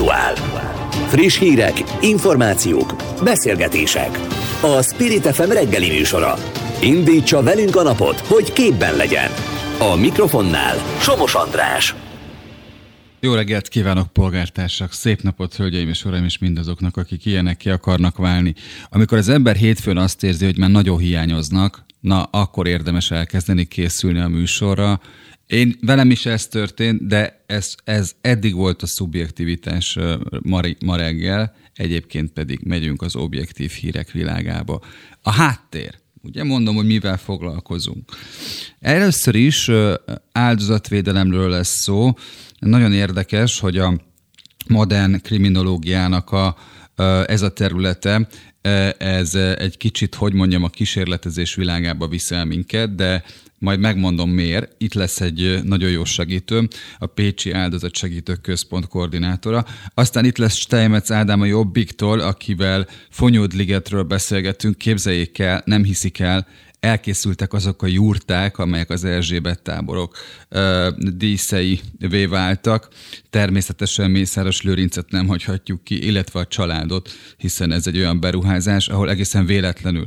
Aktuál. 0.00 0.34
Friss 1.08 1.38
hírek, 1.38 1.84
információk, 2.00 2.94
beszélgetések. 3.22 4.18
A 4.62 4.82
Spirit 4.82 5.26
FM 5.26 5.50
reggeli 5.50 5.88
műsora. 5.88 6.34
Indítsa 6.82 7.42
velünk 7.42 7.76
a 7.76 7.82
napot, 7.82 8.18
hogy 8.18 8.52
képben 8.52 8.96
legyen. 8.96 9.30
A 9.78 9.96
mikrofonnál 9.96 10.76
Somos 11.00 11.34
András. 11.34 11.94
Jó 13.20 13.34
reggelt 13.34 13.68
kívánok, 13.68 14.12
polgártársak! 14.12 14.92
Szép 14.92 15.20
napot, 15.22 15.54
hölgyeim 15.54 15.88
és 15.88 16.04
uraim, 16.04 16.24
és 16.24 16.38
mindazoknak, 16.38 16.96
akik 16.96 17.26
ilyenek 17.26 17.56
ki 17.56 17.70
akarnak 17.70 18.16
válni. 18.16 18.54
Amikor 18.88 19.18
az 19.18 19.28
ember 19.28 19.56
hétfőn 19.56 19.96
azt 19.96 20.22
érzi, 20.22 20.44
hogy 20.44 20.58
már 20.58 20.70
nagyon 20.70 20.98
hiányoznak, 20.98 21.84
na 22.00 22.22
akkor 22.22 22.66
érdemes 22.66 23.10
elkezdeni 23.10 23.64
készülni 23.64 24.20
a 24.20 24.28
műsorra, 24.28 25.00
én 25.50 25.76
velem 25.80 26.10
is 26.10 26.26
ez 26.26 26.46
történt, 26.46 27.06
de 27.06 27.44
ez, 27.46 27.74
ez 27.84 28.12
eddig 28.20 28.54
volt 28.54 28.82
a 28.82 28.86
szubjektivitás 28.86 29.98
ma, 30.42 30.60
ma 30.78 30.96
reggel, 30.96 31.54
egyébként 31.74 32.32
pedig 32.32 32.60
megyünk 32.64 33.02
az 33.02 33.16
objektív 33.16 33.70
hírek 33.70 34.10
világába. 34.10 34.80
A 35.22 35.30
háttér. 35.30 35.98
Ugye 36.22 36.44
mondom, 36.44 36.74
hogy 36.74 36.86
mivel 36.86 37.18
foglalkozunk. 37.18 38.10
Először 38.80 39.34
is 39.34 39.70
áldozatvédelemről 40.32 41.48
lesz 41.48 41.82
szó. 41.82 42.12
Nagyon 42.58 42.92
érdekes, 42.92 43.60
hogy 43.60 43.78
a 43.78 44.00
modern 44.68 45.20
kriminológiának 45.22 46.30
a, 46.30 46.56
ez 47.26 47.42
a 47.42 47.52
területe, 47.52 48.28
ez 48.98 49.34
egy 49.34 49.76
kicsit, 49.76 50.14
hogy 50.14 50.32
mondjam, 50.32 50.64
a 50.64 50.68
kísérletezés 50.68 51.54
világába 51.54 52.08
viszel 52.08 52.44
minket, 52.44 52.94
de 52.94 53.24
majd 53.60 53.80
megmondom 53.80 54.30
miért. 54.30 54.74
Itt 54.78 54.94
lesz 54.94 55.20
egy 55.20 55.60
nagyon 55.62 55.90
jó 55.90 56.04
segítő, 56.04 56.68
a 56.98 57.06
Pécsi 57.06 57.54
Segítő 57.92 58.34
Központ 58.34 58.86
koordinátora. 58.86 59.64
Aztán 59.94 60.24
itt 60.24 60.38
lesz 60.38 60.54
Steinmetz 60.54 61.12
Ádám 61.12 61.40
a 61.40 61.44
Jobbiktól, 61.44 62.20
akivel 62.20 62.86
Fonyódligetről 63.10 64.02
beszélgetünk. 64.02 64.78
Képzeljék 64.78 65.38
el, 65.38 65.62
nem 65.64 65.84
hiszik 65.84 66.18
el, 66.18 66.46
elkészültek 66.80 67.52
azok 67.52 67.82
a 67.82 67.86
jurták, 67.86 68.58
amelyek 68.58 68.90
az 68.90 69.04
Erzsébet 69.04 69.62
táborok 69.62 70.16
ö, 70.48 70.88
díszei 70.96 71.80
váltak. 72.28 72.88
Természetesen 73.30 74.10
Mészáros 74.10 74.62
Lőrincet 74.62 75.10
nem 75.10 75.26
hagyhatjuk 75.26 75.84
ki, 75.84 76.06
illetve 76.06 76.40
a 76.40 76.46
családot, 76.46 77.10
hiszen 77.36 77.72
ez 77.72 77.86
egy 77.86 77.98
olyan 77.98 78.20
beruházás, 78.20 78.88
ahol 78.88 79.10
egészen 79.10 79.46
véletlenül 79.46 80.06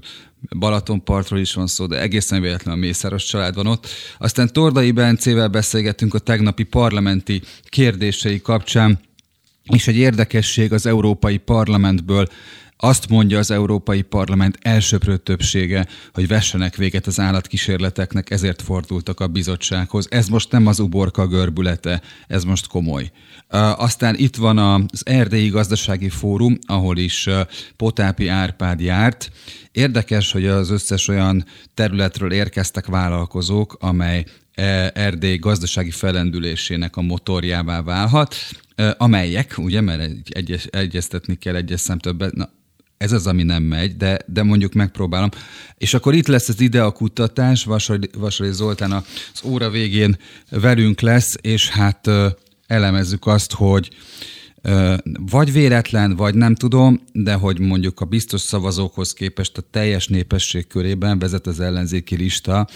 Balatonpartról 0.60 1.40
is 1.40 1.54
van 1.54 1.68
szó, 1.68 1.86
de 1.86 2.02
egészen 2.02 2.42
véletlenül 2.42 2.82
a 2.82 2.86
Mészáros 2.86 3.26
család 3.26 3.56
van 3.56 3.68
ott. 3.68 3.88
Aztán 4.18 4.54
Tordai 4.54 4.92
Bencével 4.92 5.48
beszélgetünk 5.48 6.14
a 6.14 6.20
tegnapi 6.20 6.64
parlamenti 6.64 7.42
kérdései 7.70 8.42
kapcsán, 8.42 9.00
és 9.64 9.88
egy 9.88 9.96
érdekesség 9.96 10.74
az 10.74 10.86
Európai 10.86 11.38
Parlamentből 11.38 12.28
azt 12.78 13.10
mondja 13.10 13.38
az 13.38 13.52
Európai 13.52 14.02
Parlament 14.02 14.58
elsőprő 14.62 15.18
többsége, 15.18 15.88
hogy 16.14 16.28
vessenek 16.28 16.76
véget 16.76 17.08
az 17.08 17.20
állatkísérleteknek, 17.20 18.30
ezért 18.30 18.62
fordultak 18.62 19.20
a 19.20 19.28
bizottsághoz. 19.28 20.08
Ez 20.10 20.28
most 20.28 20.52
nem 20.52 20.68
az 20.68 20.80
uborka 20.80 21.28
görbülete, 21.28 22.02
ez 22.28 22.44
most 22.44 22.68
komoly. 22.68 23.12
Aztán 23.76 24.16
itt 24.16 24.36
van 24.36 24.58
az 24.58 25.02
Erdélyi 25.06 25.50
Gazdasági 25.50 26.10
Fórum, 26.10 26.58
ahol 26.66 26.98
is 26.98 27.30
Potápi 27.76 28.28
Árpád 28.28 28.80
járt. 28.80 29.32
Érdekes, 29.72 30.32
hogy 30.32 30.46
az 30.46 30.70
összes 30.70 31.08
olyan 31.08 31.46
területről 31.74 32.32
érkeztek 32.32 32.86
vállalkozók, 32.86 33.78
amely 33.80 34.26
e, 34.54 34.92
Erdély 34.94 35.38
gazdasági 35.38 35.92
felendülésének 35.92 36.96
a 36.96 37.02
motorjává 37.02 37.82
válhat, 37.82 38.36
amelyek, 38.98 39.54
ugye, 39.58 39.82
mert 39.82 40.12
egyes, 40.30 40.66
egyeztetni 40.66 41.36
kell 41.36 41.56
egyes 41.56 41.80
szem 41.80 41.98
többet, 41.98 42.34
na, 42.34 42.50
ez 43.04 43.12
az, 43.12 43.28
ami 43.28 43.44
nem 43.44 43.64
megy, 43.64 43.98
de, 43.98 44.20
de 44.28 44.44
mondjuk 44.44 44.74
megpróbálom. 44.74 45.30
És 45.78 45.94
akkor 45.94 46.14
itt 46.14 46.28
lesz 46.28 46.50
az 46.50 46.76
a 46.76 46.92
kutatás, 46.92 47.64
Vasari, 47.64 48.10
Vasari 48.18 48.52
Zoltán 48.52 48.92
az 48.92 49.04
óra 49.44 49.70
végén 49.70 50.18
velünk 50.50 51.02
lesz, 51.02 51.34
és 51.42 51.70
hát 51.70 52.10
elemezzük 52.68 53.26
azt, 53.26 53.54
hogy 53.54 53.90
vagy 55.20 55.52
véletlen, 55.52 56.16
vagy 56.16 56.36
nem 56.36 56.56
tudom, 56.56 57.02
de 57.12 57.34
hogy 57.34 57.60
mondjuk 57.60 58.00
a 58.00 58.06
biztos 58.06 58.42
szavazókhoz 58.42 59.14
képest 59.14 59.58
a 59.58 59.62
teljes 59.72 60.08
népesség 60.08 60.68
körében 60.68 61.20
vezet 61.20 61.48
az 61.48 61.60
ellenzéki 61.60 62.16
lista 62.16 62.68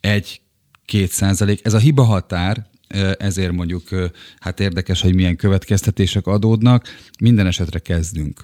egy 0.00 0.40
két 0.84 1.10
százalék. 1.10 1.60
Ez 1.62 1.74
a 1.74 1.78
hiba 1.78 2.02
határ, 2.02 2.66
ezért 3.18 3.52
mondjuk 3.52 3.88
hát 4.38 4.60
érdekes, 4.60 5.00
hogy 5.00 5.14
milyen 5.14 5.36
következtetések 5.36 6.26
adódnak. 6.26 6.86
Minden 7.20 7.46
esetre 7.46 7.78
kezdünk. 7.78 8.42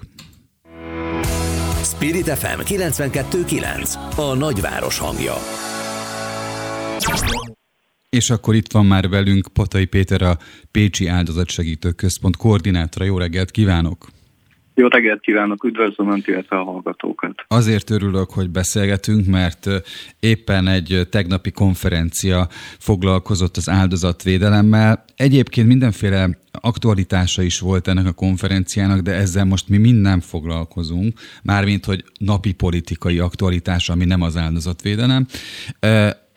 Spirit 1.99 2.29
FM 2.29 2.59
92.9 2.59 3.93
A 4.15 4.33
nagyváros 4.33 4.97
hangja. 4.97 5.33
És 8.09 8.29
akkor 8.29 8.55
itt 8.55 8.71
van 8.71 8.85
már 8.85 9.09
velünk 9.09 9.47
Patai 9.53 9.85
Péter, 9.85 10.21
a 10.21 10.37
Pécsi 10.71 11.07
Áldozatsegítő 11.07 11.91
Központ 11.91 12.37
koordinátora. 12.37 13.05
Jó 13.05 13.17
reggelt 13.17 13.51
kívánok! 13.51 14.07
Jó 14.79 14.87
reggelt 14.87 15.21
kívánok, 15.21 15.63
üdvözlöm 15.63 16.11
Önt, 16.11 16.27
illetve 16.27 16.57
a 16.57 16.63
hallgatókat. 16.63 17.45
Azért 17.47 17.89
örülök, 17.89 18.29
hogy 18.29 18.49
beszélgetünk, 18.49 19.25
mert 19.25 19.67
éppen 20.19 20.67
egy 20.67 21.07
tegnapi 21.09 21.51
konferencia 21.51 22.47
foglalkozott 22.77 23.57
az 23.57 23.69
áldozatvédelemmel. 23.69 25.05
Egyébként 25.15 25.67
mindenféle 25.67 26.29
aktualitása 26.51 27.41
is 27.41 27.59
volt 27.59 27.87
ennek 27.87 28.05
a 28.05 28.11
konferenciának, 28.11 28.99
de 28.99 29.11
ezzel 29.11 29.45
most 29.45 29.69
mi 29.69 29.77
mind 29.77 30.01
nem 30.01 30.19
foglalkozunk, 30.19 31.19
mármint, 31.43 31.85
hogy 31.85 32.03
napi 32.19 32.51
politikai 32.51 33.19
aktualitása, 33.19 33.93
ami 33.93 34.05
nem 34.05 34.21
az 34.21 34.37
áldozatvédelem. 34.37 35.27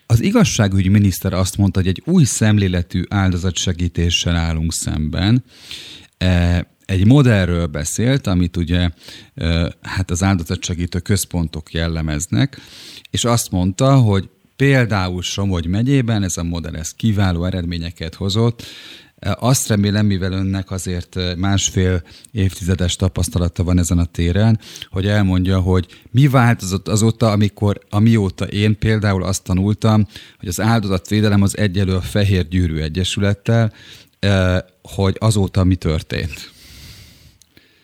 Az 0.07 0.23
igazságügyi 0.23 0.89
miniszter 0.89 1.33
azt 1.33 1.57
mondta, 1.57 1.81
hogy 1.81 1.89
egy 1.89 2.03
új 2.05 2.25
szemléletű 2.25 3.03
áldozatsegítéssel 3.09 4.37
állunk 4.37 4.73
szemben 4.73 5.45
egy 6.93 7.07
modellről 7.07 7.67
beszélt, 7.67 8.27
amit 8.27 8.57
ugye 8.57 8.91
hát 9.83 10.11
az 10.11 10.23
áldozatsegítő 10.23 10.99
központok 10.99 11.73
jellemeznek, 11.73 12.61
és 13.11 13.25
azt 13.25 13.51
mondta, 13.51 13.97
hogy 13.97 14.29
például 14.57 15.23
Somogy 15.23 15.67
megyében 15.67 16.23
ez 16.23 16.37
a 16.37 16.43
modell 16.43 16.75
ez 16.75 16.91
kiváló 16.91 17.45
eredményeket 17.45 18.15
hozott, 18.15 18.63
azt 19.39 19.69
remélem, 19.69 20.07
mivel 20.07 20.33
önnek 20.33 20.71
azért 20.71 21.19
másfél 21.37 22.03
évtizedes 22.31 22.97
tapasztalata 22.97 23.65
van 23.65 23.79
ezen 23.79 23.99
a 23.99 24.05
téren, 24.05 24.61
hogy 24.91 25.07
elmondja, 25.07 25.61
hogy 25.61 25.87
mi 26.11 26.29
változott 26.29 26.89
azóta, 26.89 27.31
amikor, 27.31 27.81
amióta 27.91 28.45
én 28.45 28.79
például 28.79 29.23
azt 29.23 29.43
tanultam, 29.43 30.07
hogy 30.39 30.49
az 30.49 30.61
áldozatvédelem 30.61 31.43
az 31.43 31.57
egyelő 31.57 31.95
a 31.95 32.01
Fehér 32.01 32.49
Gyűrű 32.49 32.77
Egyesülettel, 32.77 33.73
hogy 34.83 35.17
azóta 35.19 35.65
mi 35.65 35.75
történt. 35.75 36.52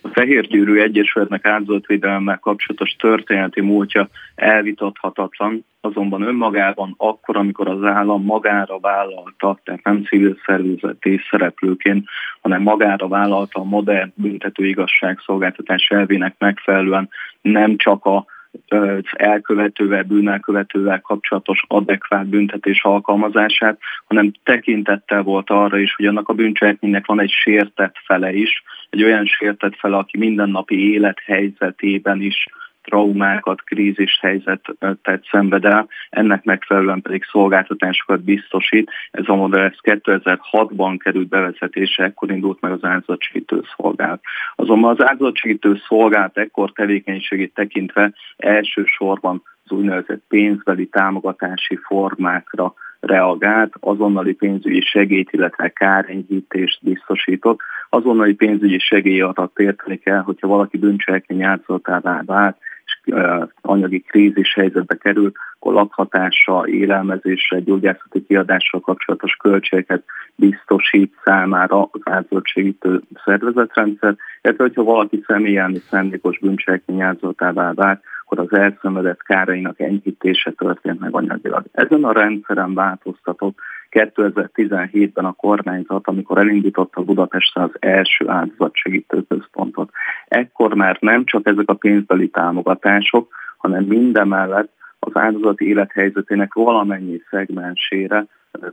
A 0.09 0.11
Fehér 0.13 0.47
Gyűrű 0.47 0.81
Egyesületnek 0.81 1.45
áldozatvédelemmel 1.47 2.39
kapcsolatos 2.39 2.97
történeti 2.99 3.61
múltja 3.61 4.09
elvitathatatlan, 4.35 5.65
azonban 5.81 6.23
önmagában 6.23 6.95
akkor, 6.97 7.37
amikor 7.37 7.69
az 7.69 7.85
állam 7.85 8.25
magára 8.25 8.79
vállalta, 8.79 9.59
tehát 9.65 9.85
nem 9.85 10.05
civil 10.05 10.39
szervezeti 10.45 11.21
szereplőként, 11.31 12.09
hanem 12.41 12.63
magára 12.63 13.09
vállalta 13.09 13.61
a 13.61 13.65
modern 13.65 14.13
büntető 14.15 14.67
igazságszolgáltatás 14.67 15.87
elvének 15.89 16.35
megfelelően 16.39 17.09
nem 17.41 17.77
csak 17.77 18.05
a 18.05 18.25
az 18.69 19.05
elkövetővel, 19.11 20.03
bűnelkövetővel 20.03 21.01
kapcsolatos 21.01 21.65
adekvát 21.67 22.27
büntetés 22.27 22.83
alkalmazását, 22.83 23.79
hanem 24.07 24.33
tekintettel 24.43 25.23
volt 25.23 25.51
arra 25.51 25.79
is, 25.79 25.95
hogy 25.95 26.07
annak 26.07 26.29
a 26.29 26.33
bűncselekménynek 26.33 27.07
van 27.07 27.21
egy 27.21 27.31
sértett 27.31 27.95
fele 28.05 28.33
is, 28.33 28.63
egy 28.91 29.05
olyan 29.05 29.27
sértett 29.27 29.77
fele, 29.77 29.97
aki 29.97 30.19
mindennapi 30.19 30.93
élethelyzetében 30.93 32.21
is 32.21 32.47
traumákat, 32.89 33.63
krízis 33.63 34.19
helyzetet 34.21 35.27
szenved 35.31 35.65
el, 35.65 35.89
ennek 36.11 36.45
megfelelően 36.45 37.03
pedig 37.03 37.25
szolgáltatásokat 37.25 38.23
biztosít. 38.23 38.91
Ez 39.11 39.25
a 39.27 39.35
modell 39.35 39.65
ez 39.65 39.99
2006-ban 40.03 40.97
került 40.99 41.29
bevezetése, 41.29 42.05
ekkor 42.05 42.31
indult 42.31 42.61
meg 42.61 42.73
az 42.73 42.85
áldozatsegítő 42.85 43.63
szolgálat. 43.77 44.21
Azonban 44.55 44.91
az 44.91 45.09
áldozatsegítő 45.09 45.81
szolgálat 45.89 46.39
ekkor 46.39 46.73
tevékenységét 46.73 47.55
tekintve 47.55 48.13
elsősorban 48.37 49.43
az 49.65 49.71
úgynevezett 49.71 50.23
pénzbeli 50.29 50.87
támogatási 50.87 51.77
formákra 51.77 52.75
reagált, 53.01 53.73
azonnali 53.81 54.33
pénzügyi 54.33 54.81
segélyt, 54.81 55.33
illetve 55.33 55.69
kárenyhítést 55.69 56.79
biztosított. 56.83 57.61
Azonnali 57.89 58.35
pénzügyi 58.35 58.79
segély 58.79 59.21
alatt 59.21 59.59
érteni 59.59 59.97
kell, 59.97 60.21
hogyha 60.21 60.49
valaki 60.49 60.79
bűncselekmény 60.79 61.43
áldozatává 61.43 62.23
vált, 62.27 62.57
és 62.85 63.15
anyagi 63.61 64.01
krízis 64.01 64.55
helyzetbe 64.55 64.95
kerül, 64.95 65.33
akkor 65.59 65.73
lakhatása, 65.73 66.65
élelmezésre, 66.67 67.61
gyógyászati 67.61 68.25
kiadással 68.27 68.81
kapcsolatos 68.81 69.37
költségeket 69.37 70.05
biztosít 70.35 71.15
számára 71.25 71.89
az 71.93 72.01
áldozatsegítő 72.05 73.01
szervezetrendszer, 73.25 74.17
illetve 74.43 74.65
hogyha 74.65 74.83
valaki 74.83 75.23
személyelmi 75.27 75.79
szándékos 75.91 76.39
bűncselekmény 76.39 77.01
áldozatává 77.03 77.73
vált, 77.73 78.03
akkor 78.31 78.47
az 78.51 78.59
elszenvedett 78.59 79.23
kárainak 79.23 79.81
enyhítése 79.81 80.51
történt 80.51 81.01
meg 81.01 81.15
anyagilag. 81.15 81.65
Ezen 81.73 82.05
a 82.05 82.13
rendszeren 82.13 82.75
változtatott 82.75 83.59
2017-ben 83.91 85.25
a 85.25 85.33
kormányzat, 85.33 86.07
amikor 86.09 86.39
elindította 86.39 87.03
Budapesten 87.03 87.63
az 87.63 87.71
első 87.79 88.29
áldozatsegítő 88.29 89.23
központot. 89.29 89.91
Ekkor 90.29 90.75
már 90.75 90.97
nem 91.01 91.25
csak 91.25 91.47
ezek 91.47 91.69
a 91.69 91.75
pénzbeli 91.75 92.29
támogatások, 92.29 93.35
hanem 93.57 93.85
mindemellett 93.85 94.73
az 94.99 95.13
áldozat 95.15 95.61
élethelyzetének 95.61 96.55
valamennyi 96.55 97.23
szegmensére, 97.31 98.27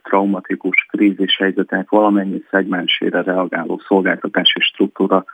traumatikus 0.04 0.88
krízis 0.90 1.38
helyzetek 1.38 1.90
valamennyi 1.90 2.44
szegmensére 2.50 3.22
reagáló 3.22 3.82
szolgáltatási 3.88 4.60
struktúra 4.60 5.26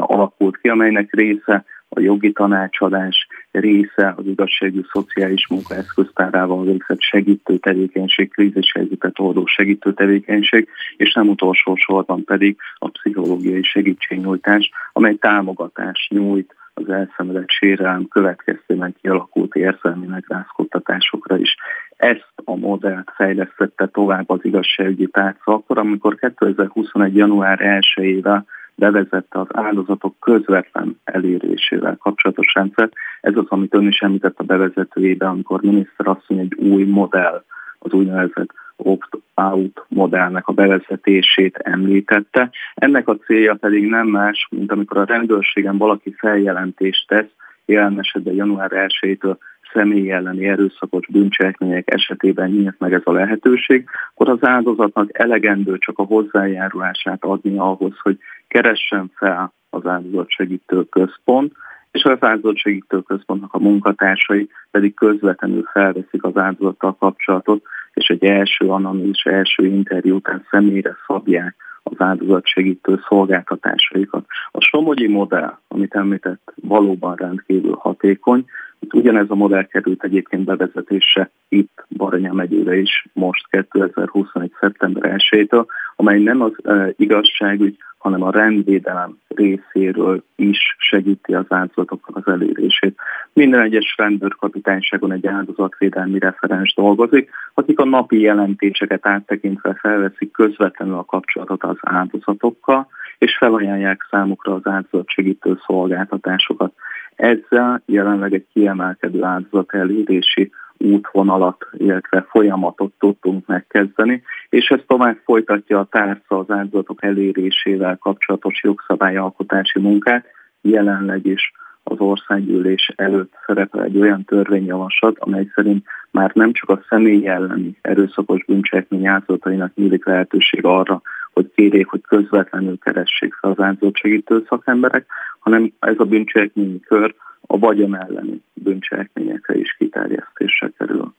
alakult 0.00 0.56
ki, 0.56 0.68
amelynek 0.68 1.12
része 1.14 1.64
a 1.88 2.00
jogi 2.00 2.32
tanácsadás 2.32 3.26
része 3.50 4.14
az 4.16 4.26
igazságű 4.26 4.80
szociális 4.92 5.48
munka 5.48 5.74
eszköztárával 5.74 6.64
végzett 6.64 7.00
segítő 7.00 7.56
tevékenység, 7.56 8.30
krízis 8.30 8.72
helyzetet 8.72 9.18
oldó 9.18 9.46
segítő 9.46 9.92
tevékenység, 9.92 10.68
és 10.96 11.14
nem 11.14 11.28
utolsó 11.28 11.76
sorban 11.76 12.24
pedig 12.24 12.56
a 12.74 12.88
pszichológiai 12.88 13.62
segítségnyújtás, 13.62 14.70
amely 14.92 15.14
támogatást 15.14 16.10
nyújt 16.10 16.54
az 16.74 16.88
elszenvedett 16.88 17.50
sérelem 17.50 18.08
következtében 18.08 18.94
kialakult 19.00 19.54
érzelmi 19.54 20.06
megrázkodtatásokra 20.06 21.38
is. 21.38 21.56
Ezt 21.96 22.32
a 22.44 22.56
modellt 22.56 23.12
fejlesztette 23.14 23.86
tovább 23.86 24.30
az 24.30 24.40
igazságügyi 24.42 25.06
tárca 25.06 25.52
akkor, 25.52 25.78
amikor 25.78 26.14
2021. 26.14 27.16
január 27.16 27.58
1-ével 27.62 28.42
bevezette 28.76 29.40
az 29.40 29.46
áldozatok 29.52 30.14
közvetlen 30.20 31.00
elérésével 31.04 31.96
kapcsolatos 31.96 32.54
rendszer. 32.54 32.90
Ez 33.20 33.36
az, 33.36 33.46
amit 33.48 33.74
ön 33.74 33.86
is 33.86 33.98
említett 33.98 34.38
a 34.38 34.44
bevezetőjében, 34.44 35.28
amikor 35.28 35.60
miniszter 35.60 36.06
asszony 36.06 36.38
egy 36.38 36.54
új 36.54 36.84
modell, 36.84 37.44
az 37.78 37.92
úgynevezett 37.92 38.52
opt-out 38.76 39.84
modellnek 39.88 40.48
a 40.48 40.52
bevezetését 40.52 41.56
említette. 41.56 42.50
Ennek 42.74 43.08
a 43.08 43.16
célja 43.16 43.54
pedig 43.54 43.88
nem 43.88 44.06
más, 44.06 44.48
mint 44.50 44.72
amikor 44.72 44.96
a 44.96 45.04
rendőrségen 45.04 45.78
valaki 45.78 46.14
feljelentést 46.18 47.08
tesz, 47.08 47.30
jelen 47.64 47.98
esetben 47.98 48.34
január 48.34 48.70
1-től 48.74 49.36
személy 49.76 50.10
elleni 50.10 50.48
erőszakos 50.48 51.06
bűncselekmények 51.06 51.90
esetében 51.90 52.50
nyílt 52.50 52.78
meg 52.78 52.92
ez 52.92 53.00
a 53.04 53.12
lehetőség, 53.12 53.88
akkor 54.14 54.28
az 54.28 54.48
áldozatnak 54.48 55.18
elegendő 55.18 55.78
csak 55.78 55.98
a 55.98 56.02
hozzájárulását 56.02 57.24
adni 57.24 57.58
ahhoz, 57.58 57.92
hogy 58.02 58.18
keressen 58.48 59.10
fel 59.14 59.52
az 59.70 59.86
áldozatsegítő 59.86 60.84
központ, 60.84 61.52
és 61.90 62.02
az 62.02 62.16
áldozatsegítő 62.20 63.00
központnak 63.00 63.54
a 63.54 63.58
munkatársai 63.58 64.48
pedig 64.70 64.94
közvetlenül 64.94 65.62
felveszik 65.72 66.24
az 66.24 66.36
áldozattal 66.36 66.96
kapcsolatot, 66.96 67.62
és 67.92 68.06
egy 68.06 68.24
első 68.24 68.68
anonimis, 68.68 69.22
első 69.24 69.66
interjú 69.66 70.14
után 70.14 70.46
személyre 70.50 70.96
szabják 71.06 71.54
az 71.82 71.94
áldozatsegítő 71.98 73.00
szolgáltatásaikat. 73.08 74.24
A 74.50 74.60
Somogyi 74.60 75.08
modell, 75.08 75.58
amit 75.68 75.94
említett, 75.94 76.52
valóban 76.54 77.14
rendkívül 77.14 77.76
hatékony, 77.78 78.44
Ugyanez 78.92 79.30
a 79.30 79.34
modell 79.34 79.64
került 79.64 80.04
egyébként 80.04 80.44
bevezetése 80.44 81.30
itt 81.48 81.84
Baranya 81.96 82.32
megyére 82.32 82.76
is 82.76 83.06
most 83.12 83.46
2021. 83.50 84.52
szeptember 84.60 85.16
1-től, 85.16 85.66
amely 85.96 86.18
nem 86.18 86.40
az 86.40 86.52
e, 86.64 86.92
igazságügy, 86.96 87.76
hanem 87.98 88.22
a 88.22 88.30
rendvédelem 88.30 89.18
részéről 89.28 90.22
is 90.36 90.58
segíti 90.78 91.34
az 91.34 91.44
áldozatoknak 91.48 92.16
az 92.16 92.32
elérését. 92.32 92.98
Minden 93.32 93.60
egyes 93.60 93.94
rendőrkapitányságon 93.96 95.12
egy 95.12 95.26
áldozatvédelmi 95.26 96.18
referens 96.18 96.74
dolgozik, 96.74 97.30
akik 97.54 97.78
a 97.78 97.84
napi 97.84 98.20
jelentéseket 98.20 99.06
áttekintve 99.06 99.74
felveszik 99.74 100.32
közvetlenül 100.32 100.94
a 100.94 101.04
kapcsolatot 101.04 101.62
az 101.64 101.76
áldozatokkal, 101.80 102.88
és 103.18 103.36
felajánlják 103.36 104.06
számukra 104.10 104.54
az 104.54 104.66
áldozatsegítő 104.66 105.58
szolgáltatásokat. 105.66 106.72
Ezzel 107.16 107.82
jelenleg 107.86 108.34
egy 108.34 108.46
kiemelkedő 108.52 109.22
áldozat 109.22 109.74
elérési 109.74 110.50
útvonalat, 110.78 111.66
illetve 111.72 112.26
folyamatot 112.28 112.92
tudtunk 112.98 113.46
megkezdeni, 113.46 114.22
és 114.48 114.68
ez 114.68 114.80
tovább 114.86 115.16
folytatja 115.24 115.78
a 115.78 115.88
tárca 115.90 116.38
az 116.38 116.50
áldozatok 116.50 117.02
elérésével 117.02 117.96
kapcsolatos 117.96 118.62
jogszabályalkotási 118.62 119.80
munkát, 119.80 120.26
jelenleg 120.60 121.26
is 121.26 121.52
az 121.82 121.98
országgyűlés 122.00 122.92
előtt 122.96 123.32
szerepel 123.46 123.82
egy 123.82 124.00
olyan 124.00 124.24
törvényjavaslat, 124.24 125.18
amely 125.18 125.50
szerint 125.54 125.86
már 126.10 126.30
nem 126.34 126.52
csak 126.52 126.70
a 126.70 126.82
személy 126.88 127.26
elleni 127.26 127.78
erőszakos 127.80 128.44
bűncselekmény 128.44 129.06
áldozatainak 129.06 129.74
nyílik 129.74 130.06
lehetőség 130.06 130.64
arra, 130.64 131.02
hogy 131.36 131.52
kérjék, 131.54 131.86
hogy 131.86 132.00
közvetlenül 132.00 132.78
keressék 132.78 133.34
fel 133.34 133.50
az 133.50 133.60
áldozatsegítő 133.64 134.44
szakemberek, 134.48 135.06
hanem 135.38 135.72
ez 135.78 135.94
a 135.98 136.04
bűncselekményi 136.04 136.80
kör 136.80 137.14
a 137.40 137.58
vagyon 137.58 137.96
elleni 137.96 138.42
bűncselekményekre 138.54 139.58
is 139.58 139.76
kiterjesztésre 139.78 140.72
kerül. 140.78 141.14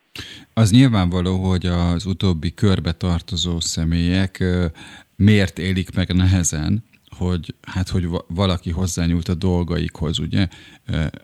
Az 0.53 0.71
nyilvánvaló, 0.71 1.35
hogy 1.35 1.65
az 1.65 2.05
utóbbi 2.05 2.53
körbe 2.53 2.91
tartozó 2.91 3.59
személyek 3.59 4.43
miért 5.15 5.59
élik 5.59 5.95
meg 5.95 6.07
nehezen 6.15 6.83
hogy 7.17 7.55
hát, 7.61 7.89
hogy 7.89 8.07
valaki 8.27 8.71
hozzányúlt 8.71 9.29
a 9.29 9.33
dolgaikhoz, 9.33 10.19
ugye? 10.19 10.47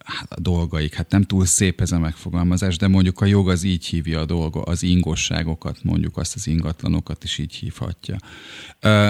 Hát 0.04 0.31
a 0.31 0.40
dolgaik, 0.40 0.94
hát 0.94 1.12
nem 1.12 1.24
túl 1.24 1.45
szép 1.45 1.81
ez 1.81 1.92
a 1.92 2.00
megfogalmazás, 2.00 2.78
de 2.78 2.88
mondjuk 2.88 3.22
a 3.22 3.25
jog 3.25 3.50
az 3.50 3.63
így 3.63 3.86
hívja 3.86 4.19
a 4.19 4.25
dolga, 4.25 4.62
az 4.62 4.84
ingosságokat, 4.84 5.84
mondjuk 5.84 6.18
azt 6.18 6.36
az 6.36 6.48
ingatlanokat 6.48 7.24
is 7.24 7.38
így 7.38 7.54
hívhatja. 7.54 8.18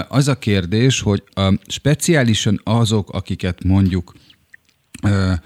Az 0.08 0.28
a 0.28 0.38
kérdés, 0.38 1.02
hogy 1.02 1.24
speciálisan 1.68 2.62
azok, 2.64 3.10
akiket 3.10 3.64
mondjuk 3.64 4.14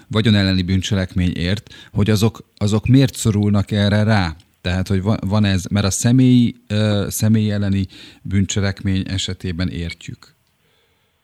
vagyon 0.07 0.35
elleni 0.35 0.61
bűncselekmény 0.61 1.35
ért, 1.35 1.73
hogy 1.91 2.09
azok, 2.09 2.51
azok 2.57 2.87
miért 2.87 3.15
szorulnak 3.15 3.71
erre 3.71 4.03
rá? 4.03 4.35
Tehát, 4.61 4.87
hogy 4.87 5.01
van 5.19 5.45
ez, 5.45 5.65
mert 5.65 5.85
a 5.85 5.91
személy, 5.91 6.55
személy 7.07 7.51
elleni 7.51 7.87
bűncselekmény 8.21 9.03
esetében 9.07 9.69
értjük. 9.69 10.35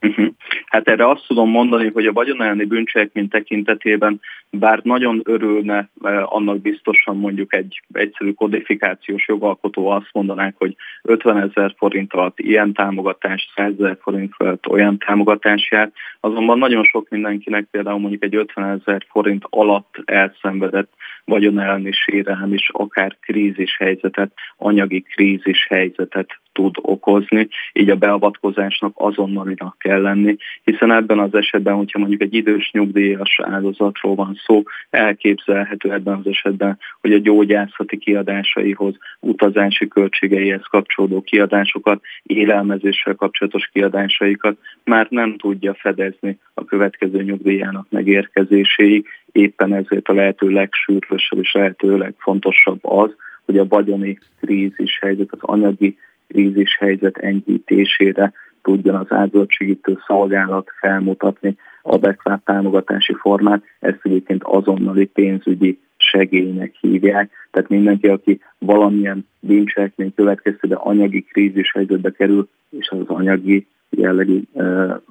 Uh-huh. 0.04 0.28
Hát 0.66 0.88
erre 0.88 1.10
azt 1.10 1.28
tudom 1.28 1.50
mondani, 1.50 1.90
hogy 1.94 2.06
a 2.06 2.12
vagyonelni 2.12 2.66
bűncselekmény 2.66 3.28
tekintetében, 3.28 4.20
bár 4.50 4.80
nagyon 4.84 5.22
örülne 5.24 5.90
eh, 6.04 6.34
annak 6.36 6.62
biztosan 6.62 7.18
mondjuk 7.18 7.54
egy 7.54 7.82
egyszerű 7.92 8.32
kodifikációs 8.32 9.28
jogalkotó 9.28 9.88
azt 9.88 10.10
mondanák, 10.12 10.56
hogy 10.58 10.76
50 11.02 11.38
ezer 11.38 11.74
forint 11.78 12.14
alatt 12.14 12.40
ilyen 12.40 12.74
támogatás, 12.74 13.52
100 13.56 13.74
ezer 13.80 13.98
forint 14.02 14.34
felett 14.36 14.68
olyan 14.68 14.98
támogatás 14.98 15.72
jár, 15.72 15.92
azonban 16.20 16.58
nagyon 16.58 16.84
sok 16.84 17.10
mindenkinek 17.10 17.68
például 17.72 18.00
mondjuk 18.00 18.24
egy 18.24 18.36
50 18.36 18.80
ezer 18.80 19.06
forint 19.10 19.46
alatt 19.50 20.02
elszenvedett 20.06 20.94
vagyonelni 21.26 21.92
sérelem 21.92 22.54
is 22.54 22.70
akár 22.72 23.18
krízis 23.22 23.78
helyzetet, 23.78 24.34
anyagi 24.58 25.02
krízis 25.02 25.68
helyzetet 25.70 26.42
tud 26.54 26.76
okozni, 26.82 27.48
így 27.74 27.90
a 27.90 27.96
beavatkozásnak 27.96 28.92
azonnalinak 28.96 29.76
kell 29.78 30.02
lenni, 30.02 30.36
hiszen 30.64 30.92
ebben 30.92 31.20
az 31.20 31.34
esetben, 31.34 31.76
hogyha 31.76 32.00
mondjuk 32.00 32.22
egy 32.22 32.34
idős 32.34 32.72
nyugdíjas 32.72 33.40
áldozatról 33.44 34.16
van 34.16 34.40
szó, 34.46 34.64
elképzelhető 34.90 35.92
ebben 35.92 36.18
az 36.18 36.28
esetben, 36.28 36.80
hogy 37.02 37.14
a 37.14 37.18
gyógyászati 37.18 37.98
kiadásaihoz, 37.98 38.96
utazási 39.20 39.88
költségeihez 39.88 40.66
kapcsolódó 40.70 41.22
kiadásokat, 41.22 42.02
élelmezéssel 42.24 43.16
kapcsolatos 43.16 43.70
kiadásaikat 43.74 44.58
már 44.84 45.08
nem 45.10 45.38
tudja 45.38 45.74
fedezni 45.74 46.38
a 46.54 46.66
következő 46.66 47.24
nyugdíjának 47.24 47.88
megérkezéséig, 47.90 49.08
éppen 49.34 49.74
ezért 49.74 50.08
a 50.08 50.14
lehető 50.14 50.50
legsürgősebb 50.50 51.40
és 51.40 51.52
lehető 51.54 51.98
legfontosabb 51.98 52.80
az, 52.82 53.16
hogy 53.46 53.58
a 53.58 53.68
vagyoni 53.68 54.20
krízis 54.40 55.00
helyzet, 55.02 55.28
az 55.32 55.40
anyagi 55.42 55.98
krízis 56.28 56.78
helyzet 56.78 57.18
enyhítésére 57.18 58.34
tudjon 58.62 58.96
az 58.96 59.12
áldozatsegítő 59.12 59.98
szolgálat 60.08 60.68
felmutatni 60.80 61.56
adekvát 61.82 62.44
támogatási 62.46 63.14
formát, 63.14 63.64
ezt 63.80 64.00
egyébként 64.02 64.44
azonnali 64.44 65.06
pénzügyi 65.06 65.80
segélynek 65.98 66.76
hívják. 66.80 67.32
Tehát 67.52 67.70
mindenki, 67.70 68.08
aki 68.08 68.42
valamilyen 68.58 69.28
bűncselekmény 69.40 70.14
következtében 70.14 70.78
anyagi 70.78 71.22
krízis 71.22 71.72
helyzetbe 71.72 72.12
kerül, 72.12 72.50
és 72.70 72.90
az 72.90 73.08
anyagi 73.08 73.68
jellegű 73.90 74.42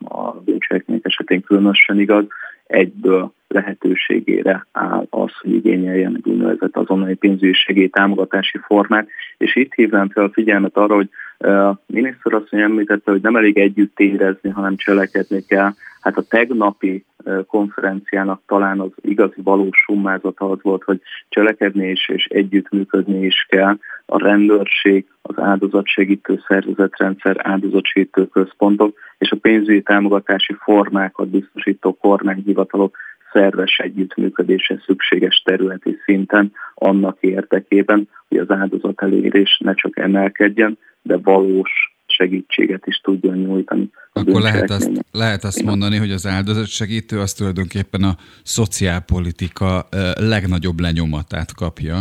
a 0.04 0.32
bűncselekmények 0.44 1.04
esetén 1.04 1.42
különösen 1.42 2.00
igaz, 2.00 2.24
egyből 2.66 3.32
lehetőségére 3.52 4.66
áll 4.72 5.06
az, 5.10 5.30
hogy 5.40 5.54
igényeljen 5.54 6.14
egy 6.16 6.28
úgynevezett 6.28 6.76
azonnali 6.76 7.14
pénzügyi 7.14 7.52
segélytámogatási 7.52 8.58
formát, 8.58 9.08
és 9.38 9.56
itt 9.56 9.74
hívnám 9.74 10.08
fel 10.08 10.24
a 10.24 10.32
figyelmet 10.32 10.76
arra, 10.76 10.94
hogy 10.94 11.08
a 11.48 11.80
miniszter 11.86 12.32
azt 12.32 12.52
említette, 12.52 13.10
hogy 13.10 13.22
nem 13.22 13.36
elég 13.36 13.58
együtt 13.58 14.00
érezni, 14.00 14.50
hanem 14.50 14.76
cselekedni 14.76 15.40
kell. 15.40 15.70
Hát 16.00 16.16
a 16.16 16.22
tegnapi 16.22 17.04
konferenciának 17.46 18.42
talán 18.46 18.80
az 18.80 18.90
igazi 19.00 19.40
valós 19.42 19.82
summázata 19.84 20.50
az 20.50 20.58
volt, 20.62 20.82
hogy 20.82 21.00
cselekedni 21.28 21.90
is 21.90 22.08
és 22.08 22.24
együttműködni 22.24 23.24
is 23.24 23.46
kell. 23.48 23.76
A 24.06 24.22
rendőrség, 24.22 25.06
az 25.22 25.38
áldozatsegítő 25.38 26.40
szervezetrendszer, 26.48 27.36
áldozatsegítő 27.38 28.26
központok 28.26 28.98
és 29.18 29.30
a 29.30 29.36
pénzügyi 29.36 29.82
támogatási 29.82 30.56
formákat 30.60 31.28
biztosító 31.28 31.92
kormányhivatalok 31.92 32.96
szerves 33.32 33.78
együttműködése 33.78 34.82
szükséges 34.86 35.42
területi 35.44 35.96
szinten 36.04 36.52
annak 36.74 37.16
érdekében, 37.20 38.08
hogy 38.28 38.38
az 38.38 38.50
áldozat 38.50 39.02
elérés 39.02 39.58
ne 39.64 39.74
csak 39.74 39.98
emelkedjen, 39.98 40.78
de 41.02 41.16
valós 41.16 41.70
segítséget 42.06 42.86
is 42.86 42.96
tudjon 42.96 43.36
nyújtani. 43.36 43.90
Akkor 44.12 44.40
lehet 44.40 44.70
azt, 44.70 44.90
lehet 45.12 45.44
azt 45.44 45.62
mondani, 45.62 45.96
hogy 45.96 46.10
az 46.10 46.68
segítő 46.68 47.18
az 47.18 47.32
tulajdonképpen 47.32 48.02
a 48.02 48.16
szociálpolitika 48.42 49.88
legnagyobb 50.14 50.80
lenyomatát 50.80 51.54
kapja, 51.54 52.00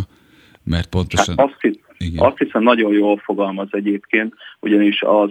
mert 0.64 0.90
pontosan... 0.90 1.36
Hát 1.38 1.48
azt, 1.48 1.62
hisz, 1.62 1.80
igen. 1.98 2.26
azt 2.26 2.38
hiszem 2.38 2.64
nagyon 2.64 2.94
jól 2.94 3.18
fogalmaz 3.18 3.68
egyébként, 3.72 4.34
ugyanis 4.60 5.02
az 5.02 5.30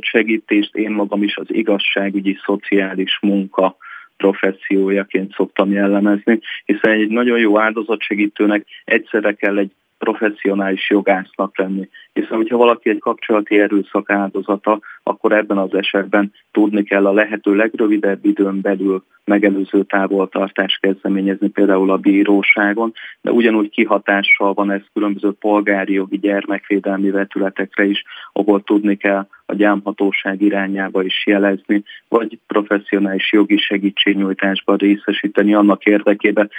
segítést 0.00 0.74
én 0.74 0.90
magam 0.90 1.22
is 1.22 1.36
az 1.36 1.46
igazságügyi 1.48 2.36
szociális 2.44 3.18
munka 3.20 3.76
professziójaként 4.22 5.34
szoktam 5.34 5.72
jellemezni, 5.72 6.40
hiszen 6.64 6.92
egy 6.92 7.08
nagyon 7.08 7.38
jó 7.38 7.60
áldozatsegítőnek 7.60 8.66
egyszerre 8.84 9.32
kell 9.32 9.58
egy 9.58 9.70
professzionális 10.04 10.90
jogásznak 10.90 11.58
lenni. 11.58 11.88
Hiszen, 12.12 12.36
hogyha 12.36 12.56
valaki 12.56 12.90
egy 12.90 12.98
kapcsolati 12.98 13.58
erőszak 13.58 14.10
áldozata, 14.10 14.80
akkor 15.02 15.32
ebben 15.32 15.58
az 15.58 15.74
esetben 15.74 16.32
tudni 16.52 16.82
kell 16.82 17.06
a 17.06 17.12
lehető 17.12 17.54
legrövidebb 17.54 18.24
időn 18.24 18.60
belül 18.60 19.04
megelőző 19.24 19.82
távoltartást 19.82 20.80
kezdeményezni 20.80 21.48
például 21.48 21.90
a 21.90 21.96
bíróságon, 21.96 22.92
de 23.20 23.30
ugyanúgy 23.30 23.70
kihatással 23.70 24.52
van 24.52 24.70
ez 24.70 24.82
különböző 24.92 25.30
polgári 25.30 25.92
jogi 25.92 26.18
gyermekvédelmi 26.18 27.10
vetületekre 27.10 27.84
is, 27.84 28.04
ahol 28.32 28.62
tudni 28.62 28.96
kell 28.96 29.26
a 29.46 29.54
gyámhatóság 29.54 30.40
irányába 30.42 31.02
is 31.02 31.26
jelezni, 31.26 31.82
vagy 32.08 32.38
professzionális 32.46 33.32
jogi 33.32 33.56
segítségnyújtásban 33.56 34.76
részesíteni 34.76 35.54
annak 35.54 35.84
érdekében, 35.84 36.50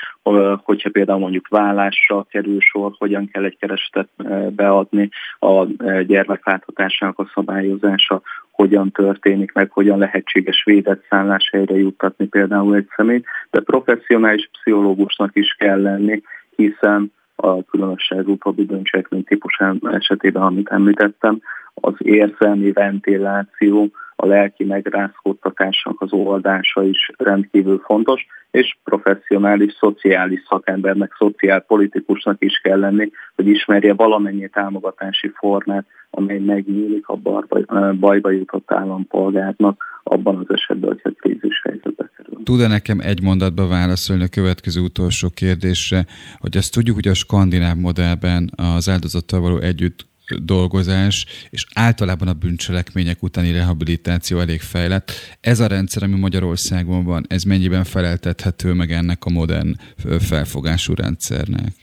hogyha 0.64 0.90
például 0.90 1.20
mondjuk 1.20 1.48
vállásra 1.48 2.26
kerül 2.30 2.60
sor, 2.60 2.92
hogyan 2.98 3.30
kell 3.34 3.44
egy 3.44 3.58
keresetet 3.58 4.10
beadni, 4.56 5.10
a 5.40 5.66
gyermekláthatásának 6.08 7.20
a 7.20 7.32
szabályozása, 7.34 8.22
hogyan 8.52 8.92
történik 8.92 9.52
meg, 9.52 9.72
hogyan 9.72 9.98
lehetséges 9.98 10.64
védett 10.64 11.06
szálláshelyre 11.10 11.76
juttatni 11.76 12.28
például 12.28 12.76
egy 12.76 12.88
személyt, 12.96 13.26
de 13.52 13.60
professzionális 13.60 14.50
pszichológusnak 14.52 15.30
is 15.34 15.56
kell 15.60 15.82
lenni, 15.82 16.22
hiszen 16.56 17.12
a 17.36 17.64
különösségű 17.64 18.34
bűncselekmény 18.56 19.24
típus 19.24 19.60
esetében, 19.82 20.44
amit 20.44 20.70
említettem, 20.70 21.42
az 21.74 21.94
érzelmi 21.98 22.72
ventiláció, 22.72 23.92
a 24.16 24.26
lelki 24.26 24.64
megrázkódtatásnak 24.64 26.02
az 26.02 26.12
oldása 26.12 26.84
is 26.84 27.12
rendkívül 27.18 27.82
fontos, 27.86 28.26
és 28.52 28.78
professzionális, 28.84 29.74
szociális 29.80 30.44
szakembernek, 30.50 31.16
szociálpolitikusnak 31.18 32.44
is 32.44 32.60
kell 32.64 32.80
lenni, 32.80 33.10
hogy 33.36 33.48
ismerje 33.48 33.94
valamennyi 33.94 34.50
támogatási 34.50 35.32
formát, 35.36 35.86
amely 36.10 36.40
megnyílik 36.40 37.08
a 37.08 37.16
bajba, 37.16 37.94
bajba 37.94 38.30
jutott 38.32 38.72
állampolgárnak 38.72 39.84
abban 40.04 40.38
az 40.38 40.56
esetben, 40.56 40.90
hogyha 40.90 41.12
krízis 41.18 41.62
helyzetbe 41.64 42.10
kerül. 42.18 42.44
Tud-e 42.44 42.68
nekem 42.68 43.00
egy 43.00 43.22
mondatba 43.22 43.68
válaszolni 43.68 44.24
a 44.24 44.28
következő 44.32 44.82
utolsó 44.82 45.30
kérdésre, 45.34 46.06
hogy 46.40 46.58
azt 46.58 46.74
tudjuk, 46.74 46.96
hogy 46.96 47.08
a 47.08 47.14
skandináv 47.14 47.78
modellben 47.78 48.50
az 48.56 48.90
áldozattal 48.90 49.40
való 49.40 49.58
együtt 49.58 50.12
dolgozás, 50.42 51.26
és 51.50 51.66
általában 51.76 52.28
a 52.28 52.34
bűncselekmények 52.34 53.24
utáni 53.24 53.52
rehabilitáció 53.52 54.40
elég 54.40 54.62
fejlett. 54.62 55.12
Ez 55.42 55.60
a 55.60 55.68
rendszer, 55.68 56.04
ami 56.04 56.20
Magyarországon 56.20 57.04
van, 57.04 57.24
ez 57.28 57.44
mennyiben 57.44 57.84
feleltethető 57.84 58.74
meg 58.74 58.92
ennek 58.92 59.26
a 59.26 59.30
modern 59.30 59.72
felfogású 60.20 60.94
rendszernek? 60.94 61.74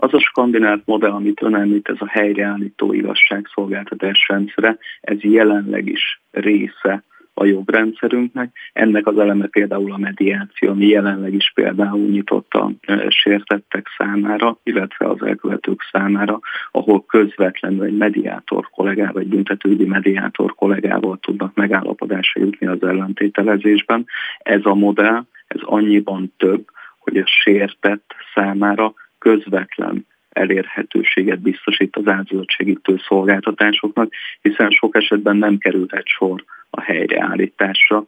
Az 0.00 0.14
a 0.14 0.20
skandináv 0.20 0.80
modell, 0.84 1.10
amit 1.10 1.42
ön 1.42 1.54
említ, 1.54 1.88
ez 1.88 1.96
a 1.98 2.08
helyreállító 2.08 2.92
igazságszolgáltatás 2.92 4.26
rendszere, 4.28 4.78
ez 5.00 5.16
jelenleg 5.20 5.88
is 5.88 6.20
része 6.30 7.02
a 7.38 7.44
jogrendszerünknek. 7.44 8.56
Ennek 8.72 9.06
az 9.06 9.18
eleme 9.18 9.46
például 9.46 9.92
a 9.92 9.98
mediáció, 9.98 10.70
ami 10.70 10.86
jelenleg 10.86 11.34
is 11.34 11.52
például 11.54 12.08
nyitott 12.08 12.54
a 12.54 12.70
sértettek 13.08 13.86
számára, 13.98 14.58
illetve 14.62 15.06
az 15.06 15.22
elkövetők 15.22 15.80
számára, 15.92 16.40
ahol 16.70 17.04
közvetlenül 17.06 17.84
egy 17.84 17.96
mediátor 17.96 18.68
kollégával, 18.70 19.22
egy 19.22 19.28
büntetőügyi 19.28 19.84
mediátor 19.86 20.54
kollégával 20.54 21.18
tudnak 21.20 21.54
megállapodásra 21.54 22.40
jutni 22.40 22.66
az 22.66 22.82
ellentételezésben. 22.82 24.06
Ez 24.38 24.60
a 24.62 24.74
modell, 24.74 25.24
ez 25.46 25.60
annyiban 25.62 26.32
több, 26.36 26.64
hogy 26.98 27.16
a 27.16 27.26
sértett 27.26 28.14
számára 28.34 28.94
közvetlen 29.18 30.06
elérhetőséget 30.38 31.40
biztosít 31.40 31.96
az 31.96 32.06
áldozatsegítő 32.06 32.96
szolgáltatásoknak, 33.08 34.12
hiszen 34.40 34.70
sok 34.70 34.96
esetben 34.96 35.36
nem 35.36 35.58
kerülhet 35.58 36.06
sor 36.06 36.44
a 36.70 36.80
helyreállításra, 36.80 38.06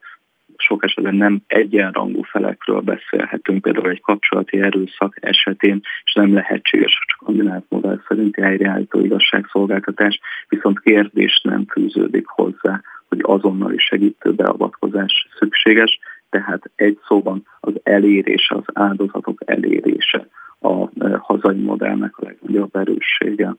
sok 0.57 0.85
esetben 0.85 1.15
nem 1.15 1.41
egyenrangú 1.47 2.23
felekről 2.23 2.81
beszélhetünk, 2.81 3.63
például 3.63 3.91
egy 3.91 4.01
kapcsolati 4.01 4.61
erőszak 4.61 5.17
esetén, 5.21 5.81
és 6.05 6.13
nem 6.13 6.35
lehetséges 6.35 6.99
a 7.19 7.25
kombinált 7.25 7.65
modell 7.69 8.01
szerinti 8.09 8.41
helyreállító 8.41 9.05
igazságszolgáltatás, 9.05 10.21
viszont 10.49 10.81
kérdés 10.81 11.41
nem 11.45 11.65
fűződik 11.67 12.27
hozzá, 12.27 12.81
hogy 13.09 13.19
azonnali 13.23 13.79
segítő 13.79 14.33
beavatkozás 14.33 15.29
szükséges, 15.39 15.99
tehát 16.31 16.71
egy 16.77 16.99
szóban 17.07 17.47
az 17.61 17.73
elérése, 17.83 18.55
az 18.55 18.65
áldozatok 18.73 19.41
elérése 19.45 20.29
a 20.61 21.05
e, 21.05 21.17
hazai 21.21 21.61
modellnek 21.61 22.19
a 22.19 22.25
legnagyobb 22.25 22.77
erőssége. 22.77 23.57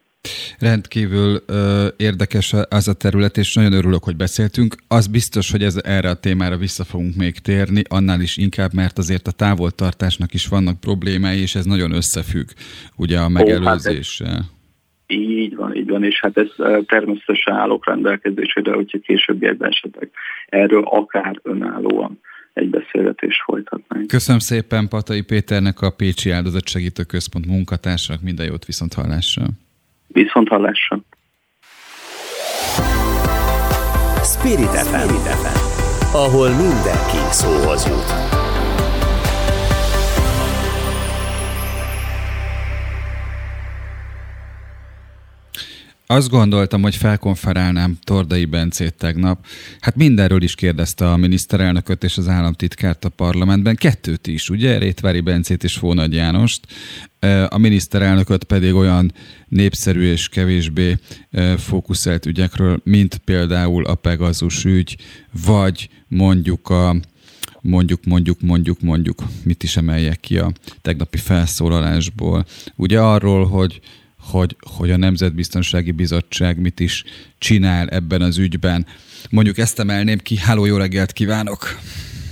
Rendkívül 0.60 1.38
ö, 1.48 1.88
érdekes 1.98 2.54
az 2.70 2.88
a 2.88 2.94
terület, 2.94 3.38
és 3.38 3.56
nagyon 3.56 3.74
örülök, 3.74 4.04
hogy 4.04 4.16
beszéltünk. 4.16 4.76
Az 4.88 5.08
biztos, 5.08 5.52
hogy 5.52 5.64
ez, 5.64 5.82
erre 5.84 6.10
a 6.10 6.20
témára 6.20 6.58
vissza 6.58 6.84
fogunk 6.84 7.16
még 7.16 7.40
térni, 7.40 7.82
annál 7.90 8.22
is 8.22 8.38
inkább, 8.38 8.74
mert 8.74 8.98
azért 8.98 9.28
a 9.28 9.32
távoltartásnak 9.32 10.34
is 10.34 10.48
vannak 10.48 10.80
problémái, 10.80 11.42
és 11.42 11.56
ez 11.56 11.66
nagyon 11.66 11.92
összefügg 11.92 12.48
ugye 12.98 13.20
a 13.20 13.30
megelőzéssel. 13.30 14.28
Ó, 14.28 14.34
hát 14.34 14.60
így 15.08 15.56
van, 15.56 15.76
így 15.76 15.90
van, 15.90 16.04
és 16.04 16.20
hát 16.22 16.38
ez 16.38 16.50
természetesen 16.86 17.54
állok 17.54 17.86
rendelkezésére, 17.86 18.74
hogyha 18.74 19.00
későbbiekben 19.00 19.70
esetleg 19.70 20.10
erről 20.46 20.84
akár 20.84 21.40
önállóan 21.44 22.20
egy 22.54 22.70
beszélgetést 22.70 23.42
folytatnánk. 23.44 24.08
Köszönöm 24.08 24.40
szépen 24.40 24.88
Patai 24.88 25.22
Péternek, 25.22 25.82
a 25.82 25.90
Pécsi 25.90 26.30
Áldozatsegítő 26.30 27.04
Központ 27.04 27.46
munkatársak. 27.46 28.22
Minden 28.22 28.46
jót 28.46 28.66
viszont 28.66 28.94
hallásra. 28.94 29.46
Viszont 30.08 30.48
hallásra. 30.48 31.00
Spirit 34.24 34.76
FM, 34.88 35.14
ahol 36.14 36.50
mindenki 36.50 37.18
szóhoz 37.32 37.88
jut. 37.88 38.31
Azt 46.12 46.30
gondoltam, 46.30 46.82
hogy 46.82 46.96
felkonferálnám 46.96 47.98
Tordai 48.04 48.46
Bencét 48.46 48.94
tegnap. 48.94 49.46
Hát 49.80 49.96
mindenről 49.96 50.42
is 50.42 50.56
kérdezte 50.56 51.12
a 51.12 51.18
miniszterelnököt 51.18 52.04
és 52.04 52.18
az 52.18 52.28
államtitkárt 52.28 53.06
a 53.06 53.10
parlamentben. 53.10 53.76
Kettőt 53.76 54.28
is, 54.28 54.50
ugye? 54.50 54.78
Rétvári 54.78 55.20
Bencét 55.20 55.64
és 55.64 55.74
Fónagy 55.74 56.14
Jánost. 56.14 56.68
A 57.48 57.58
miniszterelnököt 57.58 58.44
pedig 58.44 58.74
olyan 58.74 59.14
népszerű 59.48 60.12
és 60.12 60.30
kevésbé 60.30 60.98
fókuszált 61.58 62.26
ügyekről, 62.26 62.82
mint 62.84 63.18
például 63.18 63.86
a 63.86 63.96
Pegazus 63.96 64.66
ügy, 64.66 64.98
vagy 65.46 65.90
mondjuk 66.08 66.70
a 66.70 66.96
mondjuk, 67.62 68.06
mondjuk, 68.06 68.42
mondjuk, 68.42 68.82
mondjuk, 68.82 69.24
mit 69.44 69.64
is 69.64 69.78
emeljek 69.78 70.20
ki 70.20 70.38
a 70.38 70.52
tegnapi 70.82 71.18
felszólalásból. 71.18 72.46
Ugye 72.76 73.00
arról, 73.00 73.46
hogy 73.46 73.80
hogy, 74.22 74.56
hogy 74.76 74.92
a 74.92 74.98
Nemzetbiztonsági 74.98 75.92
Bizottság 75.92 76.60
mit 76.60 76.80
is 76.80 77.04
csinál 77.38 77.88
ebben 77.88 78.22
az 78.22 78.38
ügyben. 78.38 78.86
Mondjuk 79.30 79.58
ezt 79.58 79.80
emelném 79.80 80.18
ki. 80.18 80.38
Háló, 80.38 80.66
jó 80.66 80.78
reggelt 80.78 81.12
kívánok! 81.12 81.68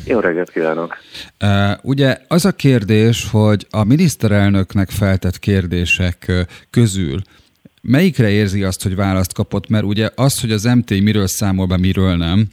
Jó 0.06 0.20
reggelt 0.20 0.52
kívánok! 0.52 0.98
Uh, 1.44 1.72
ugye 1.82 2.18
az 2.28 2.46
a 2.46 2.52
kérdés, 2.52 3.28
hogy 3.32 3.68
a 3.70 3.84
miniszterelnöknek 3.84 4.90
feltett 4.90 5.40
kérdések 5.40 6.32
közül 6.70 7.22
melyikre 7.82 8.30
érzi 8.30 8.64
azt, 8.64 8.84
hogy 8.84 8.96
választ 8.96 9.34
kapott, 9.34 9.70
mert 9.70 9.84
ugye 9.84 10.10
az, 10.16 10.42
hogy 10.42 10.52
az 10.52 10.64
MT 10.64 10.90
miről 11.02 11.28
számol 11.28 11.66
be, 11.66 11.78
miről 11.78 12.16
nem, 12.16 12.48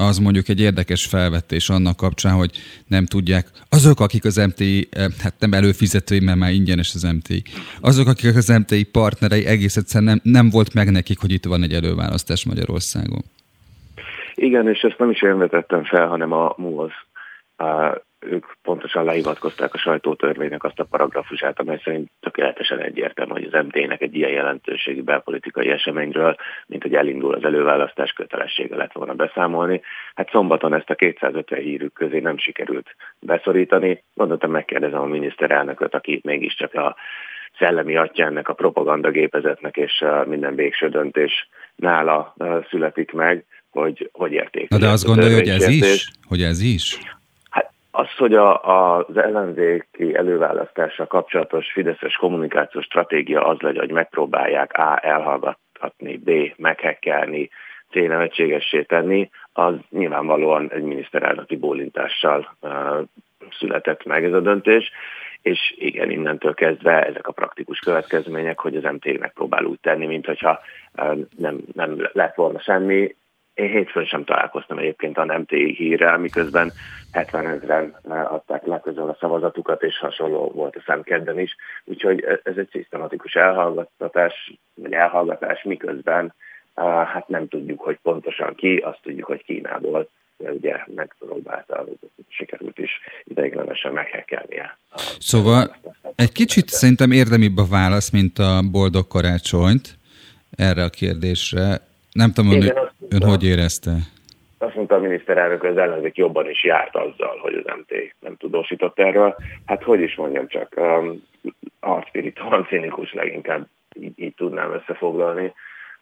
az 0.00 0.18
mondjuk 0.18 0.48
egy 0.48 0.60
érdekes 0.60 1.06
felvetés 1.06 1.68
annak 1.68 1.96
kapcsán, 1.96 2.34
hogy 2.34 2.50
nem 2.86 3.06
tudják, 3.06 3.46
azok, 3.68 4.00
akik 4.00 4.24
az 4.24 4.36
MTI, 4.36 4.88
eh, 4.90 5.06
hát 5.22 5.34
nem 5.38 5.52
előfizetői, 5.52 6.20
mert 6.20 6.38
már 6.38 6.52
ingyenes 6.52 6.94
az 6.94 7.02
MTI, 7.02 7.42
azok, 7.80 8.08
akik 8.08 8.36
az 8.36 8.48
MTI 8.48 8.84
partnerei 8.84 9.46
egész 9.46 9.76
egyszerűen 9.76 10.10
nem, 10.10 10.32
nem 10.32 10.50
volt 10.50 10.74
meg 10.74 10.90
nekik, 10.90 11.18
hogy 11.20 11.32
itt 11.32 11.44
van 11.44 11.62
egy 11.62 11.72
előválasztás 11.72 12.46
Magyarországon. 12.46 13.22
Igen, 14.34 14.68
és 14.68 14.80
ezt 14.80 14.98
nem 14.98 15.10
is 15.10 15.22
én 15.22 15.38
vetettem 15.38 15.84
fel, 15.84 16.06
hanem 16.06 16.32
a 16.32 16.54
MUOZ 16.56 16.92
ők 18.20 18.46
pontosan 18.62 19.04
lehivatkozták 19.04 19.74
a 19.74 19.78
sajtótörvénynek 19.78 20.64
azt 20.64 20.78
a 20.78 20.84
paragrafusát, 20.84 21.60
amely 21.60 21.80
szerint 21.84 22.10
tökéletesen 22.20 22.78
egyértelmű, 22.78 23.32
hogy 23.32 23.48
az 23.52 23.64
MT-nek 23.64 24.00
egy 24.00 24.14
ilyen 24.14 24.30
jelentőségi 24.30 25.02
belpolitikai 25.02 25.68
eseményről, 25.68 26.36
mint 26.66 26.82
hogy 26.82 26.94
elindul 26.94 27.34
az 27.34 27.44
előválasztás 27.44 28.12
kötelessége 28.12 28.76
lett 28.76 28.92
volna 28.92 29.14
beszámolni. 29.14 29.80
Hát 30.14 30.30
szombaton 30.30 30.74
ezt 30.74 30.90
a 30.90 30.94
250 30.94 31.60
hírük 31.60 31.92
közé 31.92 32.18
nem 32.18 32.38
sikerült 32.38 32.96
beszorítani. 33.18 34.04
Gondoltam, 34.14 34.50
megkérdezem 34.50 35.00
a 35.00 35.06
miniszterelnököt, 35.06 35.94
aki 35.94 36.20
mégiscsak 36.24 36.74
a 36.74 36.96
szellemi 37.58 37.96
atya 37.96 38.24
ennek 38.24 38.48
a 38.48 38.54
propagandagépezetnek, 38.54 39.76
és 39.76 40.04
minden 40.26 40.54
végső 40.54 40.88
döntés 40.88 41.48
nála 41.76 42.34
születik 42.68 43.12
meg, 43.12 43.44
hogy 43.70 44.10
hogy 44.12 44.32
érték. 44.32 44.68
de 44.68 44.88
azt 44.88 45.04
gondolja, 45.04 45.36
hogy 45.36 45.48
ez 45.48 45.68
is? 45.68 46.10
Hogy 46.28 46.42
ez 46.42 46.60
is? 46.60 46.98
Az, 47.90 48.16
hogy 48.16 48.34
a, 48.34 48.62
az 49.04 49.16
ellenzéki 49.16 50.14
előválasztással 50.14 51.06
kapcsolatos 51.06 51.72
fideszes 51.72 52.14
kommunikációs 52.14 52.84
stratégia 52.84 53.46
az 53.46 53.60
legyen, 53.60 53.80
hogy 53.80 53.92
megpróbálják 53.92 54.72
A. 54.72 54.98
elhallgatni, 55.02 56.16
B. 56.16 56.30
meghekkelni, 56.56 57.50
C. 57.90 57.94
nevetségessé 57.94 58.82
tenni, 58.82 59.30
az 59.52 59.74
nyilvánvalóan 59.90 60.70
egy 60.72 60.82
miniszterelnöki 60.82 61.56
bólintással 61.56 62.56
uh, 62.60 62.70
született 63.58 64.04
meg 64.04 64.24
ez 64.24 64.32
a 64.32 64.40
döntés, 64.40 64.90
és 65.42 65.74
igen, 65.78 66.10
innentől 66.10 66.54
kezdve 66.54 67.06
ezek 67.06 67.26
a 67.26 67.32
praktikus 67.32 67.78
következmények, 67.78 68.58
hogy 68.58 68.76
az 68.76 68.82
MT 68.82 69.18
megpróbál 69.18 69.64
úgy 69.64 69.80
tenni, 69.80 70.06
mint 70.06 70.26
hogyha 70.26 70.60
uh, 70.96 71.18
nem, 71.36 71.60
nem 71.72 72.08
lett 72.12 72.34
volna 72.34 72.60
semmi, 72.60 73.14
én 73.60 73.70
hétfőn 73.70 74.04
sem 74.04 74.24
találkoztam 74.24 74.78
egyébként 74.78 75.18
a 75.18 75.24
nem 75.24 75.44
hírrel, 75.46 76.18
miközben 76.18 76.72
70 77.12 77.46
ezeren 77.46 77.96
eh, 78.08 78.32
adták 78.32 78.66
le 78.66 78.80
közül 78.80 79.08
a 79.08 79.16
szavazatukat, 79.20 79.82
és 79.82 79.98
hasonló 79.98 80.50
volt 80.54 80.76
a 80.76 80.82
szemkedden 80.86 81.38
is. 81.38 81.56
Úgyhogy 81.84 82.24
ez 82.42 82.56
egy 82.56 82.68
szisztematikus 82.72 83.34
elhallgatás, 83.34 84.52
vagy 84.74 84.92
elhallgatás, 84.92 85.62
miközben 85.62 86.34
eh, 86.74 86.84
hát 87.06 87.28
nem 87.28 87.48
tudjuk, 87.48 87.80
hogy 87.80 87.98
pontosan 88.02 88.54
ki, 88.54 88.76
azt 88.76 89.00
tudjuk, 89.02 89.26
hogy 89.26 89.44
Kínából 89.44 90.08
de 90.40 90.50
ugye 90.50 90.76
megpróbálta, 90.94 91.84
sikerült 92.28 92.78
is 92.78 92.90
ideiglenesen 93.24 93.92
meghekkelnie. 93.92 94.78
Szóval 95.18 95.76
egy 96.14 96.32
kicsit 96.32 96.68
szerintem 96.68 97.10
érdemibb 97.10 97.56
a 97.56 97.66
válasz, 97.70 98.10
mint 98.10 98.38
a 98.38 98.60
boldog 98.70 99.06
karácsonyt 99.06 99.98
erre 100.56 100.82
a 100.82 100.88
kérdésre. 100.88 101.80
Nem 102.12 102.32
tudom, 102.32 102.50
Igen, 102.50 102.76
ön, 102.76 102.89
ön 103.10 103.28
hogy 103.28 103.44
érezte? 103.44 103.90
Azt 104.58 104.74
mondta 104.74 104.94
a 104.94 104.98
miniszterelnök, 104.98 105.60
hogy 105.60 105.70
az 105.70 105.76
ellenzék 105.76 106.16
jobban 106.16 106.50
is 106.50 106.64
járt 106.64 106.96
azzal, 106.96 107.38
hogy 107.38 107.54
az 107.54 107.74
MT 107.78 108.14
nem 108.18 108.36
tudósított 108.36 108.98
erről. 108.98 109.36
Hát 109.66 109.82
hogy 109.82 110.00
is 110.00 110.14
mondjam 110.14 110.48
csak, 110.48 110.74
um, 110.76 111.28
arcspirituális 111.80 112.66
cinikus 112.68 113.12
leginkább 113.12 113.66
így, 113.92 114.20
így 114.20 114.34
tudnám 114.34 114.72
összefoglalni. 114.72 115.44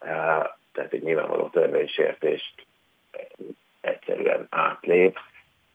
Uh, 0.00 0.46
tehát 0.72 0.92
egy 0.92 1.02
nyilvánvaló 1.02 1.48
törvénysértést 1.48 2.66
egyszerűen 3.80 4.46
átlép 4.50 5.18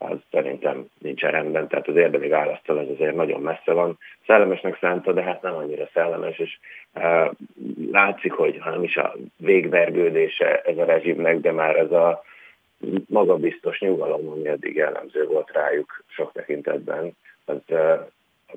az 0.03 0.17
szerintem 0.31 0.85
nincsen 0.99 1.31
rendben, 1.31 1.67
tehát 1.67 1.87
az 1.87 1.95
érdemi 1.95 2.27
választól 2.27 2.79
ez 2.79 2.87
azért 2.89 3.15
nagyon 3.15 3.41
messze 3.41 3.71
van. 3.71 3.97
Szellemesnek 4.25 4.77
szánta, 4.79 5.13
de 5.13 5.21
hát 5.21 5.41
nem 5.41 5.55
annyira 5.55 5.89
szellemes, 5.93 6.37
és 6.39 6.57
uh, 6.93 7.31
látszik, 7.91 8.31
hogy 8.31 8.57
ha 8.59 8.69
nem 8.69 8.83
is 8.83 8.97
a 8.97 9.15
végvergődése 9.37 10.61
ez 10.61 10.77
a 10.77 10.85
rezsimnek, 10.85 11.39
de 11.39 11.51
már 11.51 11.75
ez 11.75 11.91
a 11.91 12.23
magabiztos 13.07 13.79
nyugalom, 13.79 14.27
ami 14.27 14.47
eddig 14.47 14.75
jellemző 14.75 15.25
volt 15.25 15.51
rájuk 15.51 16.03
sok 16.07 16.31
tekintetben, 16.31 17.17
az 17.45 17.61
uh, 17.67 17.99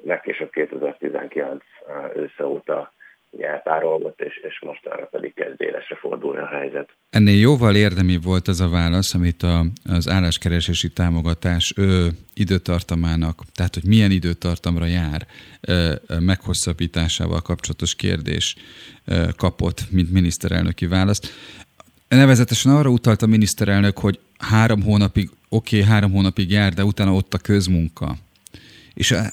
legkésőbb 0.05 0.51
2019 0.51 1.65
uh, 1.87 2.17
ősze 2.17 2.47
óta 2.47 2.93
elpárolgott, 3.41 4.21
és, 4.21 4.41
és 4.49 4.61
most 4.61 4.87
arra 4.87 5.05
pedig 5.05 5.35
kezd 5.35 5.61
élesre 5.61 5.97
fordulni 5.97 6.39
a 6.39 6.47
helyzet. 6.47 6.89
Ennél 7.11 7.39
jóval 7.39 7.77
érdemi 7.77 8.19
volt 8.23 8.49
ez 8.49 8.61
a 8.61 8.69
válasz, 8.69 9.15
amit 9.15 9.43
a, 9.43 9.65
az 9.85 10.09
álláskeresési 10.09 10.93
támogatás 10.93 11.73
ő, 11.77 12.09
időtartamának, 12.35 13.43
tehát 13.55 13.75
hogy 13.75 13.85
milyen 13.85 14.11
időtartamra 14.11 14.85
jár, 14.85 15.27
meghosszabbításával 16.21 17.41
kapcsolatos 17.41 17.95
kérdés 17.95 18.57
kapott, 19.37 19.81
mint 19.91 20.13
miniszterelnöki 20.13 20.87
választ. 20.87 21.35
Nevezetesen 22.09 22.73
arra 22.73 22.91
utalt 22.91 23.23
a 23.23 23.27
miniszterelnök, 23.27 23.99
hogy 23.99 24.19
három 24.39 24.83
hónapig, 24.83 25.31
oké, 25.49 25.79
okay, 25.79 25.91
három 25.91 26.13
hónapig 26.13 26.51
jár, 26.51 26.73
de 26.73 26.85
utána 26.85 27.13
ott 27.13 27.35
a 27.35 27.39
közmunka. 27.39 28.15
És 28.95 29.11
a, 29.11 29.25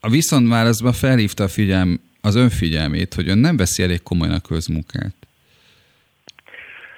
a 0.00 0.08
viszontválaszban 0.08 0.92
felhívta 0.92 1.44
a 1.44 1.48
figyelm, 1.48 2.00
az 2.26 2.34
önfigyelmét, 2.34 3.14
hogy 3.14 3.28
ön 3.28 3.38
nem 3.38 3.56
veszi 3.56 3.82
elég 3.82 4.02
komolyan 4.02 4.34
a 4.34 4.40
közmunkát? 4.40 5.25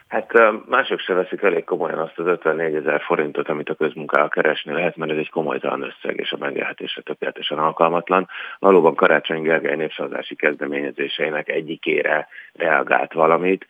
Hát 0.09 0.33
mások 0.69 0.99
se 0.99 1.15
veszik 1.15 1.43
elég 1.43 1.65
komolyan 1.65 1.99
azt 1.99 2.19
az 2.19 2.27
54 2.27 2.75
ezer 2.75 3.01
forintot, 3.01 3.49
amit 3.49 3.69
a 3.69 3.75
közmunkára 3.75 4.29
keresni 4.29 4.73
lehet, 4.73 4.97
mert 4.97 5.11
ez 5.11 5.17
egy 5.17 5.31
komolytalan 5.31 5.83
összeg, 5.83 6.17
és 6.19 6.33
a 6.33 6.37
megélhetésre 6.37 7.03
tökéletesen 7.03 7.59
alkalmatlan. 7.59 8.29
Valóban 8.59 8.95
Karácsony 8.95 9.43
Gergely 9.43 9.77
népszavazási 9.77 10.35
kezdeményezéseinek 10.35 11.49
egyikére 11.49 12.29
reagált 12.53 13.13
valamit. 13.13 13.67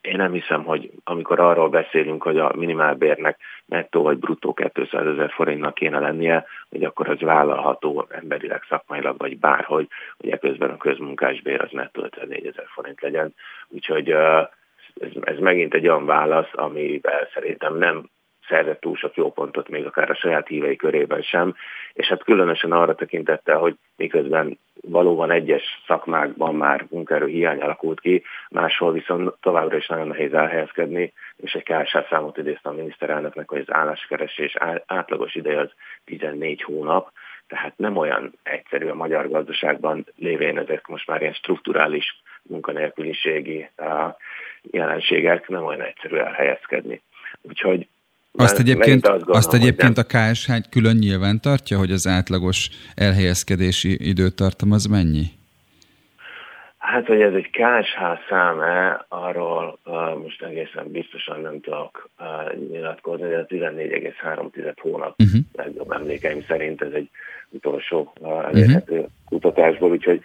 Én 0.00 0.16
nem 0.16 0.32
hiszem, 0.32 0.64
hogy 0.64 0.90
amikor 1.04 1.40
arról 1.40 1.68
beszélünk, 1.68 2.22
hogy 2.22 2.38
a 2.38 2.52
minimálbérnek 2.56 3.38
nettó 3.64 4.02
vagy 4.02 4.18
bruttó 4.18 4.54
200 4.74 5.06
ezer 5.06 5.30
forintnak 5.30 5.74
kéne 5.74 5.98
lennie, 5.98 6.44
hogy 6.70 6.84
akkor 6.84 7.08
az 7.08 7.20
vállalható 7.20 8.06
emberileg, 8.10 8.62
szakmailag, 8.68 9.18
vagy 9.18 9.38
bárhogy, 9.38 9.88
hogy 10.16 10.30
eközben 10.30 10.70
a 10.70 10.76
közmunkásbér 10.76 11.60
az 11.60 11.70
nettó 11.70 12.02
54 12.02 12.46
ezer 12.46 12.66
forint 12.68 13.00
legyen. 13.00 13.34
Úgyhogy 13.68 14.14
ez, 15.00 15.10
ez 15.20 15.38
megint 15.38 15.74
egy 15.74 15.88
olyan 15.88 16.06
válasz, 16.06 16.50
amivel 16.52 17.28
szerintem 17.34 17.76
nem 17.76 18.08
szerzett 18.48 18.80
túl 18.80 18.96
sok 18.96 19.16
jó 19.16 19.32
pontot 19.32 19.68
még 19.68 19.86
akár 19.86 20.10
a 20.10 20.14
saját 20.14 20.46
hívei 20.46 20.76
körében 20.76 21.22
sem, 21.22 21.54
és 21.92 22.06
hát 22.06 22.24
különösen 22.24 22.72
arra 22.72 22.94
tekintette, 22.94 23.54
hogy 23.54 23.76
miközben 23.96 24.58
valóban 24.80 25.30
egyes 25.30 25.62
szakmákban 25.86 26.54
már 26.54 26.86
munkaerő 26.90 27.26
hiány 27.26 27.60
alakult 27.60 28.00
ki, 28.00 28.22
máshol 28.50 28.92
viszont 28.92 29.34
továbbra 29.40 29.76
is 29.76 29.86
nagyon 29.86 30.06
nehéz 30.06 30.32
elhelyezkedni, 30.32 31.12
és 31.36 31.52
egy 31.52 31.62
KSH 31.62 32.08
számot 32.08 32.36
idézte 32.36 32.68
a 32.68 32.72
miniszterelnöknek, 32.72 33.48
hogy 33.48 33.64
az 33.66 33.74
álláskeresés 33.74 34.56
átlagos 34.86 35.34
ideje 35.34 35.60
az 35.60 35.70
14 36.04 36.62
hónap, 36.62 37.10
tehát 37.46 37.72
nem 37.76 37.96
olyan 37.96 38.32
egyszerű 38.42 38.88
a 38.88 38.94
magyar 38.94 39.28
gazdaságban 39.28 40.06
lévén 40.16 40.58
ezek 40.58 40.86
most 40.86 41.06
már 41.06 41.20
ilyen 41.20 41.32
strukturális 41.32 42.22
munkanélküliségi 42.42 43.70
jelenségek, 44.70 45.48
nem 45.48 45.64
olyan 45.64 45.82
egyszerű 45.82 46.16
elhelyezkedni. 46.16 47.02
Úgyhogy 47.42 47.88
azt 48.32 48.58
egyébként, 48.58 49.06
azt, 49.06 49.16
gondolom, 49.16 49.36
azt 49.36 49.54
egyébként 49.54 49.98
a 49.98 50.02
KSH 50.02 50.52
külön 50.70 50.96
nyilván 50.96 51.40
tartja, 51.40 51.78
hogy 51.78 51.90
az 51.90 52.06
átlagos 52.06 52.68
elhelyezkedési 52.94 54.08
időtartam 54.08 54.72
az 54.72 54.84
mennyi? 54.84 55.24
Hát, 56.78 57.06
hogy 57.06 57.20
ez 57.20 57.32
egy 57.32 57.50
KSH 57.50 58.28
szám-e, 58.28 59.04
arról 59.08 59.78
uh, 59.84 60.22
most 60.22 60.42
egészen 60.42 60.90
biztosan 60.90 61.40
nem 61.40 61.60
tudok 61.60 62.10
uh, 62.18 62.68
nyilatkozni, 62.70 63.28
de 63.28 63.38
a 63.38 63.46
14,3 63.46 64.74
hónap 64.80 65.14
uh-huh. 65.18 65.40
legjobb 65.52 65.90
emlékeim 65.90 66.44
szerint 66.48 66.82
ez 66.82 66.92
egy 66.92 67.10
utolsó 67.48 68.12
uh, 68.20 68.44
elérhető 68.44 68.94
uh-huh. 68.94 69.10
kutatásból, 69.24 69.90
úgyhogy 69.90 70.20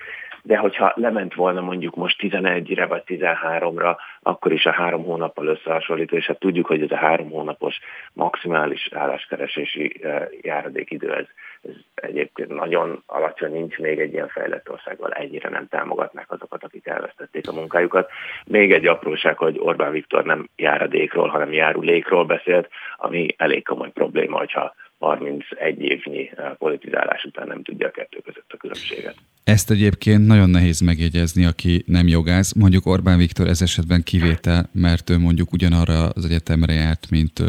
de 0.46 0.58
hogyha 0.58 0.94
lement 0.96 1.34
volna 1.34 1.62
mondjuk 1.62 1.96
most 1.96 2.16
11-re 2.20 2.86
vagy 2.86 3.04
13-ra, 3.08 3.98
akkor 4.22 4.52
is 4.52 4.66
a 4.66 4.72
három 4.72 5.04
hónappal 5.04 5.48
összehasonlítva, 5.48 6.18
és 6.18 6.26
hát 6.26 6.40
tudjuk, 6.40 6.66
hogy 6.66 6.82
ez 6.82 6.92
a 6.92 6.96
három 6.96 7.30
hónapos 7.30 7.80
maximális 8.14 8.90
álláskeresési 8.94 10.04
eh, 10.04 10.28
járadékidő, 10.42 11.14
ez, 11.14 11.26
ez 11.62 11.76
egyébként 11.96 12.50
nagyon 12.50 13.04
alacsony, 13.06 13.52
nincs 13.52 13.78
még 13.78 14.00
egy 14.00 14.14
ilyen 14.14 14.28
fejlett 14.28 14.70
országgal, 14.70 15.12
ennyire 15.12 15.50
nem 15.50 15.68
támogatnák 15.68 16.32
azokat, 16.32 16.64
akik 16.64 16.88
elvesztették 16.88 17.48
a 17.48 17.54
munkájukat. 17.54 18.10
Még 18.46 18.72
egy 18.72 18.88
apróság, 18.88 19.38
hogy 19.38 19.60
Orbán 19.60 19.92
Viktor 19.92 20.24
nem 20.24 20.50
járadékról, 20.56 21.28
hanem 21.28 21.54
járulékról 21.54 22.26
beszélt, 22.26 22.70
ami 22.98 23.36
elég 23.38 23.64
komoly 23.64 23.92
probléma, 23.92 24.38
hogyha 24.38 24.74
31 25.04 25.82
évnyi 25.82 26.30
politizálás 26.58 27.24
után 27.24 27.48
nem 27.48 27.64
tudja 27.64 27.88
a 27.88 27.92
kettő 27.92 28.20
között 28.26 28.52
a 28.54 28.58
különbséget. 28.58 29.16
Ezt 29.44 29.72
egyébként 29.72 30.28
nagyon 30.28 30.50
nehéz 30.50 30.80
megjegyezni, 30.80 31.46
aki 31.46 31.84
nem 31.86 32.08
jogász. 32.08 32.54
Mondjuk 32.54 32.86
Orbán 32.86 33.18
Viktor 33.18 33.48
ez 33.48 33.62
esetben 33.62 34.04
kivétel, 34.04 34.70
mert 34.72 35.10
ő 35.10 35.18
mondjuk 35.18 35.52
ugyanarra 35.52 36.10
az 36.10 36.26
egyetemre 36.26 36.74
járt, 36.74 37.10
mint 37.10 37.44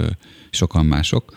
sokan 0.51 0.87
mások. 0.87 1.33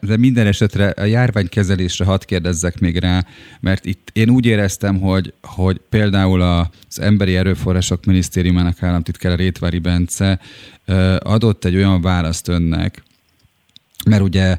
De 0.00 0.16
minden 0.18 0.46
esetre 0.46 0.88
a 0.88 1.04
járványkezelésre 1.04 2.04
hadd 2.04 2.20
kérdezzek 2.26 2.80
még 2.80 2.98
rá, 2.98 3.24
mert 3.60 3.84
itt 3.84 4.08
én 4.12 4.30
úgy 4.30 4.46
éreztem, 4.46 5.00
hogy, 5.00 5.32
hogy 5.42 5.80
például 5.90 6.40
az 6.40 7.00
Emberi 7.00 7.36
Erőforrások 7.36 8.04
Minisztériumának 8.04 8.82
államtitkára 8.82 9.34
Rétvári 9.34 9.78
Bence 9.78 10.40
adott 11.18 11.64
egy 11.64 11.76
olyan 11.76 12.00
választ 12.00 12.48
önnek, 12.48 13.02
mert 14.06 14.22
ugye 14.22 14.56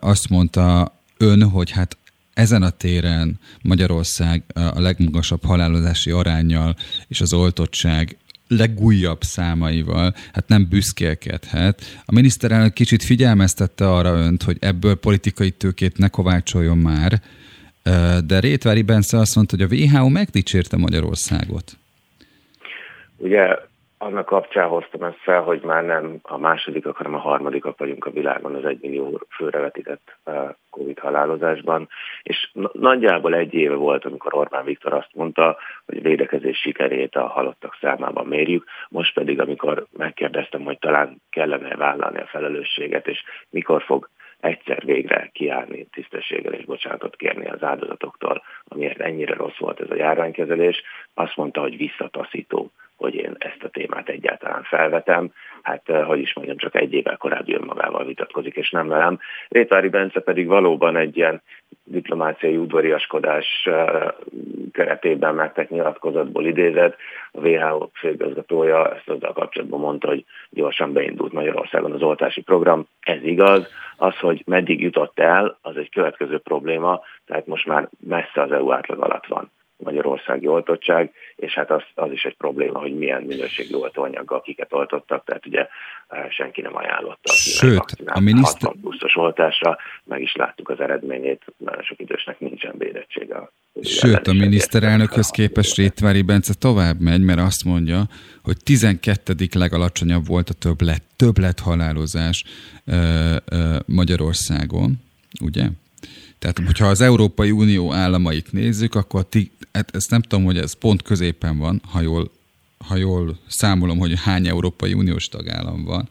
azt 0.00 0.28
mondta 0.28 0.94
ön, 1.16 1.42
hogy 1.42 1.70
hát 1.70 1.96
ezen 2.34 2.62
a 2.62 2.70
téren 2.70 3.38
Magyarország 3.62 4.42
a 4.54 4.80
legmagasabb 4.80 5.44
halálozási 5.44 6.10
arányjal 6.10 6.76
és 7.08 7.20
az 7.20 7.32
oltottság 7.32 8.16
legújabb 8.48 9.22
számaival, 9.22 10.14
hát 10.32 10.48
nem 10.48 10.66
büszkélkedhet. 10.68 12.02
A 12.04 12.12
miniszterelnök 12.14 12.72
kicsit 12.72 13.02
figyelmeztette 13.02 13.90
arra 13.90 14.10
önt, 14.10 14.42
hogy 14.42 14.56
ebből 14.60 14.94
politikai 14.94 15.50
tőkét 15.50 15.98
ne 15.98 16.08
kovácsoljon 16.08 16.78
már, 16.78 17.22
de 18.24 18.40
Rétvári 18.40 18.82
Bence 18.82 19.18
azt 19.18 19.34
mondta, 19.34 19.56
hogy 19.56 19.64
a 19.64 19.74
WHO 19.74 20.08
megdicsérte 20.08 20.76
Magyarországot. 20.76 21.76
Ugye 23.16 23.68
annak 24.02 24.26
kapcsán 24.26 24.68
hoztam 24.68 25.02
ezt 25.02 25.20
fel, 25.22 25.42
hogy 25.42 25.60
már 25.62 25.84
nem 25.84 26.18
a 26.22 26.38
másodikak, 26.38 26.96
hanem 26.96 27.14
a 27.14 27.18
harmadikak 27.18 27.78
vagyunk 27.78 28.06
a 28.06 28.10
világon 28.10 28.54
az 28.54 28.64
egymillió 28.64 29.26
főre 29.36 29.58
vetített 29.58 30.16
Covid 30.70 30.98
halálozásban, 30.98 31.88
és 32.22 32.50
nagyjából 32.72 33.34
egy 33.34 33.54
éve 33.54 33.74
volt, 33.74 34.04
amikor 34.04 34.34
Orbán 34.34 34.64
Viktor 34.64 34.92
azt 34.92 35.14
mondta, 35.14 35.56
hogy 35.86 35.96
a 35.98 36.02
védekezés 36.02 36.58
sikerét 36.58 37.16
a 37.16 37.26
halottak 37.26 37.76
számában 37.80 38.26
mérjük, 38.26 38.64
most 38.88 39.14
pedig, 39.14 39.40
amikor 39.40 39.86
megkérdeztem, 39.96 40.62
hogy 40.62 40.78
talán 40.78 41.22
kellene 41.30 41.76
vállalni 41.76 42.18
a 42.18 42.26
felelősséget, 42.26 43.08
és 43.08 43.22
mikor 43.50 43.82
fog 43.82 44.08
egyszer 44.40 44.84
végre 44.84 45.30
kiállni 45.32 45.86
tisztességgel 45.92 46.52
és 46.52 46.64
bocsánatot 46.64 47.16
kérni 47.16 47.46
az 47.46 47.62
áldozatoktól, 47.62 48.42
amiért 48.64 49.00
ennyire 49.00 49.34
rossz 49.34 49.58
volt 49.58 49.80
ez 49.80 49.90
a 49.90 49.94
járványkezelés, 49.94 50.82
azt 51.14 51.36
mondta, 51.36 51.60
hogy 51.60 51.76
visszataszító 51.76 52.72
hogy 53.00 53.14
én 53.14 53.34
ezt 53.38 53.62
a 53.62 53.68
témát 53.68 54.08
egyáltalán 54.08 54.62
felvetem. 54.62 55.32
Hát, 55.62 55.82
eh, 55.88 56.06
hogy 56.06 56.18
is 56.18 56.34
mondjam, 56.34 56.56
csak 56.56 56.74
egy 56.74 56.92
évvel 56.92 57.16
korábbi 57.16 57.54
önmagával 57.54 58.04
vitatkozik, 58.04 58.56
és 58.56 58.70
nem 58.70 58.88
velem. 58.88 59.18
Rétvári 59.48 59.88
Bence 59.88 60.20
pedig 60.20 60.46
valóban 60.46 60.96
egy 60.96 61.16
ilyen 61.16 61.42
diplomáciai 61.84 62.56
udvariaskodás 62.56 63.46
eh, 63.64 64.08
keretében 64.72 65.34
megtett 65.34 65.70
nyilatkozatból 65.70 66.46
idézett. 66.46 66.96
A 67.32 67.40
WHO 67.40 67.88
főigazgatója 67.94 68.94
ezt 68.94 69.08
azzal 69.08 69.32
kapcsolatban 69.32 69.80
mondta, 69.80 70.08
hogy 70.08 70.24
gyorsan 70.50 70.92
beindult 70.92 71.32
Magyarországon 71.32 71.92
az 71.92 72.02
oltási 72.02 72.42
program. 72.42 72.86
Ez 73.00 73.22
igaz. 73.22 73.68
Az, 73.96 74.18
hogy 74.18 74.42
meddig 74.46 74.80
jutott 74.80 75.18
el, 75.18 75.58
az 75.62 75.76
egy 75.76 75.90
következő 75.90 76.38
probléma, 76.38 77.00
tehát 77.26 77.46
most 77.46 77.66
már 77.66 77.88
messze 77.98 78.42
az 78.42 78.52
EU 78.52 78.72
átlag 78.72 79.02
alatt 79.02 79.26
van 79.26 79.50
magyarországi 79.82 80.46
oltottság, 80.46 81.12
és 81.36 81.54
hát 81.54 81.70
az, 81.70 81.82
az 81.94 82.12
is 82.12 82.22
egy 82.22 82.36
probléma, 82.36 82.78
hogy 82.78 82.98
milyen 82.98 83.22
minőségű 83.22 83.74
oltóanyaggal 83.74 84.40
kiket 84.40 84.72
oltottak, 84.72 85.24
tehát 85.24 85.46
ugye 85.46 85.66
eh, 86.08 86.26
senki 86.30 86.60
nem 86.60 86.76
ajánlotta 86.76 87.32
Sőt, 87.32 87.96
a 88.06 88.20
miniszter... 88.20 88.68
60 88.68 88.80
pluszos 88.80 89.16
oltásra, 89.16 89.78
meg 90.04 90.22
is 90.22 90.34
láttuk 90.34 90.68
az 90.68 90.80
eredményét, 90.80 91.44
nagyon 91.56 91.82
sok 91.82 92.00
idősnek 92.00 92.40
nincsen 92.40 92.74
védettsége. 92.78 93.50
Sőt, 93.82 94.26
a 94.26 94.32
miniszterelnökhöz 94.32 95.30
képest 95.30 95.76
Rétvári 95.76 96.22
Bence 96.22 96.54
tovább 96.58 97.00
megy, 97.00 97.22
mert 97.22 97.40
azt 97.40 97.64
mondja, 97.64 98.02
hogy 98.42 98.56
12. 98.64 99.34
legalacsonyabb 99.54 100.26
volt 100.26 100.48
a 100.48 100.54
többlet, 100.54 101.02
többlet 101.16 101.60
halálozás 101.60 102.44
ö, 102.86 103.36
ö, 103.50 103.76
Magyarországon, 103.86 104.92
ugye? 105.42 105.66
Tehát, 106.40 106.58
hogyha 106.66 106.86
az 106.86 107.00
Európai 107.00 107.50
Unió 107.50 107.92
államait 107.92 108.52
nézzük, 108.52 108.94
akkor 108.94 109.24
ti, 109.24 109.50
hát 109.72 109.94
ezt 109.94 110.10
nem 110.10 110.22
tudom, 110.22 110.44
hogy 110.44 110.56
ez 110.56 110.72
pont 110.72 111.02
középen 111.02 111.58
van, 111.58 111.80
ha 111.92 112.00
jól, 112.00 112.30
ha 112.88 112.96
jól 112.96 113.36
számolom, 113.46 113.98
hogy 113.98 114.12
hány 114.24 114.46
Európai 114.46 114.92
Uniós 114.92 115.28
tagállam 115.28 115.84
van. 115.84 116.08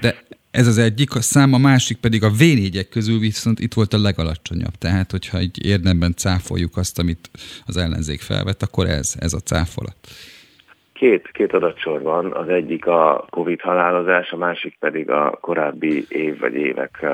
De 0.00 0.22
ez 0.50 0.66
az 0.66 0.78
egyik, 0.78 1.14
a 1.14 1.20
szám, 1.20 1.52
a 1.52 1.58
másik 1.58 1.98
pedig 1.98 2.22
a 2.24 2.30
v 2.30 2.42
közül 2.90 3.18
viszont 3.18 3.60
itt 3.60 3.74
volt 3.74 3.92
a 3.92 4.00
legalacsonyabb. 4.00 4.74
Tehát, 4.78 5.10
hogyha 5.10 5.38
egy 5.38 5.66
érdemben 5.66 6.14
cáfoljuk 6.14 6.76
azt, 6.76 6.98
amit 6.98 7.30
az 7.66 7.76
ellenzék 7.76 8.20
felvett, 8.20 8.62
akkor 8.62 8.86
ez, 8.86 9.14
ez 9.18 9.32
a 9.32 9.38
cáfolat. 9.38 9.96
Két, 10.92 11.30
két 11.32 11.52
adatsor 11.52 12.02
van, 12.02 12.32
az 12.32 12.48
egyik 12.48 12.86
a 12.86 13.26
Covid 13.30 13.60
halálozás, 13.60 14.30
a 14.30 14.36
másik 14.36 14.76
pedig 14.78 15.10
a 15.10 15.38
korábbi 15.40 16.04
év 16.08 16.38
vagy 16.38 16.54
évek 16.54 17.06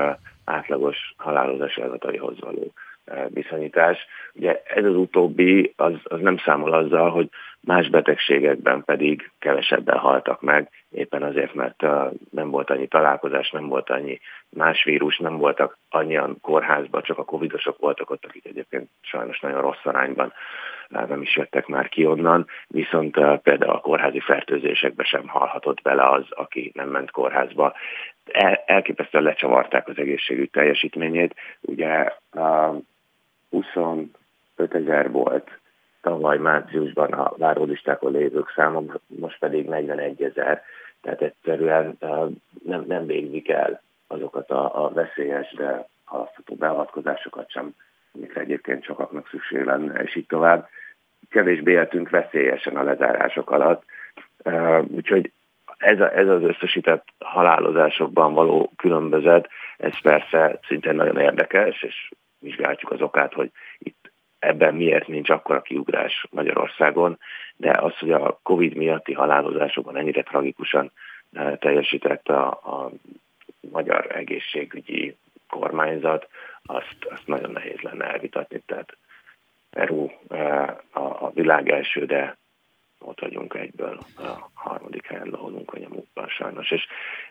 átlagos 0.45 1.13
halálozási 1.17 1.81
adataihoz 1.81 2.39
való 2.39 2.71
eh, 3.05 3.25
viszonyítás. 3.29 4.05
Ugye 4.33 4.61
ez 4.63 4.85
az 4.85 4.95
utóbbi 4.95 5.73
az, 5.75 5.93
az 6.03 6.19
nem 6.19 6.37
számol 6.37 6.73
azzal, 6.73 7.09
hogy 7.09 7.29
más 7.65 7.89
betegségekben 7.89 8.83
pedig 8.83 9.31
kevesebben 9.39 9.97
haltak 9.97 10.41
meg, 10.41 10.69
éppen 10.91 11.23
azért, 11.23 11.53
mert 11.53 11.83
uh, 11.83 12.11
nem 12.31 12.49
volt 12.49 12.69
annyi 12.69 12.87
találkozás, 12.87 13.51
nem 13.51 13.67
volt 13.67 13.89
annyi 13.89 14.19
más 14.49 14.83
vírus, 14.83 15.17
nem 15.17 15.37
voltak 15.37 15.77
annyian 15.89 16.37
kórházban, 16.41 17.01
csak 17.01 17.17
a 17.17 17.25
covidosok 17.25 17.79
voltak 17.79 18.09
ott, 18.09 18.25
akik 18.25 18.45
egyébként 18.45 18.89
sajnos 19.01 19.39
nagyon 19.39 19.61
rossz 19.61 19.85
arányban 19.85 20.27
uh, 20.27 20.33
nem 20.89 21.21
is 21.21 21.35
jöttek 21.35 21.67
már 21.67 21.89
ki 21.89 22.05
onnan, 22.05 22.47
viszont 22.67 23.11
például 23.41 23.71
a 23.71 23.79
kórházi 23.79 24.19
fertőzésekbe 24.19 25.03
sem 25.03 25.27
halhatott 25.27 25.81
bele 25.81 26.09
az, 26.09 26.25
aki 26.29 26.71
nem 26.73 26.89
ment 26.89 27.11
kórházba 27.11 27.73
elképesztően 28.65 29.23
lecsavarták 29.23 29.87
az 29.87 29.97
egészségügy 29.97 30.49
teljesítményét. 30.49 31.35
Ugye 31.61 32.13
uh, 32.33 32.75
25 33.49 34.09
ezer 34.73 35.11
volt 35.11 35.59
tavaly 36.01 36.37
márciusban 36.37 37.11
a 37.11 37.33
várólistákon 37.37 38.11
lévők 38.11 38.51
száma, 38.55 38.81
most 39.07 39.39
pedig 39.39 39.67
41 39.67 40.23
ezer, 40.23 40.63
tehát 41.01 41.21
egyszerűen 41.21 41.97
nem, 42.63 42.83
nem 42.87 43.05
végzik 43.05 43.49
el 43.49 43.81
azokat 44.07 44.51
a, 44.51 44.85
a 44.85 44.89
veszélyes, 44.89 45.53
de 45.53 45.87
halasztható 46.03 46.55
beavatkozásokat 46.55 47.49
sem, 47.51 47.75
amikre 48.13 48.41
egyébként 48.41 48.83
sokaknak 48.83 49.27
szükség 49.27 49.63
lenne, 49.63 50.01
és 50.01 50.15
így 50.15 50.27
tovább. 50.27 50.67
Kevésbé 51.29 51.71
éltünk 51.71 52.09
veszélyesen 52.09 52.75
a 52.75 52.83
lezárások 52.83 53.51
alatt, 53.51 53.83
úgyhogy 54.87 55.31
ez, 55.77 55.99
a, 55.99 56.17
ez 56.17 56.27
az 56.27 56.43
összesített 56.43 57.07
halálozásokban 57.19 58.33
való 58.33 58.71
különbözet, 58.75 59.49
ez 59.77 60.01
persze 60.01 60.59
szintén 60.67 60.95
nagyon 60.95 61.17
érdekes, 61.19 61.81
és 61.81 62.09
vizsgáljuk 62.39 62.91
az 62.91 63.01
okát, 63.01 63.33
hogy 63.33 63.51
itt 63.77 64.11
ebben 64.39 64.75
miért 64.75 65.07
nincs 65.07 65.29
akkora 65.29 65.61
kiugrás 65.61 66.27
Magyarországon, 66.31 67.19
de 67.55 67.71
az, 67.71 67.97
hogy 67.97 68.11
a 68.11 68.39
Covid 68.43 68.75
miatti 68.75 69.13
halálozásokban 69.13 69.97
ennyire 69.97 70.23
tragikusan 70.23 70.91
e, 71.33 71.57
teljesített 71.57 72.27
a, 72.27 72.47
a 72.47 72.91
magyar 73.71 74.15
egészségügyi 74.15 75.15
kormányzat, 75.49 76.27
azt, 76.65 76.97
azt 77.09 77.27
nagyon 77.27 77.51
nehéz 77.51 77.79
lenne 77.79 78.05
elvitatni. 78.05 78.61
Tehát 78.65 78.97
Peru 79.69 80.09
e, 80.29 80.61
a, 80.91 80.99
a 80.99 81.31
világ 81.33 81.69
első, 81.69 82.05
de 82.05 82.37
ott 82.99 83.19
vagyunk 83.19 83.53
egyből 83.53 83.99
a 84.15 84.49
harmadik 84.53 85.05
helyen 85.05 85.27
loholunk 85.27 85.73
a 85.73 85.79
nyomukban 85.79 86.27
sajnos, 86.27 86.71
és, 86.71 86.81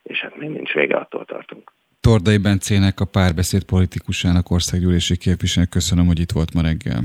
és 0.03 0.21
hát 0.21 0.37
még 0.37 0.51
nincs 0.51 0.73
vége, 0.73 0.97
attól 0.97 1.25
tartunk. 1.25 1.73
Tordai 2.01 2.39
Bencének, 2.39 3.01
a 3.01 3.05
párbeszéd 3.05 3.65
politikusának 3.65 4.51
országgyűlési 4.51 5.17
képviselő. 5.17 5.67
Köszönöm, 5.67 6.07
hogy 6.07 6.19
itt 6.19 6.31
volt 6.31 6.55
ma 6.55 6.63
reggel. 6.63 7.01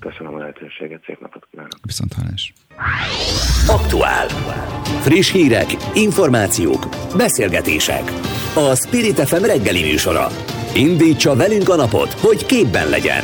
Köszönöm 0.00 0.34
a 0.34 0.38
lehetőséget, 0.38 1.02
szép 1.06 1.20
napot 1.20 1.46
kívánok. 1.50 1.78
Viszont 1.82 2.12
hallás. 2.12 2.52
Aktuál. 3.68 4.26
Friss 5.02 5.32
hírek, 5.32 5.66
információk, 5.94 6.86
beszélgetések. 7.16 8.04
A 8.54 8.74
Spirit 8.74 9.20
FM 9.28 9.44
reggeli 9.44 9.82
műsora. 9.82 10.26
Indítsa 10.74 11.36
velünk 11.36 11.68
a 11.68 11.76
napot, 11.76 12.12
hogy 12.12 12.46
képben 12.46 12.88
legyen. 12.88 13.22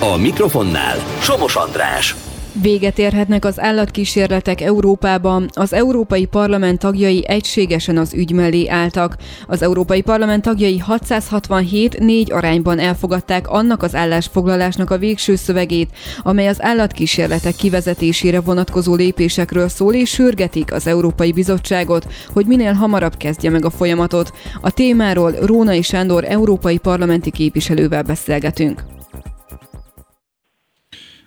A 0.00 0.16
mikrofonnál 0.16 0.96
Somos 1.20 1.56
András. 1.56 2.23
Véget 2.62 2.98
érhetnek 2.98 3.44
az 3.44 3.60
állatkísérletek 3.60 4.60
Európában. 4.60 5.48
Az 5.52 5.72
Európai 5.72 6.24
Parlament 6.24 6.78
tagjai 6.78 7.24
egységesen 7.28 7.96
az 7.98 8.14
ügy 8.14 8.32
mellé 8.32 8.68
álltak. 8.68 9.16
Az 9.46 9.62
Európai 9.62 10.02
Parlament 10.02 10.42
tagjai 10.42 10.78
667 10.78 11.98
négy 11.98 12.32
arányban 12.32 12.78
elfogadták 12.78 13.48
annak 13.48 13.82
az 13.82 13.94
állásfoglalásnak 13.94 14.90
a 14.90 14.98
végső 14.98 15.34
szövegét, 15.36 15.90
amely 16.22 16.48
az 16.48 16.62
állatkísérletek 16.62 17.54
kivezetésére 17.54 18.40
vonatkozó 18.40 18.94
lépésekről 18.94 19.68
szól 19.68 19.94
és 19.94 20.10
sürgetik 20.10 20.72
az 20.72 20.86
Európai 20.86 21.32
Bizottságot, 21.32 22.06
hogy 22.32 22.46
minél 22.46 22.72
hamarabb 22.72 23.16
kezdje 23.16 23.50
meg 23.50 23.64
a 23.64 23.70
folyamatot. 23.70 24.32
A 24.60 24.70
témáról 24.70 25.32
Rónai 25.40 25.82
Sándor 25.82 26.24
európai 26.24 26.78
parlamenti 26.78 27.30
képviselővel 27.30 28.02
beszélgetünk 28.02 28.93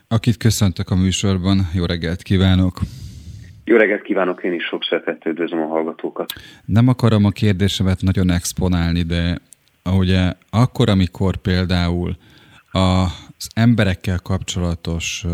akit 0.08 0.38
köszöntök 0.38 0.90
a 0.90 0.96
műsorban. 0.96 1.70
Jó 1.74 1.86
reggelt 1.86 2.22
kívánok! 2.22 2.80
Jó 3.64 3.78
reggelt 3.78 4.02
kívánok, 4.02 4.44
én 4.44 4.54
is 4.54 4.64
sok 4.64 4.84
szeretettel 4.84 5.32
üdvözlöm 5.32 5.62
a 5.62 5.68
hallgatókat. 5.68 6.34
Nem 6.66 6.88
akarom 6.88 7.26
a 7.26 7.30
kérdésemet 7.30 8.02
nagyon 8.02 8.32
exponálni, 8.32 9.02
de 9.02 9.38
ugye 9.84 10.34
akkor, 10.50 10.90
amikor 10.90 11.38
például 11.38 12.18
az 12.72 13.48
emberekkel 13.56 14.20
kapcsolatos 14.20 15.26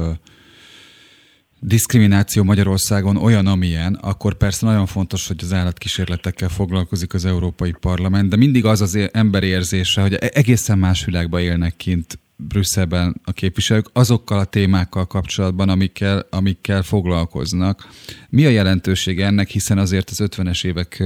diszkrimináció 1.60 2.44
Magyarországon 2.44 3.18
olyan, 3.18 3.48
amilyen, 3.48 3.94
akkor 4.02 4.34
persze 4.34 4.66
nagyon 4.66 4.86
fontos, 4.86 5.28
hogy 5.28 5.40
az 5.42 5.54
állatkísérletekkel 5.54 6.50
foglalkozik 6.50 7.14
az 7.14 7.26
Európai 7.26 7.74
Parlament, 7.80 8.30
de 8.30 8.36
mindig 8.36 8.66
az 8.66 8.82
az 8.82 9.10
emberi 9.12 9.48
érzése, 9.48 10.02
hogy 10.02 10.14
egészen 10.14 10.78
más 10.78 11.06
világban 11.06 11.42
élnek 11.42 11.76
kint 11.76 12.20
Brüsszelben 12.36 13.22
a 13.24 13.32
képviselők 13.32 13.86
azokkal 13.94 14.40
a 14.40 14.46
témákkal 14.46 15.08
kapcsolatban, 15.08 15.70
amikkel, 15.70 16.28
amikkel 16.30 16.84
foglalkoznak. 16.84 17.88
Mi 18.30 18.46
a 18.46 18.50
jelentősége 18.50 19.26
ennek, 19.26 19.50
hiszen 19.50 19.78
azért 19.78 20.10
az 20.10 20.22
50-es 20.24 20.66
évek 20.66 21.04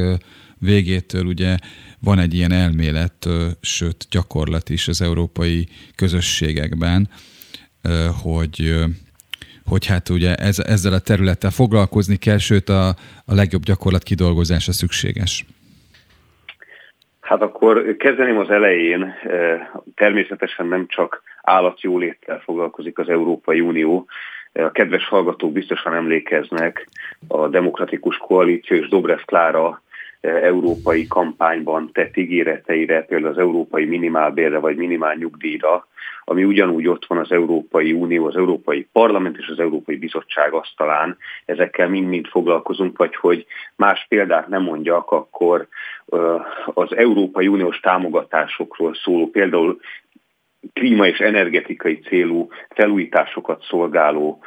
végétől 0.60 1.26
ugye 1.26 1.58
van 2.00 2.20
egy 2.20 2.34
ilyen 2.34 2.52
elmélet, 2.52 3.28
sőt 3.62 4.08
gyakorlat 4.10 4.70
is 4.70 4.88
az 4.88 5.02
európai 5.02 5.68
közösségekben, 5.96 7.10
hogy 8.22 8.86
hogy 9.66 9.86
hát 9.86 10.10
ugye 10.10 10.36
ez, 10.36 10.60
ezzel 10.60 10.94
a 10.94 11.00
területtel 11.00 11.52
foglalkozni 11.52 12.16
kell, 12.16 12.38
sőt 12.38 12.70
a, 12.70 12.88
a 13.26 13.34
legjobb 13.34 13.63
gyakorlat 13.63 14.04
kidolgozása 14.04 14.74
szükséges. 14.74 15.46
Hát 17.28 17.42
akkor 17.42 17.96
kezdeném 17.96 18.38
az 18.38 18.50
elején. 18.50 19.13
Természetesen 19.96 20.68
nem 20.68 20.88
csak 20.88 21.22
állatjóléttel 21.42 22.40
foglalkozik 22.40 22.98
az 22.98 23.10
Európai 23.10 23.62
Unió. 23.62 24.06
A 24.54 24.72
kedves 24.72 25.08
hallgatók 25.08 25.52
biztosan 25.52 25.94
emlékeznek 25.94 26.88
a 27.28 27.48
Demokratikus 27.48 28.18
Koalíció 28.18 28.78
és 28.78 28.88
Dobrev 28.88 29.20
Klára 29.26 29.82
európai 30.22 31.08
kampányban 31.08 31.90
tett 31.94 32.18
ígéreteire, 32.18 33.02
például 33.02 33.32
az 33.32 33.38
európai 33.38 33.86
minimálbérre 33.86 34.58
vagy 34.58 34.76
minimál 34.76 35.16
nyugdíjra, 35.16 35.88
ami 36.24 36.44
ugyanúgy 36.44 36.88
ott 36.88 37.06
van 37.06 37.18
az 37.18 37.32
Európai 37.32 37.94
Unió, 37.94 38.26
az 38.26 38.36
Európai 38.36 38.88
Parlament 38.92 39.38
és 39.38 39.48
az 39.48 39.60
Európai 39.60 39.98
Bizottság 39.98 40.54
asztalán. 40.54 41.18
Ezekkel 41.46 41.90
mind-mind 41.90 42.28
foglalkozunk, 42.28 42.98
vagy 42.98 43.16
hogy 43.16 43.46
más 43.76 44.06
példát 44.10 44.48
nem 44.48 44.63
mondjak, 44.63 45.12
akkor 45.12 45.68
az 46.65 46.96
Európai 46.96 47.48
Uniós 47.48 47.80
támogatásokról 47.80 48.96
szóló, 48.96 49.30
például 49.30 49.80
klíma 50.74 51.08
és 51.08 51.20
energetikai 51.20 52.00
célú 52.00 52.50
felújításokat 52.70 53.63
szolgáló 53.63 54.39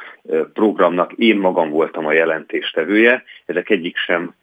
programnak 0.53 1.13
én 1.13 1.37
magam 1.37 1.69
voltam 1.69 2.05
a 2.05 2.11
jelentéstevője. 2.11 3.23
Ezek 3.45 3.69
egyik 3.69 3.97
sem 3.97 4.35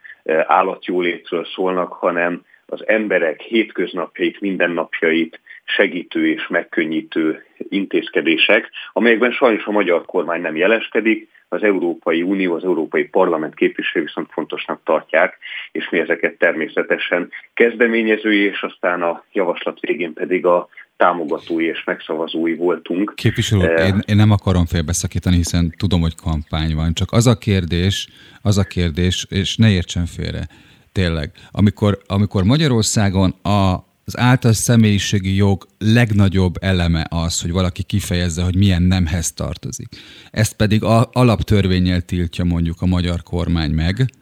állatjólétről 0.46 1.44
szólnak, 1.44 1.92
hanem 1.92 2.42
az 2.66 2.88
emberek 2.88 3.40
hétköznapjait, 3.40 4.40
mindennapjait 4.40 5.40
segítő 5.64 6.26
és 6.26 6.46
megkönnyítő 6.48 7.44
intézkedések, 7.68 8.70
amelyekben 8.92 9.32
sajnos 9.32 9.64
a 9.64 9.70
magyar 9.70 10.04
kormány 10.04 10.40
nem 10.40 10.56
jeleskedik, 10.56 11.28
az 11.48 11.62
Európai 11.62 12.22
Unió, 12.22 12.54
az 12.54 12.64
Európai 12.64 13.04
Parlament 13.04 13.54
képviselői 13.54 14.06
viszont 14.06 14.28
fontosnak 14.30 14.80
tartják, 14.84 15.38
és 15.72 15.88
mi 15.90 15.98
ezeket 15.98 16.38
természetesen 16.38 17.30
kezdeményezői, 17.54 18.44
és 18.44 18.62
aztán 18.62 19.02
a 19.02 19.24
javaslat 19.32 19.80
végén 19.80 20.12
pedig 20.12 20.46
a 20.46 20.68
támogatói 20.96 21.64
és 21.64 21.84
megszavazói 21.84 22.54
voltunk. 22.54 23.12
Képviselő, 23.16 23.74
uh, 23.74 23.86
én, 23.86 24.00
én 24.06 24.16
nem 24.16 24.30
akarom 24.30 24.66
félbeszakítani, 24.66 25.36
hiszen 25.36 25.74
tudom, 25.76 26.00
hogy 26.00 26.14
kampány 26.14 26.74
van, 26.74 26.94
csak 26.94 27.12
az 27.12 27.26
a 27.26 27.38
kérdés, 27.38 28.08
az 28.42 28.58
a 28.58 28.64
kérdés, 28.64 29.26
és 29.30 29.56
ne 29.56 29.70
értsen 29.70 30.06
félre, 30.06 30.46
tényleg, 30.92 31.30
amikor, 31.50 31.98
amikor 32.06 32.44
Magyarországon 32.44 33.30
a 33.30 33.87
az 34.08 34.18
által 34.18 34.52
személyiségi 34.52 35.34
jog 35.34 35.66
legnagyobb 35.78 36.54
eleme 36.60 37.06
az, 37.08 37.40
hogy 37.40 37.50
valaki 37.50 37.82
kifejezze, 37.82 38.42
hogy 38.42 38.56
milyen 38.56 38.82
nemhez 38.82 39.32
tartozik. 39.32 39.88
Ezt 40.30 40.52
pedig 40.52 40.82
a, 40.82 41.10
alaptörvényel 41.12 42.00
tiltja 42.00 42.44
mondjuk 42.44 42.82
a 42.82 42.86
magyar 42.86 43.22
kormány 43.22 43.70
meg, 43.70 44.12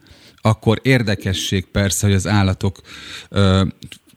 akkor 0.41 0.79
érdekesség 0.83 1.65
persze, 1.65 2.05
hogy 2.07 2.15
az 2.15 2.27
állatok 2.27 2.81
ö, 3.29 3.65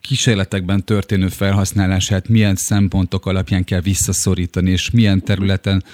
kísérletekben 0.01 0.85
történő 0.85 1.29
felhasználását 1.29 2.29
milyen 2.29 2.57
szempontok 2.57 3.27
alapján 3.27 3.65
kell 3.65 3.81
visszaszorítani, 3.81 4.71
és 4.71 4.91
milyen 4.91 5.25
területen 5.25 5.85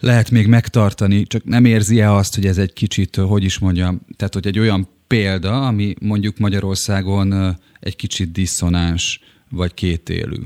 lehet 0.00 0.30
még 0.30 0.46
megtartani, 0.46 1.26
csak 1.26 1.44
nem 1.44 1.64
érzi-e 1.64 2.12
azt, 2.12 2.34
hogy 2.34 2.46
ez 2.46 2.58
egy 2.58 2.72
kicsit, 2.72 3.16
hogy 3.16 3.44
is 3.44 3.58
mondjam, 3.58 4.00
tehát 4.16 4.34
hogy 4.34 4.46
egy 4.46 4.58
olyan 4.58 4.88
példa, 5.06 5.66
ami 5.66 5.94
mondjuk 6.00 6.38
Magyarországon 6.38 7.56
egy 7.82 7.96
kicsit 7.96 8.32
diszonáns, 8.32 9.20
vagy 9.50 9.74
kétélű? 9.74 10.42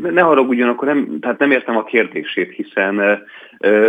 Ne 0.00 0.20
haragudjon, 0.20 0.68
akkor 0.68 0.88
nem, 0.88 1.18
tehát 1.20 1.38
nem 1.38 1.50
értem 1.50 1.76
a 1.76 1.84
kérdését, 1.84 2.54
hiszen 2.54 3.22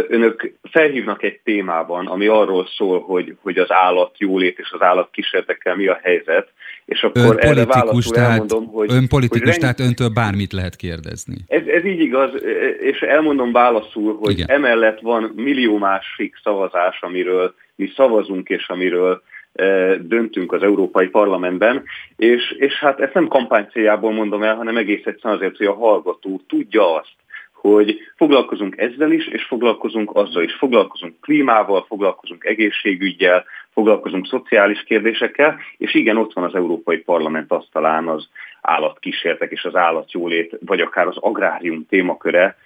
önök 0.08 0.52
felhívnak 0.72 1.24
egy 1.24 1.40
témában, 1.44 2.08
ami 2.08 2.28
arról 2.28 2.68
szól, 2.78 3.02
hogy, 3.02 3.36
hogy 3.42 3.58
az 3.58 3.72
állat 3.72 4.20
jólét 4.20 4.60
és 4.60 4.72
az 4.72 4.82
állat 4.82 5.10
kísérletekkel 5.12 5.76
mi 5.76 5.88
a 5.88 6.00
helyzet, 6.04 6.52
és 6.86 7.04
akkor 7.04 7.22
ön 7.24 7.38
erre 7.38 7.66
politikus, 7.66 8.06
tehát, 8.06 8.32
elmondom, 8.32 8.66
hogy... 8.68 8.92
Ön 8.92 9.08
politikus, 9.08 9.40
hogy 9.40 9.48
reng... 9.48 9.60
tehát 9.60 9.80
öntől 9.80 10.10
bármit 10.10 10.54
lehet 10.54 10.76
kérdezni. 10.76 11.36
Ez, 11.48 11.66
ez 11.68 11.86
így 11.86 12.00
igaz, 12.00 12.32
és 12.80 13.00
elmondom 13.00 13.52
válaszul, 13.52 14.18
hogy 14.18 14.32
Igen. 14.32 14.50
emellett 14.50 15.00
van 15.00 15.32
millió 15.36 15.78
másik 15.78 16.36
szavazás, 16.44 17.02
amiről 17.02 17.54
mi 17.76 17.92
szavazunk, 17.96 18.50
és 18.50 18.68
amiről 18.68 19.22
döntünk 20.00 20.52
az 20.52 20.64
Európai 20.64 21.08
Parlamentben, 21.08 21.84
és, 22.16 22.52
és 22.52 22.74
hát 22.74 23.00
ezt 23.00 23.14
nem 23.14 23.28
kampány 23.28 23.68
céljából 23.72 24.12
mondom 24.12 24.44
el, 24.44 24.56
hanem 24.56 24.78
egész 24.78 25.06
egyszerűen 25.06 25.36
azért, 25.36 25.58
hogy 25.58 25.66
a 25.66 25.74
hallgató 25.74 26.42
tudja 26.48 26.96
azt, 26.96 27.16
hogy 27.62 28.00
foglalkozunk 28.16 28.78
ezzel 28.78 29.12
is, 29.12 29.28
és 29.28 29.44
foglalkozunk 29.44 30.16
azzal 30.16 30.44
is. 30.44 30.54
Foglalkozunk 30.54 31.22
klímával, 31.22 31.86
foglalkozunk 31.88 32.46
egészségügyel, 32.46 33.46
foglalkozunk 33.74 34.28
szociális 34.28 34.84
kérdésekkel, 34.84 35.60
és 35.78 35.94
igen, 35.94 36.18
ott 36.18 36.34
van 36.34 36.44
az 36.44 36.56
Európai 36.56 36.98
Parlament 36.98 37.52
asztalán 37.52 38.08
az 38.08 38.28
állatkísértek 38.62 39.52
és 39.52 39.64
az 39.64 39.76
állatjólét, 39.76 40.58
vagy 40.66 40.82
akár 40.82 41.08
az 41.08 41.18
agrárium 41.18 41.86
témaköre, 41.90 42.58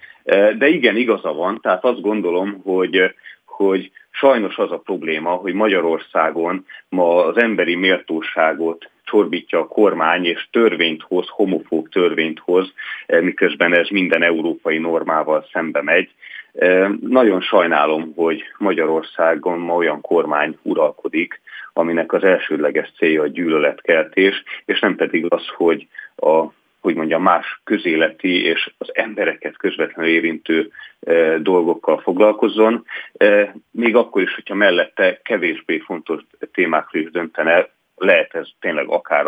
de 0.58 0.68
igen, 0.68 0.96
igaza 0.96 1.32
van, 1.32 1.60
tehát 1.60 1.84
azt 1.84 2.00
gondolom, 2.00 2.60
hogy, 2.64 3.14
hogy 3.44 3.90
sajnos 4.14 4.56
az 4.56 4.70
a 4.70 4.78
probléma, 4.78 5.30
hogy 5.30 5.52
Magyarországon 5.52 6.66
ma 6.88 7.24
az 7.24 7.36
emberi 7.36 7.74
méltóságot 7.74 8.90
csorbítja 9.04 9.58
a 9.58 9.66
kormány, 9.66 10.24
és 10.24 10.48
törvényt 10.50 11.02
hoz, 11.02 11.26
homofób 11.28 11.88
törvényt 11.88 12.38
hoz, 12.38 12.72
eh, 13.06 13.20
miközben 13.20 13.74
ez 13.74 13.88
minden 13.88 14.22
európai 14.22 14.78
normával 14.78 15.46
szembe 15.52 15.82
megy. 15.82 16.10
Eh, 16.52 16.88
nagyon 17.00 17.40
sajnálom, 17.40 18.12
hogy 18.16 18.42
Magyarországon 18.58 19.58
ma 19.58 19.74
olyan 19.74 20.00
kormány 20.00 20.58
uralkodik, 20.62 21.40
aminek 21.72 22.12
az 22.12 22.24
elsődleges 22.24 22.92
célja 22.96 23.22
a 23.22 23.28
gyűlöletkeltés, 23.28 24.42
és 24.64 24.80
nem 24.80 24.96
pedig 24.96 25.26
az, 25.28 25.46
hogy 25.56 25.86
a 26.16 26.44
hogy 26.84 26.94
mondjam, 26.94 27.22
más 27.22 27.60
közéleti 27.64 28.44
és 28.44 28.70
az 28.78 28.90
embereket 28.92 29.56
közvetlenül 29.56 30.10
érintő 30.10 30.70
e, 31.00 31.38
dolgokkal 31.38 31.98
foglalkozzon, 31.98 32.84
e, 33.12 33.54
még 33.70 33.96
akkor 33.96 34.22
is, 34.22 34.34
hogyha 34.34 34.54
mellette 34.54 35.20
kevésbé 35.22 35.78
fontos 35.78 36.20
témákról 36.52 37.02
is 37.02 37.10
döntene, 37.10 37.68
lehet 37.96 38.34
ez 38.34 38.48
tényleg 38.60 38.88
akár 38.88 39.26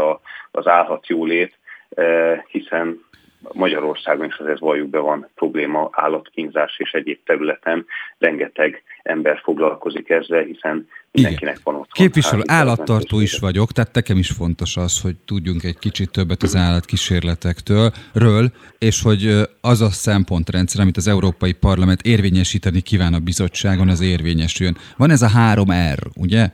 az 0.50 0.66
állatjólét, 0.66 1.58
e, 1.88 2.44
hiszen 2.48 3.05
Magyarországon 3.52 4.26
is 4.26 4.36
azért 4.36 4.58
valljuk 4.58 4.88
be 4.88 4.98
van 4.98 5.28
probléma 5.34 5.88
állatkínzás 5.92 6.78
és 6.78 6.90
egyéb 6.90 7.18
területen. 7.24 7.86
Rengeteg 8.18 8.82
ember 9.02 9.40
foglalkozik 9.42 10.08
ezzel, 10.08 10.42
hiszen 10.42 10.88
mindenkinek 11.10 11.58
van 11.62 11.74
otthon. 11.74 12.06
Képviselő, 12.06 12.42
állattartó 12.46 13.20
is 13.20 13.38
vagyok, 13.38 13.72
tehát 13.72 13.94
nekem 13.94 14.16
is 14.16 14.30
fontos 14.30 14.76
az, 14.76 15.00
hogy 15.00 15.16
tudjunk 15.24 15.64
egy 15.64 15.78
kicsit 15.78 16.10
többet 16.10 16.42
az 16.42 16.56
állatkísérletektől, 16.56 17.90
ről, 18.12 18.50
és 18.78 19.02
hogy 19.02 19.48
az 19.60 19.80
a 19.80 19.90
szempontrendszer, 19.90 20.80
amit 20.80 20.96
az 20.96 21.08
Európai 21.08 21.52
Parlament 21.52 22.02
érvényesíteni 22.02 22.80
kíván 22.80 23.14
a 23.14 23.18
bizottságon, 23.18 23.88
az 23.88 24.00
érvényesüljön. 24.00 24.76
Van 24.96 25.10
ez 25.10 25.22
a 25.22 25.28
három 25.28 25.70
R, 25.70 25.98
ugye? 26.14 26.50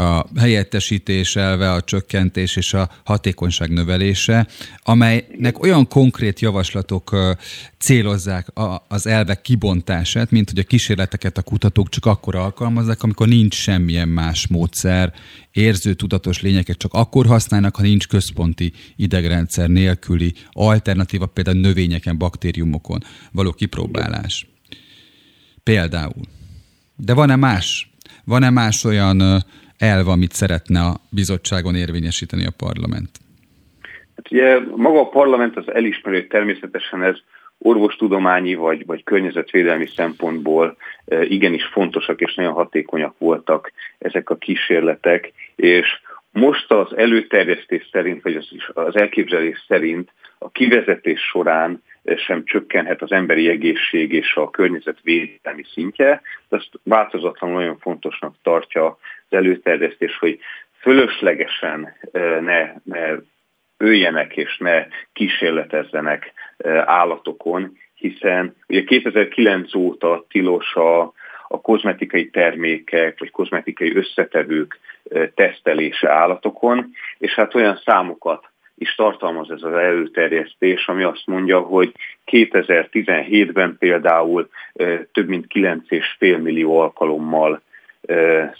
A 0.00 0.26
helyettesítés 0.36 1.36
elve, 1.36 1.72
a 1.72 1.82
csökkentés 1.82 2.56
és 2.56 2.74
a 2.74 2.90
hatékonyság 3.04 3.70
növelése, 3.70 4.46
amelynek 4.82 5.62
olyan 5.62 5.88
konkrét 5.88 6.40
javaslatok 6.40 7.16
célozzák 7.78 8.46
az 8.88 9.06
elvek 9.06 9.40
kibontását, 9.40 10.30
mint 10.30 10.50
hogy 10.50 10.58
a 10.58 10.62
kísérleteket 10.62 11.38
a 11.38 11.42
kutatók 11.42 11.88
csak 11.88 12.06
akkor 12.06 12.34
alkalmazzák, 12.34 13.02
amikor 13.02 13.28
nincs 13.28 13.54
semmilyen 13.54 14.08
más 14.08 14.46
módszer, 14.46 15.12
érző, 15.52 15.94
tudatos 15.94 16.40
lényeket 16.40 16.78
csak 16.78 16.94
akkor 16.94 17.26
használnak, 17.26 17.76
ha 17.76 17.82
nincs 17.82 18.08
központi 18.08 18.72
idegrendszer 18.96 19.68
nélküli 19.68 20.34
alternatíva, 20.50 21.26
például 21.26 21.60
növényeken, 21.60 22.18
baktériumokon 22.18 23.04
való 23.32 23.52
kipróbálás. 23.52 24.46
Például. 25.62 26.24
De 26.96 27.12
van-e 27.14 27.36
más? 27.36 27.90
Van-e 28.24 28.50
más 28.50 28.84
olyan 28.84 29.44
elv, 29.80 30.08
amit 30.08 30.32
szeretne 30.32 30.80
a 30.80 30.94
bizottságon 31.10 31.74
érvényesíteni 31.74 32.46
a 32.46 32.52
parlament? 32.56 33.10
Hát 34.16 34.30
ugye 34.30 34.58
maga 34.76 35.00
a 35.00 35.08
parlament 35.08 35.56
az 35.56 35.72
elismerő, 35.72 36.16
hogy 36.16 36.26
természetesen 36.26 37.02
ez 37.02 37.16
orvostudományi 37.58 38.54
vagy, 38.54 38.86
vagy 38.86 39.04
környezetvédelmi 39.04 39.86
szempontból 39.96 40.76
e, 41.06 41.24
igenis 41.24 41.64
fontosak 41.64 42.20
és 42.20 42.34
nagyon 42.34 42.52
hatékonyak 42.52 43.14
voltak 43.18 43.72
ezek 43.98 44.30
a 44.30 44.36
kísérletek, 44.36 45.32
és 45.56 45.86
most 46.32 46.72
az 46.72 46.96
előterjesztés 46.96 47.88
szerint, 47.92 48.22
vagy 48.22 48.46
az, 48.74 48.96
elképzelés 48.96 49.64
szerint 49.68 50.12
a 50.38 50.50
kivezetés 50.50 51.20
során 51.20 51.82
sem 52.16 52.44
csökkenhet 52.44 53.02
az 53.02 53.12
emberi 53.12 53.48
egészség 53.48 54.12
és 54.12 54.34
a 54.34 54.50
környezetvédelmi 54.50 55.64
szintje, 55.72 56.22
de 56.48 56.56
ezt 56.56 56.70
változatlanul 56.82 57.60
nagyon 57.60 57.78
fontosnak 57.78 58.34
tartja 58.42 58.98
az 59.30 59.36
előterjesztés, 59.36 60.18
hogy 60.18 60.38
fölöslegesen 60.80 61.96
ne, 62.40 62.72
ne 62.84 63.16
öljenek 63.76 64.36
és 64.36 64.56
ne 64.58 64.86
kísérletezzenek 65.12 66.32
állatokon, 66.84 67.78
hiszen 67.94 68.56
ugye 68.68 68.84
2009 68.84 69.74
óta 69.74 70.26
tilos 70.28 70.74
a, 70.74 71.00
a 71.48 71.60
kozmetikai 71.60 72.30
termékek 72.30 73.18
vagy 73.18 73.30
kozmetikai 73.30 73.96
összetevők 73.96 74.78
tesztelése 75.34 76.10
állatokon, 76.10 76.90
és 77.18 77.34
hát 77.34 77.54
olyan 77.54 77.80
számokat 77.84 78.48
is 78.74 78.94
tartalmaz 78.94 79.50
ez 79.50 79.62
az 79.62 79.72
előterjesztés, 79.72 80.86
ami 80.86 81.02
azt 81.02 81.26
mondja, 81.26 81.60
hogy 81.60 81.92
2017-ben 82.26 83.76
például 83.78 84.48
több 85.12 85.28
mint 85.28 85.46
9,5 85.54 86.42
millió 86.42 86.78
alkalommal 86.78 87.62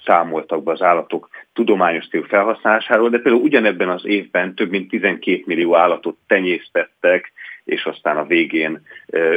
számoltak 0.05 0.63
be 0.63 0.73
az 0.73 0.83
állatok 0.83 1.29
tudományos 1.53 2.09
célú 2.09 2.25
felhasználásáról, 2.25 3.09
de 3.09 3.19
például 3.19 3.45
ugyanebben 3.45 3.89
az 3.89 4.05
évben 4.05 4.55
több 4.55 4.71
mint 4.71 4.91
12 4.91 5.43
millió 5.47 5.77
állatot 5.77 6.17
tenyésztettek, 6.27 7.33
és 7.65 7.85
aztán 7.85 8.17
a 8.17 8.27
végén 8.27 8.83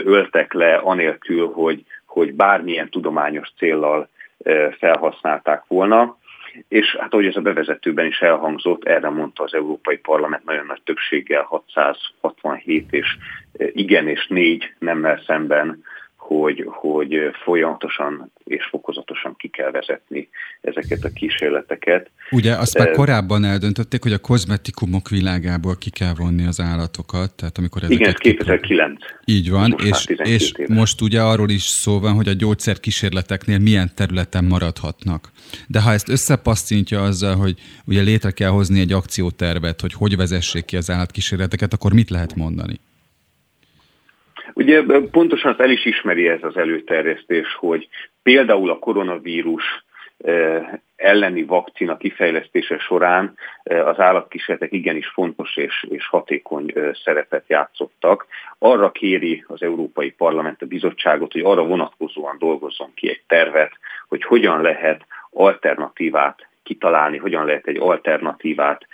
öltek 0.03 0.53
le, 0.53 0.75
anélkül, 0.75 1.51
hogy, 1.53 1.83
hogy 2.05 2.33
bármilyen 2.33 2.89
tudományos 2.89 3.51
céllal 3.57 4.09
felhasználták 4.79 5.63
volna. 5.67 6.17
És 6.67 6.95
hát 6.99 7.13
ahogy 7.13 7.25
ez 7.25 7.35
a 7.35 7.41
bevezetőben 7.41 8.05
is 8.05 8.19
elhangzott, 8.19 8.83
erre 8.83 9.09
mondta 9.09 9.43
az 9.43 9.53
Európai 9.53 9.97
Parlament 9.97 10.45
nagyon 10.45 10.65
nagy 10.65 10.81
többséggel 10.83 11.41
667 11.41 12.91
és 12.91 13.17
igen 13.57 14.07
és 14.07 14.27
négy 14.27 14.73
nemmel 14.79 15.21
szemben, 15.25 15.83
hogy, 16.27 16.65
hogy 16.67 17.15
folyamatosan 17.43 18.31
és 18.43 18.65
fokozatosan 18.69 19.35
ki 19.37 19.47
kell 19.47 19.71
vezetni 19.71 20.29
ezeket 20.61 21.03
a 21.03 21.09
kísérleteket. 21.09 22.09
Ugye 22.31 22.55
azt 22.55 22.77
már 22.77 22.91
korábban 22.91 23.43
eldöntötték, 23.43 24.03
hogy 24.03 24.13
a 24.13 24.17
kozmetikumok 24.17 25.09
világából 25.09 25.75
ki 25.77 25.89
kell 25.89 26.13
vonni 26.17 26.45
az 26.45 26.59
állatokat, 26.59 27.35
tehát 27.35 27.57
amikor 27.57 27.83
ezeket 27.83 27.99
Igen, 27.99 28.35
2009. 28.35 28.99
Így 29.25 29.49
van, 29.49 29.75
most 29.87 30.09
és, 30.09 30.19
és 30.23 30.53
most 30.67 31.01
ugye 31.01 31.21
arról 31.21 31.49
is 31.49 31.61
szó 31.61 31.99
van, 31.99 32.13
hogy 32.13 32.27
a 32.27 32.33
gyógyszerkísérleteknél 32.33 33.59
milyen 33.59 33.91
területen 33.95 34.45
maradhatnak. 34.45 35.31
De 35.67 35.81
ha 35.81 35.91
ezt 35.91 36.09
összepasszintja 36.09 37.01
azzal, 37.01 37.35
hogy 37.35 37.55
ugye 37.85 38.01
létre 38.01 38.31
kell 38.31 38.49
hozni 38.49 38.79
egy 38.79 38.93
akciótervet, 38.93 39.81
hogy 39.81 39.93
hogy 39.93 40.15
vezessék 40.15 40.65
ki 40.65 40.77
az 40.77 40.89
állatkísérleteket, 40.89 41.73
akkor 41.73 41.93
mit 41.93 42.09
lehet 42.09 42.35
mondani? 42.35 42.79
Ugye 44.53 44.83
pontosan 45.11 45.55
el 45.57 45.69
is 45.69 45.85
ismeri 45.85 46.27
ez 46.27 46.43
az 46.43 46.57
előterjesztés, 46.57 47.55
hogy 47.55 47.87
például 48.23 48.69
a 48.69 48.79
koronavírus 48.79 49.63
elleni 50.95 51.43
vakcina 51.43 51.97
kifejlesztése 51.97 52.77
során 52.77 53.35
az 53.63 53.99
állatkísérletek 53.99 54.71
igenis 54.73 55.07
fontos 55.07 55.57
és, 55.57 55.85
és 55.89 56.07
hatékony 56.07 56.73
szerepet 57.03 57.43
játszottak. 57.47 58.25
Arra 58.57 58.91
kéri 58.91 59.43
az 59.47 59.61
Európai 59.61 60.11
Parlament 60.11 60.61
a 60.61 60.65
bizottságot, 60.65 61.31
hogy 61.31 61.41
arra 61.41 61.65
vonatkozóan 61.65 62.35
dolgozzon 62.39 62.91
ki 62.95 63.09
egy 63.09 63.23
tervet, 63.27 63.71
hogy 64.07 64.23
hogyan 64.23 64.61
lehet 64.61 65.05
alternatívát 65.29 66.47
kitalálni, 66.63 67.17
hogyan 67.17 67.45
lehet 67.45 67.67
egy 67.67 67.77
alternatívát 67.77 68.87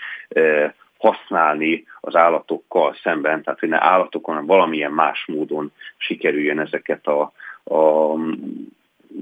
használni 0.99 1.85
az 1.99 2.15
állatokkal 2.15 2.95
szemben, 3.03 3.43
tehát 3.43 3.59
hogy 3.59 3.69
ne 3.69 3.83
állatokon, 3.83 4.33
hanem 4.33 4.47
valamilyen 4.47 4.91
más 4.91 5.25
módon 5.27 5.71
sikerüljön 5.97 6.59
ezeket 6.59 7.07
a, 7.07 7.21
a 7.75 8.13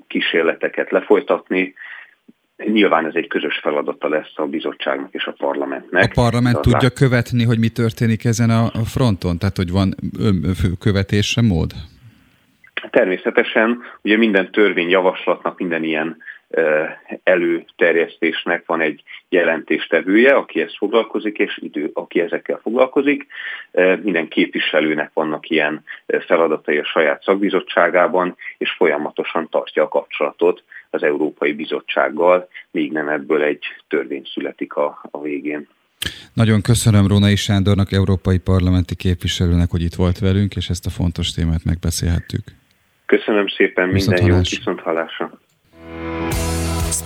kísérleteket 0.07 0.91
lefolytatni. 0.91 1.73
Nyilván 2.57 3.05
ez 3.05 3.15
egy 3.15 3.27
közös 3.27 3.59
feladata 3.61 4.09
lesz 4.09 4.31
a 4.35 4.45
bizottságnak 4.45 5.13
és 5.13 5.25
a 5.25 5.31
parlamentnek. 5.37 6.03
A 6.03 6.21
parlament 6.21 6.61
tudja 6.61 6.79
lát... 6.81 6.93
követni, 6.93 7.43
hogy 7.43 7.59
mi 7.59 7.69
történik 7.69 8.25
ezen 8.25 8.49
a 8.49 8.69
fronton? 8.85 9.37
Tehát, 9.37 9.57
hogy 9.57 9.71
van 9.71 9.95
követésre 10.79 11.41
mód? 11.41 11.71
Természetesen, 12.89 13.81
ugye 14.01 14.17
minden 14.17 14.51
törvényjavaslatnak, 14.51 15.57
minden 15.57 15.83
ilyen 15.83 16.17
előterjesztésnek 17.23 18.65
van 18.65 18.81
egy 18.81 19.03
jelentéstevője, 19.29 20.33
aki 20.33 20.61
ezt 20.61 20.77
foglalkozik, 20.77 21.37
és 21.37 21.59
idő, 21.61 21.89
aki 21.93 22.19
ezekkel 22.19 22.59
foglalkozik. 22.61 23.27
Minden 24.01 24.27
képviselőnek 24.27 25.11
vannak 25.13 25.49
ilyen 25.49 25.83
feladatai 26.05 26.77
a 26.77 26.85
saját 26.85 27.23
szakbizottságában, 27.23 28.35
és 28.57 28.71
folyamatosan 28.71 29.49
tartja 29.49 29.83
a 29.83 29.87
kapcsolatot 29.87 30.63
az 30.89 31.03
Európai 31.03 31.53
Bizottsággal, 31.53 32.47
míg 32.71 32.91
nem 32.91 33.09
ebből 33.09 33.41
egy 33.43 33.63
törvény 33.87 34.23
születik 34.33 34.73
a, 34.73 35.01
a 35.11 35.21
végén. 35.21 35.67
Nagyon 36.33 36.61
köszönöm 36.61 37.07
Rónai 37.07 37.35
Sándornak, 37.35 37.91
Európai 37.91 38.37
Parlamenti 38.37 38.95
képviselőnek, 38.95 39.69
hogy 39.69 39.81
itt 39.81 39.93
volt 39.93 40.19
velünk, 40.19 40.55
és 40.55 40.69
ezt 40.69 40.85
a 40.85 40.89
fontos 40.89 41.31
témát 41.31 41.63
megbeszélhettük. 41.65 42.43
Köszönöm 43.05 43.47
szépen, 43.47 43.89
minden 43.89 44.25
jó 44.25 44.37
viszont 44.37 44.79
hallásra. 44.79 45.39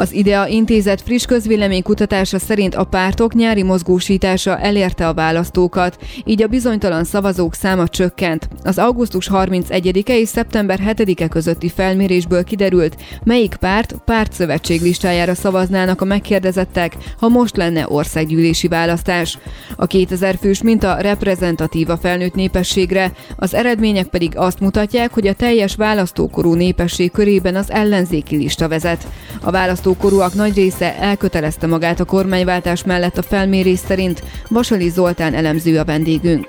Az 0.00 0.12
IDEA 0.12 0.46
intézet 0.46 1.00
friss 1.00 1.24
közvéleménykutatása 1.24 2.38
szerint 2.38 2.74
a 2.74 2.84
pártok 2.84 3.34
nyári 3.34 3.62
mozgósítása 3.62 4.58
elérte 4.58 5.08
a 5.08 5.14
választókat, 5.14 5.98
így 6.24 6.42
a 6.42 6.46
bizonytalan 6.46 7.04
szavazók 7.04 7.54
száma 7.54 7.88
csökkent. 7.88 8.48
Az 8.62 8.78
augusztus 8.78 9.28
31-e 9.32 10.16
és 10.16 10.28
szeptember 10.28 10.80
7-e 10.86 11.28
közötti 11.28 11.68
felmérésből 11.68 12.44
kiderült, 12.44 12.96
melyik 13.24 13.54
párt 13.54 13.94
pártszövetség 14.04 14.80
listájára 14.80 15.34
szavaznának 15.34 16.00
a 16.00 16.04
megkérdezettek, 16.04 16.96
ha 17.18 17.28
most 17.28 17.56
lenne 17.56 17.84
országgyűlési 17.88 18.68
választás. 18.68 19.38
A 19.76 19.86
2000 19.86 20.36
fős 20.40 20.62
minta 20.62 20.96
reprezentatív 21.00 21.90
a 21.90 21.96
felnőtt 21.96 22.34
népességre, 22.34 23.12
az 23.36 23.54
eredmények 23.54 24.06
pedig 24.06 24.32
azt 24.36 24.60
mutatják, 24.60 25.12
hogy 25.12 25.26
a 25.26 25.34
teljes 25.34 25.74
választókorú 25.74 26.54
népesség 26.54 27.10
körében 27.10 27.56
az 27.56 27.70
ellenzéki 27.70 28.36
lista 28.36 28.68
vezet. 28.68 29.06
A 29.40 29.50
választó 29.50 29.88
választókorúak 29.90 30.34
nagy 30.34 30.54
része 30.54 30.98
elkötelezte 30.98 31.66
magát 31.66 32.00
a 32.00 32.04
kormányváltás 32.04 32.84
mellett 32.84 33.18
a 33.18 33.22
felmérés 33.22 33.78
szerint. 33.78 34.22
Vasali 34.48 34.88
Zoltán 34.88 35.34
elemző 35.34 35.78
a 35.78 35.84
vendégünk. 35.84 36.46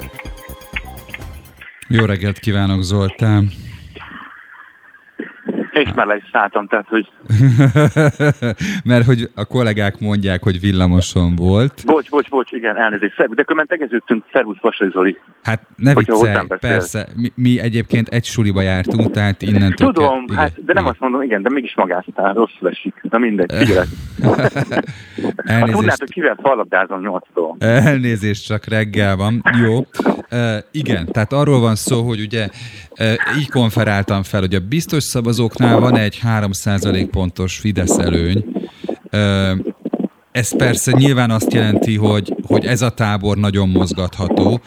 Jó 1.88 2.06
reggelt 2.06 2.40
kívánok, 2.40 2.82
Zoltán! 2.82 3.52
És 5.72 5.94
már 5.96 6.06
le 6.06 6.16
is 6.16 6.24
szálltam, 6.32 6.68
tehát 6.68 6.88
hogy... 6.88 7.08
Mert 8.92 9.06
hogy 9.06 9.30
a 9.36 9.46
kollégák 9.46 10.00
mondják, 10.00 10.44
hogy 10.44 10.60
villamoson 10.60 11.36
volt. 11.36 11.84
Bocs, 11.86 12.10
bocs, 12.10 12.30
bocs, 12.30 12.52
igen, 12.52 12.78
elnézést. 12.78 13.16
De 13.16 13.44
különben 13.44 13.68
tegeződtünk, 13.68 14.24
szervusz 14.32 14.58
Vasai 14.62 14.90
Zoli. 14.92 15.18
Hát 15.44 15.68
ne 15.76 15.94
viccelj, 15.94 16.48
persze. 16.60 17.08
Mi, 17.16 17.32
mi, 17.36 17.60
egyébként 17.60 18.08
egy 18.08 18.26
suliba 18.26 18.62
jártunk, 18.62 19.12
tehát 19.12 19.42
innentől... 19.42 19.94
Tudom, 19.94 20.26
kell, 20.26 20.36
hát, 20.36 20.66
de 20.66 20.74
nem 20.74 20.86
azt 20.86 21.00
mondom, 21.00 21.22
igen, 21.22 21.42
de 21.42 21.50
mégis 21.50 21.76
magáztál, 21.76 22.34
rossz 22.34 22.62
esik. 22.62 22.94
Na 23.10 23.18
mindegy, 23.18 23.52
figyelek. 23.54 23.88
Elnézést. 25.36 25.78
Tudnád, 25.78 26.00
hogy 26.00 26.12
kivel 26.12 26.38
fallabdázom 26.42 27.02
nyolcadól. 27.02 27.56
Elnézést, 27.60 28.46
csak 28.46 28.66
reggel 28.66 29.16
van. 29.16 29.44
Jó. 29.64 29.78
Uh, 30.32 30.58
igen, 30.72 31.06
tehát 31.12 31.34
arról 31.34 31.60
van 31.60 31.76
szó, 31.76 32.02
hogy 32.02 32.20
ugye 32.20 32.48
így 33.40 33.50
konferáltam 33.50 34.24
fel, 34.24 34.40
hogy 34.40 34.56
a 34.56 34.60
biztos 34.60 35.04
szavazóknál 35.04 35.80
van 35.80 35.98
egy 35.98 36.20
3% 36.24 37.08
pontos 37.12 37.58
Fidesz 37.58 37.98
előny. 37.98 38.46
Ez 40.32 40.58
persze 40.58 40.92
nyilván 40.92 41.32
azt 41.32 41.54
jelenti, 41.54 41.96
hogy, 41.96 42.36
hogy 42.48 42.66
ez 42.66 42.82
a 42.82 42.90
tábor 42.90 43.38
nagyon 43.38 43.70
mozgatható. 43.70 44.62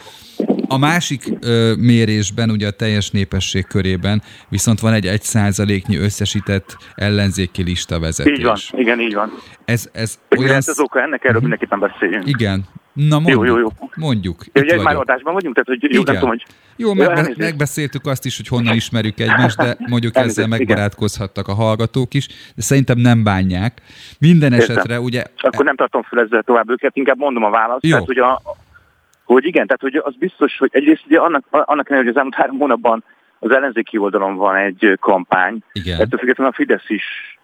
A 0.67 0.77
másik 0.77 1.23
ö, 1.41 1.73
mérésben, 1.77 2.49
ugye 2.49 2.67
a 2.67 2.71
teljes 2.71 3.11
népesség 3.11 3.67
körében 3.67 4.21
viszont 4.49 4.79
van 4.79 4.93
egy 4.93 5.07
egy 5.07 5.21
százaléknyi 5.21 5.97
összesített 5.97 6.77
ellenzéki 6.95 7.63
lista 7.63 7.99
vezetés. 7.99 8.37
Így 8.37 8.43
van, 8.43 8.57
igen, 8.71 8.99
így 8.99 9.13
van. 9.13 9.31
Ez, 9.65 9.89
ez 9.93 10.19
olyan... 10.37 10.55
Ez 10.55 10.67
az 10.67 10.79
oka 10.79 11.01
ennek, 11.01 11.23
erről 11.23 11.35
uh-huh. 11.35 11.41
mindenképpen 11.41 11.79
beszéljünk. 11.79 12.27
Igen. 12.27 12.65
Na 12.95 13.19
mondjuk. 13.19 13.45
Jó, 13.45 13.55
jó, 13.55 13.57
jó. 13.57 13.67
Mondjuk. 13.95 14.45
Itt 14.45 14.63
ugye 14.63 14.81
már 14.81 14.95
adásban 14.95 15.33
vagyunk, 15.33 15.55
tehát 15.55 15.81
hogy 15.81 15.93
jó, 15.93 16.01
nem 16.03 16.13
tudom, 16.13 16.29
hogy... 16.29 16.45
Jó, 16.75 16.93
meg, 16.93 17.37
megbeszéltük 17.37 18.05
azt 18.05 18.25
is, 18.25 18.37
hogy 18.37 18.47
honnan 18.47 18.75
ismerjük 18.75 19.19
egymást, 19.19 19.57
de 19.57 19.77
mondjuk 19.93 20.15
ezzel 20.15 20.47
megbarátkozhattak 20.47 21.47
a 21.47 21.53
hallgatók 21.53 22.13
is, 22.13 22.27
de 22.27 22.61
szerintem 22.61 22.97
nem 22.97 23.23
bánják. 23.23 23.81
Minden 24.19 24.53
Értem. 24.53 24.75
esetre 24.75 24.99
ugye... 24.99 25.23
Akkor 25.37 25.65
nem 25.65 25.75
tartom 25.75 26.01
fel 26.01 26.19
ezzel 26.19 26.43
tovább 26.43 26.69
őket, 26.69 26.95
inkább 26.95 27.17
mondom 27.17 27.43
a 27.43 27.49
választ. 27.49 27.83
Jó. 27.83 27.89
Tehát, 27.89 28.05
hogy 28.05 28.17
a, 28.17 28.41
hogy 29.23 29.45
igen, 29.45 29.67
tehát 29.67 29.81
hogy 29.81 29.95
az 29.95 30.15
biztos, 30.19 30.57
hogy 30.57 30.69
egyrészt 30.73 31.03
ugye 31.05 31.19
annak, 31.19 31.45
annak 31.49 31.89
ellenére, 31.89 31.97
hogy 31.97 32.07
az 32.07 32.15
elmúlt 32.15 32.35
három 32.35 32.57
hónapban 32.57 33.03
az 33.39 33.51
ellenzéki 33.51 33.97
oldalon 33.97 34.35
van 34.35 34.55
egy 34.55 34.97
kampány, 34.99 35.59
igen. 35.71 35.99
ettől 35.99 36.19
függetlenül 36.19 36.51
a 36.51 36.55
Fidesz 36.55 36.89
is 36.89 37.34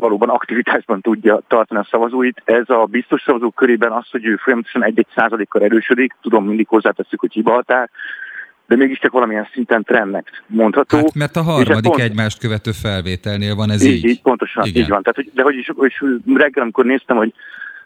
valóban 0.00 0.28
aktivitásban 0.28 1.00
tudja 1.00 1.40
tartani 1.48 1.80
a 1.80 1.88
szavazóit. 1.90 2.42
Ez 2.44 2.64
a 2.66 2.84
biztos 2.84 3.22
szavazók 3.22 3.54
körében 3.54 3.92
az, 3.92 4.10
hogy 4.10 4.24
ő 4.24 4.36
folyamatosan 4.36 4.84
egy-egy 4.84 5.06
százalékkal 5.14 5.62
erősödik, 5.62 6.14
tudom, 6.20 6.44
mindig 6.46 6.68
hozzáteszük, 6.68 7.20
hogy 7.20 7.32
hibahatár, 7.32 7.90
de 8.66 8.76
mégiscsak 8.76 9.12
valamilyen 9.12 9.48
szinten 9.52 9.82
trendnek 9.82 10.42
mondható. 10.46 10.96
Hát, 10.96 11.14
mert 11.14 11.36
a 11.36 11.42
harmadik 11.42 11.90
pont... 11.90 12.02
egymást 12.02 12.38
követő 12.38 12.70
felvételnél 12.70 13.54
van 13.54 13.70
ez 13.70 13.82
így. 13.82 13.92
Így, 13.92 14.04
így 14.04 14.22
pontosan, 14.22 14.64
Igen. 14.64 14.82
így 14.82 14.88
van. 14.88 15.02
Tehát, 15.02 15.16
hogy, 15.16 15.30
de 15.34 15.42
hogy 15.42 15.56
is, 15.56 15.70
hogy 15.76 15.92
reggel, 16.34 16.62
amikor 16.62 16.84
néztem, 16.84 17.16
hogy 17.16 17.32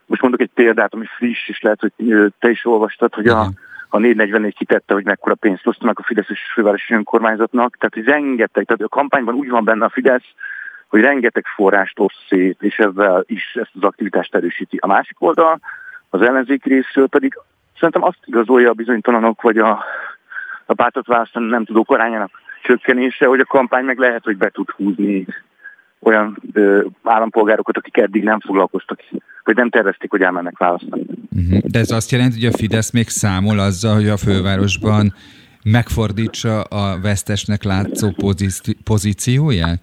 most 0.07 0.23
mondok 0.23 0.41
egy 0.41 0.51
példát, 0.55 0.95
ami 0.95 1.05
friss, 1.17 1.49
és 1.49 1.61
lehet, 1.61 1.81
hogy 1.81 1.93
te 2.39 2.51
is 2.51 2.65
olvastad, 2.65 3.15
hogy 3.15 3.27
a, 3.27 3.51
a 3.89 3.99
444 3.99 4.55
kitette, 4.57 4.95
hogy 4.95 5.05
mekkora 5.05 5.35
pénzt 5.35 5.67
osztanak 5.67 5.99
a 5.99 6.03
Fidesz 6.03 6.29
és 6.29 6.41
fővárosi 6.55 6.95
önkormányzatnak. 6.95 7.77
Tehát, 7.77 7.95
hogy 7.95 8.05
rengeteg, 8.05 8.65
tehát 8.65 8.83
a 8.83 8.89
kampányban 8.89 9.35
úgy 9.35 9.49
van 9.49 9.65
benne 9.65 9.85
a 9.85 9.91
Fidesz, 9.91 10.35
hogy 10.95 11.03
rengeteg 11.03 11.45
forrást 11.55 11.99
oszt 11.99 12.25
szét, 12.29 12.63
és 12.63 12.77
ezzel 12.77 13.25
is 13.27 13.55
ezt 13.55 13.71
az 13.75 13.83
aktivitást 13.83 14.35
erősíti. 14.35 14.77
A 14.81 14.87
másik 14.87 15.17
oldal, 15.19 15.61
az 16.11 16.21
ellenzéki 16.23 16.69
részről 16.69 17.09
pedig 17.09 17.39
szerintem 17.75 18.03
azt 18.03 18.19
igazolja 18.25 18.71
a 18.71 18.73
bizonytalanok, 18.73 19.43
vagy 19.43 19.59
a, 19.59 19.85
a 20.67 20.75
pártot 20.75 21.07
nem 21.33 21.65
tudók 21.65 21.91
arányának 21.91 22.31
csökkenése, 22.63 23.27
hogy 23.27 23.41
a 23.41 23.45
kampány 23.45 23.85
meg 23.85 23.99
lehet, 23.99 24.25
hogy 24.25 24.37
be 24.37 24.49
tud 24.51 24.71
húzni 24.71 25.27
olyan 26.01 26.39
ö, 26.53 26.85
állampolgárokat, 27.03 27.77
akik 27.77 27.97
eddig 27.97 28.23
nem 28.23 28.41
foglalkoztak, 28.41 29.01
vagy 29.45 29.57
nem 29.57 29.71
tervezték, 29.71 30.11
hogy 30.11 30.23
elmennek 30.23 30.59
választani. 30.59 31.05
Uh-huh. 31.37 31.59
De 31.59 31.79
ez 31.79 31.91
azt 31.91 32.11
jelenti, 32.11 32.35
hogy 32.35 32.53
a 32.55 32.57
Fidesz 32.57 32.91
még 32.91 33.09
számol 33.09 33.59
azzal, 33.59 33.95
hogy 33.95 34.09
a 34.09 34.17
fővárosban 34.17 35.15
megfordítsa 35.65 36.61
a 36.61 37.01
vesztesnek 37.03 37.63
látszó 37.63 38.11
pozíci- 38.17 38.77
pozícióját? 38.85 39.81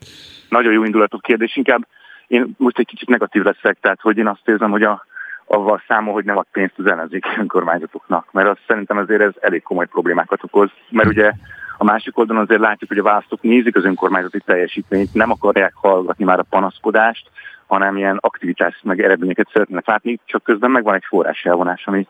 Nagyon 0.49 0.73
jó 0.73 0.83
indulatú 0.83 1.17
kérdés, 1.17 1.55
inkább 1.55 1.87
én 2.27 2.55
most 2.57 2.79
egy 2.79 2.85
kicsit 2.85 3.09
negatív 3.09 3.43
leszek, 3.43 3.77
tehát 3.81 4.01
hogy 4.01 4.17
én 4.17 4.27
azt 4.27 4.41
érzem, 4.47 4.69
hogy 4.69 4.83
a, 4.83 5.05
avval 5.45 5.83
számol, 5.87 6.13
hogy 6.13 6.25
nem 6.25 6.37
ad 6.37 6.45
pénzt 6.51 6.73
az 6.77 6.85
ellenzéki 6.85 7.29
önkormányzatoknak, 7.39 8.31
mert 8.31 8.47
azt 8.47 8.61
szerintem 8.67 8.97
azért 8.97 9.21
ez 9.21 9.33
elég 9.39 9.63
komoly 9.63 9.87
problémákat 9.87 10.43
okoz, 10.43 10.69
mert 10.89 11.07
ugye 11.07 11.31
a 11.77 11.83
másik 11.83 12.17
oldalon 12.17 12.43
azért 12.43 12.61
látjuk, 12.61 12.89
hogy 12.89 12.99
a 12.99 13.03
választók 13.03 13.41
nézik 13.41 13.75
az 13.75 13.85
önkormányzati 13.85 14.39
teljesítményt, 14.45 15.13
nem 15.13 15.31
akarják 15.31 15.73
hallgatni 15.75 16.25
már 16.25 16.39
a 16.39 16.45
panaszkodást, 16.49 17.29
hanem 17.67 17.97
ilyen 17.97 18.17
aktivitás 18.19 18.79
meg 18.83 19.01
eredményeket 19.01 19.49
szeretnének 19.51 19.87
látni, 19.87 20.19
csak 20.25 20.43
közben 20.43 20.71
megvan 20.71 20.95
egy 20.95 21.05
forrás 21.07 21.43
elvonás, 21.43 21.85
ami 21.85 22.07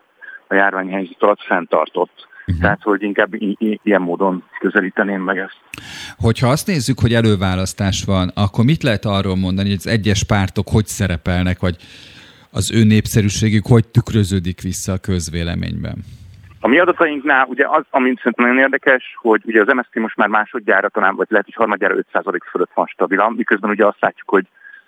a 0.48 0.54
járványhelyzet 0.54 1.22
alatt 1.22 1.42
fenntartott. 1.42 2.28
Uh-huh. 2.46 2.62
Tehát, 2.62 2.82
hogy 2.82 3.02
inkább 3.02 3.34
i- 3.34 3.56
i- 3.58 3.80
ilyen 3.82 4.00
módon 4.00 4.44
közelíteném 4.58 5.22
meg 5.22 5.38
ezt. 5.38 5.58
Hogyha 6.18 6.48
azt 6.48 6.66
nézzük, 6.66 6.98
hogy 7.00 7.14
előválasztás 7.14 8.04
van, 8.04 8.30
akkor 8.34 8.64
mit 8.64 8.82
lehet 8.82 9.04
arról 9.04 9.36
mondani, 9.36 9.68
hogy 9.68 9.76
az 9.78 9.86
egyes 9.86 10.24
pártok 10.24 10.68
hogy 10.68 10.86
szerepelnek, 10.86 11.60
vagy 11.60 11.76
az 12.50 12.72
ő 12.72 12.84
népszerűségük 12.84 13.66
hogy 13.66 13.88
tükröződik 13.88 14.60
vissza 14.60 14.92
a 14.92 14.98
közvéleményben? 14.98 15.96
A 16.60 16.68
mi 16.68 16.78
adatainknál 16.78 17.46
ugye 17.48 17.66
az, 17.68 17.84
amit 17.90 18.16
szerintem 18.16 18.46
nagyon 18.46 18.62
érdekes, 18.62 19.02
hogy 19.16 19.42
ugye 19.44 19.60
az 19.60 19.74
MSZP 19.74 19.94
most 19.94 20.16
már 20.16 20.28
másodjára 20.28 20.88
talán, 20.88 21.16
vagy 21.16 21.26
lehet, 21.30 21.44
hogy 21.44 21.54
harmadjára 21.54 21.94
5% 22.12 22.38
fölött 22.50 22.70
van 22.74 22.86
stabilan, 22.86 23.32
miközben 23.32 23.70
ugye 23.70 23.86
azt 23.86 24.00
látjuk, 24.00 24.28
hogy 24.28 24.46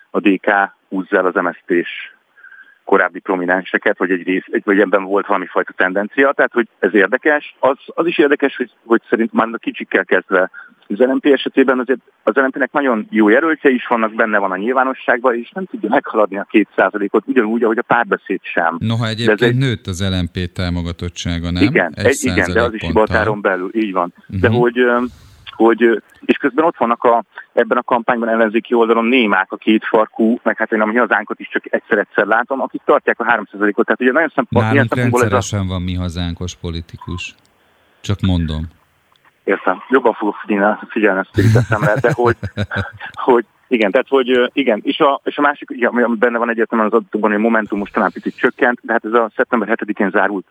a 0.09 0.19
DK 0.19 0.47
húzza 0.89 1.17
el 1.17 1.25
az 1.25 1.33
MSZP-s 1.33 2.14
korábbi 2.85 3.19
prominenseket, 3.19 3.97
vagy 3.97 4.11
egy 4.11 4.23
rész, 4.23 4.43
vagy 4.63 4.79
ebben 4.79 5.03
volt 5.03 5.27
valami 5.27 5.45
fajta 5.45 5.73
tendencia, 5.73 6.31
tehát 6.31 6.53
hogy 6.53 6.67
ez 6.79 6.93
érdekes. 6.93 7.55
Az, 7.59 7.77
az 7.85 8.05
is 8.07 8.17
érdekes, 8.17 8.55
hogy, 8.55 8.71
hogy 8.85 9.01
szerint 9.09 9.33
már 9.33 9.47
a 9.51 9.57
kicsikkel 9.57 10.05
kezdve 10.05 10.51
az 10.87 10.97
LNP 10.97 11.25
esetében 11.25 11.79
azért 11.79 11.99
az 12.23 12.35
LNP-nek 12.35 12.71
nagyon 12.71 13.07
jó 13.09 13.29
jelöltje 13.29 13.69
is 13.69 13.87
vannak, 13.87 14.13
benne 14.13 14.37
van 14.37 14.51
a 14.51 14.57
nyilvánosságban, 14.57 15.35
és 15.35 15.51
nem 15.51 15.65
tudja 15.65 15.89
meghaladni 15.89 16.37
a 16.37 16.47
két 16.49 16.67
százalékot, 16.75 17.23
ugyanúgy, 17.27 17.63
ahogy 17.63 17.77
a 17.77 17.81
párbeszéd 17.81 18.39
sem. 18.41 18.75
Noha 18.79 19.07
egyébként 19.07 19.39
de 19.39 19.45
ez 19.45 19.51
egy... 19.51 19.57
nőtt 19.57 19.87
az 19.87 20.09
LNP 20.09 20.51
támogatottsága, 20.53 21.51
nem? 21.51 21.63
Igen, 21.63 21.93
egy, 21.95 22.17
igen 22.21 22.53
de 22.53 22.61
az 22.61 22.73
is 22.73 22.81
hibatáron 22.81 23.41
belül, 23.41 23.69
így 23.73 23.91
van. 23.91 24.13
Uh-huh. 24.17 24.39
De 24.39 24.47
hogy 24.49 24.79
hogy, 25.55 26.03
és 26.25 26.37
közben 26.37 26.65
ott 26.65 26.77
vannak 26.77 27.03
a, 27.03 27.23
ebben 27.53 27.77
a 27.77 27.83
kampányban 27.83 28.29
ellenzéki 28.29 28.73
oldalon 28.73 29.05
némák 29.05 29.51
a 29.51 29.55
két 29.55 29.85
farkú, 29.85 30.39
meg 30.43 30.57
hát 30.57 30.71
én 30.71 30.81
a 30.81 30.85
mi 30.85 30.97
hazánkat 30.97 31.39
is 31.39 31.49
csak 31.49 31.73
egyszer-egyszer 31.73 32.25
látom, 32.25 32.61
akik 32.61 32.81
tartják 32.85 33.19
a 33.19 33.23
3%-ot. 33.23 33.85
Tehát 33.85 34.01
ugye 34.01 34.11
nagyon 34.11 34.31
szempont, 34.35 34.65
Nálunk 34.65 34.95
rendszeresen 34.95 35.59
ez 35.59 35.65
a... 35.65 35.69
van 35.69 35.81
mi 35.81 35.93
hazánkos 35.93 36.55
politikus. 36.55 37.35
Csak 38.01 38.19
mondom. 38.21 38.67
Értem. 39.43 39.83
Jobban 39.89 40.13
fogok 40.13 40.35
figyelni, 40.35 40.77
figyelni 40.89 41.19
ezt 41.19 41.71
a 41.71 41.99
de 42.01 42.11
hogy, 42.13 42.35
hogy 43.13 43.45
igen, 43.67 43.91
tehát 43.91 44.07
hogy 44.07 44.49
igen, 44.53 44.81
és 44.83 44.99
a, 44.99 45.21
és 45.23 45.37
a 45.37 45.41
másik, 45.41 45.69
igen, 45.71 46.17
benne 46.19 46.37
van 46.37 46.49
egyértelműen 46.49 46.91
az 46.91 46.97
adatokban, 46.97 47.29
hogy 47.29 47.39
a 47.39 47.43
Momentum 47.43 47.79
most 47.79 47.93
talán 47.93 48.11
picit 48.11 48.37
csökkent, 48.37 48.79
de 48.81 48.91
hát 48.93 49.05
ez 49.05 49.13
a 49.13 49.31
szeptember 49.35 49.77
7-én 49.77 50.09
zárult 50.09 50.45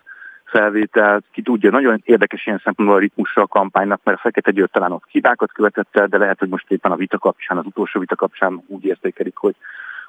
felvételt, 0.45 1.25
ki 1.33 1.43
tudja, 1.43 1.71
nagyon 1.71 2.03
érdekes 2.05 2.47
ilyen 2.47 2.61
szempontból 2.65 2.97
a 2.97 3.01
ritmusra 3.01 3.43
a 3.43 3.47
kampánynak, 3.47 4.01
mert 4.05 4.19
a 4.19 4.21
Fekete 4.21 4.51
Győr 4.51 4.69
talán 4.69 4.93
ott 4.93 5.05
hibákat 5.09 5.53
követett 5.53 5.97
el, 5.97 6.07
de 6.07 6.19
lehet, 6.19 6.39
hogy 6.39 6.49
most 6.49 6.71
éppen 6.71 6.93
a 6.93 6.97
vita 6.97 7.19
kapcsán, 7.19 7.59
az 7.59 7.67
utolsó 7.67 8.01
vita 8.01 8.17
kapcsán 8.17 8.63
úgy 8.67 8.85
értékelik, 8.85 9.37
hogy 9.37 9.55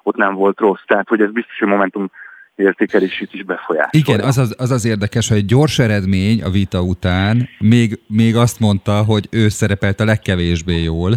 ott 0.03 0.15
nem 0.15 0.33
volt 0.33 0.59
rossz. 0.59 0.81
Tehát, 0.87 1.07
hogy 1.07 1.21
ez 1.21 1.31
biztos, 1.31 1.59
hogy 1.59 1.67
Momentum 1.67 2.11
értékelését 2.55 3.33
is 3.33 3.43
befolyásolja. 3.43 4.05
Igen, 4.07 4.19
az 4.19 4.37
az, 4.37 4.55
az 4.57 4.71
az 4.71 4.85
érdekes, 4.85 5.27
hogy 5.27 5.37
egy 5.37 5.45
gyors 5.45 5.79
eredmény 5.79 6.43
a 6.43 6.49
vita 6.49 6.81
után 6.81 7.49
még, 7.59 7.99
még 8.07 8.35
azt 8.35 8.59
mondta, 8.59 9.03
hogy 9.03 9.27
ő 9.31 9.47
szerepelt 9.47 9.99
a 9.99 10.05
legkevésbé 10.05 10.83
jól. 10.83 11.11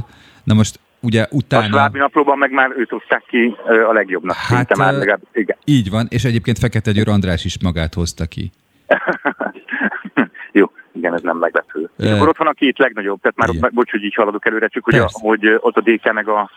Na 0.44 0.54
most 0.54 0.80
ugye 1.00 1.26
utána... 1.30 1.64
A 1.64 1.68
svábi 1.68 1.98
naplóban 1.98 2.38
meg 2.38 2.50
már 2.50 2.70
őt 2.76 2.90
hozták 2.90 3.24
ki 3.26 3.56
a 3.88 3.92
legjobbnak. 3.92 4.36
Hát, 4.36 4.76
már 4.76 4.92
legalább, 4.92 5.20
igen. 5.32 5.56
Így 5.64 5.90
van, 5.90 6.06
és 6.10 6.24
egyébként 6.24 6.58
Fekete 6.58 6.92
Győr 6.92 7.08
András 7.08 7.44
is 7.44 7.62
magát 7.62 7.94
hozta 7.94 8.26
ki. 8.26 8.50
Jó, 10.58 10.70
igen, 10.92 11.14
ez 11.14 11.22
nem 11.22 11.36
meglepő. 11.36 11.90
E... 11.98 12.04
És 12.04 12.10
akkor 12.10 12.28
ott 12.28 12.36
van 12.36 12.46
a 12.46 12.52
két 12.52 12.78
legnagyobb, 12.78 13.20
tehát 13.20 13.36
már 13.36 13.48
ott, 13.48 13.74
bocs, 13.74 13.90
hogy 13.90 14.04
így 14.04 14.14
haladok 14.14 14.46
előre, 14.46 14.68
csak 14.68 14.84
hogy, 14.84 14.98
a, 14.98 15.08
hogy 15.10 15.56
ott 15.60 15.76
a 15.76 15.80
DK 15.80 16.12
meg 16.12 16.28
a, 16.28 16.50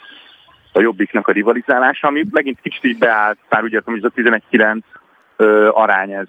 a 0.71 0.81
jobbiknak 0.81 1.27
a 1.27 1.31
rivalizálása, 1.31 2.07
ami 2.07 2.25
megint 2.31 2.59
kicsit 2.61 2.83
így 2.83 2.97
beállt, 2.97 3.37
már 3.49 3.63
ugye 3.63 3.81
hogy 3.83 3.97
ez 4.03 4.11
a 4.15 4.39
11-9 4.51 4.81
arány, 5.71 6.11
ez, 6.11 6.27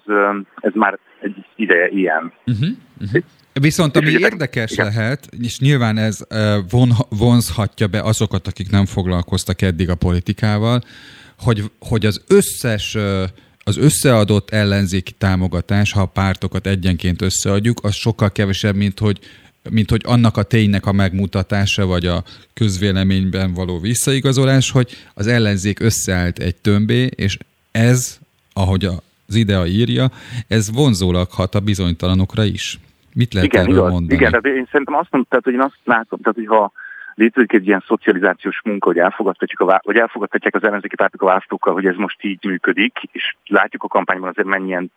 ez 0.55 0.71
már 0.73 0.99
egy 1.21 1.45
ideje 1.55 1.87
ilyen. 1.87 2.33
Uh-huh, 2.45 2.69
uh-huh. 3.01 3.23
Viszont 3.53 3.97
ami 3.97 4.09
érdekes 4.09 4.71
igen. 4.71 4.85
lehet, 4.85 5.27
és 5.41 5.59
nyilván 5.59 5.97
ez 5.97 6.17
von, 6.69 6.89
vonzhatja 7.09 7.87
be 7.87 8.01
azokat, 8.01 8.47
akik 8.47 8.69
nem 8.69 8.85
foglalkoztak 8.85 9.61
eddig 9.61 9.89
a 9.89 9.95
politikával, 9.95 10.81
hogy, 11.39 11.63
hogy 11.79 12.05
az 12.05 12.23
összes 12.27 12.97
az 13.63 13.77
összeadott 13.77 14.49
ellenzéki 14.49 15.11
támogatás, 15.11 15.91
ha 15.91 16.01
a 16.01 16.05
pártokat 16.05 16.67
egyenként 16.67 17.21
összeadjuk, 17.21 17.79
az 17.83 17.93
sokkal 17.93 18.31
kevesebb, 18.31 18.75
mint 18.75 18.99
hogy 18.99 19.19
mint 19.69 19.89
hogy 19.89 20.01
annak 20.05 20.37
a 20.37 20.43
ténynek 20.43 20.85
a 20.85 20.91
megmutatása, 20.91 21.85
vagy 21.85 22.05
a 22.05 22.23
közvéleményben 22.53 23.53
való 23.53 23.79
visszaigazolás, 23.79 24.71
hogy 24.71 24.91
az 25.13 25.27
ellenzék 25.27 25.79
összeállt 25.79 26.39
egy 26.39 26.55
tömbé, 26.55 27.09
és 27.15 27.37
ez, 27.71 28.19
ahogy 28.53 28.85
az 28.85 29.35
idea 29.35 29.65
írja, 29.65 30.11
ez 30.47 30.71
vonzólag 30.71 31.31
hat 31.31 31.55
a 31.55 31.59
bizonytalanokra 31.59 32.43
is. 32.43 32.79
Mit 33.13 33.33
lehet 33.33 33.49
igen, 33.49 33.61
erről 33.61 33.75
igaz, 33.75 33.91
mondani? 33.91 34.19
Igen, 34.19 34.39
de 34.41 34.49
én 34.49 34.67
szerintem 34.71 34.95
azt 34.95 35.07
mondtam, 35.11 35.25
tehát, 35.29 35.43
hogy 35.43 35.53
én 35.53 35.61
azt 35.61 35.79
látom, 35.83 36.19
tehát, 36.19 36.35
hogy 36.35 36.47
ha 36.47 36.71
létezik 37.15 37.53
egy 37.53 37.67
ilyen 37.67 37.83
szocializációs 37.87 38.61
munka, 38.63 38.87
hogy 38.87 38.97
elfogadhatjuk 38.97 39.59
a, 39.59 39.81
vagy 39.83 39.97
elfogadhatják 39.97 40.55
az 40.55 40.63
ellenzéki 40.63 40.95
pártok 40.95 41.21
a 41.21 41.25
választókkal, 41.25 41.73
hogy 41.73 41.85
ez 41.85 41.95
most 41.95 42.23
így 42.23 42.45
működik, 42.45 42.97
és 43.11 43.35
látjuk 43.45 43.83
a 43.83 43.87
kampányban 43.87 44.29
azért 44.29 44.47
mennyien 44.47 44.91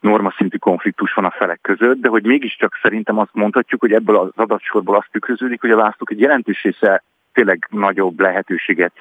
normaszintű 0.00 0.56
konfliktus 0.56 1.12
van 1.12 1.24
a 1.24 1.30
felek 1.30 1.58
között, 1.62 2.00
de 2.00 2.08
hogy 2.08 2.24
mégiscsak 2.24 2.78
szerintem 2.82 3.18
azt 3.18 3.30
mondhatjuk, 3.32 3.80
hogy 3.80 3.92
ebből 3.92 4.16
az 4.16 4.28
adatsorból 4.34 4.96
azt 4.96 5.08
tükröződik, 5.10 5.60
hogy 5.60 5.70
a 5.70 5.76
választók 5.76 6.10
egy 6.10 6.20
jelentős 6.20 6.62
része 6.62 7.02
tényleg 7.32 7.66
nagyobb 7.70 8.20
lehetőséget 8.20 8.92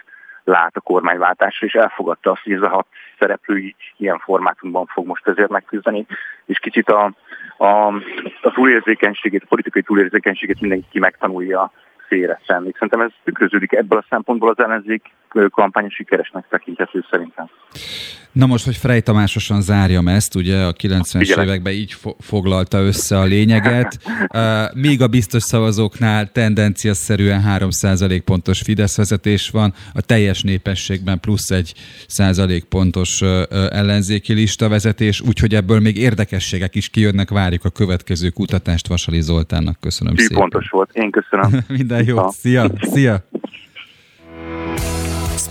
lát 0.43 0.76
a 0.76 0.80
kormányváltásra, 0.80 1.68
és 1.68 1.74
elfogadta 1.74 2.32
azt, 2.32 2.43
hogy 2.43 2.54
ez 2.54 2.62
a 2.62 2.70
hat 2.70 2.88
szereplő 3.20 3.74
ilyen 3.98 4.20
formátumban 4.20 4.86
fog 4.86 5.06
most 5.06 5.28
ezért 5.28 5.50
megküzdeni, 5.50 6.06
és 6.46 6.60
kicsit 6.60 6.89
a, 6.89 7.14
a, 7.58 7.88
a 8.41 8.52
túlérzékenységét, 8.54 9.43
a 9.43 9.48
politikai 9.50 9.82
túlérzékenységét 9.82 10.62
mindenki 10.62 11.00
megtanulja 11.00 11.72
félre 12.16 12.39
tenni. 12.45 12.72
Szerintem 12.74 13.01
ez 13.01 13.11
tükröződik 13.24 13.72
ebből 13.72 13.99
a 13.99 14.05
szempontból 14.09 14.49
az 14.49 14.59
ellenzék 14.59 15.11
kampány 15.50 15.90
sikeresnek 15.90 16.46
tekinthető 16.50 17.06
szerintem. 17.10 17.50
Na 18.36 18.46
most, 18.46 18.66
hogy 18.66 18.76
Frey 18.76 19.02
Tamásosan 19.02 19.62
zárjam 19.62 20.08
ezt, 20.08 20.36
ugye 20.36 20.64
a 20.64 20.74
90-es 20.74 21.42
években 21.42 21.74
így 21.74 21.94
fo- 21.94 22.16
foglalta 22.20 22.82
össze 22.82 23.20
a 23.20 23.24
lényeget, 23.24 23.98
míg 24.86 25.02
a 25.02 25.08
biztos 25.08 25.44
szavazóknál 25.44 26.32
tendenciaszerűen 26.32 27.44
3% 27.48 28.22
pontos 28.26 28.62
Fidesz 28.62 28.98
vezetés 28.98 29.50
van, 29.50 29.74
a 29.94 30.02
teljes 30.02 30.44
népességben 30.44 31.20
plusz 31.20 31.52
egy 31.52 31.74
százalék 32.08 32.64
pontos 32.64 33.22
ellenzéki 33.70 34.34
lista 34.34 34.70
vezetés, 34.70 35.22
úgyhogy 35.22 35.56
ebből 35.56 35.80
még 35.80 35.98
érdekességek 35.98 36.76
is 36.76 36.90
kijönnek, 36.90 37.30
várjuk 37.30 37.66
a 37.66 37.70
következő 37.70 38.30
kutatást 38.30 38.88
Vasali 38.88 39.22
Zoltánnak. 39.22 39.80
Köszönöm 39.80 40.14
Így 40.14 40.20
szépen. 40.20 40.38
pontos 40.38 40.70
volt, 40.70 40.90
én 40.94 41.12
köszönöm. 41.12 41.64
Minden 41.78 42.06
jót, 42.06 42.32
szia! 42.32 42.70
szia. 42.82 43.24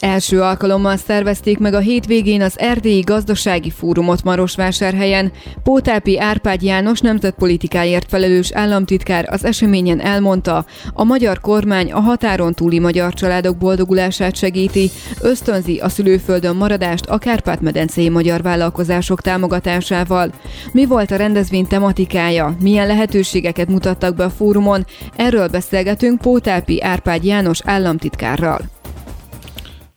Első 0.00 0.40
alkalommal 0.40 0.96
szervezték 0.96 1.58
meg 1.58 1.74
a 1.74 1.78
hétvégén 1.78 2.42
az 2.42 2.58
Erdélyi 2.58 3.00
Gazdasági 3.00 3.70
Fórumot 3.70 4.22
Marosvásárhelyen. 4.24 5.32
Pótápi 5.62 6.18
Árpád 6.18 6.62
János 6.62 7.00
nemzetpolitikáért 7.00 8.08
felelős 8.08 8.52
államtitkár 8.52 9.28
az 9.30 9.44
eseményen 9.44 10.00
elmondta, 10.00 10.64
a 10.92 11.04
magyar 11.04 11.40
kormány 11.40 11.92
a 11.92 12.00
határon 12.00 12.54
túli 12.54 12.78
magyar 12.78 13.14
családok 13.14 13.56
boldogulását 13.56 14.36
segíti, 14.36 14.90
ösztönzi 15.20 15.78
a 15.78 15.88
szülőföldön 15.88 16.56
maradást 16.56 17.06
a 17.06 17.18
Kárpát-medencei 17.18 18.08
magyar 18.08 18.42
vállalkozások 18.42 19.20
támogatásával. 19.20 20.32
Mi 20.72 20.86
volt 20.86 21.10
a 21.10 21.16
rendezvény 21.16 21.66
tematikája, 21.66 22.56
milyen 22.60 22.86
lehetőségeket 22.86 23.68
mutattak 23.68 24.14
be 24.14 24.24
a 24.24 24.30
fórumon, 24.30 24.86
erről 25.16 25.48
beszélgetünk 25.48 26.20
Pótápi 26.20 26.82
Árpád 26.82 27.24
János 27.24 27.60
államtitkárral. 27.64 28.74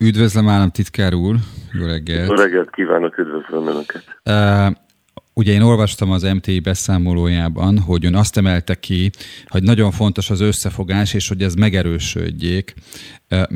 Üdvözlöm 0.03 0.49
államtitkár 0.49 1.13
úr, 1.13 1.35
jó 1.71 1.85
reggelt! 1.85 2.29
Jó 2.29 2.35
reggelt 2.35 2.69
kívánok, 2.69 3.17
üdvözlöm 3.17 3.67
Önöket! 3.67 4.03
Uh, 4.25 4.75
Ugye 5.33 5.53
én 5.53 5.61
olvastam 5.61 6.11
az 6.11 6.23
MTI 6.23 6.59
beszámolójában, 6.59 7.79
hogy 7.79 8.05
ön 8.05 8.15
azt 8.15 8.37
emelte 8.37 8.75
ki, 8.75 9.09
hogy 9.47 9.63
nagyon 9.63 9.91
fontos 9.91 10.29
az 10.29 10.41
összefogás, 10.41 11.13
és 11.13 11.27
hogy 11.27 11.41
ez 11.41 11.53
megerősödjék. 11.53 12.73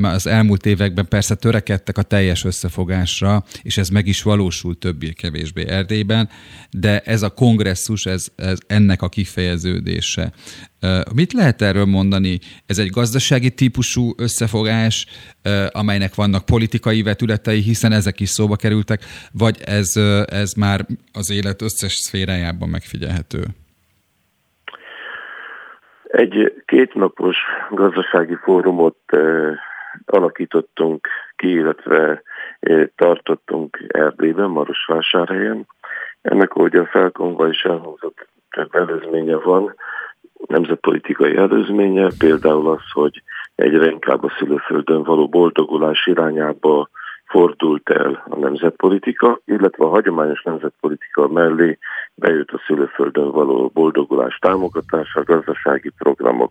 Az 0.02 0.26
elmúlt 0.26 0.66
években 0.66 1.08
persze 1.08 1.34
törekedtek 1.34 1.98
a 1.98 2.02
teljes 2.02 2.44
összefogásra, 2.44 3.44
és 3.62 3.76
ez 3.76 3.88
meg 3.88 4.06
is 4.06 4.22
valósult 4.22 4.78
többé-kevésbé 4.78 5.68
Erdélyben, 5.68 6.28
de 6.70 7.00
ez 7.00 7.22
a 7.22 7.30
kongresszus, 7.30 8.06
ez, 8.06 8.26
ez 8.36 8.58
ennek 8.66 9.02
a 9.02 9.08
kifejeződése. 9.08 10.32
Mit 11.14 11.32
lehet 11.32 11.62
erről 11.62 11.84
mondani? 11.84 12.38
Ez 12.66 12.78
egy 12.78 12.90
gazdasági 12.90 13.50
típusú 13.50 14.14
összefogás, 14.16 15.06
amelynek 15.68 16.14
vannak 16.14 16.46
politikai 16.46 17.02
vetületei, 17.02 17.60
hiszen 17.60 17.92
ezek 17.92 18.20
is 18.20 18.28
szóba 18.28 18.56
kerültek, 18.56 19.04
vagy 19.32 19.60
ez, 19.64 19.96
ez 20.26 20.52
már 20.52 20.86
az 21.12 21.30
élet 21.30 21.62
összes 21.62 21.94
szférájában 21.94 22.68
megfigyelhető? 22.68 23.54
Egy 26.14 26.62
kétnapos 26.64 27.36
gazdasági 27.70 28.34
fórumot 28.34 28.98
alakítottunk 30.04 31.08
ki, 31.36 31.50
illetve 31.50 32.22
tartottunk 32.96 33.84
Erdélyben, 33.88 34.50
Marosvásárhelyen. 34.50 35.66
Ennek, 36.22 36.54
ahogy 36.54 36.74
a 36.74 36.86
felkonva 36.86 37.48
is 37.48 37.62
elhangzott, 37.62 38.28
több 38.50 38.74
előzménye 38.74 39.36
van, 39.36 39.74
nemzetpolitikai 40.46 41.36
előzménye, 41.36 42.08
például 42.18 42.70
az, 42.70 42.90
hogy 42.92 43.22
egyre 43.54 43.90
inkább 43.90 44.24
a 44.24 44.32
szülőföldön 44.38 45.02
való 45.02 45.28
boldogulás 45.28 46.06
irányába 46.06 46.88
fordult 47.34 47.90
el 47.90 48.22
a 48.28 48.38
nemzetpolitika, 48.38 49.40
illetve 49.44 49.84
a 49.84 49.88
hagyományos 49.88 50.42
nemzetpolitika 50.42 51.28
mellé 51.28 51.78
bejött 52.14 52.50
a 52.50 52.62
szülőföldön 52.66 53.30
való 53.30 53.70
boldogulás 53.74 54.38
támogatása, 54.38 55.22
gazdasági 55.22 55.90
programok. 55.98 56.50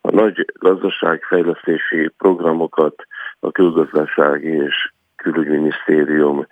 A 0.00 0.10
nagy 0.10 0.44
gazdaságfejlesztési 0.58 2.10
programokat 2.18 3.06
a 3.40 3.50
külgazdasági 3.50 4.48
és 4.48 4.92
külügyminisztérium 5.16 6.46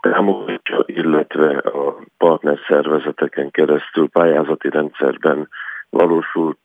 támogatja, 0.00 0.82
illetve 0.86 1.58
a 1.58 1.96
partnerszervezeteken 2.18 3.50
keresztül 3.50 4.08
pályázati 4.08 4.70
rendszerben 4.70 5.48
valósult 5.90 6.58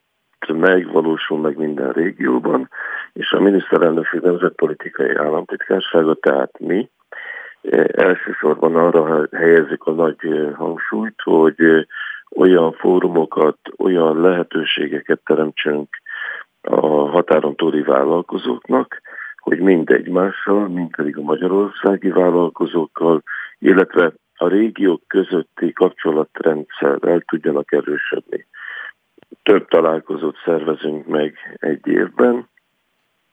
meg, 0.54 0.91
valósul 0.91 1.39
meg 1.39 1.58
minden 1.58 1.91
régióban, 1.91 2.70
és 3.14 3.32
a 3.32 3.39
miniszterelnökség 3.39 4.22
nemzetpolitikai 4.22 5.16
államtitkársága, 5.16 6.14
tehát 6.14 6.60
mi, 6.60 6.89
eh, 7.62 7.84
elsősorban 7.91 8.76
arra 8.76 9.28
helyezik 9.32 9.84
a 9.84 9.91
nagy 9.91 10.18
eh, 10.20 10.54
hangsúlyt, 10.54 11.22
hogy 11.24 11.56
eh, 11.58 11.84
olyan 12.36 12.72
fórumokat, 12.72 13.58
olyan 13.78 14.22
lehetőségeket 14.22 15.20
teremtsünk 15.26 15.88
a 16.62 17.10
határon 17.10 17.56
túli 17.56 17.82
vállalkozóknak, 17.82 19.02
hogy 19.38 19.60
mind 19.60 19.89
egymással, 19.89 20.68
mind 20.68 20.96
pedig 20.96 21.18
a 21.18 21.22
magyarországi 21.22 22.10
vállalkozókkal, 22.10 23.24
illetve 23.60 24.14
a 24.36 24.48
régiók 24.48 25.02
közötti 25.08 25.74
kapcsolatrendszer 25.74 26.98
el 27.02 27.20
tudjanak 27.20 27.72
erősödni. 27.72 28.48
Több 29.46 29.68
találkozót 29.68 30.38
szervezünk 30.46 31.08
meg 31.08 31.58
egy 31.60 31.88
évben, 31.88 32.50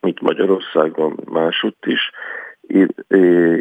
itt 0.00 0.20
Magyarországon, 0.20 1.20
másutt 1.24 1.86
is, 1.86 2.10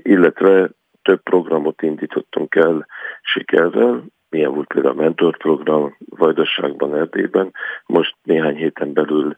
illetve 0.01 0.69
több 1.01 1.21
programot 1.21 1.81
indítottunk 1.81 2.55
el 2.55 2.87
sikerrel, 3.21 4.03
milyen 4.29 4.53
volt 4.53 4.67
például 4.67 4.99
a 4.99 5.01
mentorprogram 5.01 5.95
Vajdaságban, 6.09 6.95
Erdélyben. 6.95 7.53
Most 7.85 8.15
néhány 8.23 8.55
héten 8.55 8.93
belül 8.93 9.37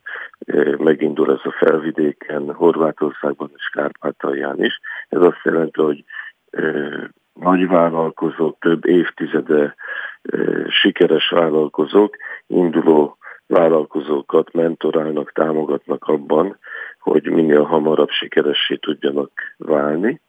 megindul 0.78 1.32
ez 1.32 1.40
a 1.44 1.52
felvidéken, 1.52 2.54
Horvátországban 2.54 3.52
és 3.56 3.70
Kárpátalján 3.70 4.64
is. 4.64 4.80
Ez 5.10 5.22
azt 5.22 5.42
jelenti, 5.44 5.82
hogy 5.82 6.04
nagy 7.34 7.68
vállalkozók, 7.68 8.58
több 8.60 8.86
évtizede 8.86 9.76
sikeres 10.68 11.30
vállalkozók, 11.30 12.16
induló 12.48 13.18
vállalkozókat 13.48 14.54
mentorálnak, 14.54 15.32
támogatnak 15.32 16.04
abban, 16.04 16.58
hogy 17.00 17.24
minél 17.24 17.64
hamarabb 17.64 18.10
sikeressé 18.10 18.76
tudjanak 18.76 19.32
válni. 19.58 20.22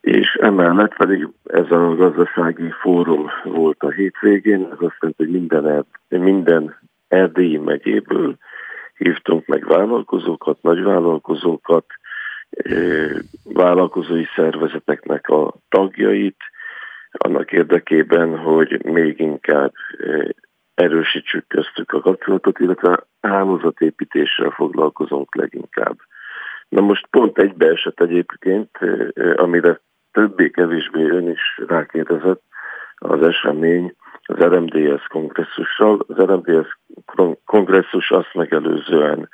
És 0.00 0.34
emellett 0.34 0.96
pedig 0.96 1.28
ez 1.44 1.70
a 1.70 1.94
gazdasági 1.94 2.70
fórum 2.80 3.30
volt 3.44 3.82
a 3.82 3.90
hétvégén, 3.90 4.60
ez 4.60 4.78
azt 4.80 4.96
jelenti, 5.00 5.24
hogy 5.24 5.30
minden, 5.30 5.86
minden 6.08 6.78
erdélyi 7.08 7.58
megyéből 7.58 8.36
hívtunk 8.96 9.46
meg 9.46 9.66
vállalkozókat, 9.66 10.62
nagyvállalkozókat, 10.62 11.84
vállalkozói 13.44 14.24
szervezeteknek 14.36 15.28
a 15.28 15.54
tagjait, 15.68 16.36
annak 17.10 17.52
érdekében, 17.52 18.38
hogy 18.38 18.84
még 18.84 19.20
inkább 19.20 19.72
erősítsük 20.74 21.46
köztük 21.46 21.92
a 21.92 22.00
kapcsolatot, 22.00 22.58
illetve 22.58 23.06
hálózatépítéssel 23.20 24.50
foglalkozunk 24.50 25.34
leginkább. 25.34 25.96
Na 26.68 26.80
most 26.80 27.06
pont 27.06 27.38
egybeesett 27.38 28.00
egyébként, 28.00 28.70
amire 29.36 29.80
többé-kevésbé 30.12 31.08
ön 31.08 31.30
is 31.30 31.60
rákérdezett 31.66 32.42
az 32.94 33.22
esemény 33.22 33.94
az 34.22 34.36
RMDS 34.38 35.06
kongresszussal. 35.08 36.04
Az 36.08 36.16
RMDS 36.16 36.78
kongresszus 37.44 38.10
azt 38.10 38.34
megelőzően 38.34 39.28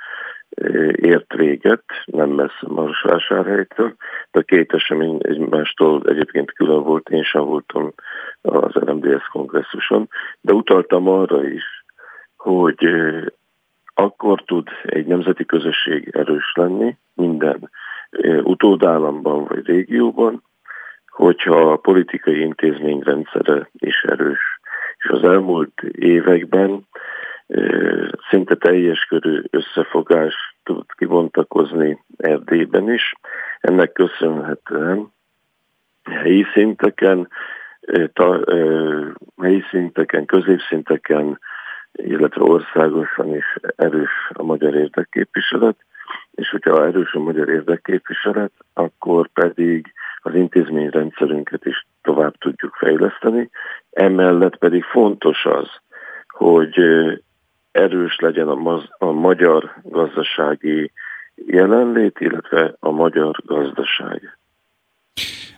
ért 0.95 1.33
véget, 1.35 1.85
nem 2.05 2.31
messze 2.31 2.67
Marosvásárhelytől, 2.67 3.95
de 4.31 4.39
a 4.39 4.43
két 4.43 4.73
esemény 4.73 5.19
egymástól 5.23 6.03
egyébként 6.07 6.53
külön 6.53 6.83
volt, 6.83 7.09
én 7.09 7.23
sem 7.23 7.45
voltam 7.45 7.93
az 8.41 8.73
RMDS 8.73 9.27
kongresszuson, 9.33 10.09
de 10.41 10.53
utaltam 10.53 11.09
arra 11.09 11.47
is, 11.47 11.85
hogy 12.37 12.87
akkor 13.95 14.43
tud 14.43 14.69
egy 14.83 15.07
nemzeti 15.07 15.45
közösség 15.45 16.11
erős 16.13 16.53
lenni 16.55 16.97
minden 17.15 17.71
utódállamban 18.43 19.45
vagy 19.45 19.67
régióban, 19.67 20.43
hogyha 21.09 21.73
a 21.73 21.77
politikai 21.77 22.41
intézményrendszere 22.41 23.69
is 23.73 24.03
erős. 24.03 24.61
És 24.97 25.09
az 25.09 25.25
elmúlt 25.25 25.83
években 25.93 26.87
szinte 28.31 28.55
teljes 28.55 29.05
körű 29.05 29.43
összefogás 29.51 30.35
tud 30.63 30.85
kibontakozni 30.97 32.05
Erdélyben 32.17 32.93
is. 32.93 33.15
Ennek 33.61 33.93
köszönhetően 33.93 35.13
helyi 36.11 36.47
szinteken, 36.53 37.29
ta, 38.13 38.45
helyi 39.43 39.65
szinteken, 39.71 40.25
középszinteken, 40.25 41.39
illetve 41.93 42.43
országosan 42.43 43.35
is 43.37 43.57
erős 43.77 44.31
a 44.33 44.43
magyar 44.43 44.75
érdekképviselet, 44.75 45.77
és 46.35 46.51
hogyha 46.51 46.87
erős 46.87 47.13
a 47.13 47.19
magyar 47.19 47.49
érdekképviselet, 47.49 48.53
akkor 48.75 49.29
pedig 49.29 49.93
az 50.19 50.35
intézményrendszerünket 50.35 51.65
is 51.65 51.87
tovább 52.03 52.35
tudjuk 52.39 52.75
fejleszteni. 52.75 53.51
Emellett 53.91 54.57
pedig 54.57 54.85
fontos 54.85 55.45
az, 55.45 55.69
hogy 56.29 56.79
erős 57.73 58.17
legyen 58.19 58.49
a, 58.49 58.55
maz, 58.55 58.83
a 58.99 59.11
magyar 59.11 59.75
gazdasági 59.83 60.93
jelenlét, 61.47 62.21
illetve 62.21 62.77
a 62.79 62.91
magyar 62.91 63.43
gazdaság. 63.45 64.39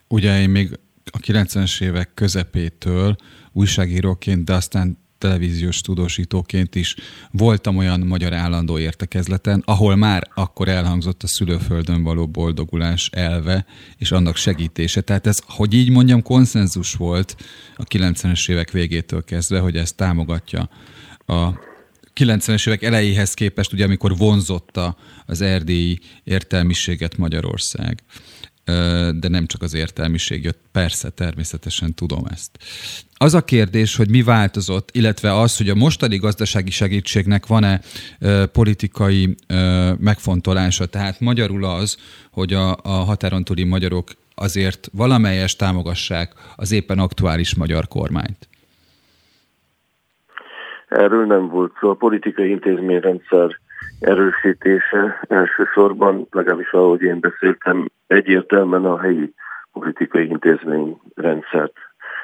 Ugye 0.08 0.40
én 0.40 0.50
még 0.50 0.68
a 1.12 1.18
90-es 1.18 1.82
évek 1.82 2.14
közepétől 2.14 3.16
újságíróként, 3.52 4.44
de 4.44 4.52
aztán 4.52 4.96
televíziós 5.18 5.80
tudósítóként 5.80 6.74
is 6.74 6.96
voltam 7.30 7.76
olyan 7.76 8.00
magyar 8.00 8.32
állandó 8.32 8.78
értekezleten, 8.78 9.62
ahol 9.66 9.96
már 9.96 10.22
akkor 10.34 10.68
elhangzott 10.68 11.22
a 11.22 11.26
szülőföldön 11.26 12.02
való 12.02 12.26
boldogulás 12.26 13.10
elve, 13.12 13.64
és 13.98 14.12
annak 14.12 14.36
segítése. 14.36 15.00
Tehát 15.00 15.26
ez, 15.26 15.38
hogy 15.46 15.74
így 15.74 15.90
mondjam, 15.90 16.22
konszenzus 16.22 16.94
volt 16.94 17.36
a 17.76 17.82
90-es 17.82 18.50
évek 18.50 18.70
végétől 18.70 19.24
kezdve, 19.24 19.58
hogy 19.58 19.76
ez 19.76 19.92
támogatja 19.92 20.68
a 21.26 21.48
90-es 22.20 22.68
évek 22.68 22.82
elejéhez 22.82 23.34
képest, 23.34 23.72
ugye 23.72 23.84
amikor 23.84 24.16
vonzotta 24.16 24.96
az 25.26 25.40
erdélyi 25.40 25.98
értelmiséget 26.24 27.16
Magyarország 27.16 28.02
de 29.14 29.28
nem 29.28 29.46
csak 29.46 29.62
az 29.62 29.74
értelmiség 29.74 30.44
jött. 30.44 30.60
Persze, 30.72 31.10
természetesen 31.10 31.94
tudom 31.94 32.24
ezt. 32.30 32.50
Az 33.14 33.34
a 33.34 33.44
kérdés, 33.44 33.96
hogy 33.96 34.10
mi 34.10 34.22
változott, 34.22 34.88
illetve 34.92 35.38
az, 35.38 35.56
hogy 35.56 35.68
a 35.68 35.74
mostani 35.74 36.16
gazdasági 36.16 36.70
segítségnek 36.70 37.46
van-e 37.46 37.80
politikai 38.52 39.34
megfontolása. 39.98 40.86
Tehát 40.86 41.20
magyarul 41.20 41.64
az, 41.64 41.96
hogy 42.30 42.52
a, 42.52 42.76
a 42.82 42.88
határon 42.88 43.44
túli 43.44 43.64
magyarok 43.64 44.12
azért 44.34 44.88
valamelyes 44.92 45.56
támogassák 45.56 46.32
az 46.56 46.72
éppen 46.72 46.98
aktuális 46.98 47.54
magyar 47.54 47.88
kormányt. 47.88 48.48
Erről 50.94 51.26
nem 51.26 51.48
volt 51.48 51.72
szó. 51.80 51.90
A 51.90 51.94
politikai 51.94 52.50
intézményrendszer 52.50 53.58
erősítése 54.00 55.20
elsősorban, 55.28 56.26
legalábbis 56.30 56.72
ahogy 56.72 57.02
én 57.02 57.20
beszéltem, 57.20 57.88
egyértelműen 58.06 58.84
a 58.84 59.00
helyi 59.00 59.34
politikai 59.72 60.28
intézményrendszert 60.28 61.72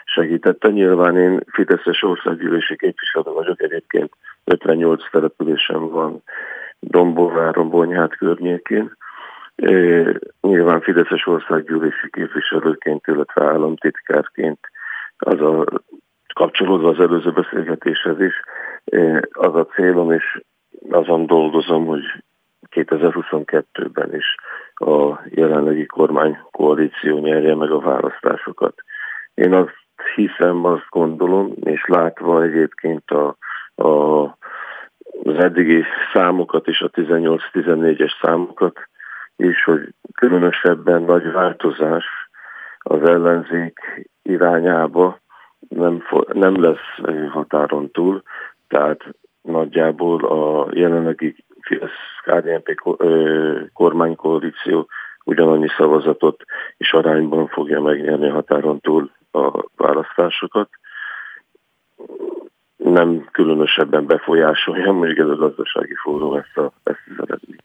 segítette. 0.04 0.68
Nyilván 0.68 1.16
én 1.16 1.40
Fideszes 1.46 2.02
országgyűlési 2.02 2.76
képviselő 2.76 3.30
vagyok, 3.32 3.62
egyébként 3.62 4.12
58 4.44 5.10
településem 5.10 5.88
van 5.88 6.22
Dombováron, 6.78 7.68
Bonyhát 7.68 8.16
környékén. 8.16 8.96
É, 9.54 10.04
nyilván 10.40 10.80
Fideszes 10.80 11.26
országgyűlési 11.26 12.10
képviselőként, 12.10 13.06
illetve 13.06 13.44
államtitkárként 13.44 14.58
az 15.18 15.40
a 15.40 15.64
kapcsolódva 16.32 16.88
az 16.88 17.00
előző 17.00 17.30
beszélgetéshez 17.30 18.20
is, 18.20 18.34
az 19.30 19.54
a 19.54 19.66
célom, 19.74 20.12
és 20.12 20.40
azon 20.90 21.26
dolgozom, 21.26 21.86
hogy 21.86 22.02
2022-ben 22.70 24.14
is 24.14 24.34
a 24.74 25.20
jelenlegi 25.24 25.86
kormánykoalíció 25.86 27.18
nyerje 27.18 27.54
meg 27.54 27.70
a 27.70 27.80
választásokat. 27.80 28.74
Én 29.34 29.52
azt 29.52 29.74
hiszem, 30.14 30.64
azt 30.64 30.86
gondolom, 30.88 31.52
és 31.64 31.84
látva 31.86 32.42
egyébként 32.42 33.10
a, 33.10 33.36
a, 33.74 34.22
az 35.24 35.36
eddigi 35.36 35.84
számokat 36.12 36.66
és 36.66 36.80
a 36.80 36.90
18-14-es 36.90 38.12
számokat 38.22 38.88
és 39.40 39.64
hogy 39.64 39.88
különösebben 40.14 41.02
nagy 41.02 41.32
változás 41.32 42.04
az 42.78 43.02
ellenzék 43.02 43.78
irányába 44.22 45.18
nem, 45.68 46.02
nem 46.32 46.62
lesz 46.62 47.12
határon 47.30 47.90
túl, 47.90 48.22
tehát 48.68 49.04
nagyjából 49.42 50.24
a 50.24 50.68
jelenlegi 50.72 51.44
Fidesz-KDNP 51.61 52.74
kormánykoalíció 53.72 54.88
ugyanannyi 55.24 55.68
szavazatot 55.76 56.42
és 56.76 56.92
arányban 56.92 57.46
fogja 57.46 57.80
megnyerni 57.80 58.28
határon 58.28 58.80
túl 58.80 59.11
a 59.30 59.64
választásokat. 59.76 60.68
Nem 62.76 63.28
különösebben 63.32 64.06
befolyásolja, 64.06 64.92
mondjuk 64.92 65.18
ez 65.18 65.28
a 65.28 65.36
gazdasági 65.36 65.94
fórum 66.02 66.34
ezt, 66.34 66.56
a, 66.56 66.72
ezt 66.82 67.00
az 67.16 67.24
eredményt. 67.28 67.62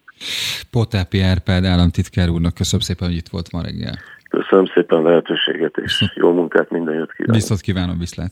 Potápi 0.72 1.22
Árpád 1.22 1.66
államtitkár 1.66 2.30
úrnak 2.30 2.54
köszönöm 2.54 2.86
szépen, 2.86 3.08
hogy 3.08 3.18
itt 3.18 3.30
volt 3.30 3.52
ma 3.52 3.62
reggel. 3.62 3.96
Köszönöm 4.36 4.66
szépen 4.74 4.98
a 4.98 5.02
lehetőséget, 5.02 5.78
és 5.78 6.12
jó 6.16 6.34
munkát, 6.34 6.70
minden 6.70 6.96
jót 6.96 7.12
kívánok. 7.12 7.36
Viszont 7.36 7.62
kívánom, 7.62 7.98
viszlát. 8.00 8.32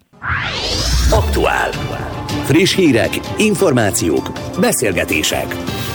Aktuál. 1.12 1.70
Friss 2.44 2.76
hírek, 2.76 3.10
információk, 3.38 4.32
beszélgetések. 4.60 5.46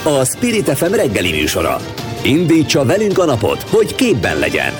A 0.05 0.25
Spirit 0.25 0.69
FM 0.69 0.93
reggeli 0.93 1.31
műsora. 1.31 1.75
Indítsa 2.23 2.85
velünk 2.85 3.17
a 3.17 3.25
napot, 3.25 3.61
hogy 3.61 3.95
képben 3.95 4.39
legyen. 4.39 4.71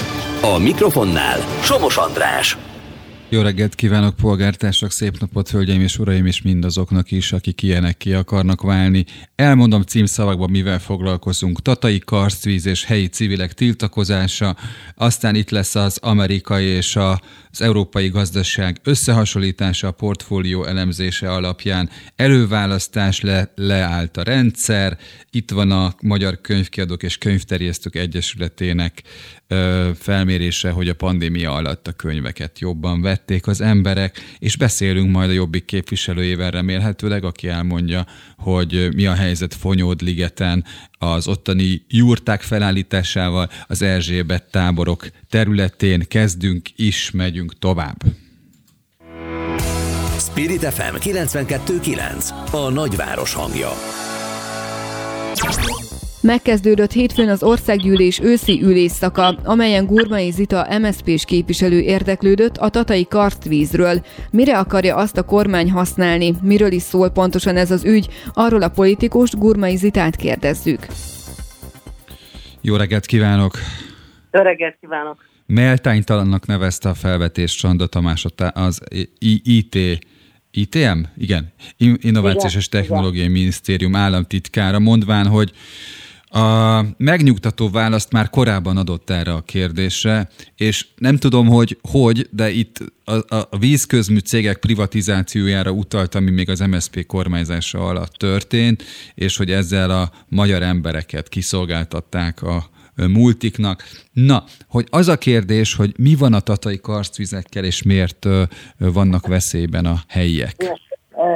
A 0.42 0.60
mikrofonnál 0.60 1.38
Somos 1.62 1.98
András. 1.98 2.69
Jó 3.32 3.42
reggelt 3.42 3.76
kívánok, 3.76 4.16
polgártársak, 4.16 4.92
szép 4.92 5.20
napot, 5.20 5.50
hölgyeim 5.50 5.82
és 5.82 5.98
uraim, 5.98 6.26
és 6.26 6.42
mindazoknak 6.42 7.12
is, 7.12 7.32
akik 7.32 7.62
ilyenek 7.62 7.98
ki 7.98 8.14
akarnak 8.14 8.62
válni. 8.62 9.06
Elmondom 9.36 9.82
címszavakban, 9.82 10.50
mivel 10.50 10.80
foglalkozunk. 10.80 11.62
Tatai 11.62 12.00
karsztvíz 12.00 12.66
és 12.66 12.86
helyi 12.86 13.08
civilek 13.08 13.54
tiltakozása, 13.54 14.56
aztán 14.96 15.36
itt 15.36 15.50
lesz 15.50 15.76
az 15.76 15.98
amerikai 16.02 16.66
és 16.66 16.96
az 16.96 17.62
európai 17.62 18.08
gazdaság 18.08 18.80
összehasonlítása 18.84 19.88
a 19.88 19.92
portfólió 19.92 20.66
elemzése 20.66 21.32
alapján 21.32 21.90
előválasztás 22.16 23.22
le, 23.22 23.52
leállt 23.56 24.18
a 24.18 24.24
rendszer, 24.24 24.98
itt 25.32 25.52
van 25.52 25.72
a 25.72 25.94
Magyar 26.02 26.42
Könyvkiadók 26.42 27.04
és 27.04 27.18
Könyvterjesztők 27.18 27.96
Egyesületének 27.96 29.04
felmérése, 29.96 30.70
hogy 30.70 30.90
a 30.90 30.96
pandémia 30.96 31.54
alatt 31.54 31.88
a 31.88 31.92
könyveket 31.92 32.60
jobban 32.60 33.02
vették 33.02 33.48
az 33.48 33.62
emberek, 33.62 34.20
és 34.40 34.58
beszélünk 34.58 35.12
majd 35.12 35.30
a 35.30 35.34
Jobbik 35.34 35.66
képviselőjével 35.66 36.52
remélhetőleg, 36.52 37.24
aki 37.24 37.48
elmondja, 37.48 38.06
hogy 38.38 38.90
mi 38.96 39.06
a 39.06 39.14
helyzet 39.14 39.54
Fonyód-ligeten, 39.54 40.66
az 40.98 41.28
ottani 41.28 41.86
jurták 41.88 42.42
felállításával 42.42 43.50
az 43.68 43.82
Erzsébet 43.82 44.44
táborok 44.52 45.08
területén 45.30 46.06
kezdünk 46.08 46.70
is, 46.76 47.12
megyünk 47.12 47.60
tovább. 47.60 48.04
Spirit 50.20 50.66
FM 50.66 50.96
92.9 50.96 52.52
a 52.52 52.70
nagyváros 52.70 53.34
hangja. 53.34 53.72
Megkezdődött 56.22 56.92
hétfőn 56.92 57.30
az 57.30 57.44
országgyűlés 57.44 58.20
őszi 58.20 58.62
ülésszaka, 58.62 59.28
amelyen 59.44 59.86
Gurmai 59.86 60.32
Zita 60.32 60.80
MSZP-s 60.82 61.26
képviselő 61.26 61.80
érdeklődött 61.80 62.58
a 62.58 62.70
tatai 62.70 63.08
karstvízről. 63.08 64.06
Mire 64.32 64.58
akarja 64.58 64.96
azt 64.96 65.18
a 65.18 65.24
kormány 65.24 65.72
használni? 65.72 66.34
Miről 66.42 66.72
is 66.72 66.82
szól 66.82 67.10
pontosan 67.10 67.56
ez 67.56 67.72
az 67.72 67.86
ügy? 67.86 68.08
Arról 68.34 68.62
a 68.62 68.70
politikust 68.70 69.38
Gurmai 69.38 69.76
Zitát 69.76 70.16
kérdezzük. 70.16 70.86
Jó 72.62 72.76
reggelt 72.76 73.06
kívánok! 73.06 73.58
Jó 74.32 74.42
reggelt 74.42 74.78
kívánok! 74.82 75.26
Méltánytalannak 75.46 76.46
nevezte 76.46 76.90
a 76.90 76.94
felvetést 76.94 77.60
Csanda 77.60 77.88
Tamás 77.88 78.26
az 78.54 78.82
IT 79.20 79.78
ITM? 80.52 81.00
Igen. 81.18 81.54
Innovációs 81.78 82.56
és 82.56 82.70
Technológiai. 82.70 83.28
Minisztérium 83.28 83.96
államtitkára, 83.96 84.80
mondván, 84.80 85.28
hogy 85.28 85.52
a 86.30 86.82
megnyugtató 86.98 87.70
választ 87.70 88.12
már 88.12 88.30
korábban 88.30 88.78
adott 88.78 89.10
erre 89.10 89.34
a 89.34 89.42
kérdésre, 89.42 90.28
és 90.58 90.86
nem 90.96 91.18
tudom, 91.18 91.48
hogy 91.48 91.78
hogy, 91.92 92.28
de 92.32 92.50
itt 92.50 92.78
a, 93.06 93.36
a, 93.36 93.58
vízközmű 93.60 94.18
cégek 94.18 94.58
privatizációjára 94.58 95.72
utalt, 95.72 96.16
ami 96.16 96.32
még 96.32 96.50
az 96.50 96.60
MSZP 96.60 97.06
kormányzása 97.06 97.88
alatt 97.88 98.14
történt, 98.14 98.84
és 99.16 99.38
hogy 99.38 99.52
ezzel 99.52 99.90
a 99.90 100.10
magyar 100.28 100.62
embereket 100.62 101.30
kiszolgáltatták 101.30 102.44
a 102.44 102.64
multiknak. 103.08 103.84
Na, 104.14 104.44
hogy 104.68 104.88
az 104.92 105.08
a 105.08 105.18
kérdés, 105.18 105.76
hogy 105.76 105.94
mi 105.98 106.16
van 106.20 106.34
a 106.34 106.40
tatai 106.40 106.80
karsztvizekkel, 106.80 107.64
és 107.64 107.84
miért 107.84 108.28
vannak 108.78 109.28
veszélyben 109.28 109.86
a 109.86 109.96
helyiek? 110.08 110.56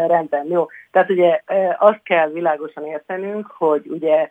Rendben, 0.08 0.46
jó. 0.50 0.68
Tehát 0.92 1.10
ugye 1.10 1.42
azt 1.80 2.02
kell 2.04 2.30
világosan 2.30 2.86
értenünk, 2.86 3.46
hogy 3.58 3.86
ugye 3.88 4.30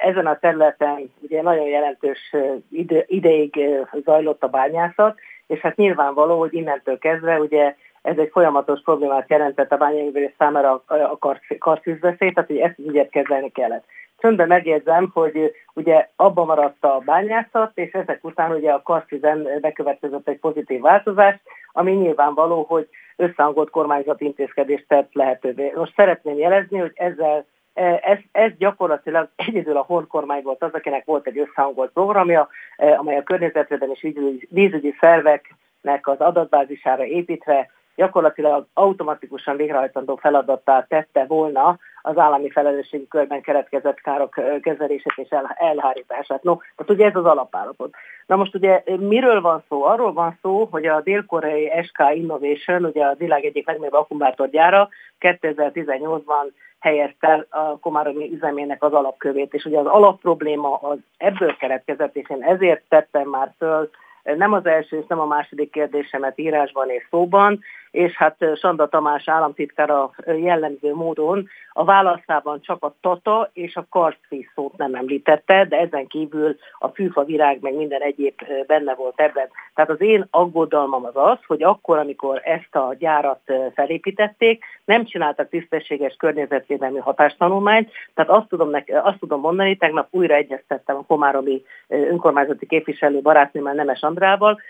ezen 0.00 0.26
a 0.26 0.38
területen 0.38 1.12
ugye 1.20 1.42
nagyon 1.42 1.66
jelentős 1.66 2.34
ide, 2.70 3.04
ideig 3.06 3.60
zajlott 4.04 4.42
a 4.42 4.48
bányászat, 4.48 5.18
és 5.46 5.60
hát 5.60 5.76
nyilvánvaló, 5.76 6.38
hogy 6.38 6.54
innentől 6.54 6.98
kezdve 6.98 7.38
ugye 7.38 7.74
ez 8.02 8.18
egy 8.18 8.30
folyamatos 8.32 8.80
problémát 8.84 9.30
jelentett 9.30 9.72
a 9.72 9.76
bányai 9.76 10.34
számára 10.38 10.82
a 10.86 11.18
karszűzveszély, 11.58 12.32
tehát 12.32 12.50
hogy 12.50 12.58
ezt 12.58 12.78
az 12.78 12.84
ügyet 12.84 13.10
kezelni 13.10 13.50
kellett. 13.50 13.84
Csöndben 14.18 14.48
megjegyzem, 14.48 15.10
hogy 15.14 15.52
ugye 15.74 16.08
abban 16.16 16.46
maradt 16.46 16.84
a 16.84 17.02
bányászat, 17.04 17.70
és 17.74 17.92
ezek 17.92 18.24
után 18.24 18.50
ugye 18.50 18.70
a 18.72 18.82
karszűzen 18.82 19.48
bekövetkezett 19.60 20.28
egy 20.28 20.38
pozitív 20.38 20.80
változás, 20.80 21.34
ami 21.72 21.92
nyilvánvaló, 21.92 22.62
hogy 22.68 22.88
összehangolt 23.16 23.70
kormányzati 23.70 24.24
intézkedést 24.24 24.84
tett 24.88 25.12
lehetővé. 25.12 25.72
Most 25.74 25.94
szeretném 25.94 26.38
jelezni, 26.38 26.78
hogy 26.78 26.92
ezzel 26.94 27.46
ez, 27.80 28.18
ez 28.32 28.52
gyakorlatilag 28.58 29.28
egyedül 29.36 29.76
a 29.76 29.84
Horn 29.86 30.06
kormány 30.06 30.42
volt 30.42 30.62
az, 30.62 30.72
akinek 30.72 31.04
volt 31.04 31.26
egy 31.26 31.38
összehangolt 31.38 31.92
programja, 31.92 32.48
amely 32.76 33.16
a 33.16 33.22
környezetvédelmi 33.22 33.94
és 34.00 34.14
vízügyi 34.48 34.94
szerveknek 35.00 36.06
az 36.06 36.18
adatbázisára 36.18 37.04
építve 37.04 37.70
gyakorlatilag 37.96 38.66
automatikusan 38.74 39.56
végrehajtandó 39.56 40.16
feladattá 40.16 40.86
tette 40.88 41.24
volna 41.24 41.78
az 42.02 42.18
állami 42.18 42.50
felelősségi 42.50 43.08
körben 43.08 43.40
keretkezett 43.40 44.00
károk 44.00 44.40
kezelését 44.62 45.12
és 45.16 45.28
elhárítását. 45.54 46.42
No, 46.42 46.56
tehát 46.56 46.92
ugye 46.92 47.06
ez 47.06 47.16
az 47.16 47.24
alapállapot. 47.24 47.94
Na 48.26 48.36
most 48.36 48.54
ugye 48.54 48.82
miről 48.98 49.40
van 49.40 49.62
szó? 49.68 49.84
Arról 49.84 50.12
van 50.12 50.38
szó, 50.42 50.68
hogy 50.70 50.86
a 50.86 51.00
dél-koreai 51.00 51.70
SK 51.82 52.02
Innovation, 52.14 52.84
ugye 52.84 53.04
a 53.04 53.14
világ 53.14 53.44
egyik 53.44 53.66
legnagyobb 53.66 53.92
akkumulátorgyára 53.92 54.88
2018-ban 55.20 56.52
helyezte 56.80 57.46
a 57.50 57.78
Komáromi 57.78 58.32
üzemének 58.32 58.82
az 58.82 58.92
alapkövét, 58.92 59.54
és 59.54 59.64
ugye 59.64 59.78
az 59.78 59.86
alapprobléma 59.86 60.76
az 60.76 60.98
ebből 61.16 61.56
keletkezett, 61.56 62.16
és 62.16 62.30
én 62.30 62.42
ezért 62.42 62.82
tettem 62.88 63.28
már 63.28 63.52
föl 63.58 63.90
nem 64.22 64.52
az 64.52 64.66
első 64.66 64.98
és 64.98 65.04
nem 65.08 65.20
a 65.20 65.26
második 65.26 65.70
kérdésemet 65.70 66.38
írásban 66.38 66.90
és 66.90 67.06
szóban, 67.10 67.60
és 67.90 68.16
hát 68.16 68.36
Sanda 68.56 68.88
Tamás 68.88 69.28
államtitkára 69.28 70.10
jellemző 70.26 70.94
módon 70.94 71.48
a 71.80 71.84
válaszában 71.84 72.60
csak 72.60 72.84
a 72.84 72.94
tata 73.00 73.50
és 73.52 73.76
a 73.76 73.86
karszvíz 73.90 74.46
szót 74.54 74.76
nem 74.76 74.94
említette, 74.94 75.64
de 75.64 75.78
ezen 75.78 76.06
kívül 76.06 76.56
a 76.78 76.88
fűfa 76.88 77.24
virág 77.24 77.58
meg 77.60 77.74
minden 77.74 78.00
egyéb 78.00 78.34
benne 78.66 78.94
volt 78.94 79.20
ebben. 79.20 79.48
Tehát 79.74 79.90
az 79.90 80.00
én 80.00 80.26
aggodalmam 80.30 81.04
az 81.04 81.16
az, 81.16 81.38
hogy 81.46 81.62
akkor, 81.62 81.98
amikor 81.98 82.40
ezt 82.44 82.76
a 82.76 82.94
gyárat 82.98 83.40
felépítették, 83.74 84.64
nem 84.84 85.04
csináltak 85.04 85.48
tisztességes 85.48 86.14
környezetvédelmi 86.18 86.98
hatástanulmányt, 86.98 87.90
tehát 88.14 88.30
azt 88.30 88.48
tudom, 88.48 88.70
nek- 88.70 89.00
azt 89.02 89.18
tudom 89.18 89.40
mondani, 89.40 89.76
tegnap 89.76 90.08
újra 90.10 90.34
egyeztettem 90.34 90.96
a 90.96 91.04
komáromi 91.06 91.62
önkormányzati 91.88 92.66
képviselő 92.66 93.20
barátnőmmel, 93.20 93.74
Nemes 93.74 94.00
Andrával, 94.02 94.60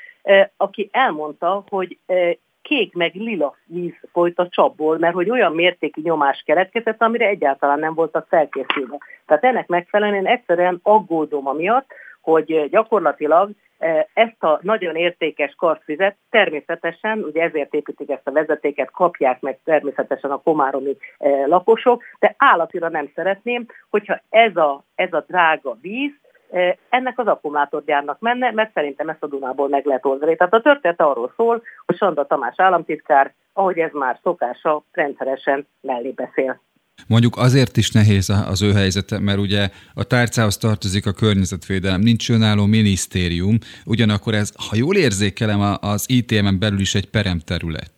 aki 0.57 0.89
elmondta, 0.93 1.65
hogy 1.69 1.99
kék 2.71 2.95
meg 2.95 3.15
lila 3.15 3.57
víz 3.65 3.95
folyt 4.13 4.39
a 4.39 4.49
csapból, 4.49 4.99
mert 4.99 5.15
hogy 5.15 5.31
olyan 5.31 5.53
mértékű 5.53 6.01
nyomás 6.03 6.43
keletkezett, 6.47 7.03
amire 7.03 7.27
egyáltalán 7.27 7.79
nem 7.79 7.95
voltak 7.95 8.27
felkészülve. 8.29 8.99
Tehát 9.27 9.45
ennek 9.45 9.67
megfelelően 9.67 10.27
egyszerűen 10.27 10.81
aggódom 10.83 11.47
amiatt, 11.47 11.87
hogy 12.21 12.69
gyakorlatilag 12.71 13.51
e, 13.79 14.09
ezt 14.15 14.43
a 14.43 14.59
nagyon 14.63 14.97
értékes 14.97 15.55
karszvizet 15.57 16.17
természetesen, 16.31 17.19
ugye 17.19 17.43
ezért 17.43 17.75
építik 17.75 18.11
ezt 18.11 18.27
a 18.27 18.33
vezetéket, 18.33 18.91
kapják 18.91 19.41
meg 19.41 19.59
természetesen 19.65 20.31
a 20.31 20.43
komáromi 20.43 20.97
e, 21.19 21.47
lakosok, 21.47 22.03
de 22.19 22.35
állatira 22.39 22.89
nem 22.89 23.11
szeretném, 23.15 23.67
hogyha 23.89 24.21
ez 24.29 24.57
a, 24.57 24.85
ez 24.95 25.13
a 25.13 25.25
drága 25.29 25.79
víz 25.81 26.13
ennek 26.89 27.19
az 27.19 27.27
akkumulátorgyárnak 27.27 28.21
menne, 28.21 28.51
mert 28.51 28.73
szerintem 28.75 29.09
ezt 29.09 29.23
a 29.23 29.27
Dunából 29.27 29.69
meg 29.69 29.85
lehet 29.85 30.05
oldani. 30.05 30.37
Tehát 30.37 30.55
a 30.55 30.61
történet 30.61 31.01
arról 31.01 31.33
szól, 31.37 31.63
hogy 31.87 31.97
Sanda 31.97 32.27
Tamás 32.27 32.55
államtitkár, 32.57 33.35
ahogy 33.53 33.79
ez 33.79 33.91
már 33.93 34.19
szokása, 34.23 34.83
rendszeresen 34.93 35.67
mellé 35.81 36.11
beszél. 36.11 36.61
Mondjuk 37.09 37.37
azért 37.37 37.77
is 37.77 37.91
nehéz 37.91 38.29
az 38.49 38.63
ő 38.63 38.73
helyzete, 38.73 39.19
mert 39.19 39.39
ugye 39.39 39.69
a 39.95 40.05
tárcához 40.05 40.57
tartozik 40.57 41.07
a 41.07 41.13
környezetvédelem, 41.13 42.01
nincs 42.01 42.31
önálló 42.31 42.67
minisztérium, 42.67 43.59
ugyanakkor 43.87 44.35
ez, 44.35 44.53
ha 44.71 44.77
jól 44.77 44.97
érzékelem, 44.97 45.61
az 45.81 46.07
ITM-en 46.09 46.59
belül 46.59 46.81
is 46.81 46.95
egy 46.95 47.11
peremterület. 47.11 47.93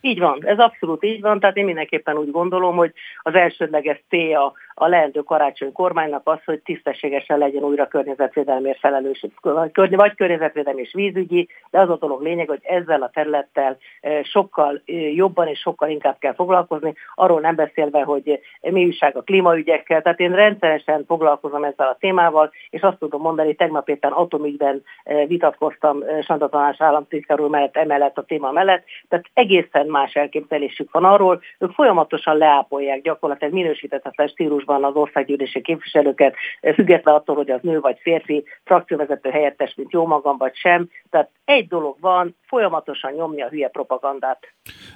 Így 0.00 0.18
van, 0.18 0.38
ez 0.44 0.58
abszolút 0.58 1.04
így 1.04 1.20
van, 1.20 1.40
tehát 1.40 1.56
én 1.56 1.64
mindenképpen 1.64 2.16
úgy 2.16 2.30
gondolom, 2.30 2.76
hogy 2.76 2.92
az 3.22 3.34
elsődleges 3.34 4.02
célja 4.08 4.52
a 4.78 4.88
leendő 4.88 5.20
karácsony 5.20 5.72
kormánynak 5.72 6.20
az, 6.24 6.38
hogy 6.44 6.60
tisztességesen 6.60 7.38
legyen 7.38 7.62
újra 7.62 7.88
környezetvédelmért 7.88 8.78
felelős, 8.78 9.26
vagy 9.72 10.14
környezetvédelmi 10.14 10.80
és 10.80 10.92
vízügyi, 10.92 11.48
de 11.70 11.80
az 11.80 11.90
a 11.90 11.96
dolog 11.96 12.22
lényeg, 12.22 12.48
hogy 12.48 12.60
ezzel 12.62 13.02
a 13.02 13.10
területtel 13.12 13.76
e, 14.00 14.22
sokkal 14.22 14.82
e, 14.86 14.92
jobban 14.92 15.46
és 15.46 15.58
sokkal 15.58 15.88
inkább 15.88 16.18
kell 16.18 16.34
foglalkozni, 16.34 16.94
arról 17.14 17.40
nem 17.40 17.54
beszélve, 17.54 18.02
hogy 18.02 18.40
mi 18.60 18.84
újság 18.84 19.16
a 19.16 19.22
klímaügyekkel, 19.22 20.02
tehát 20.02 20.20
én 20.20 20.34
rendszeresen 20.34 21.04
foglalkozom 21.06 21.64
ezzel 21.64 21.88
a 21.88 21.96
témával, 22.00 22.52
és 22.70 22.80
azt 22.80 22.98
tudom 22.98 23.20
mondani, 23.20 23.54
tegnap 23.54 23.88
éppen 23.88 24.12
atomügyben 24.12 24.82
e, 25.04 25.26
vitatkoztam 25.26 26.04
Santa 26.22 26.48
Tanás 26.48 26.80
államtitkár 26.80 27.38
mellett, 27.38 27.76
emellett 27.76 28.18
a 28.18 28.24
téma 28.24 28.50
mellett, 28.50 28.84
tehát 29.08 29.24
egészen 29.34 29.86
más 29.86 30.14
elképzelésük 30.14 30.92
van 30.92 31.04
arról, 31.04 31.40
ők 31.58 31.70
folyamatosan 31.70 32.36
leápolják 32.36 33.02
gyakorlatilag 33.02 33.54
minősítetetlen 33.54 34.28
stílusban 34.66 34.84
az 34.84 34.94
országgyűlési 34.94 35.60
képviselőket, 35.60 36.34
független 36.74 37.14
attól, 37.14 37.34
hogy 37.34 37.50
az 37.50 37.60
nő 37.62 37.80
vagy 37.80 37.96
férfi, 38.00 38.44
frakcióvezető 38.64 39.30
helyettes, 39.30 39.74
mint 39.76 39.92
jó 39.92 40.06
magam 40.06 40.36
vagy 40.36 40.54
sem. 40.54 40.88
Tehát 41.10 41.30
egy 41.44 41.68
dolog 41.68 41.96
van, 42.00 42.36
folyamatosan 42.46 43.12
nyomni 43.12 43.42
a 43.42 43.48
hülye 43.48 43.68
propagandát. 43.68 44.38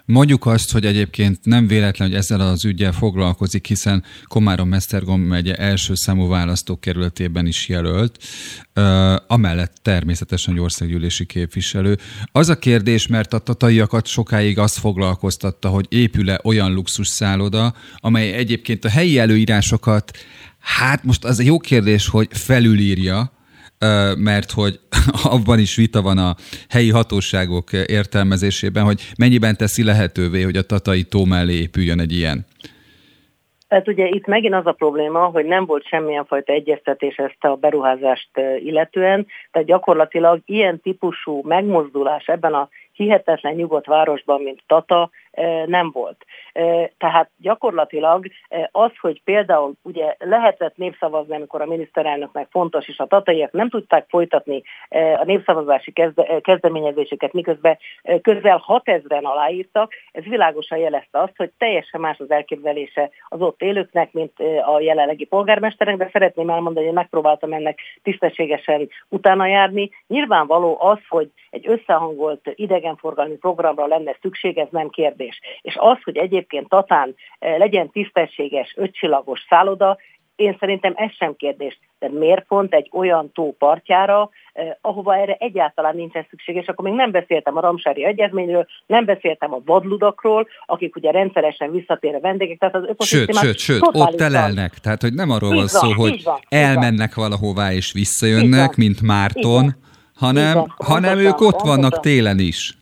Mondjuk 0.05 0.47
azt, 0.47 0.73
hogy 0.73 0.85
egyébként 0.85 1.39
nem 1.43 1.67
véletlen, 1.67 2.09
hogy 2.09 2.17
ezzel 2.17 2.41
az 2.41 2.65
ügyel 2.65 2.93
foglalkozik, 2.93 3.67
hiszen 3.67 4.05
Komárom-Mesztergom 4.25 5.21
megye 5.21 5.55
első 5.55 5.95
számú 5.95 6.29
választókerületében 6.29 7.47
is 7.47 7.69
jelölt, 7.69 8.17
amellett 9.27 9.73
természetesen 9.83 10.55
egy 10.55 10.61
országgyűlési 10.61 11.27
képviselő. 11.27 11.97
Az 12.33 12.49
a 12.49 12.59
kérdés, 12.59 13.07
mert 13.07 13.33
a 13.33 13.39
tataiakat 13.39 14.07
sokáig 14.07 14.59
azt 14.59 14.79
foglalkoztatta, 14.79 15.69
hogy 15.69 15.87
épül-e 15.89 16.41
olyan 16.45 16.75
luxus 16.75 17.09
szálloda, 17.09 17.73
amely 17.97 18.33
egyébként 18.33 18.85
a 18.85 18.89
helyi 18.89 19.19
előírásokat, 19.61 20.11
hát 20.61 21.05
most 21.05 21.25
az 21.25 21.41
egy 21.41 21.47
jó 21.47 21.59
kérdés, 21.59 22.09
hogy 22.09 22.27
felülírja, 22.31 23.31
mert 24.19 24.51
hogy 24.51 24.81
abban 25.37 25.59
is 25.59 25.77
vita 25.77 26.03
van 26.03 26.19
a 26.19 26.35
helyi 26.69 26.91
hatóságok 26.91 27.73
értelmezésében, 27.73 28.85
hogy 28.85 29.01
mennyiben 29.19 29.57
teszi 29.57 29.85
lehetővé, 29.85 30.43
hogy 30.43 30.57
a 30.57 30.63
tatai 30.63 31.03
tó 31.03 31.25
mellé 31.25 31.53
épüljön 31.53 32.01
egy 32.01 32.13
ilyen. 32.13 32.47
Tehát 33.69 33.89
ugye 33.89 34.07
itt 34.09 34.27
megint 34.27 34.55
az 34.55 34.67
a 34.67 34.73
probléma, 34.73 35.25
hogy 35.25 35.45
nem 35.45 35.65
volt 35.67 35.87
semmilyen 35.87 36.25
fajta 36.25 36.53
egyeztetés 36.53 37.17
ezt 37.17 37.45
a 37.45 37.55
beruházást 37.55 38.31
illetően, 38.65 39.27
tehát 39.51 39.69
gyakorlatilag 39.69 40.41
ilyen 40.45 40.81
típusú 40.81 41.41
megmozdulás 41.45 42.27
ebben 42.27 42.55
a 42.55 42.69
hihetetlen 42.93 43.55
nyugodt 43.55 43.87
városban, 43.87 44.43
mint 44.43 44.63
Tata, 44.67 45.11
nem 45.67 45.91
volt. 45.93 46.25
Tehát 46.99 47.31
gyakorlatilag 47.37 48.27
az, 48.71 48.91
hogy 49.01 49.23
például 49.23 49.73
ugye 49.83 50.15
lehetett 50.19 50.77
népszavazni, 50.77 51.35
amikor 51.35 51.61
a 51.63 51.67
miniszterelnöknek 51.67 52.47
fontos, 52.51 52.89
és 52.89 52.99
a 52.99 53.07
tataiak 53.07 53.53
nem 53.53 53.69
tudták 53.69 54.07
folytatni 54.09 54.63
a 54.91 55.25
népszavazási 55.25 55.93
kezde, 56.41 56.69
miközben 57.33 57.79
közel 58.23 58.65
6000-en 58.67 59.23
aláírtak, 59.23 59.93
ez 60.13 60.25
világosan 60.25 60.79
jelezte 60.79 61.19
azt, 61.21 61.37
hogy 61.37 61.51
teljesen 61.59 62.01
más 62.01 62.19
az 62.19 62.31
elképzelése 62.31 63.11
az 63.29 63.41
ott 63.41 63.63
élőknek, 63.63 64.13
mint 64.13 64.33
a 64.67 64.81
jelenlegi 64.81 65.25
polgármesterek, 65.25 65.97
de 65.97 66.09
szeretném 66.13 66.51
elmondani, 66.51 66.87
hogy 66.87 66.95
megpróbáltam 66.95 67.53
ennek 67.53 67.79
tisztességesen 68.03 68.89
utána 69.09 69.47
járni. 69.47 69.91
Nyilvánvaló 70.07 70.77
az, 70.81 70.99
hogy 71.09 71.31
egy 71.51 71.69
összehangolt 71.69 72.53
idegenforgalmi 72.55 73.37
programra 73.37 73.87
lenne 73.87 74.17
szükség, 74.21 74.59
ez 74.59 74.69
nem 74.71 74.89
kérdés. 74.89 75.41
És 75.63 75.77
az, 75.79 75.99
hogy 76.03 76.17
egyébként 76.51 76.69
Tatán 76.69 77.15
eh, 77.39 77.59
legyen 77.59 77.91
tisztességes, 77.91 78.75
ötcsillagos 78.77 79.41
szálloda, 79.49 79.99
én 80.37 80.57
szerintem 80.59 80.93
ez 80.97 81.11
sem 81.19 81.37
kérdés. 81.37 81.79
De 81.99 82.09
miért 82.09 82.47
pont 82.47 82.75
egy 82.75 82.91
olyan 82.93 83.31
tó 83.33 83.55
partjára, 83.59 84.31
eh, 84.53 84.71
ahova 84.81 85.17
erre 85.17 85.37
egyáltalán 85.39 85.97
nincsen 85.97 86.27
szükség, 86.31 86.57
és 86.57 86.67
akkor 86.67 86.85
még 86.85 86.95
nem 86.95 87.11
beszéltem 87.11 87.57
a 87.57 87.61
Ramsári 87.61 88.05
Egyezményről, 88.05 88.67
nem 88.87 89.05
beszéltem 89.05 89.53
a 89.55 89.61
vadludakról, 89.65 90.47
akik 90.67 90.97
ugye 90.97 91.11
rendszeresen 91.11 91.71
visszatér 91.71 92.15
a 92.15 92.21
vendégek, 92.21 92.59
tehát 92.59 92.75
az 92.75 93.07
Sőt, 93.07 93.35
sőt, 93.35 93.59
sőt, 93.59 93.81
ott 93.83 94.17
telelnek, 94.17 94.73
tehát 94.73 95.01
hogy 95.01 95.15
nem 95.15 95.31
arról 95.31 95.55
van 95.55 95.67
szó, 95.67 95.93
hogy 95.93 96.23
van, 96.25 96.39
elmennek 96.49 97.15
van. 97.15 97.29
valahová 97.29 97.73
és 97.73 97.93
visszajönnek, 97.93 98.77
mint 98.77 99.01
Márton, 99.03 99.75
hanem, 100.15 100.75
hanem 100.77 101.19
ők 101.19 101.41
ott 101.41 101.61
vannak 101.61 102.01
télen 102.01 102.39
is. 102.39 102.80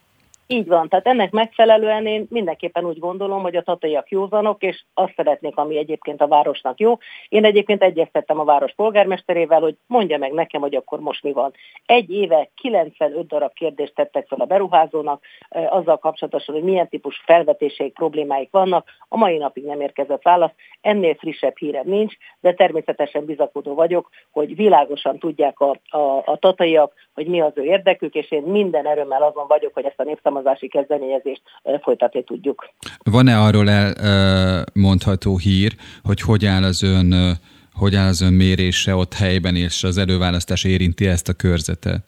Így 0.50 0.66
van, 0.66 0.88
tehát 0.88 1.06
ennek 1.06 1.30
megfelelően 1.30 2.06
én 2.06 2.26
mindenképpen 2.30 2.84
úgy 2.84 2.98
gondolom, 2.98 3.42
hogy 3.42 3.56
a 3.56 3.62
tataiak 3.62 4.10
józanok, 4.10 4.62
és 4.62 4.84
azt 4.94 5.12
szeretnék, 5.16 5.56
ami 5.56 5.76
egyébként 5.76 6.20
a 6.20 6.26
városnak 6.26 6.80
jó. 6.80 6.98
Én 7.28 7.44
egyébként 7.44 7.82
egyeztettem 7.82 8.38
a 8.38 8.44
város 8.44 8.72
polgármesterével, 8.74 9.60
hogy 9.60 9.76
mondja 9.86 10.18
meg 10.18 10.32
nekem, 10.32 10.60
hogy 10.60 10.74
akkor 10.74 11.00
most 11.00 11.22
mi 11.22 11.32
van. 11.32 11.52
Egy 11.86 12.10
éve 12.10 12.50
95 12.54 13.26
darab 13.26 13.52
kérdést 13.52 13.94
tettek 13.94 14.26
fel 14.28 14.38
a 14.38 14.44
beruházónak, 14.44 15.22
azzal 15.48 15.98
kapcsolatosan, 15.98 16.54
hogy 16.54 16.64
milyen 16.64 16.88
típus 16.88 17.22
felvetéseik, 17.24 17.92
problémáik 17.92 18.50
vannak. 18.50 18.88
A 19.08 19.16
mai 19.16 19.36
napig 19.36 19.64
nem 19.64 19.80
érkezett 19.80 20.22
válasz, 20.22 20.52
ennél 20.80 21.14
frissebb 21.14 21.56
hírem 21.56 21.86
nincs, 21.86 22.14
de 22.40 22.54
természetesen 22.54 23.24
bizakodó 23.24 23.74
vagyok, 23.74 24.08
hogy 24.30 24.56
világosan 24.56 25.18
tudják 25.18 25.60
a, 25.60 25.76
a, 25.88 26.22
a 26.24 26.36
tataiak, 26.36 26.92
hogy 27.14 27.26
mi 27.26 27.40
az 27.40 27.52
ő 27.54 27.62
érdekük, 27.62 28.14
és 28.14 28.30
én 28.30 28.42
minden 28.42 28.86
erőmmel 28.86 29.22
azon 29.22 29.46
vagyok, 29.46 29.74
hogy 29.74 29.84
ezt 29.84 30.00
a 30.00 30.04
népszavazási 30.38 30.68
kezdeményezést 30.68 31.42
folytatni 31.82 32.24
tudjuk. 32.24 32.68
Van-e 33.02 33.38
arról 33.38 33.70
elmondható 33.70 35.38
hír, 35.38 35.72
hogy 36.02 36.20
hogy 36.20 36.46
áll 36.46 36.62
az 36.62 36.82
ön 36.82 37.36
hogy 37.72 37.94
áll 37.94 38.08
az 38.08 38.20
ön 38.20 38.32
mérése 38.32 38.94
ott 38.94 39.14
helyben, 39.14 39.56
és 39.56 39.84
az 39.84 39.98
előválasztás 39.98 40.64
érinti 40.64 41.06
ezt 41.06 41.28
a 41.28 41.32
körzetet? 41.32 42.02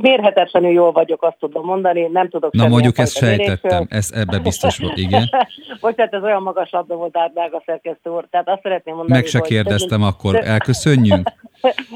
Mérhetetlenül 0.00 0.70
jól 0.70 0.92
vagyok, 0.92 1.22
azt 1.22 1.36
tudom 1.38 1.64
mondani, 1.64 2.08
nem 2.12 2.28
tudok 2.28 2.52
Na 2.52 2.68
mondjuk 2.68 2.98
ezt 2.98 3.16
sejtettem, 3.16 3.86
ez 3.88 4.10
ebbe 4.14 4.38
biztos 4.38 4.78
volt, 4.78 4.96
igen. 4.96 5.22
Bocsánat, 5.80 6.14
ez 6.14 6.22
olyan 6.22 6.42
magas 6.42 6.70
labda 6.70 6.94
volt 6.94 7.16
a 7.16 7.62
szerkesztő 7.66 8.10
úr, 8.10 8.26
tehát 8.30 8.48
azt 8.48 8.62
szeretném 8.62 8.94
mondani, 8.94 9.18
Meg 9.18 9.26
se 9.26 9.40
kérdeztem, 9.40 10.00
hogy... 10.00 10.08
akkor 10.08 10.34
elköszönjünk? 10.44 11.28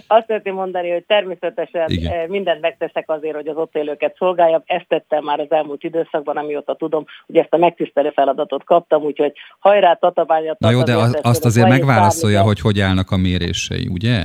Azt 0.07 0.27
szeretném 0.27 0.55
mondani, 0.55 0.91
hogy 0.91 1.05
természetesen 1.07 1.91
Igen. 1.91 2.13
Eh, 2.13 2.27
mindent 2.27 2.61
megteszek 2.61 3.11
azért, 3.11 3.35
hogy 3.35 3.49
az 3.49 3.57
ott 3.57 3.77
élőket 3.77 4.17
szolgáljam. 4.19 4.63
Ezt 4.67 4.89
tettem 4.89 5.25
már 5.25 5.41
az 5.41 5.51
elmúlt 5.51 5.83
időszakban, 5.83 6.37
amióta 6.37 6.75
tudom, 6.75 7.05
hogy 7.27 7.37
ezt 7.37 7.53
a 7.53 7.57
megtisztelő 7.57 8.11
feladatot 8.15 8.65
kaptam, 8.65 9.03
úgyhogy 9.03 9.33
hajrá, 9.59 9.95
tatabánya, 9.95 10.57
Na 10.59 10.71
jó, 10.71 10.83
de 10.83 10.97
az, 10.97 11.19
azt 11.23 11.45
azért 11.45 11.69
megválaszolja, 11.69 12.43
hogy 12.43 12.61
hogy 12.61 12.81
állnak 12.81 13.11
a 13.11 13.17
mérései, 13.17 13.89
ugye? 13.93 14.23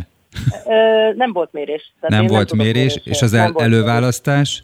Ö, 0.68 1.14
nem 1.14 1.34
volt 1.34 1.52
mérés. 1.52 1.94
Tehát 2.00 2.22
nem 2.22 2.28
volt 2.28 2.50
nem 2.50 2.66
mérés, 2.66 2.96
mérés, 2.96 3.02
és 3.04 3.22
az 3.22 3.34
el, 3.34 3.54
előválasztás? 3.58 4.64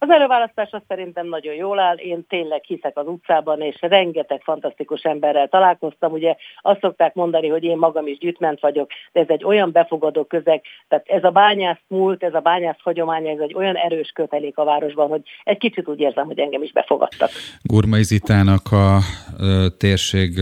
Az 0.00 0.10
előválasztás 0.10 0.68
az 0.70 0.80
szerintem 0.88 1.26
nagyon 1.26 1.54
jól 1.54 1.78
áll, 1.78 1.96
én 1.96 2.26
tényleg 2.28 2.64
hiszek 2.64 2.98
az 2.98 3.06
utcában, 3.06 3.60
és 3.60 3.76
rengeteg 3.80 4.40
fantasztikus 4.42 5.02
emberrel 5.02 5.48
találkoztam. 5.48 6.12
Ugye 6.12 6.36
azt 6.60 6.80
szokták 6.80 7.14
mondani, 7.14 7.48
hogy 7.48 7.64
én 7.64 7.76
magam 7.76 8.06
is 8.06 8.18
gyűjtment 8.18 8.60
vagyok, 8.60 8.90
de 9.12 9.20
ez 9.20 9.28
egy 9.28 9.44
olyan 9.44 9.72
befogadó 9.72 10.24
közeg, 10.24 10.62
tehát 10.88 11.08
ez 11.08 11.24
a 11.24 11.30
bányász 11.30 11.80
múlt, 11.86 12.22
ez 12.22 12.34
a 12.34 12.40
bányász 12.40 12.78
hagyománya, 12.82 13.30
ez 13.30 13.38
egy 13.38 13.54
olyan 13.54 13.76
erős 13.76 14.10
kötelék 14.14 14.58
a 14.58 14.64
városban, 14.64 15.08
hogy 15.08 15.20
egy 15.44 15.58
kicsit 15.58 15.88
úgy 15.88 16.00
érzem, 16.00 16.26
hogy 16.26 16.38
engem 16.38 16.62
is 16.62 16.72
befogadtak. 16.72 17.30
Gurmai 17.62 18.02
Zitának 18.02 18.72
a 18.72 18.98
ö, 19.38 19.66
térség 19.78 20.38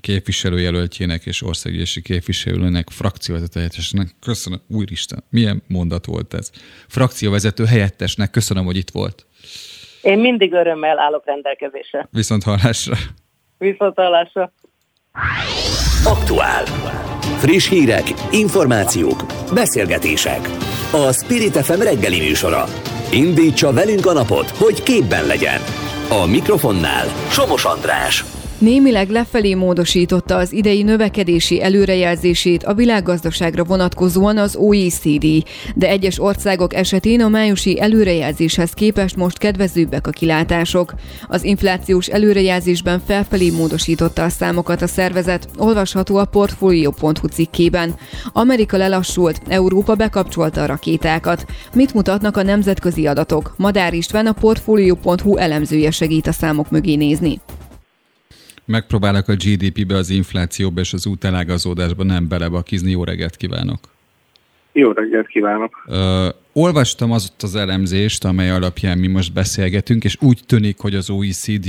képviselőjelöltjének 0.00 1.26
és 1.26 1.42
országgyűlési 1.42 2.02
képviselőnek, 2.02 2.90
frakcióvezető 2.90 3.68
köszönöm, 4.20 4.60
úristen, 4.68 5.24
milyen 5.30 5.62
mondat 5.66 6.06
volt 6.06 6.34
ez. 6.34 6.50
Frakcióvezető 6.88 7.64
helyettesnek 7.64 8.30
köszönöm, 8.30 8.64
hogy 8.64 8.76
itt 8.76 8.90
volt. 8.90 9.26
Én 10.02 10.18
mindig 10.18 10.52
örömmel 10.52 10.98
állok 10.98 11.22
rendelkezésre. 11.26 12.08
Viszont 12.10 12.42
hallásra. 12.42 12.96
Viszont 13.58 13.94
hallásra. 13.94 14.52
Aktuál. 16.04 16.64
Friss 17.38 17.68
hírek, 17.68 18.02
információk, 18.30 19.24
beszélgetések. 19.54 20.48
A 20.92 21.12
Spirit 21.12 21.56
FM 21.56 21.80
reggeli 21.80 22.18
műsora. 22.18 22.64
Indítsa 23.12 23.72
velünk 23.72 24.06
a 24.06 24.12
napot, 24.12 24.50
hogy 24.50 24.82
képben 24.82 25.26
legyen. 25.26 25.60
A 26.08 26.26
mikrofonnál 26.26 27.06
Somos 27.30 27.64
András. 27.64 28.39
Némileg 28.60 29.10
lefelé 29.10 29.54
módosította 29.54 30.36
az 30.36 30.52
idei 30.52 30.82
növekedési 30.82 31.62
előrejelzését 31.62 32.64
a 32.64 32.74
világgazdaságra 32.74 33.64
vonatkozóan 33.64 34.38
az 34.38 34.56
OECD, 34.56 35.26
de 35.74 35.88
egyes 35.88 36.20
országok 36.20 36.74
esetén 36.74 37.20
a 37.20 37.28
májusi 37.28 37.80
előrejelzéshez 37.80 38.72
képest 38.72 39.16
most 39.16 39.38
kedvezőbbek 39.38 40.06
a 40.06 40.10
kilátások. 40.10 40.94
Az 41.28 41.44
inflációs 41.44 42.06
előrejelzésben 42.06 43.02
felfelé 43.06 43.50
módosította 43.50 44.24
a 44.24 44.28
számokat 44.28 44.82
a 44.82 44.86
szervezet, 44.86 45.48
olvasható 45.56 46.16
a 46.16 46.24
Portfolio.hu 46.24 47.26
cikkében. 47.26 47.94
Amerika 48.32 48.76
lelassult, 48.76 49.40
Európa 49.48 49.94
bekapcsolta 49.94 50.62
a 50.62 50.66
rakétákat. 50.66 51.44
Mit 51.74 51.94
mutatnak 51.94 52.36
a 52.36 52.42
nemzetközi 52.42 53.06
adatok? 53.06 53.54
Madár 53.56 53.94
István 53.94 54.26
a 54.26 54.32
Portfolio.hu 54.32 55.36
elemzője 55.36 55.90
segít 55.90 56.26
a 56.26 56.32
számok 56.32 56.70
mögé 56.70 56.94
nézni 56.94 57.40
megpróbálok 58.70 59.28
a 59.28 59.34
GDP-be, 59.34 59.96
az 59.96 60.10
inflációba 60.10 60.80
és 60.80 60.92
az 60.92 61.06
útelágazódásba 61.06 62.04
nem 62.04 62.28
belebakizni. 62.28 62.90
Jó 62.90 63.04
reggelt 63.04 63.36
kívánok! 63.36 63.78
Jó 64.72 64.92
reggelt 64.92 65.26
kívánok! 65.26 65.84
Ö, 65.86 66.28
olvastam 66.52 67.12
az 67.12 67.32
az 67.38 67.54
elemzést, 67.54 68.24
amely 68.24 68.50
alapján 68.50 68.98
mi 68.98 69.06
most 69.06 69.32
beszélgetünk, 69.32 70.04
és 70.04 70.16
úgy 70.20 70.40
tűnik, 70.46 70.78
hogy 70.78 70.94
az 70.94 71.10
OECD 71.10 71.68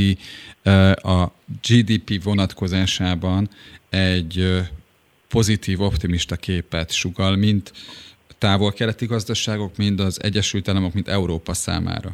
ö, 0.63 0.71
a 0.91 1.31
GDP 1.67 2.23
vonatkozásában 2.23 3.49
egy 3.89 4.39
ö, 4.39 4.59
pozitív, 5.29 5.81
optimista 5.81 6.35
képet 6.35 6.91
sugal, 6.91 7.35
mint 7.35 7.71
távol-keleti 8.37 9.05
gazdaságok, 9.05 9.77
mind 9.77 9.99
az 9.99 10.23
Egyesült 10.23 10.67
Államok, 10.67 10.93
mint 10.93 11.07
Európa 11.07 11.53
számára. 11.53 12.11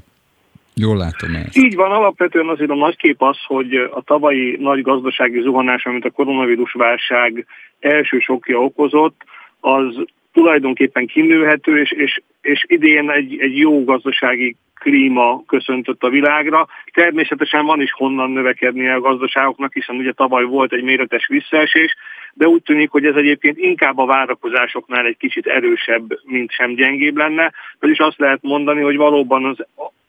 Jól 0.80 0.97
látom 0.97 1.36
ezt. 1.36 1.57
Így 1.57 1.75
van, 1.75 1.91
alapvetően 1.91 2.47
azért 2.47 2.69
a 2.69 2.75
nagy 2.75 2.95
kép 2.95 3.21
az, 3.21 3.38
hogy 3.45 3.75
a 3.75 4.01
tavalyi 4.05 4.57
nagy 4.59 4.82
gazdasági 4.82 5.41
zuhanás, 5.41 5.86
amit 5.86 6.05
a 6.05 6.11
koronavírus 6.11 6.73
válság 6.73 7.45
első 7.80 8.19
sokja 8.19 8.63
okozott, 8.63 9.21
az 9.59 10.05
tulajdonképpen 10.34 11.05
kinőhető, 11.05 11.80
és, 11.80 11.91
és, 11.91 12.21
és 12.41 12.65
idén 12.67 13.11
egy, 13.11 13.38
egy 13.39 13.57
jó 13.57 13.84
gazdasági 13.84 14.55
klíma 14.80 15.43
köszöntött 15.47 16.03
a 16.03 16.09
világra. 16.09 16.67
Természetesen 16.93 17.65
van 17.65 17.82
is 17.82 17.91
honnan 17.91 18.32
növekednie 18.32 18.93
a 18.93 18.99
gazdaságoknak, 18.99 19.73
hiszen 19.73 19.95
ugye 19.95 20.11
tavaly 20.11 20.43
volt 20.43 20.73
egy 20.73 20.84
méretes 20.84 21.28
visszaesés, 21.28 21.95
de 22.34 22.47
úgy 22.47 22.61
tűnik, 22.61 22.89
hogy 22.89 23.05
ez 23.05 23.15
egyébként 23.15 23.57
inkább 23.57 23.97
a 23.97 24.05
várakozásoknál 24.05 25.05
egy 25.05 25.17
kicsit 25.17 25.47
erősebb, 25.47 26.19
mint 26.23 26.51
sem 26.51 26.73
gyengébb 26.73 27.17
lenne. 27.17 27.53
Vagyis 27.80 27.97
azt 27.97 28.19
lehet 28.19 28.39
mondani, 28.41 28.82
hogy 28.82 28.97
valóban 28.97 29.45
az 29.45 29.65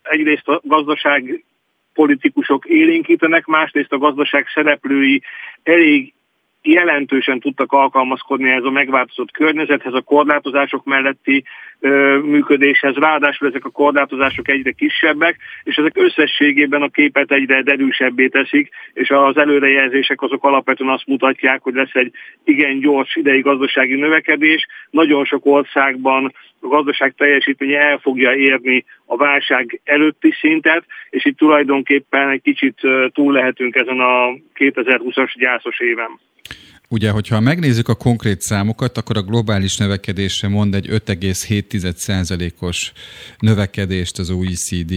egyrészt 0.08 0.48
a 0.48 0.60
gazdaság 0.64 1.44
politikusok 1.92 2.66
élénkítenek, 2.66 3.46
másrészt 3.46 3.92
a 3.92 3.98
gazdaság 3.98 4.46
szereplői 4.54 5.22
elég 5.62 6.12
jelentősen 6.72 7.40
tudtak 7.40 7.72
alkalmazkodni 7.72 8.50
ez 8.50 8.64
a 8.64 8.70
megváltozott 8.70 9.30
környezethez, 9.30 9.94
a 9.94 10.00
korlátozások 10.00 10.84
melletti 10.84 11.44
ö, 11.80 12.18
működéshez, 12.18 12.94
ráadásul 12.94 13.48
ezek 13.48 13.64
a 13.64 13.70
korlátozások 13.70 14.48
egyre 14.48 14.70
kisebbek, 14.70 15.36
és 15.62 15.76
ezek 15.76 15.96
összességében 15.96 16.82
a 16.82 16.88
képet 16.88 17.32
egyre 17.32 17.62
erősebbé 17.64 18.28
teszik, 18.28 18.70
és 18.92 19.10
az 19.10 19.36
előrejelzések 19.36 20.22
azok 20.22 20.44
alapvetően 20.44 20.90
azt 20.90 21.06
mutatják, 21.06 21.62
hogy 21.62 21.74
lesz 21.74 21.94
egy 21.94 22.12
igen 22.44 22.78
gyors 22.78 23.16
idei 23.16 23.40
gazdasági 23.40 23.94
növekedés. 23.94 24.66
Nagyon 24.90 25.24
sok 25.24 25.46
országban 25.46 26.32
a 26.60 26.66
gazdaság 26.66 27.14
teljesítménye 27.16 27.78
el 27.78 27.98
fogja 27.98 28.34
érni 28.34 28.84
a 29.06 29.16
válság 29.16 29.80
előtti 29.84 30.34
szintet, 30.40 30.84
és 31.10 31.24
itt 31.24 31.36
tulajdonképpen 31.36 32.28
egy 32.28 32.42
kicsit 32.42 32.80
túl 33.12 33.32
lehetünk 33.32 33.74
ezen 33.74 34.00
a 34.00 34.34
2020-as 34.54 35.32
gyászos 35.36 35.80
éven. 35.80 36.18
Ugye, 36.90 37.10
hogyha 37.10 37.40
megnézzük 37.40 37.88
a 37.88 37.94
konkrét 37.94 38.40
számokat, 38.40 38.98
akkor 38.98 39.16
a 39.16 39.22
globális 39.22 39.76
növekedésre 39.76 40.48
mond 40.48 40.74
egy 40.74 40.88
5,7%-os 40.90 42.92
növekedést 43.38 44.18
az 44.18 44.30
OECD, 44.30 44.92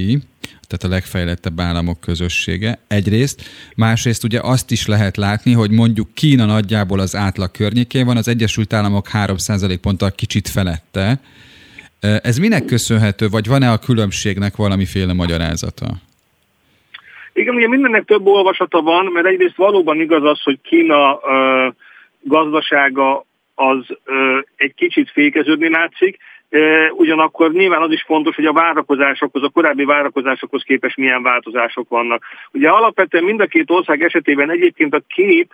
tehát 0.68 0.84
a 0.84 0.88
legfejlettebb 0.88 1.60
államok 1.60 2.00
közössége 2.00 2.80
egyrészt. 2.88 3.42
Másrészt 3.76 4.24
ugye 4.24 4.40
azt 4.40 4.72
is 4.72 4.86
lehet 4.86 5.18
látni, 5.18 5.52
hogy 5.52 5.72
mondjuk 5.72 6.14
Kína 6.14 6.46
nagyjából 6.46 7.00
az 7.00 7.16
átlag 7.16 7.52
környékén 7.52 8.06
van, 8.06 8.18
az 8.18 8.28
Egyesült 8.28 8.74
Államok 8.74 9.10
3% 9.14 9.78
ponttal 9.82 10.12
kicsit 10.12 10.48
felette. 10.48 11.22
Ez 12.00 12.38
minek 12.38 12.66
köszönhető, 12.66 13.30
vagy 13.30 13.48
van-e 13.48 13.72
a 13.72 13.78
különbségnek 13.78 14.56
valamiféle 14.56 15.14
magyarázata? 15.14 16.02
Igen, 17.34 17.56
ugye 17.56 17.68
mindennek 17.68 18.06
több 18.06 18.26
olvasata 18.26 18.82
van, 18.82 19.06
mert 19.06 19.26
egyrészt 19.26 19.56
valóban 19.56 20.00
igaz 20.00 20.24
az, 20.24 20.42
hogy 20.44 20.60
Kína 20.62 21.20
ö, 21.24 21.68
gazdasága 22.22 23.26
az 23.56 23.86
ö, 24.06 24.40
egy 24.56 24.74
kicsit 24.74 25.12
fékeződni 25.12 25.70
látszik, 25.70 26.18
ugyanakkor 26.92 27.52
nyilván 27.52 27.82
az 27.82 27.92
is 27.92 28.04
fontos, 28.04 28.36
hogy 28.36 28.46
a 28.46 28.54
várakozásokhoz, 28.54 29.44
a 29.44 29.50
korábbi 29.50 29.84
várakozásokhoz 29.84 30.64
képest 30.64 30.98
milyen 30.98 31.24
változások 31.24 31.90
vannak. 31.90 32.24
Ugye 32.52 32.70
alapvetően 32.70 33.24
mind 33.24 33.42
a 33.42 33.46
két 33.46 33.72
ország 33.72 34.04
esetében 34.04 34.52
egyébként 34.52 34.94
a 34.94 35.02
kép 35.08 35.54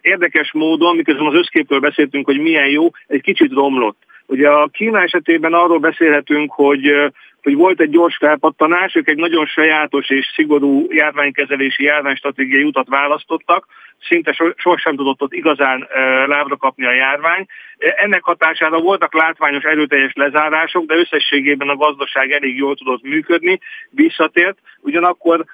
érdekes 0.00 0.52
módon, 0.52 0.96
miközben 0.96 1.26
az 1.26 1.34
összképről 1.34 1.80
beszéltünk, 1.80 2.26
hogy 2.26 2.38
milyen 2.38 2.68
jó, 2.68 2.90
egy 3.06 3.22
kicsit 3.22 3.52
romlott. 3.52 3.96
Ugye 4.26 4.48
a 4.48 4.66
Kína 4.66 5.02
esetében 5.02 5.52
arról 5.52 5.78
beszélhetünk, 5.78 6.52
hogy 6.52 7.12
hogy 7.44 7.54
volt 7.54 7.80
egy 7.80 7.90
gyors 7.90 8.16
felpattanás, 8.16 8.94
ők 8.94 9.08
egy 9.08 9.16
nagyon 9.16 9.46
sajátos 9.46 10.10
és 10.10 10.32
szigorú 10.34 10.86
járványkezelési 10.88 11.82
járványstratégiai 11.82 12.62
utat 12.62 12.88
választottak, 12.88 13.66
szinte 14.00 14.52
sohasem 14.56 14.96
tudott 14.96 15.22
ott 15.22 15.32
igazán 15.32 15.88
lábra 16.26 16.56
kapni 16.56 16.86
a 16.86 16.92
járvány. 16.92 17.46
Ennek 17.78 18.22
hatására 18.22 18.80
voltak 18.80 19.14
látványos 19.14 19.62
erőteljes 19.62 20.12
lezárások, 20.14 20.86
de 20.86 20.94
összességében 20.94 21.68
a 21.68 21.76
gazdaság 21.76 22.30
elég 22.30 22.56
jól 22.56 22.76
tudott 22.76 23.02
működni, 23.02 23.60
visszatért. 23.90 24.58
Ugyanakkor 24.80 25.44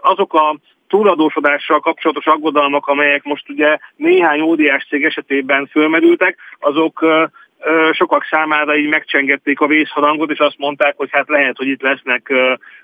azok 0.00 0.34
a 0.34 0.56
túladósodással 0.88 1.80
kapcsolatos 1.80 2.26
aggodalmak, 2.26 2.86
amelyek 2.86 3.22
most 3.22 3.48
ugye 3.48 3.78
néhány 3.96 4.40
ódiás 4.40 4.86
cég 4.88 5.04
esetében 5.04 5.66
fölmerültek, 5.66 6.38
azok 6.58 7.04
sokak 7.92 8.24
számára 8.24 8.76
így 8.76 8.88
megcsengették 8.88 9.60
a 9.60 9.66
vészharangot, 9.66 10.30
és 10.30 10.38
azt 10.38 10.58
mondták, 10.58 10.94
hogy 10.96 11.08
hát 11.12 11.28
lehet, 11.28 11.56
hogy 11.56 11.66
itt 11.66 11.82
lesznek, 11.82 12.32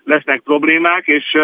lesznek 0.04 0.40
problémák, 0.40 1.06
és 1.06 1.38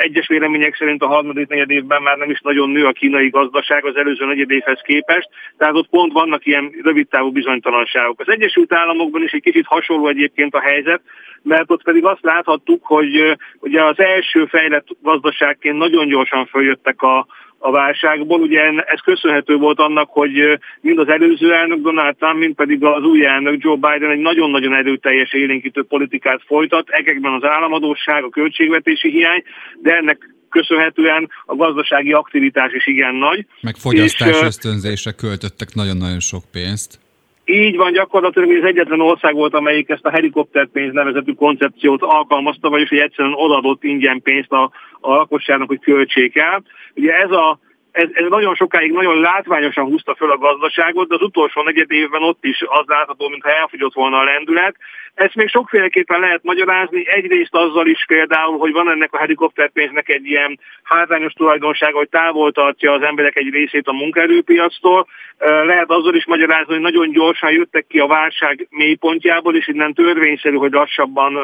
egyes 0.00 0.28
vélemények 0.28 0.76
szerint 0.76 1.02
a 1.02 1.06
harmadik 1.06 1.48
negyed 1.48 1.70
évben 1.70 2.02
már 2.02 2.16
nem 2.16 2.30
is 2.30 2.40
nagyon 2.40 2.70
nő 2.70 2.86
a 2.86 2.92
kínai 2.92 3.28
gazdaság 3.28 3.84
az 3.84 3.96
előző 3.96 4.26
negyed 4.26 4.50
évhez 4.50 4.80
képest, 4.84 5.28
tehát 5.58 5.74
ott 5.74 5.88
pont 5.88 6.12
vannak 6.12 6.46
ilyen 6.46 6.72
rövidtávú 6.82 7.30
bizonytalanságok. 7.30 8.20
Az 8.20 8.28
Egyesült 8.28 8.72
Államokban 8.72 9.22
is 9.22 9.32
egy 9.32 9.42
kicsit 9.42 9.66
hasonló 9.66 10.08
egyébként 10.08 10.54
a 10.54 10.60
helyzet, 10.60 11.00
mert 11.42 11.70
ott 11.70 11.82
pedig 11.82 12.04
azt 12.04 12.22
láthattuk, 12.22 12.84
hogy 12.84 13.36
ugye 13.60 13.84
az 13.84 13.98
első 13.98 14.46
fejlett 14.46 14.86
gazdaságként 15.02 15.76
nagyon 15.76 16.08
gyorsan 16.08 16.46
följöttek 16.46 17.02
a, 17.02 17.26
a 17.62 17.70
válságból. 17.70 18.40
Ugye 18.40 18.60
ez 18.86 19.00
köszönhető 19.04 19.56
volt 19.56 19.78
annak, 19.78 20.08
hogy 20.10 20.58
mind 20.80 20.98
az 20.98 21.08
előző 21.08 21.52
elnök 21.52 21.80
Donald 21.80 22.16
Trump, 22.16 22.38
mind 22.38 22.54
pedig 22.54 22.84
az 22.84 23.04
új 23.04 23.24
elnök 23.24 23.62
Joe 23.62 23.74
Biden 23.74 24.10
egy 24.10 24.18
nagyon-nagyon 24.18 24.74
erőteljes 24.74 25.32
élénkítő 25.32 25.82
politikát 25.82 26.42
folytat, 26.46 26.88
ekekben 26.88 27.32
az 27.32 27.44
államadóság, 27.44 28.24
a 28.24 28.28
költségvetési 28.28 29.10
hiány, 29.10 29.42
de 29.82 29.96
ennek 29.96 30.18
köszönhetően 30.48 31.30
a 31.44 31.54
gazdasági 31.54 32.12
aktivitás 32.12 32.72
is 32.72 32.86
igen 32.86 33.14
nagy. 33.14 33.46
Meg 33.60 33.74
fogyasztás 33.76 34.28
és, 34.28 34.42
ösztönzésre 34.42 35.12
költöttek 35.12 35.74
nagyon-nagyon 35.74 36.20
sok 36.20 36.42
pénzt. 36.52 37.01
Így 37.44 37.76
van, 37.76 37.92
gyakorlatilag 37.92 38.50
az 38.50 38.64
egyetlen 38.64 39.00
ország 39.00 39.34
volt, 39.34 39.54
amelyik 39.54 39.88
ezt 39.88 40.04
a 40.04 40.10
helikopterpénz 40.10 40.92
nevezetű 40.92 41.32
koncepciót 41.32 42.02
alkalmazta, 42.02 42.68
vagyis 42.68 42.88
hogy 42.88 42.98
egyszerűen 42.98 43.34
odaadott 43.34 43.84
ingyen 43.84 44.22
pénzt 44.22 44.52
a, 44.52 44.70
a 45.00 45.14
lakosságnak, 45.14 45.68
hogy 45.68 45.80
költsék 45.80 46.36
el. 46.36 46.62
Ugye 46.94 47.12
ez 47.12 47.30
a 47.30 47.58
ez, 47.92 48.08
ez 48.12 48.28
nagyon 48.28 48.54
sokáig 48.54 48.92
nagyon 48.92 49.20
látványosan 49.20 49.84
húzta 49.84 50.14
föl 50.14 50.30
a 50.30 50.38
gazdaságot, 50.38 51.08
de 51.08 51.14
az 51.14 51.22
utolsó 51.22 51.62
negyed 51.62 51.90
évben 51.90 52.22
ott 52.22 52.44
is 52.44 52.62
az 52.66 52.84
látható, 52.86 53.28
mintha 53.28 53.50
elfogyott 53.50 53.94
volna 53.94 54.18
a 54.18 54.24
lendület. 54.24 54.76
Ezt 55.14 55.34
még 55.34 55.48
sokféleképpen 55.48 56.20
lehet 56.20 56.42
magyarázni. 56.42 57.08
Egyrészt 57.08 57.54
azzal 57.54 57.86
is 57.86 58.04
például, 58.06 58.58
hogy 58.58 58.72
van 58.72 58.90
ennek 58.90 59.12
a 59.12 59.18
helikopterpénznek 59.18 60.08
egy 60.08 60.26
ilyen 60.26 60.58
hátrányos 60.82 61.32
tulajdonsága, 61.32 61.96
hogy 61.98 62.08
távol 62.08 62.52
tartja 62.52 62.92
az 62.92 63.02
emberek 63.02 63.36
egy 63.36 63.50
részét 63.50 63.86
a 63.86 63.92
munkaerőpiactól. 63.92 65.06
Lehet 65.38 65.90
azzal 65.90 66.14
is 66.14 66.26
magyarázni, 66.26 66.72
hogy 66.72 66.82
nagyon 66.82 67.10
gyorsan 67.10 67.52
jöttek 67.52 67.86
ki 67.86 67.98
a 67.98 68.06
válság 68.06 68.66
mélypontjából, 68.70 69.56
és 69.56 69.68
innen 69.68 69.94
törvényszerű, 69.94 70.56
hogy 70.56 70.72
lassabban 70.72 71.38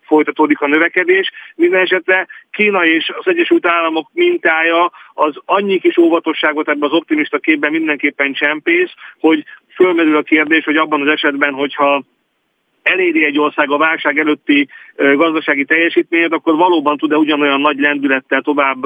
folytatódik 0.00 0.60
a 0.60 0.66
növekedés. 0.66 1.30
Minden 1.54 1.80
esetre 1.80 2.26
Kína 2.50 2.84
és 2.84 3.12
az 3.18 3.28
Egyesült 3.28 3.66
Államok 3.66 4.10
mintája 4.12 4.92
az 5.14 5.34
annyi 5.44 5.78
kis 5.78 5.96
óvatosságot 5.96 6.68
ebben 6.68 6.88
az 6.88 6.96
optimista 6.96 7.38
képben 7.38 7.70
mindenképpen 7.70 8.32
csempész, 8.32 8.90
hogy 9.18 9.44
fölmerül 9.74 10.16
a 10.16 10.22
kérdés, 10.22 10.64
hogy 10.64 10.76
abban 10.76 11.00
az 11.00 11.08
esetben, 11.08 11.52
hogyha 11.52 12.02
eléri 12.82 13.24
egy 13.24 13.38
ország 13.38 13.70
a 13.70 13.76
válság 13.76 14.18
előtti 14.18 14.68
gazdasági 14.96 15.64
teljesítményét, 15.64 16.32
akkor 16.32 16.56
valóban 16.56 16.96
tud-e 16.96 17.16
ugyanolyan 17.16 17.60
nagy 17.60 17.78
lendülettel 17.78 18.42
tovább 18.42 18.84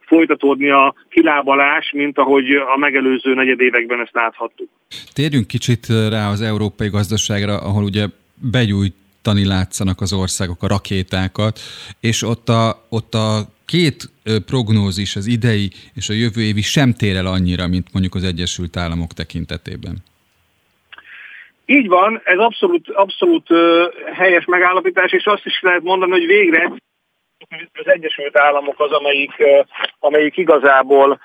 folytatódni 0.00 0.70
a 0.70 0.94
kilábalás, 1.08 1.92
mint 1.94 2.18
ahogy 2.18 2.50
a 2.74 2.78
megelőző 2.78 3.34
negyedévekben 3.34 4.00
ezt 4.00 4.14
láthattuk. 4.14 4.68
Térjünk 5.12 5.46
kicsit 5.46 5.86
rá 6.10 6.30
az 6.30 6.40
európai 6.40 6.88
gazdaságra, 6.88 7.56
ahol 7.56 7.84
ugye 7.84 8.06
begyújt 8.50 8.94
tani 9.22 9.46
látszanak 9.46 10.00
az 10.00 10.12
országok 10.12 10.62
a 10.62 10.66
rakétákat, 10.66 11.58
és 12.00 12.22
ott 12.22 12.48
a, 12.48 12.86
ott 12.88 13.14
a 13.14 13.40
két 13.64 14.10
prognózis, 14.46 15.16
az 15.16 15.26
idei 15.26 15.70
és 15.94 16.08
a 16.08 16.12
jövő 16.12 16.40
évi 16.40 16.62
sem 16.62 16.92
tér 16.92 17.16
el 17.16 17.26
annyira, 17.26 17.66
mint 17.66 17.92
mondjuk 17.92 18.14
az 18.14 18.24
Egyesült 18.24 18.76
Államok 18.76 19.12
tekintetében. 19.12 19.96
Így 21.66 21.88
van, 21.88 22.20
ez 22.24 22.38
abszolút, 22.38 22.88
abszolút 22.88 23.48
helyes 24.12 24.44
megállapítás, 24.44 25.12
és 25.12 25.26
azt 25.26 25.46
is 25.46 25.60
lehet 25.60 25.82
mondani, 25.82 26.10
hogy 26.10 26.26
végre 26.26 26.72
az 27.72 27.88
Egyesült 27.88 28.38
Államok 28.38 28.80
az, 28.80 28.92
amelyik, 28.92 29.42
amelyik 29.98 30.36
igazából 30.36 31.20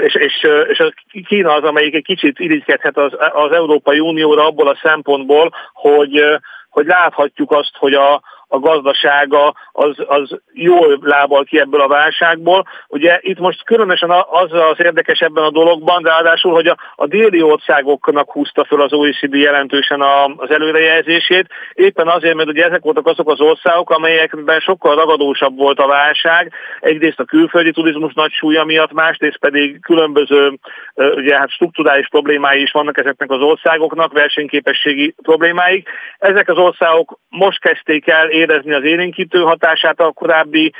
és, 0.00 0.14
és, 0.14 0.46
és 0.68 0.78
a 0.78 0.92
Kína 1.26 1.52
az, 1.52 1.62
amelyik 1.62 1.94
egy 1.94 2.04
kicsit 2.04 2.38
irigykedhet 2.38 2.96
az, 2.96 3.12
az 3.32 3.52
Európai 3.52 4.00
Unióra 4.00 4.46
abból 4.46 4.68
a 4.68 4.78
szempontból, 4.82 5.54
hogy, 5.72 6.24
hogy 6.70 6.86
láthatjuk 6.86 7.50
azt, 7.50 7.76
hogy 7.76 7.94
a, 7.94 8.22
a 8.48 8.58
gazdasága 8.58 9.54
az, 9.72 9.94
az 10.06 10.40
jól 10.52 10.98
lábal 11.02 11.44
ki 11.44 11.60
ebből 11.60 11.80
a 11.80 11.88
válságból. 11.88 12.66
Ugye 12.88 13.18
itt 13.20 13.38
most 13.38 13.64
különösen 13.64 14.10
az 14.10 14.52
az 14.52 14.76
érdekes 14.78 15.20
ebben 15.20 15.44
a 15.44 15.50
dologban, 15.50 16.02
de 16.02 16.08
ráadásul, 16.08 16.52
hogy 16.52 16.66
a, 16.66 16.76
a 16.96 17.06
déli 17.06 17.42
országoknak 17.42 18.30
húzta 18.30 18.64
föl 18.64 18.82
az 18.82 18.92
OECD 18.92 19.34
jelentősen 19.34 20.00
a, 20.00 20.24
az 20.24 20.50
előrejelzését, 20.50 21.46
éppen 21.72 22.08
azért, 22.08 22.34
mert 22.34 22.48
ugye 22.48 22.64
ezek 22.64 22.82
voltak 22.82 23.06
azok 23.06 23.30
az 23.30 23.40
országok, 23.40 23.90
amelyekben 23.90 24.60
sokkal 24.60 24.94
ragadósabb 24.94 25.56
volt 25.56 25.78
a 25.78 25.86
válság, 25.86 26.52
egyrészt 26.80 27.20
a 27.20 27.24
külföldi 27.24 27.72
turizmus 27.72 28.12
nagy 28.14 28.32
súlya 28.32 28.64
miatt, 28.64 28.92
másrészt 28.92 29.38
pedig 29.38 29.80
különböző 29.80 30.58
ugye, 30.94 31.38
hát 31.38 31.50
strukturális 31.50 32.08
problémái 32.08 32.62
is 32.62 32.70
vannak 32.70 32.98
ezeknek 32.98 33.30
az 33.30 33.40
országoknak, 33.40 34.12
versenyképességi 34.12 35.14
problémáik. 35.22 35.88
Ezek 36.18 36.48
az 36.48 36.56
országok 36.56 37.18
most 37.28 37.60
kezdték 37.60 38.08
el 38.08 38.28
érezni 38.34 38.72
az 38.72 38.84
élénkítő 38.84 39.40
hatását 39.40 40.00
a 40.00 40.12
korábbi 40.12 40.72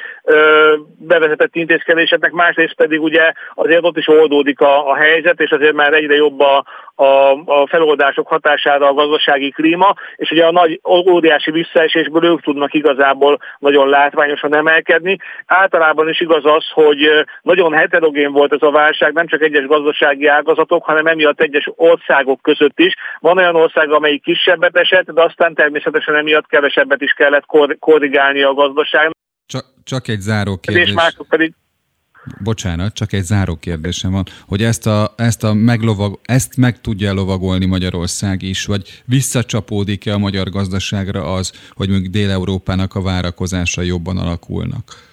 bevezetett 0.99 1.55
intézkedéseknek, 1.55 2.33
másrészt 2.33 2.75
pedig 2.75 3.03
ugye 3.03 3.33
azért 3.55 3.85
ott 3.85 3.97
is 3.97 4.09
oldódik 4.09 4.61
a, 4.61 4.91
a 4.91 4.95
helyzet, 4.95 5.41
és 5.41 5.51
azért 5.51 5.75
már 5.75 5.93
egyre 5.93 6.15
jobb 6.15 6.41
a, 6.41 6.65
a, 6.95 7.30
a 7.30 7.66
feloldások 7.66 8.28
hatására 8.28 8.88
a 8.88 8.95
gazdasági 8.95 9.51
klíma, 9.51 9.95
és 10.16 10.30
ugye 10.30 10.47
a 10.47 10.53
nagy 10.53 10.80
óriási 10.88 11.51
visszaesésből 11.51 12.24
ők 12.24 12.42
tudnak 12.42 12.74
igazából 12.74 13.38
nagyon 13.59 13.88
látványosan 13.88 14.57
emelkedni. 14.57 15.16
Általában 15.47 16.09
is 16.09 16.20
igaz 16.20 16.45
az, 16.45 16.64
hogy 16.72 17.24
nagyon 17.42 17.72
heterogén 17.72 18.32
volt 18.32 18.53
ez 18.53 18.62
a 18.62 18.70
válság, 18.70 19.12
nem 19.12 19.26
csak 19.26 19.42
egyes 19.42 19.66
gazdasági 19.66 20.26
ágazatok, 20.26 20.84
hanem 20.84 21.07
emiatt 21.07 21.40
egyes 21.40 21.70
országok 21.76 22.42
között 22.42 22.78
is. 22.78 22.95
Van 23.20 23.38
olyan 23.38 23.57
ország, 23.57 23.90
amelyik 23.90 24.22
kisebbet 24.22 24.76
esett, 24.76 25.11
de 25.11 25.22
aztán 25.22 25.55
természetesen 25.55 26.14
emiatt 26.14 26.47
kevesebbet 26.47 27.01
is 27.01 27.12
kellett 27.12 27.45
korrigálni 27.78 28.42
a 28.42 28.55
gazdaságnak. 28.55 29.12
Csak, 29.47 29.64
csak 29.84 30.09
egy 30.09 30.20
záró 30.20 30.57
kérdés. 30.57 30.88
És 30.88 30.95
mások 30.95 31.28
pedig 31.28 31.53
Bocsánat, 32.43 32.95
csak 32.95 33.12
egy 33.12 33.25
záró 33.25 33.57
kérdésem 33.57 34.12
van, 34.12 34.25
hogy 34.47 34.62
ezt, 34.62 34.87
a, 34.87 35.14
ezt, 35.16 35.45
a 35.45 35.53
meglovag, 35.53 36.20
ezt 36.22 36.57
meg 36.57 36.81
tudja 36.81 37.12
lovagolni 37.12 37.64
Magyarország 37.66 38.43
is, 38.43 38.64
vagy 38.64 39.03
visszacsapódik-e 39.05 40.14
a 40.14 40.18
magyar 40.18 40.51
gazdaságra 40.51 41.35
az, 41.35 41.53
hogy 41.72 41.89
mondjuk 41.89 42.12
Dél-Európának 42.12 42.95
a 42.95 43.03
várakozása 43.03 43.83
jobban 43.83 44.18
alakulnak? 44.18 45.12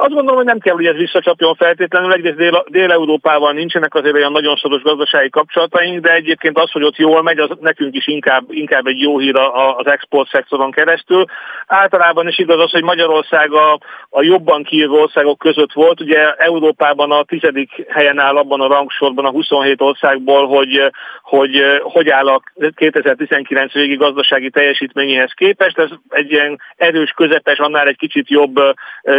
Azt 0.00 0.12
gondolom, 0.12 0.36
hogy 0.36 0.44
nem 0.44 0.58
kell, 0.58 0.74
hogy 0.74 0.86
ez 0.86 0.96
visszacsapjon 0.96 1.54
feltétlenül. 1.54 2.12
Egyrészt 2.12 2.36
Dél- 2.36 2.64
Dél-Európával 2.68 3.52
nincsenek 3.52 3.94
azért 3.94 4.14
olyan 4.14 4.32
nagyon 4.32 4.56
szoros 4.56 4.82
gazdasági 4.82 5.30
kapcsolataink, 5.30 6.00
de 6.00 6.12
egyébként 6.12 6.58
az, 6.58 6.70
hogy 6.70 6.82
ott 6.82 6.96
jól 6.96 7.22
megy, 7.22 7.38
az 7.38 7.50
nekünk 7.60 7.96
is 7.96 8.06
inkább, 8.06 8.44
inkább 8.48 8.86
egy 8.86 9.00
jó 9.00 9.18
hír 9.18 9.36
az 9.76 9.86
export 9.86 10.28
szektoron 10.28 10.70
keresztül. 10.70 11.24
Általában 11.66 12.28
is 12.28 12.38
igaz 12.38 12.60
az, 12.60 12.70
hogy 12.70 12.82
Magyarország 12.82 13.52
a, 13.52 13.78
a 14.10 14.22
jobban 14.22 14.62
kijövő 14.62 14.94
országok 14.94 15.38
között 15.38 15.72
volt. 15.72 16.00
Ugye 16.00 16.32
Európában 16.32 17.10
a 17.10 17.22
tizedik 17.22 17.70
helyen 17.88 18.18
áll 18.18 18.36
abban 18.36 18.60
a 18.60 18.68
rangsorban 18.68 19.24
a 19.24 19.30
27 19.30 19.80
országból, 19.80 20.46
hogy 20.46 20.90
hogy, 21.22 21.62
hogy 21.82 22.08
áll 22.08 22.28
a 22.28 22.42
2019 22.74 23.72
végi 23.72 23.96
gazdasági 23.96 24.50
teljesítményéhez 24.50 25.32
képest. 25.32 25.78
Ez 25.78 25.88
egy 26.08 26.30
ilyen 26.30 26.60
erős, 26.76 27.10
közepes, 27.10 27.58
annál 27.58 27.86
egy 27.86 27.96
kicsit 27.96 28.28
jobb 28.28 28.54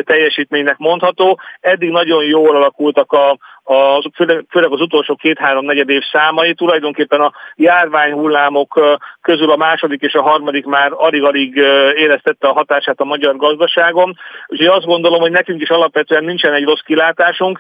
teljesítmény 0.04 0.64
eredménynek 0.72 0.78
mondható. 0.78 1.40
Eddig 1.60 1.90
nagyon 1.90 2.24
jól 2.24 2.56
alakultak 2.56 3.12
a, 3.12 3.38
a, 3.64 4.10
főleg 4.50 4.72
az 4.72 4.82
utolsó 4.82 5.16
két-három 5.16 5.66
negyed 5.66 5.90
év 5.90 6.02
számai. 6.12 6.54
Tulajdonképpen 6.54 7.22
a 7.22 7.32
járványhullámok 7.56 9.00
közül 9.22 9.52
a 9.52 9.56
második 9.56 10.02
és 10.02 10.14
a 10.14 10.22
harmadik 10.22 10.66
már 10.66 10.92
alig-alig 10.96 11.56
éreztette 11.96 12.48
a 12.48 12.54
hatását 12.54 13.00
a 13.00 13.06
magyar 13.06 13.36
gazdaságon. 13.36 14.18
Úgyhogy 14.48 14.68
azt 14.68 14.86
gondolom, 14.86 15.20
hogy 15.20 15.32
nekünk 15.32 15.62
is 15.62 15.70
alapvetően 15.70 16.24
nincsen 16.24 16.54
egy 16.54 16.64
rossz 16.64 16.82
kilátásunk. 16.86 17.60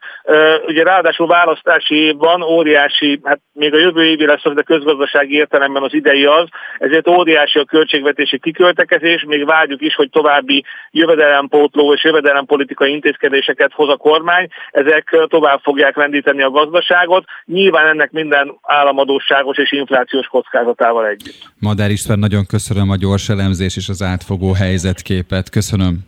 Ugye 0.65 0.83
ráadásul 0.83 1.27
választási 1.27 1.95
év 1.95 2.15
van, 2.17 2.41
óriási, 2.41 3.19
hát 3.23 3.39
még 3.53 3.73
a 3.73 3.77
jövő 3.77 4.03
évi 4.03 4.25
lesz 4.25 4.39
de 4.53 4.61
közgazdasági 4.61 5.35
értelemben 5.35 5.83
az 5.83 5.93
idei 5.93 6.25
az, 6.25 6.47
ezért 6.77 7.07
óriási 7.07 7.59
a 7.59 7.65
költségvetési 7.65 8.39
kiköltekezés, 8.39 9.23
még 9.27 9.45
várjuk 9.45 9.81
is, 9.81 9.95
hogy 9.95 10.09
további 10.09 10.65
jövedelempótló 10.91 11.93
és 11.93 12.03
jövedelempolitikai 12.03 12.91
intézkedéseket 12.91 13.71
hoz 13.73 13.89
a 13.89 13.97
kormány, 13.97 14.47
ezek 14.71 15.25
tovább 15.27 15.59
fogják 15.63 15.90
lendíteni 15.95 16.41
a 16.41 16.49
gazdaságot, 16.49 17.25
nyilván 17.45 17.87
ennek 17.87 18.11
minden 18.11 18.57
államadóságos 18.61 19.57
és 19.57 19.71
inflációs 19.71 20.27
kockázatával 20.27 21.07
együtt. 21.07 21.51
Madár 21.59 21.91
István, 21.91 22.19
nagyon 22.19 22.45
köszönöm 22.45 22.89
a 22.89 22.95
gyors 22.95 23.29
elemzés 23.29 23.75
és 23.77 23.89
az 23.89 24.01
átfogó 24.01 24.53
helyzetképet. 24.53 25.49
Köszönöm. 25.49 25.99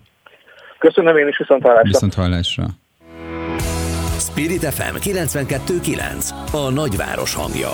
Köszönöm 0.77 1.17
én 1.17 1.27
is, 1.27 1.37
viszont 1.37 1.61
hallásra. 1.61 1.87
Viszont 1.87 2.13
hallásra. 2.13 2.65
Spirit 4.19 4.63
FM 4.63 4.95
92.9 4.95 6.29
A 6.51 6.69
nagyváros 6.69 7.35
hangja. 7.35 7.69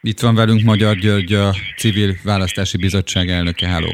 Itt 0.00 0.20
van 0.20 0.34
velünk 0.34 0.62
Magyar 0.62 0.96
György, 0.96 1.32
a 1.32 1.50
Civil 1.76 2.14
Választási 2.24 2.76
Bizottság 2.76 3.28
elnöke. 3.28 3.68
Háló! 3.68 3.88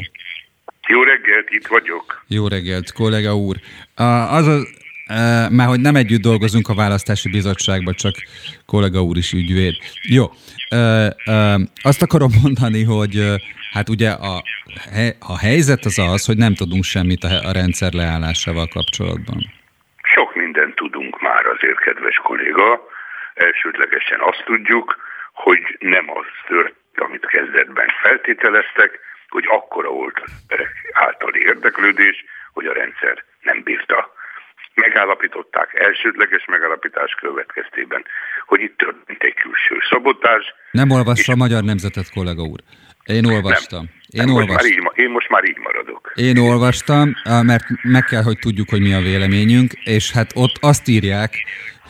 Jó 0.88 1.02
reggelt, 1.02 1.46
itt 1.50 1.66
vagyok. 1.66 2.24
Jó 2.28 2.48
reggelt, 2.48 2.92
kollega 2.92 3.36
úr. 3.36 3.56
Az 4.30 4.46
a, 4.46 4.58
már 5.50 5.66
hogy 5.66 5.80
nem 5.80 5.94
együtt 5.94 6.20
dolgozunk 6.20 6.68
a 6.68 6.74
választási 6.74 7.30
bizottságban, 7.30 7.94
csak 7.94 8.14
kollega 8.66 9.02
úr 9.02 9.16
is 9.16 9.32
ügyvéd. 9.32 9.74
Jó, 10.02 10.24
azt 11.82 12.02
akarom 12.02 12.30
mondani, 12.42 12.84
hogy 12.84 13.14
hát 13.72 13.88
ugye 13.88 14.10
a, 14.10 14.42
a 15.18 15.38
helyzet 15.38 15.84
az 15.84 15.98
az, 15.98 16.24
hogy 16.24 16.36
nem 16.36 16.54
tudunk 16.54 16.84
semmit 16.84 17.24
a 17.24 17.52
rendszer 17.52 17.92
leállásával 17.92 18.66
kapcsolatban. 18.66 19.38
Sok 20.14 20.34
mindent 20.34 20.74
tudunk 20.74 21.20
már 21.20 21.46
azért, 21.46 21.78
kedves 21.78 22.16
kolléga. 22.16 22.80
Elsődlegesen 23.34 24.20
azt 24.20 24.42
tudjuk, 24.46 24.96
hogy 25.32 25.62
nem 25.78 26.06
az 26.10 26.26
tört, 26.46 26.74
amit 26.94 27.26
kezdetben 27.26 27.88
feltételeztek, 28.02 28.98
hogy 29.28 29.44
akkora 29.48 29.90
volt 29.90 30.20
az 30.24 30.32
emberek 30.40 30.72
általi 30.92 31.40
érdeklődés, 31.40 32.24
hogy 32.52 32.66
a 32.66 32.72
rendszer 32.72 33.24
nem 33.42 33.62
bírta. 33.62 34.18
Megállapították 34.84 35.68
elsődleges 35.86 36.44
megállapítás 36.54 37.12
következtében, 37.20 38.02
hogy 38.46 38.60
itt 38.60 38.76
történt 38.76 39.22
egy 39.22 39.34
külső 39.34 39.76
szabotás. 39.90 40.44
Nem 40.70 40.90
olvassa 40.90 41.32
a 41.32 41.36
Magyar 41.36 41.62
Nemzetet, 41.62 42.10
kollega 42.10 42.42
úr. 42.42 42.60
Én 43.18 43.24
olvastam. 43.24 43.84
Nem, 43.84 43.90
én, 44.08 44.24
nem, 44.24 44.34
olvastam. 44.34 44.54
Most 44.54 44.82
már 44.82 44.92
így, 44.96 45.04
én 45.04 45.10
most 45.10 45.28
már 45.28 45.44
így 45.44 45.58
maradok. 45.58 46.12
Én 46.14 46.38
olvastam, 46.38 47.12
mert 47.50 47.64
meg 47.82 48.04
kell, 48.04 48.22
hogy 48.22 48.38
tudjuk, 48.38 48.68
hogy 48.70 48.80
mi 48.80 48.92
a 48.92 49.00
véleményünk, 49.00 49.72
és 49.84 50.12
hát 50.12 50.30
ott 50.34 50.56
azt 50.60 50.88
írják, 50.88 51.32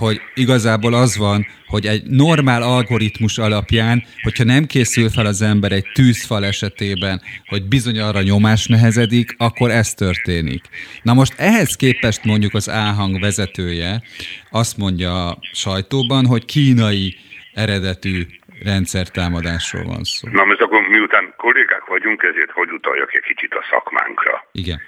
hogy 0.00 0.20
igazából 0.34 0.94
az 0.94 1.16
van, 1.16 1.46
hogy 1.66 1.86
egy 1.86 2.02
normál 2.04 2.62
algoritmus 2.62 3.38
alapján, 3.38 4.02
hogyha 4.22 4.44
nem 4.44 4.64
készül 4.64 5.08
fel 5.08 5.26
az 5.26 5.42
ember 5.42 5.72
egy 5.72 5.86
tűzfal 5.94 6.44
esetében, 6.44 7.20
hogy 7.46 7.62
bizony 7.68 7.98
arra 8.00 8.22
nyomás 8.22 8.66
nehezedik, 8.66 9.34
akkor 9.38 9.70
ez 9.70 9.94
történik. 9.94 10.64
Na 11.02 11.14
most 11.14 11.34
ehhez 11.36 11.76
képest 11.76 12.24
mondjuk 12.24 12.54
az 12.54 12.68
áhang 12.70 13.20
vezetője 13.20 14.02
azt 14.50 14.76
mondja 14.76 15.26
a 15.26 15.38
sajtóban, 15.52 16.26
hogy 16.26 16.44
kínai 16.44 17.16
eredetű 17.54 18.26
rendszertámadásról 18.62 19.84
van 19.84 20.04
szó. 20.04 20.28
Na 20.28 20.44
most 20.44 20.60
akkor 20.60 20.80
miután 20.88 21.34
kollégák 21.36 21.84
vagyunk, 21.84 22.22
ezért 22.22 22.50
hogy 22.50 22.70
utaljak 22.70 23.14
egy 23.14 23.22
kicsit 23.22 23.54
a 23.54 23.64
szakmánkra. 23.70 24.48
Igen. 24.52 24.80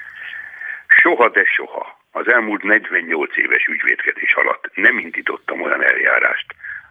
Soha, 0.87 1.29
de 1.29 1.43
soha 1.57 2.02
az 2.13 2.29
elmúlt 2.29 2.63
48 2.63 3.37
éves 3.37 3.67
ügyvédkedés 3.67 4.35
alatt 4.35 4.71
nem 4.75 4.99
indítottam 4.99 5.61
olyan 5.61 5.85
eljárást, 5.85 6.47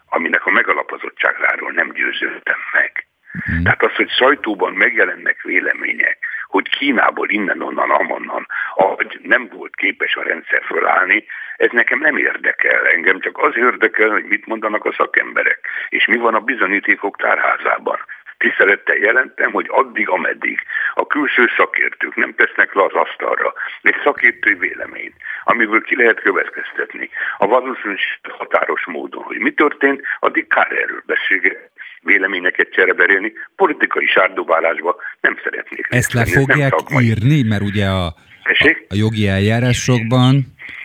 aminek 0.09 0.45
a 0.45 0.51
megalapozottságáról 0.51 1.71
nem 1.71 1.91
győződtem 1.91 2.59
meg. 2.71 3.05
Mm. 3.51 3.63
Tehát 3.63 3.83
az, 3.83 3.95
hogy 3.95 4.09
sajtóban 4.09 4.73
megjelennek 4.73 5.41
vélemények, 5.41 6.17
hogy 6.47 6.69
Kínából 6.69 7.29
innen-onnan, 7.29 7.89
amonnan, 7.89 8.47
ahogy 8.75 9.19
nem 9.23 9.49
volt 9.53 9.75
képes 9.75 10.15
a 10.15 10.23
rendszer 10.23 10.63
fölállni, 10.63 11.25
ez 11.57 11.69
nekem 11.71 11.99
nem 11.99 12.17
érdekel. 12.17 12.87
Engem 12.87 13.19
csak 13.19 13.37
az 13.37 13.57
érdekel, 13.57 14.09
hogy 14.09 14.23
mit 14.23 14.45
mondanak 14.45 14.85
a 14.85 14.93
szakemberek, 14.97 15.59
és 15.89 16.05
mi 16.05 16.17
van 16.17 16.35
a 16.35 16.39
bizonyítékok 16.39 17.17
tárházában. 17.17 17.99
Tisztelettel 18.41 18.95
jelentem, 18.95 19.51
hogy 19.51 19.67
addig, 19.69 20.09
ameddig 20.09 20.57
a 20.93 21.07
külső 21.07 21.43
szakértők 21.57 22.15
nem 22.15 22.33
tesznek 22.35 22.73
le 22.73 22.83
az 22.83 22.93
asztalra 22.93 23.53
egy 23.81 23.99
szakértői 24.03 24.53
véleményt, 24.53 25.15
amiből 25.43 25.81
ki 25.81 25.95
lehet 25.95 26.19
következtetni 26.21 27.09
a 27.37 27.47
valószínűleg 27.47 27.99
határos 28.21 28.85
módon, 28.85 29.23
hogy 29.23 29.37
mi 29.37 29.51
történt, 29.51 30.01
addig 30.19 30.47
kár 30.47 30.71
erről 30.71 31.03
beszélgetni 31.05 31.69
véleményeket 32.01 32.71
csereberélni, 32.71 33.33
politikai 33.55 34.07
sárdobálásba 34.07 34.95
nem 35.21 35.37
szeretnék. 35.43 35.87
Ezt 35.89 36.13
le 36.13 36.25
fogják 36.25 36.73
írni, 36.99 37.41
mert 37.47 37.61
ugye 37.61 37.85
a, 37.85 38.05
a, 38.05 38.75
a 38.89 38.95
jogi 38.95 39.27
eljárásokban 39.27 40.33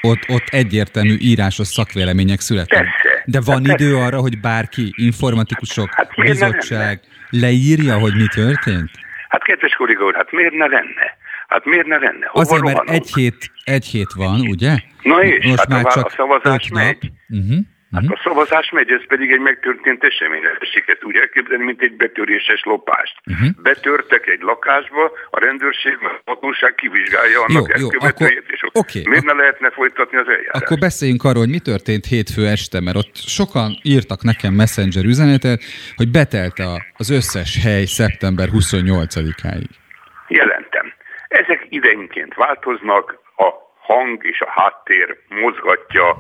ott, 0.01 0.23
ott 0.29 0.49
egyértelmű 0.51 1.17
írásos 1.19 1.67
szakvélemények 1.67 2.41
születnek. 2.41 2.81
Persze. 2.81 3.16
De 3.27 3.41
van 3.45 3.65
hát 3.67 3.81
idő 3.81 3.97
arra, 3.97 4.21
hogy 4.21 4.41
bárki, 4.41 4.93
informatikusok, 4.97 5.89
hát 5.95 6.15
bizottság 6.15 7.01
leírja, 7.31 7.99
hogy 7.99 8.15
mi 8.15 8.27
történt? 8.35 8.91
Hát 9.29 9.43
kedves 9.43 9.73
kolléga 9.73 10.05
úr, 10.05 10.15
hát 10.15 10.33
miért 10.33 10.53
ne 10.53 10.67
lenne? 10.67 11.17
Hát 11.49 11.65
miért 11.65 11.87
ne 11.87 11.99
lenne? 11.99 12.27
Hova 12.27 12.45
Azért, 12.45 12.63
mert 12.63 12.91
egy 12.91 13.13
hét, 13.15 13.51
egy 13.65 13.85
hét 13.85 14.13
van, 14.13 14.41
ugye? 14.41 14.77
Na 15.03 15.23
és, 15.23 15.47
Most 15.47 15.59
hát 15.59 15.69
már 15.69 15.87
a, 15.87 15.91
csak 15.91 16.07
a 16.07 16.11
szavazás 16.17 16.69
megy. 16.69 17.13
Uh-huh. 17.29 17.59
Hát 17.93 18.05
a 18.09 18.21
szavazás 18.25 18.71
megy, 18.71 18.91
ez 18.91 19.07
pedig 19.07 19.33
egy 19.33 19.41
megtörtént 19.41 20.05
esemény. 20.05 20.43
Ezt 20.87 21.05
úgy 21.05 21.17
elképzelni, 21.17 21.65
mint 21.65 21.81
egy 21.81 21.97
betöréses 21.97 22.63
lopást. 22.65 23.15
Uh-huh. 23.27 23.49
Betörtek 23.63 24.27
egy 24.27 24.41
lakásba, 24.41 25.13
a 25.31 25.41
rendőrség, 25.41 25.99
a 26.01 26.21
hatóság 26.25 26.75
kivizsgálja 26.75 27.41
annak 27.45 27.79
jó, 27.79 27.89
jó, 27.93 28.09
akkor, 28.09 28.31
és 28.47 28.63
okay, 28.73 29.03
miért 29.09 29.25
ne 29.25 29.33
lehetne 29.33 29.71
folytatni 29.71 30.19
az 30.19 30.29
eljárást? 30.29 30.65
Akkor 30.65 30.79
beszéljünk 30.79 31.25
arról, 31.25 31.43
hogy 31.43 31.51
mi 31.51 31.59
történt 31.59 32.05
hétfő 32.05 32.47
este, 32.47 32.81
mert 32.81 32.97
ott 32.97 33.17
sokan 33.17 33.79
írtak 33.83 34.23
nekem 34.23 34.53
messenger 34.53 35.05
üzenetet, 35.05 35.61
hogy 35.97 36.11
betelt 36.11 36.59
az 36.97 37.11
összes 37.11 37.63
hely 37.63 37.85
szeptember 37.85 38.49
28-áig. 38.53 39.71
Jelentem. 40.29 40.93
Ezek 41.29 41.67
idejénként 41.69 42.35
változnak, 42.35 43.25
a 43.37 43.49
hang 43.79 44.25
és 44.25 44.41
a 44.41 44.51
háttér 44.51 45.17
mozgatja 45.29 46.17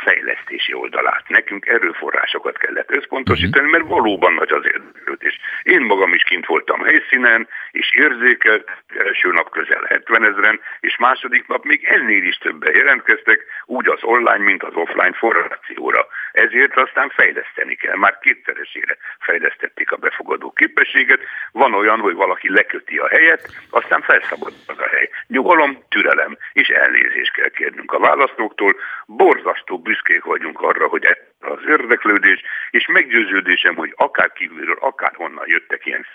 fejlesztési 0.00 0.72
oldalát. 0.72 1.24
Nekünk 1.28 1.66
erőforrásokat 1.66 2.58
kellett 2.58 2.90
összpontosítani, 2.90 3.70
mert 3.70 3.86
valóban 3.86 4.32
nagy 4.32 4.52
az 4.52 4.64
érdeklődés. 4.64 5.38
Én 5.62 5.80
magam 5.80 6.14
is 6.14 6.22
kint 6.22 6.46
voltam 6.46 6.84
helyszínen, 6.84 7.48
és 7.70 7.94
érzékelt, 7.94 8.70
első 8.98 9.32
nap 9.32 9.50
közel 9.50 9.84
70 9.88 10.24
ezeren, 10.24 10.60
és 10.80 10.96
második 10.96 11.46
nap 11.46 11.64
még 11.64 11.84
ennél 11.84 12.24
is 12.24 12.36
többen 12.36 12.76
jelentkeztek, 12.76 13.44
úgy 13.64 13.88
az 13.88 14.02
online, 14.02 14.44
mint 14.44 14.62
az 14.62 14.74
offline 14.74 15.12
forrációra. 15.12 16.06
Ezért 16.32 16.76
aztán 16.76 17.08
fejleszteni 17.08 17.74
kell. 17.74 17.96
Már 17.96 18.18
kétszeresére 18.18 18.96
fejlesztették 19.18 19.92
a 19.92 19.96
befogadó 19.96 20.52
képességet. 20.52 21.20
Van 21.52 21.74
olyan, 21.74 22.00
hogy 22.00 22.14
valaki 22.14 22.50
leköti 22.52 22.96
a 22.96 23.08
helyet, 23.08 23.48
aztán 23.70 24.00
felszabadul 24.00 24.58
az 24.66 24.78
a 24.78 24.88
hely. 24.88 25.08
Nyugalom, 25.26 25.84
türelem 25.88 26.36
és 26.52 26.68
elnézést 26.68 27.32
kell 27.32 27.48
kérnünk 27.48 27.92
a 27.92 27.98
választóktól. 27.98 28.76
Borzasztó 29.06 29.78
büszkék 29.86 30.24
vagyunk 30.24 30.60
arra, 30.60 30.86
hogy 30.88 31.04
az 31.40 31.62
érdeklődés, 31.68 32.40
és 32.70 32.86
meggyőződésem, 32.86 33.74
hogy 33.74 33.92
akár 33.96 34.32
kívülről, 34.32 34.78
akár 34.80 35.12
honnan 35.14 35.44
jöttek 35.46 35.86
ilyen 35.86 36.06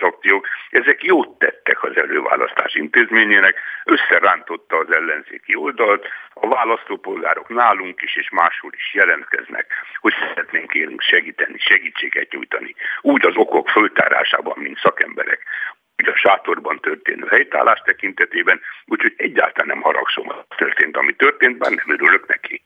akciók, 0.00 0.46
ezek 0.70 1.04
jót 1.04 1.38
tettek 1.38 1.82
az 1.82 1.96
előválasztás 1.96 2.74
intézményének, 2.74 3.54
összerántotta 3.84 4.76
az 4.76 4.90
ellenzéki 4.92 5.54
oldalt, 5.54 6.06
a 6.34 6.48
választópolgárok 6.48 7.48
nálunk 7.48 8.02
is 8.02 8.16
és 8.16 8.30
máshol 8.30 8.72
is 8.74 8.94
jelentkeznek, 8.94 9.66
hogy 10.00 10.14
szeretnénk 10.28 10.74
élünk 10.74 11.00
segíteni, 11.00 11.58
segítséget 11.58 12.32
nyújtani. 12.32 12.74
Úgy 13.00 13.26
az 13.26 13.36
okok 13.36 13.68
föltárásában, 13.68 14.58
mint 14.58 14.78
szakemberek, 14.78 15.42
a 16.08 16.16
sátorban 16.16 16.80
történő 16.80 17.26
helytállás 17.26 17.80
tekintetében, 17.84 18.60
úgyhogy 18.86 19.14
egyáltalán 19.16 19.66
nem 19.66 19.80
haragszom, 19.82 20.32
történt, 20.56 20.96
ami 20.96 21.12
történt, 21.12 21.58
bár 21.58 21.70
nem 21.70 21.90
örülök 21.92 22.26
neki. 22.28 22.62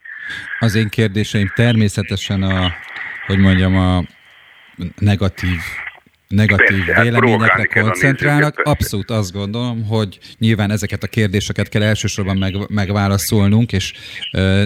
Az 0.59 0.75
én 0.75 0.89
kérdéseim 0.89 1.53
természetesen 1.55 2.43
a, 2.43 2.73
hogy 3.27 3.39
mondjam, 3.39 3.77
a 3.77 4.05
negatív 4.99 5.59
negatív 6.29 6.85
persze, 6.85 6.95
hát 6.95 7.05
véleményekre 7.05 7.65
koncentrálnak. 7.65 8.61
Abszolút 8.63 9.11
azt 9.11 9.33
gondolom, 9.33 9.87
hogy 9.87 10.19
nyilván 10.39 10.71
ezeket 10.71 11.03
a 11.03 11.07
kérdéseket 11.07 11.69
kell 11.69 11.83
elsősorban 11.83 12.37
meg, 12.37 12.55
megválaszolnunk, 12.69 13.73
és 13.73 13.93
ö, 14.33 14.65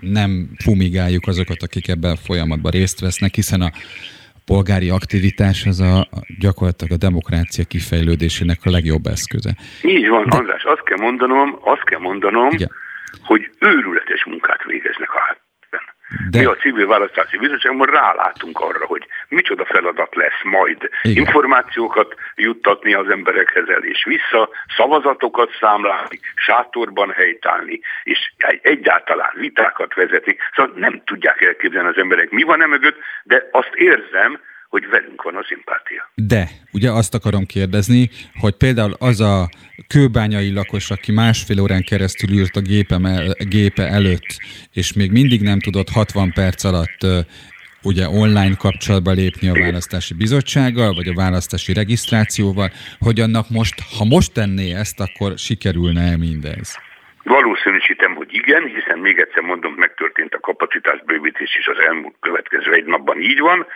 nem 0.00 0.50
fumigáljuk 0.62 1.26
azokat, 1.26 1.62
akik 1.62 1.88
ebben 1.88 2.10
a 2.10 2.16
folyamatban 2.16 2.70
részt 2.70 3.00
vesznek, 3.00 3.34
hiszen 3.34 3.60
a 3.60 3.70
polgári 4.44 4.88
aktivitás 4.88 5.66
az 5.66 5.80
a, 5.80 6.08
gyakorlatilag 6.38 6.92
a 6.92 6.96
demokrácia 6.96 7.64
kifejlődésének 7.64 8.58
a 8.62 8.70
legjobb 8.70 9.06
eszköze. 9.06 9.56
Így 9.82 10.08
van, 10.08 10.26
De... 10.28 10.36
András, 10.36 10.62
azt 10.64 10.82
kell 10.82 10.98
mondanom, 10.98 11.58
azt 11.60 11.84
kell 11.84 11.98
mondanom, 11.98 12.50
Igen. 12.50 12.70
Hogy 13.24 13.50
őrületes 13.58 14.24
munkát 14.24 14.64
végeznek 14.64 15.14
a 15.14 15.18
hát 15.18 15.44
de... 16.30 16.38
Mi 16.38 16.44
a 16.44 16.56
civil 16.56 16.86
választási 16.86 17.38
bizottságban 17.38 17.86
rálátunk 17.86 18.60
arra, 18.60 18.86
hogy 18.86 19.06
micsoda 19.28 19.64
feladat 19.64 20.14
lesz 20.14 20.42
majd 20.42 20.90
Igen. 21.02 21.24
információkat 21.24 22.14
juttatni 22.34 22.94
az 22.94 23.08
emberekhez 23.10 23.68
el 23.68 23.82
és 23.82 24.04
vissza, 24.04 24.48
szavazatokat 24.76 25.50
számlálni, 25.60 26.20
sátorban 26.34 27.10
helytállni, 27.10 27.80
és 28.02 28.18
egyáltalán 28.62 29.30
vitákat 29.34 29.94
vezetni. 29.94 30.36
Szóval 30.54 30.72
nem 30.76 31.02
tudják 31.04 31.42
elképzelni 31.42 31.88
az 31.88 31.98
emberek, 31.98 32.30
mi 32.30 32.42
van 32.42 32.62
e 32.62 32.66
mögött, 32.66 32.96
de 33.22 33.48
azt 33.50 33.74
érzem, 33.74 34.40
hogy 34.76 34.88
velünk 34.88 35.22
van 35.22 35.36
a 35.36 35.44
szimpátia. 35.48 36.10
De, 36.14 36.48
ugye 36.72 36.90
azt 36.90 37.14
akarom 37.14 37.44
kérdezni, 37.44 38.10
hogy 38.40 38.56
például 38.56 38.94
az 38.98 39.20
a 39.20 39.48
kőbányai 39.88 40.52
lakos, 40.52 40.90
aki 40.90 41.12
másfél 41.12 41.60
órán 41.60 41.82
keresztül 41.82 42.30
ült 42.38 42.56
a 42.56 42.60
gépem 42.60 43.04
el, 43.04 43.24
gépe 43.38 43.86
előtt, 43.98 44.30
és 44.72 44.92
még 44.92 45.10
mindig 45.12 45.40
nem 45.42 45.60
tudott 45.60 45.90
60 45.90 46.32
perc 46.32 46.64
alatt 46.64 47.00
ugye 47.82 48.08
online 48.08 48.56
kapcsolatba 48.56 49.12
lépni 49.12 49.48
a 49.48 49.60
választási 49.64 50.14
bizottsággal, 50.14 50.94
vagy 50.94 51.08
a 51.08 51.20
választási 51.24 51.72
regisztrációval, 51.72 52.70
hogy 52.98 53.20
annak 53.20 53.46
most, 53.50 53.74
ha 53.98 54.04
most 54.04 54.32
tenné 54.32 54.68
ezt, 54.74 55.00
akkor 55.00 55.30
sikerülne 55.36 56.02
-e 56.12 56.16
mindez? 56.16 56.78
Valószínűsítem, 57.22 58.14
hogy 58.14 58.28
igen, 58.30 58.64
hiszen 58.76 58.98
még 58.98 59.18
egyszer 59.18 59.42
mondom, 59.42 59.72
megtörtént 59.72 60.34
a 60.34 60.40
kapacitásbővítés 60.40 61.56
is 61.60 61.66
az 61.66 61.78
elmúlt 61.88 62.14
következő 62.20 62.72
egy 62.72 62.84
napban 62.84 63.20
így 63.20 63.40
van 63.40 63.66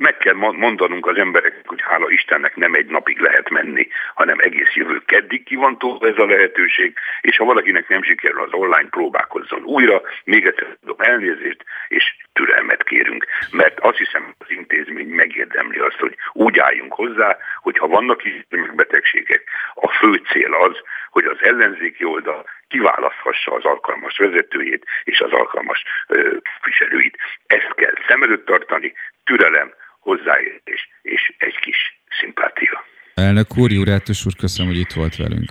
meg 0.00 0.16
kell 0.16 0.34
mondanunk 0.34 1.06
az 1.06 1.16
embereknek, 1.16 1.68
hogy 1.68 1.80
hála 1.82 2.10
Istennek 2.10 2.56
nem 2.56 2.74
egy 2.74 2.86
napig 2.86 3.18
lehet 3.18 3.50
menni, 3.50 3.88
hanem 4.14 4.38
egész 4.38 4.74
jövő 4.74 5.02
keddig 5.06 5.44
ki 5.44 5.56
van 5.56 5.76
ez 6.00 6.18
a 6.18 6.26
lehetőség, 6.26 6.94
és 7.20 7.36
ha 7.36 7.44
valakinek 7.44 7.88
nem 7.88 8.02
sikerül 8.02 8.42
az 8.42 8.52
online 8.52 8.88
próbálkozzon 8.88 9.62
újra, 9.62 10.02
még 10.24 10.46
egyszer 10.46 10.76
tudom 10.80 10.96
elnézést, 10.98 11.64
és 11.88 12.16
türelmet 12.32 12.82
kérünk, 12.82 13.26
mert 13.50 13.80
azt 13.80 13.98
hiszem 13.98 14.34
az 14.38 14.50
intézmény 14.50 15.08
megérdemli 15.08 15.78
azt, 15.78 15.98
hogy 15.98 16.16
úgy 16.32 16.58
álljunk 16.58 16.92
hozzá, 16.92 17.36
hogy 17.60 17.78
ha 17.78 17.86
vannak 17.86 18.24
is 18.24 18.46
betegségek, 18.74 19.42
a 19.74 19.88
fő 19.88 20.22
cél 20.32 20.54
az, 20.54 20.76
hogy 21.10 21.24
az 21.24 21.38
ellenzéki 21.40 22.04
oldal 22.04 22.44
kiválaszthassa 22.68 23.52
az 23.52 23.64
alkalmas 23.64 24.18
vezetőjét 24.18 24.84
és 25.04 25.20
az 25.20 25.32
alkalmas 25.32 25.82
ö, 26.06 26.36
viselőit. 26.64 27.16
Ezt 27.46 27.74
kell 27.74 27.94
szem 28.08 28.22
előtt 28.22 28.46
tartani, 28.46 28.92
türelem, 29.24 29.72
hozzáértés 30.08 30.88
és 31.02 31.22
egy 31.38 31.58
kis 31.64 31.76
szimpátia. 32.20 32.84
Elnök 33.14 33.56
úr, 33.56 33.70
Jurátus 33.70 34.26
úr, 34.26 34.34
köszönöm, 34.36 34.72
hogy 34.72 34.80
itt 34.80 34.92
volt 34.92 35.16
velünk. 35.16 35.50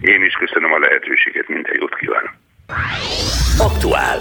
Én 0.00 0.22
is 0.22 0.34
köszönöm 0.34 0.72
a 0.72 0.78
lehetőséget, 0.78 1.48
minden 1.48 1.74
jót 1.80 1.94
kívánok. 1.94 2.34
Aktuál. 3.58 4.18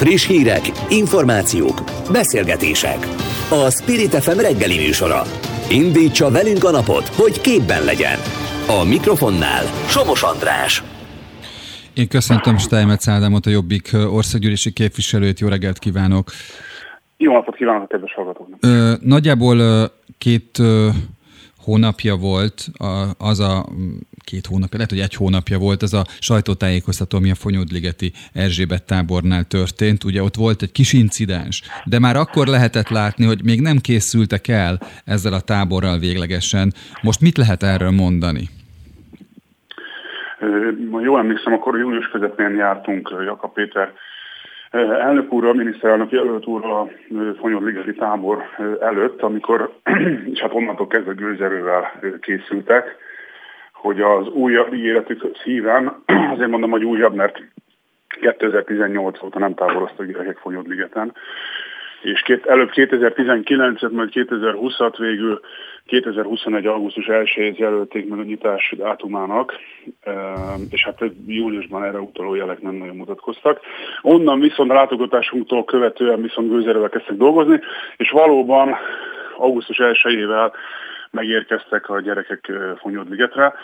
Friss 0.00 0.26
hírek, 0.26 0.64
információk, 0.88 1.78
beszélgetések. 2.12 3.00
A 3.50 3.70
Spirit 3.70 4.14
FM 4.24 4.38
reggeli 4.38 4.76
műsora. 4.76 5.22
Indítsa 5.70 6.30
velünk 6.30 6.64
a 6.64 6.70
napot, 6.70 7.08
hogy 7.08 7.40
képben 7.40 7.84
legyen. 7.84 8.18
A 8.66 8.84
mikrofonnál 8.84 9.64
Somos 9.88 10.22
András. 10.22 10.82
Én 11.94 12.08
köszöntöm 12.08 12.58
Steinmetz 12.58 13.08
Ádámot, 13.08 13.46
a 13.46 13.50
Jobbik 13.50 13.88
országgyűlési 13.92 14.72
képviselőt. 14.72 15.40
Jó 15.40 15.48
reggelt 15.48 15.78
kívánok! 15.78 16.30
Jó 17.22 17.32
napot 17.32 17.56
kívánok 17.56 17.82
a 17.82 17.86
kedves 17.86 18.14
hallgatóknak! 18.14 18.60
Nagyjából 19.00 19.56
két 20.18 20.58
hónapja 21.58 22.16
volt 22.16 22.66
az 23.18 23.40
a 23.40 23.66
két 24.24 24.46
hónapja, 24.46 24.76
lehet, 24.76 24.90
hogy 24.90 25.00
egy 25.00 25.14
hónapja 25.14 25.58
volt 25.58 25.82
ez 25.82 25.92
a 25.92 26.04
sajtótájékoztató, 26.18 27.16
ami 27.16 27.30
a 27.30 27.34
Fonyódligeti 27.34 28.12
Erzsébet 28.32 28.86
tábornál 28.86 29.44
történt. 29.44 30.04
Ugye 30.04 30.22
ott 30.22 30.34
volt 30.34 30.62
egy 30.62 30.72
kis 30.72 30.92
incidens, 30.92 31.62
de 31.84 31.98
már 31.98 32.16
akkor 32.16 32.46
lehetett 32.46 32.88
látni, 32.88 33.24
hogy 33.24 33.40
még 33.44 33.60
nem 33.60 33.78
készültek 33.78 34.48
el 34.48 34.78
ezzel 35.04 35.32
a 35.32 35.40
táborral 35.40 35.98
véglegesen. 35.98 36.72
Most 37.02 37.20
mit 37.20 37.36
lehet 37.36 37.62
erről 37.62 37.90
mondani? 37.90 38.48
Jól 41.02 41.18
emlékszem, 41.18 41.52
akkor 41.52 41.78
július 41.78 42.08
közepén 42.08 42.54
jártunk 42.56 43.14
Jakab 43.26 43.52
Péter 43.52 43.92
elnök 44.80 45.32
úr, 45.32 45.44
a 45.44 45.52
miniszterelnök 45.52 46.10
jelölt 46.10 46.46
úr 46.46 46.64
a 46.64 46.88
Fonyodligeti 47.40 47.94
tábor 47.94 48.42
előtt, 48.80 49.22
amikor, 49.22 49.72
és 50.32 50.40
hát 50.40 50.54
onnantól 50.54 50.86
kezdve 50.86 51.12
gőzerővel 51.12 52.00
készültek, 52.20 52.96
hogy 53.72 54.00
az 54.00 54.28
újabb 54.28 54.74
ígéretük 54.74 55.36
szíven, 55.42 56.02
azért 56.32 56.50
mondom, 56.50 56.70
hogy 56.70 56.84
újabb, 56.84 57.14
mert 57.14 57.42
2018 58.20 59.22
óta 59.22 59.38
nem 59.38 59.54
táboroztak 59.54 60.06
gyerekek 60.06 60.36
Fonyodligeten, 60.36 61.12
és 62.02 62.22
két, 62.22 62.46
előbb 62.46 62.70
2019-et, 62.72 63.90
majd 63.90 64.10
2020-at 64.12 64.94
végül 64.98 65.40
2021. 65.92 66.66
augusztus 66.66 67.06
1 67.06 67.58
jelölték 67.58 68.08
meg 68.08 68.18
a 68.18 68.22
nyitás 68.22 68.74
dátumának, 68.76 69.54
és 70.70 70.84
hát 70.84 70.98
júliusban 71.26 71.84
erre 71.84 71.98
utaló 71.98 72.34
jelek 72.34 72.60
nem 72.60 72.74
nagyon 72.74 72.96
mutatkoztak. 72.96 73.60
Onnan 74.02 74.40
viszont 74.40 74.70
a 74.70 74.74
látogatásunktól 74.74 75.64
követően 75.64 76.22
viszont 76.22 76.50
gőzerővel 76.50 76.88
kezdtek 76.88 77.16
dolgozni, 77.16 77.60
és 77.96 78.10
valóban 78.10 78.76
augusztus 79.36 79.76
1-ével 79.80 80.52
megérkeztek 81.10 81.88
a 81.88 82.00
gyerekek 82.00 82.52
Fonyodligetre. 82.76 83.54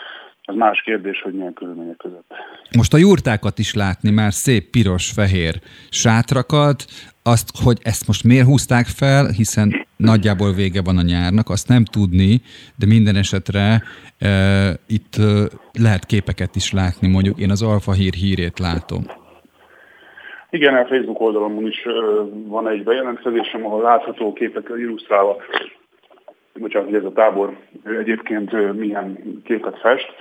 Az 0.49 0.55
más 0.55 0.81
kérdés, 0.81 1.21
hogy 1.21 1.33
milyen 1.33 1.53
körülmények 1.53 1.97
között. 1.97 2.33
Most 2.77 2.93
a 2.93 2.97
jurtákat 2.97 3.59
is 3.59 3.73
látni, 3.73 4.11
már 4.11 4.33
szép 4.33 4.69
piros-fehér 4.69 5.53
sátrakat, 5.89 6.85
azt, 7.23 7.47
hogy 7.63 7.77
ezt 7.83 8.07
most 8.07 8.23
miért 8.23 8.45
húzták 8.45 8.85
fel, 8.85 9.25
hiszen 9.27 9.85
nagyjából 9.97 10.51
vége 10.53 10.81
van 10.81 10.97
a 10.97 11.01
nyárnak, 11.01 11.49
azt 11.49 11.67
nem 11.67 11.83
tudni, 11.85 12.41
de 12.79 12.85
minden 12.85 13.15
esetre 13.15 13.81
e, 14.19 14.29
itt 14.87 15.15
e, 15.15 15.23
lehet 15.79 16.05
képeket 16.05 16.55
is 16.55 16.71
látni, 16.71 17.07
mondjuk 17.07 17.39
én 17.39 17.51
az 17.51 17.61
Alfa 17.61 17.91
Hír 17.91 18.13
hírét 18.13 18.59
látom. 18.59 19.03
Igen, 20.49 20.75
a 20.75 20.85
Facebook 20.85 21.19
oldalon 21.19 21.67
is 21.67 21.85
e, 21.85 21.91
van 22.47 22.69
egy 22.69 22.83
bejelentkezésem, 22.83 23.65
ahol 23.65 23.81
látható 23.81 24.33
képekkel 24.33 24.79
illusztrálva, 24.79 25.35
bocsánat, 26.59 26.87
hogy 26.87 26.97
ez 26.97 27.03
a 27.03 27.11
tábor 27.11 27.57
egyébként 27.83 28.73
milyen 28.73 29.41
képet 29.45 29.79
fest. 29.79 30.13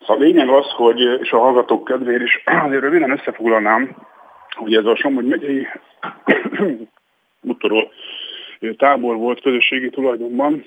Szóval 0.00 0.16
a 0.16 0.20
lényeg 0.26 0.48
az, 0.48 0.66
hogy, 0.70 1.00
és 1.00 1.30
a 1.30 1.38
hallgatók 1.38 1.84
kedvéért 1.84 2.22
is 2.22 2.42
azért 2.64 2.80
röviden 2.80 3.10
összefoglalnám, 3.10 3.96
hogy 4.50 4.74
ez 4.74 4.84
a 4.84 4.96
Somogy 4.96 5.24
megyei 5.24 5.66
útról 7.40 7.92
tábor 8.76 9.16
volt 9.16 9.40
közösségi 9.40 9.90
tulajdonban. 9.90 10.64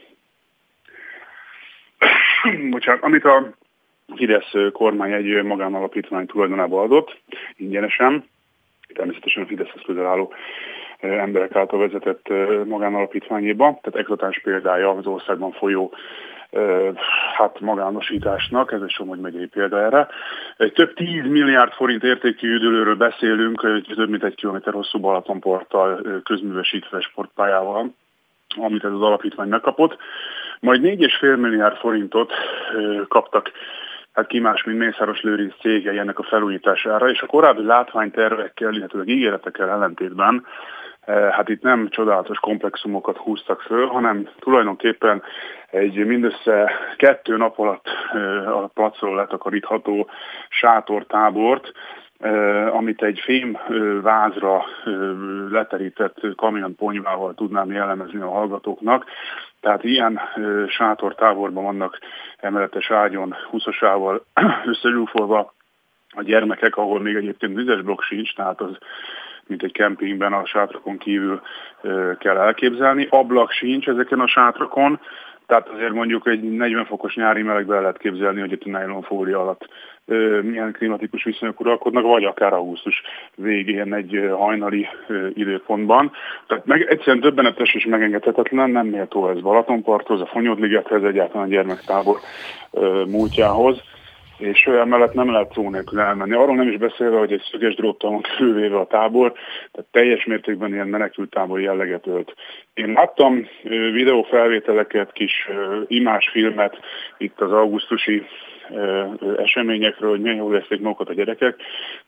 Bocsánat, 2.69 3.03
amit 3.03 3.25
a 3.25 3.53
Fidesz 4.15 4.51
kormány 4.73 5.11
egy 5.11 5.43
magánalapítvány 5.43 6.25
tulajdonába 6.25 6.81
adott, 6.81 7.21
ingyenesen, 7.55 8.23
természetesen 8.93 9.43
a 9.43 9.45
Fideszhez 9.45 9.81
közel 9.85 10.05
álló 10.05 10.33
emberek 10.99 11.55
által 11.55 11.79
vezetett 11.79 12.27
magánalapítványéba, 12.65 13.63
tehát 13.65 13.99
exotáns 13.99 14.41
példája 14.43 14.89
az 14.89 15.05
országban 15.05 15.51
folyó 15.51 15.93
hát 17.35 17.59
magánosításnak, 17.59 18.71
ez 18.71 18.81
egy 18.81 18.89
Somogy 18.89 19.19
megyei 19.19 19.47
példa 19.47 19.79
erre. 19.79 20.07
Egy 20.57 20.73
több 20.73 20.93
10 20.93 21.27
milliárd 21.27 21.71
forint 21.71 22.03
értékű 22.03 22.53
üdülőről 22.53 22.95
beszélünk, 22.95 23.61
több 23.95 24.09
mint 24.09 24.23
egy 24.23 24.35
kilométer 24.35 24.73
hosszú 24.73 24.99
Balatonporttal 24.99 26.01
közművesítve 26.23 26.99
sportpályával, 26.99 27.93
amit 28.55 28.83
ez 28.83 28.91
az 28.91 29.01
alapítvány 29.01 29.47
megkapott. 29.47 29.97
Majd 30.59 30.81
4,5 30.81 31.39
milliárd 31.39 31.75
forintot 31.75 32.33
kaptak 33.07 33.51
hát 34.13 34.27
ki 34.27 34.39
más, 34.39 34.63
mint 34.63 34.77
Mészáros 34.77 35.21
Lőrinc 35.21 35.53
cégei 35.59 35.97
ennek 35.97 36.19
a 36.19 36.23
felújítására, 36.23 37.09
és 37.09 37.21
a 37.21 37.25
korábbi 37.25 37.63
látványtervekkel, 37.63 38.73
illetve 38.73 39.03
ígéretekkel 39.05 39.69
ellentétben 39.69 40.45
hát 41.31 41.49
itt 41.49 41.61
nem 41.61 41.89
csodálatos 41.89 42.37
komplexumokat 42.39 43.17
húztak 43.17 43.61
föl, 43.61 43.87
hanem 43.87 44.29
tulajdonképpen 44.39 45.23
egy 45.69 46.05
mindössze 46.05 46.71
kettő 46.97 47.37
nap 47.37 47.59
alatt 47.59 47.87
a 48.45 48.67
placról 48.73 49.15
letakarítható 49.15 50.09
sátortábort, 50.49 51.71
amit 52.71 53.01
egy 53.03 53.19
fém 53.23 53.57
vázra 54.01 54.65
leterített 55.49 56.35
kamionponyvával 56.35 57.33
tudnám 57.33 57.71
jellemezni 57.71 58.21
a 58.21 58.29
hallgatóknak. 58.29 59.05
Tehát 59.61 59.83
ilyen 59.83 60.19
sátortáborban 60.67 61.63
vannak 61.63 61.99
emeletes 62.37 62.91
ágyon, 62.91 63.35
húszosával 63.49 64.25
összezsúfolva 64.71 65.53
a 66.09 66.23
gyermekek, 66.23 66.77
ahol 66.77 66.99
még 66.99 67.15
egyébként 67.15 67.55
vizes 67.55 67.81
blokk 67.81 68.01
sincs, 68.01 68.35
tehát 68.35 68.61
az 68.61 68.77
mint 69.49 69.63
egy 69.63 69.71
kempingben 69.71 70.33
a 70.33 70.45
sátrakon 70.45 70.97
kívül 70.97 71.41
kell 72.19 72.37
elképzelni. 72.37 73.07
Ablak 73.09 73.51
sincs 73.51 73.87
ezeken 73.87 74.19
a 74.19 74.27
sátrakon, 74.27 74.99
tehát 75.45 75.69
azért 75.69 75.93
mondjuk 75.93 76.27
egy 76.27 76.41
40 76.41 76.85
fokos 76.85 77.15
nyári 77.15 77.41
melegben 77.41 77.81
lehet 77.81 77.97
képzelni, 77.97 78.39
hogy 78.39 78.51
itt 78.51 78.63
a 78.63 78.69
nylonfólia 78.69 79.39
alatt 79.39 79.67
milyen 80.41 80.71
klimatikus 80.71 81.23
viszonyok 81.23 81.59
uralkodnak, 81.59 82.03
vagy 82.03 82.23
akár 82.23 82.53
augusztus 82.53 83.01
végén 83.35 83.93
egy 83.93 84.29
hajnali 84.37 84.87
időpontban. 85.33 86.11
Tehát 86.47 86.65
meg, 86.65 86.81
egyszerűen 86.81 87.19
döbbenetes 87.19 87.73
és 87.73 87.85
megengedhetetlen, 87.85 88.69
nem 88.69 88.87
méltó 88.87 89.29
ez 89.29 89.41
Balatonparthoz, 89.41 90.21
a 90.21 90.25
Fonyodligethez, 90.25 91.03
egyáltalán 91.03 91.47
a 91.47 91.49
gyermektábor 91.49 92.17
múltjához 93.07 93.81
és 94.39 94.65
olyan 94.65 94.87
mellett 94.87 95.13
nem 95.13 95.31
lehet 95.31 95.53
szó 95.53 95.69
nélkül 95.69 95.99
elmenni. 95.99 96.33
Arról 96.33 96.55
nem 96.55 96.67
is 96.67 96.77
beszélve, 96.77 97.17
hogy 97.17 97.31
egy 97.31 97.47
szöges 97.51 97.75
dróttal 97.75 98.11
van 98.11 98.21
körülvéve 98.37 98.77
a 98.77 98.87
tábor, 98.87 99.33
tehát 99.71 99.89
teljes 99.91 100.25
mértékben 100.25 100.73
ilyen 100.73 100.87
menekült 100.87 101.29
tábor 101.29 101.61
jelleget 101.61 102.07
ölt. 102.07 102.33
Én 102.73 102.91
láttam 102.91 103.47
videófelvételeket, 103.93 105.11
kis 105.11 105.49
imásfilmet 105.87 106.79
itt 107.17 107.41
az 107.41 107.51
augusztusi 107.51 108.23
eseményekről, 109.37 110.09
hogy 110.09 110.21
milyen 110.21 110.37
jól 110.37 110.55
érzik 110.55 110.81
magukat 110.81 111.09
a 111.09 111.13
gyerekek. 111.13 111.55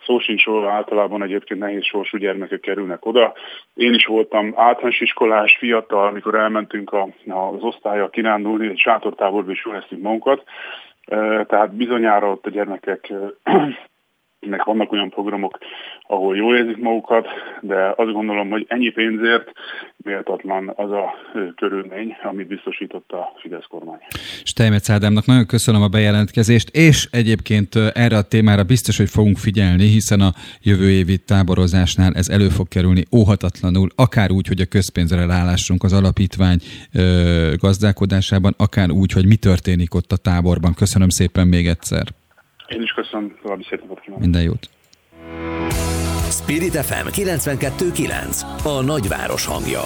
Szó 0.05 0.19
sincs 0.19 0.45
róla, 0.45 0.71
általában 0.71 1.23
egyébként 1.23 1.59
nehéz 1.59 1.85
sorsú 1.85 2.17
gyermekek 2.17 2.59
kerülnek 2.59 3.05
oda. 3.05 3.33
Én 3.73 3.93
is 3.93 4.05
voltam 4.05 4.53
általános 4.55 5.01
iskolás, 5.01 5.57
fiatal, 5.59 6.07
amikor 6.07 6.35
elmentünk 6.35 6.93
a, 6.93 7.07
az 7.25 7.61
osztálya 7.61 8.09
kirándulni, 8.09 8.67
egy 8.67 8.79
sátortáborba 8.79 9.51
is 9.51 9.65
jól 9.65 9.75
éreztük 9.75 10.01
magunkat. 10.01 10.43
Tehát 11.47 11.75
bizonyára 11.75 12.29
ott 12.29 12.45
a 12.45 12.49
gyermekek 12.49 13.13
nek 14.49 14.63
vannak 14.63 14.91
olyan 14.91 15.09
programok, 15.09 15.57
ahol 16.07 16.35
jól 16.35 16.57
érzik 16.57 16.77
magukat, 16.77 17.27
de 17.61 17.93
azt 17.95 18.11
gondolom, 18.11 18.49
hogy 18.49 18.65
ennyi 18.67 18.89
pénzért 18.89 19.51
méltatlan 19.97 20.73
az 20.75 20.91
a 20.91 21.13
körülmény, 21.55 22.15
amit 22.23 22.47
biztosított 22.47 23.11
a 23.11 23.33
Fidesz 23.41 23.65
kormány. 23.69 23.99
Steinmetz 24.43 24.89
Ádámnak 24.89 25.25
nagyon 25.25 25.45
köszönöm 25.45 25.81
a 25.81 25.87
bejelentkezést, 25.87 26.69
és 26.69 27.07
egyébként 27.11 27.75
erre 27.93 28.17
a 28.17 28.21
témára 28.21 28.63
biztos, 28.63 28.97
hogy 28.97 29.09
fogunk 29.09 29.37
figyelni, 29.37 29.83
hiszen 29.83 30.19
a 30.19 30.33
jövő 30.61 30.89
évi 30.89 31.17
táborozásnál 31.17 32.13
ez 32.13 32.29
elő 32.29 32.49
fog 32.49 32.67
kerülni 32.67 33.03
óhatatlanul, 33.15 33.89
akár 33.95 34.31
úgy, 34.31 34.47
hogy 34.47 34.61
a 34.61 34.65
közpénzre 34.65 35.25
rálássunk 35.25 35.83
az 35.83 35.93
alapítvány 35.93 36.57
gazdálkodásában, 37.57 38.53
akár 38.57 38.91
úgy, 38.91 39.11
hogy 39.11 39.25
mi 39.25 39.35
történik 39.35 39.93
ott 39.93 40.11
a 40.11 40.17
táborban. 40.17 40.73
Köszönöm 40.73 41.09
szépen 41.09 41.47
még 41.47 41.67
egyszer. 41.67 42.03
Én 42.71 42.81
is 42.81 42.91
köszönöm, 42.91 43.37
további 43.41 43.63
szép 43.69 43.81
napot 43.81 43.99
kívánok. 43.99 44.21
Minden 44.21 44.41
jót. 44.41 44.69
Spirit 46.29 46.75
FM 46.75 47.07
92.9 47.07 48.41
A 48.63 48.81
nagyváros 48.81 49.45
hangja. 49.45 49.81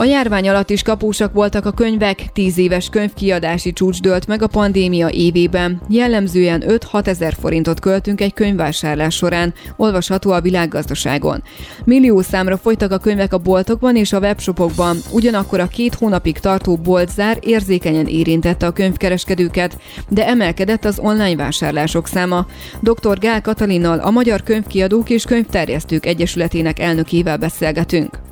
A 0.00 0.04
járvány 0.04 0.48
alatt 0.48 0.70
is 0.70 0.82
kapósak 0.82 1.32
voltak 1.32 1.66
a 1.66 1.70
könyvek, 1.70 2.32
tíz 2.32 2.58
éves 2.58 2.88
könyvkiadási 2.88 3.72
csúcs 3.72 4.00
dőlt 4.00 4.26
meg 4.26 4.42
a 4.42 4.46
pandémia 4.46 5.10
évében. 5.10 5.80
Jellemzően 5.88 6.62
5-6 6.66 7.06
ezer 7.06 7.34
forintot 7.40 7.80
költünk 7.80 8.20
egy 8.20 8.34
könyvvásárlás 8.34 9.14
során, 9.14 9.54
olvasható 9.76 10.30
a 10.30 10.40
világgazdaságon. 10.40 11.42
Millió 11.84 12.20
számra 12.20 12.56
folytak 12.56 12.92
a 12.92 12.98
könyvek 12.98 13.32
a 13.32 13.38
boltokban 13.38 13.96
és 13.96 14.12
a 14.12 14.18
webshopokban, 14.18 14.96
ugyanakkor 15.10 15.60
a 15.60 15.66
két 15.66 15.94
hónapig 15.94 16.38
tartó 16.38 16.76
boltzár 16.76 17.38
érzékenyen 17.40 18.06
érintette 18.06 18.66
a 18.66 18.72
könyvkereskedőket, 18.72 19.78
de 20.08 20.26
emelkedett 20.26 20.84
az 20.84 20.98
online 20.98 21.36
vásárlások 21.36 22.06
száma. 22.06 22.46
Dr. 22.80 23.18
Gál 23.18 23.40
Katalinnal, 23.40 23.98
a 23.98 24.10
Magyar 24.10 24.42
Könyvkiadók 24.42 25.10
és 25.10 25.24
Könyvterjesztők 25.24 26.06
Egyesületének 26.06 26.78
elnökével 26.78 27.36
beszélgetünk. 27.36 28.27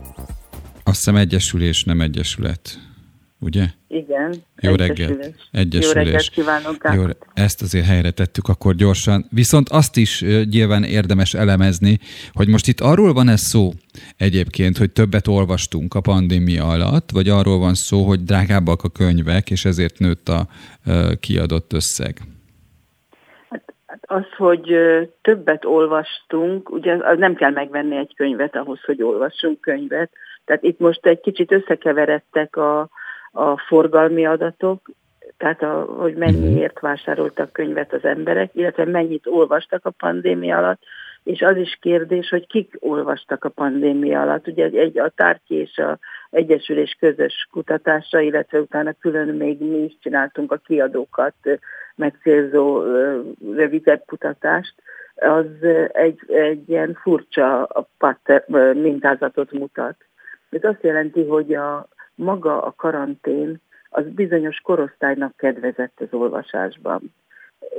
Azt 0.88 0.96
hiszem 0.96 1.16
egyesülés, 1.16 1.84
nem 1.84 2.00
egyesület. 2.00 2.78
Ugye? 3.40 3.64
Igen. 3.88 4.34
Jó 4.60 4.74
reggelt. 4.74 5.34
Egyesülés. 5.50 5.94
Jó 5.94 6.02
reggelt 6.02 6.28
kívánok. 6.28 6.76
Jó, 6.94 7.02
ezt 7.34 7.62
azért 7.62 7.86
helyre 7.86 8.10
tettük 8.10 8.48
akkor 8.48 8.74
gyorsan. 8.74 9.26
Viszont 9.30 9.68
azt 9.68 9.96
is 9.96 10.24
nyilván 10.50 10.84
érdemes 10.84 11.34
elemezni, 11.34 11.98
hogy 12.32 12.48
most 12.48 12.68
itt 12.68 12.80
arról 12.80 13.12
van 13.12 13.28
ez 13.28 13.40
szó 13.40 13.70
egyébként, 14.16 14.76
hogy 14.76 14.92
többet 14.92 15.26
olvastunk 15.26 15.94
a 15.94 16.00
pandémia 16.00 16.64
alatt, 16.68 17.10
vagy 17.10 17.28
arról 17.28 17.58
van 17.58 17.74
szó, 17.74 18.02
hogy 18.02 18.20
drágábbak 18.22 18.82
a 18.82 18.88
könyvek, 18.88 19.50
és 19.50 19.64
ezért 19.64 19.98
nőtt 19.98 20.28
a 20.28 20.46
kiadott 21.20 21.72
összeg? 21.72 22.18
Hát, 23.48 23.74
hát 23.86 24.00
az, 24.06 24.24
hogy 24.36 24.74
többet 25.22 25.64
olvastunk, 25.64 26.70
ugye 26.70 26.96
nem 27.16 27.34
kell 27.34 27.50
megvenni 27.50 27.96
egy 27.96 28.12
könyvet 28.16 28.56
ahhoz, 28.56 28.80
hogy 28.84 29.02
olvassunk 29.02 29.60
könyvet, 29.60 30.10
tehát 30.46 30.62
itt 30.62 30.78
most 30.78 31.06
egy 31.06 31.20
kicsit 31.20 31.52
összekeveredtek 31.52 32.56
a, 32.56 32.88
a 33.32 33.58
forgalmi 33.58 34.26
adatok, 34.26 34.90
tehát 35.36 35.62
a, 35.62 35.80
hogy 35.82 36.14
mennyiért 36.14 36.80
vásároltak 36.80 37.52
könyvet 37.52 37.92
az 37.92 38.04
emberek, 38.04 38.50
illetve 38.54 38.84
mennyit 38.84 39.26
olvastak 39.26 39.86
a 39.86 39.90
pandémia 39.90 40.56
alatt, 40.56 40.82
és 41.22 41.40
az 41.40 41.56
is 41.56 41.78
kérdés, 41.80 42.28
hogy 42.28 42.46
kik 42.46 42.76
olvastak 42.80 43.44
a 43.44 43.48
pandémia 43.48 44.20
alatt. 44.20 44.46
Ugye 44.46 44.64
egy, 44.64 44.98
a 44.98 45.08
tárki 45.08 45.54
és 45.54 45.78
a 45.78 45.98
Egyesülés 46.30 46.96
közös 47.00 47.48
kutatása, 47.50 48.20
illetve 48.20 48.60
utána 48.60 48.92
külön 49.00 49.28
még 49.28 49.60
mi 49.60 49.76
is 49.76 49.96
csináltunk 50.00 50.52
a 50.52 50.56
kiadókat 50.56 51.34
megcélzó 51.94 52.82
rövidebb 53.54 54.02
kutatást, 54.06 54.74
az 55.14 55.46
egy, 55.92 56.20
egy 56.26 56.68
ilyen 56.68 56.98
furcsa 57.02 57.68
patter, 57.98 58.44
mintázatot 58.74 59.52
mutat. 59.52 59.96
Ez 60.56 60.64
azt 60.64 60.82
jelenti, 60.82 61.24
hogy 61.24 61.54
a 61.54 61.88
maga 62.14 62.62
a 62.62 62.72
karantén 62.76 63.60
az 63.88 64.04
bizonyos 64.08 64.60
korosztálynak 64.60 65.36
kedvezett 65.36 66.00
az 66.00 66.06
olvasásban. 66.10 67.14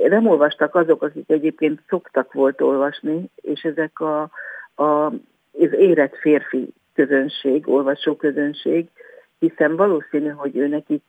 Nem 0.08 0.26
olvastak 0.26 0.74
azok, 0.74 1.02
akik 1.02 1.30
egyébként 1.30 1.80
szoktak 1.88 2.32
volt 2.32 2.60
olvasni, 2.60 3.30
és 3.34 3.62
ezek 3.62 4.00
a, 4.00 4.30
a, 4.74 5.06
az 5.52 5.72
érett 5.72 6.16
férfi 6.16 6.72
közönség, 6.94 7.68
olvasó 7.68 8.16
közönség, 8.16 8.88
hiszen 9.38 9.76
valószínű, 9.76 10.28
hogy 10.28 10.56
őnekik 10.56 11.02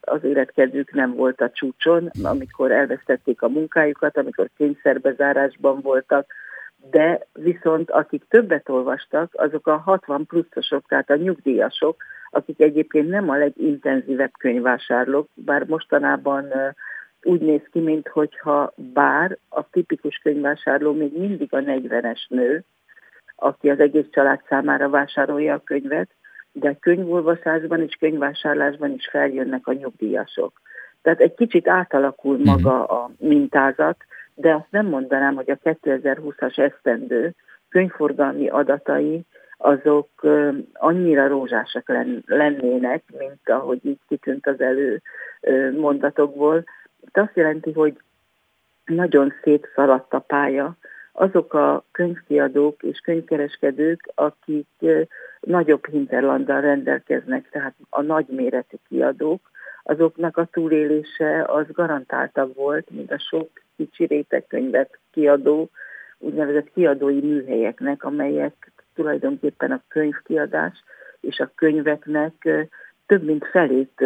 az 0.00 0.24
életkedvük 0.24 0.92
nem 0.92 1.14
volt 1.14 1.40
a 1.40 1.50
csúcson, 1.50 2.10
amikor 2.22 2.70
elvesztették 2.70 3.42
a 3.42 3.48
munkájukat, 3.48 4.16
amikor 4.16 4.48
kényszerbezárásban 4.56 5.80
voltak, 5.80 6.26
de 6.90 7.26
viszont 7.32 7.90
akik 7.90 8.24
többet 8.28 8.68
olvastak, 8.68 9.32
azok 9.32 9.66
a 9.66 9.76
60 9.76 10.26
pluszosok, 10.26 10.86
tehát 10.88 11.10
a 11.10 11.16
nyugdíjasok, 11.16 12.02
akik 12.30 12.60
egyébként 12.60 13.08
nem 13.08 13.30
a 13.30 13.36
legintenzívebb 13.36 14.32
könyvvásárlók, 14.38 15.28
bár 15.34 15.64
mostanában 15.66 16.52
úgy 17.22 17.40
néz 17.40 17.62
ki, 17.72 17.80
mintha 17.80 18.72
bár 18.76 19.38
a 19.48 19.70
tipikus 19.70 20.20
könyvvásárló 20.22 20.92
még 20.92 21.18
mindig 21.18 21.54
a 21.54 21.58
40-es 21.58 22.28
nő, 22.28 22.64
aki 23.36 23.70
az 23.70 23.80
egész 23.80 24.06
család 24.10 24.40
számára 24.48 24.88
vásárolja 24.88 25.54
a 25.54 25.62
könyvet, 25.64 26.10
de 26.52 26.76
könyvolvasásban 26.80 27.82
és 27.82 27.96
könyvvásárlásban 28.00 28.92
is 28.92 29.08
feljönnek 29.10 29.66
a 29.66 29.72
nyugdíjasok. 29.72 30.60
Tehát 31.02 31.20
egy 31.20 31.34
kicsit 31.34 31.68
átalakul 31.68 32.36
mhm. 32.36 32.44
maga 32.44 32.84
a 32.84 33.10
mintázat, 33.18 33.96
de 34.40 34.54
azt 34.54 34.70
nem 34.70 34.86
mondanám, 34.86 35.34
hogy 35.34 35.50
a 35.50 35.56
2020-as 35.56 36.58
esztendő 36.58 37.34
könyvforgalmi 37.68 38.48
adatai 38.48 39.24
azok 39.56 40.08
annyira 40.72 41.26
rózsásak 41.26 41.92
lennének, 42.26 43.02
mint 43.18 43.48
ahogy 43.48 43.86
így 43.86 44.00
kitűnt 44.08 44.46
az 44.46 44.60
elő 44.60 45.00
mondatokból. 45.76 46.64
Ez 47.12 47.22
azt 47.22 47.36
jelenti, 47.36 47.72
hogy 47.72 47.96
nagyon 48.84 49.32
szétszaladt 49.42 50.14
a 50.14 50.18
pálya, 50.18 50.76
azok 51.12 51.54
a 51.54 51.84
könyvkiadók 51.92 52.82
és 52.82 52.98
könyvkereskedők, 52.98 54.10
akik 54.14 54.68
nagyobb 55.40 55.86
hinterlanddal 55.86 56.60
rendelkeznek, 56.60 57.48
tehát 57.50 57.74
a 57.90 58.02
nagyméretű 58.02 58.76
kiadók, 58.88 59.50
azoknak 59.88 60.36
a 60.36 60.48
túlélése 60.52 61.44
az 61.46 61.66
garantáltabb 61.72 62.54
volt, 62.54 62.90
mint 62.90 63.12
a 63.12 63.18
sok 63.18 63.48
kicsi 63.76 64.04
rétegkönyvet 64.04 64.98
kiadó, 65.10 65.70
úgynevezett 66.18 66.72
kiadói 66.72 67.20
műhelyeknek, 67.20 68.04
amelyek 68.04 68.72
tulajdonképpen 68.94 69.70
a 69.70 69.82
könyvkiadás 69.88 70.84
és 71.20 71.38
a 71.38 71.50
könyveknek 71.54 72.48
több 73.06 73.22
mint 73.22 73.46
felét 73.46 74.04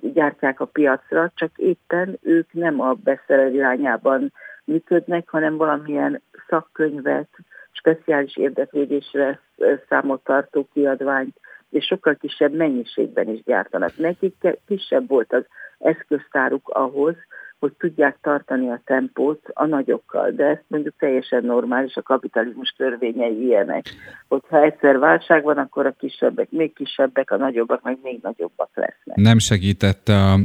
gyártják 0.00 0.60
a 0.60 0.64
piacra, 0.64 1.30
csak 1.34 1.50
éppen 1.56 2.18
ők 2.22 2.52
nem 2.52 2.80
a 2.80 2.92
bestseller 2.92 3.52
irányában 3.52 4.32
működnek, 4.64 5.28
hanem 5.28 5.56
valamilyen 5.56 6.22
szakkönyvet, 6.48 7.28
speciális 7.72 8.36
érdeklődésre 8.36 9.40
számot 9.88 10.24
tartó 10.24 10.68
kiadványt, 10.72 11.36
és 11.76 11.84
sokkal 11.84 12.16
kisebb 12.20 12.54
mennyiségben 12.54 13.28
is 13.28 13.42
gyártanak. 13.44 13.96
Nekik 13.96 14.34
kisebb 14.66 15.08
volt 15.08 15.32
az 15.32 15.44
eszköztáruk 15.78 16.68
ahhoz, 16.68 17.14
hogy 17.58 17.72
tudják 17.78 18.18
tartani 18.22 18.68
a 18.70 18.80
tempót 18.84 19.40
a 19.52 19.66
nagyokkal, 19.66 20.30
de 20.30 20.44
ez 20.44 20.58
mondjuk 20.66 20.94
teljesen 20.98 21.44
normális, 21.44 21.96
a 21.96 22.02
kapitalizmus 22.02 22.74
törvényei 22.76 23.44
ilyenek. 23.44 23.84
Hogyha 24.28 24.62
egyszer 24.62 24.98
válság 24.98 25.42
van, 25.42 25.58
akkor 25.58 25.86
a 25.86 25.94
kisebbek 25.98 26.50
még 26.50 26.72
kisebbek, 26.74 27.30
a 27.30 27.36
nagyobbak 27.36 27.82
meg 27.82 27.98
még 28.02 28.18
nagyobbak 28.22 28.70
lesznek. 28.74 29.16
Nem 29.16 29.38
segítette 29.38 30.12
a, 30.12 30.32
a 30.32 30.38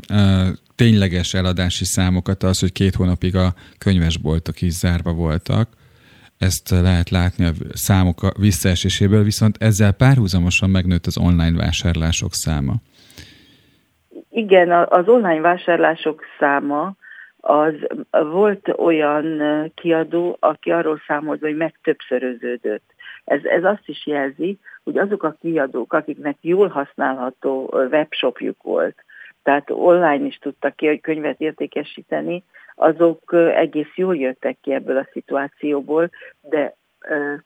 tényleges 0.75 1.33
eladási 1.33 1.85
számokat 1.85 2.43
az, 2.43 2.59
hogy 2.59 2.71
két 2.71 2.95
hónapig 2.95 3.35
a 3.35 3.53
könyvesboltok 3.77 4.61
is 4.61 4.71
zárva 4.71 5.13
voltak, 5.13 5.67
ezt 6.41 6.69
lehet 6.69 7.09
látni 7.09 7.45
a 7.45 7.51
számok 7.73 8.15
visszaeséséből, 8.37 9.23
viszont 9.23 9.55
ezzel 9.59 9.91
párhuzamosan 9.91 10.69
megnőtt 10.69 11.05
az 11.05 11.17
online 11.17 11.57
vásárlások 11.57 12.33
száma. 12.33 12.73
Igen, 14.29 14.71
az 14.71 15.07
online 15.07 15.41
vásárlások 15.41 16.23
száma 16.39 16.95
az 17.41 17.73
volt 18.09 18.73
olyan 18.77 19.41
kiadó, 19.75 20.37
aki 20.39 20.71
arról 20.71 21.01
számolt, 21.07 21.41
hogy 21.41 21.55
megtöbbszöröződött. 21.55 22.93
Ez, 23.23 23.43
ez 23.43 23.63
azt 23.63 23.87
is 23.87 24.07
jelzi, 24.07 24.59
hogy 24.83 24.97
azok 24.97 25.23
a 25.23 25.35
kiadók, 25.41 25.93
akiknek 25.93 26.37
jól 26.41 26.67
használható 26.67 27.73
webshopjuk 27.91 28.63
volt, 28.63 29.03
tehát 29.43 29.69
online 29.69 30.25
is 30.25 30.37
tudtak 30.37 30.75
ki, 30.75 30.87
hogy 30.87 31.01
könyvet 31.01 31.39
értékesíteni, 31.41 32.43
azok 32.75 33.33
egész 33.33 33.95
jól 33.95 34.15
jöttek 34.15 34.57
ki 34.61 34.73
ebből 34.73 34.97
a 34.97 35.07
szituációból, 35.11 36.09
de 36.41 36.75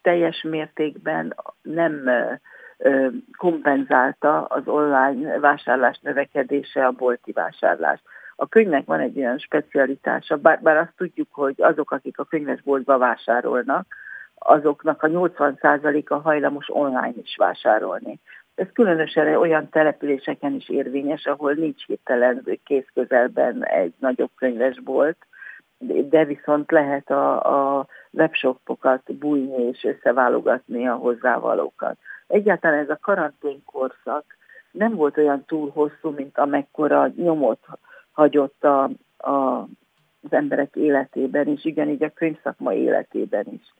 teljes 0.01 0.41
mértékben 0.41 1.35
nem 1.61 2.09
kompenzálta 3.37 4.43
az 4.43 4.67
online 4.67 5.39
vásárlás 5.39 5.99
növekedése 5.99 6.85
a 6.85 6.91
bolti 6.91 7.31
vásárlást. 7.31 8.03
A 8.35 8.47
könyvnek 8.47 8.85
van 8.85 8.99
egy 8.99 9.17
olyan 9.17 9.37
specialitása, 9.37 10.37
bár, 10.37 10.59
bár 10.61 10.77
azt 10.77 10.93
tudjuk, 10.97 11.27
hogy 11.31 11.55
azok, 11.57 11.91
akik 11.91 12.19
a 12.19 12.23
könyvesboltba 12.23 12.97
vásárolnak, 12.97 13.85
azoknak 14.35 15.03
a 15.03 15.07
80%-a 15.07 16.15
hajlamos 16.15 16.65
online 16.69 17.13
is 17.21 17.35
vásárolni. 17.37 18.19
Ez 18.55 18.67
különösen 18.73 19.35
olyan 19.35 19.69
településeken 19.69 20.53
is 20.53 20.69
érvényes, 20.69 21.25
ahol 21.25 21.53
nincs 21.53 21.85
hirtelen 21.85 22.59
kézközelben 22.63 23.65
egy 23.65 23.93
nagyobb 23.99 24.31
könyvesbolt, 24.35 25.17
de 26.09 26.25
viszont 26.25 26.71
lehet 26.71 27.09
a, 27.09 27.77
a 27.77 27.87
webshopokat 28.11 29.13
bújni 29.13 29.63
és 29.63 29.83
összeválogatni 29.83 30.87
a 30.87 30.95
hozzávalókat. 30.95 31.97
Egyáltalán 32.27 32.79
ez 32.79 32.89
a 32.89 32.99
karanténkorszak 33.01 34.23
nem 34.71 34.95
volt 34.95 35.17
olyan 35.17 35.43
túl 35.45 35.69
hosszú, 35.69 36.09
mint 36.09 36.37
amekkora 36.37 37.11
nyomot 37.15 37.65
hagyott 38.11 38.63
a, 38.63 38.83
a, 39.17 39.61
az 40.21 40.31
emberek 40.31 40.75
életében 40.75 41.47
is, 41.47 41.63
ugyanígy 41.63 42.03
a 42.03 42.13
könyvszakma 42.13 42.73
életében 42.73 43.45
is. 43.49 43.73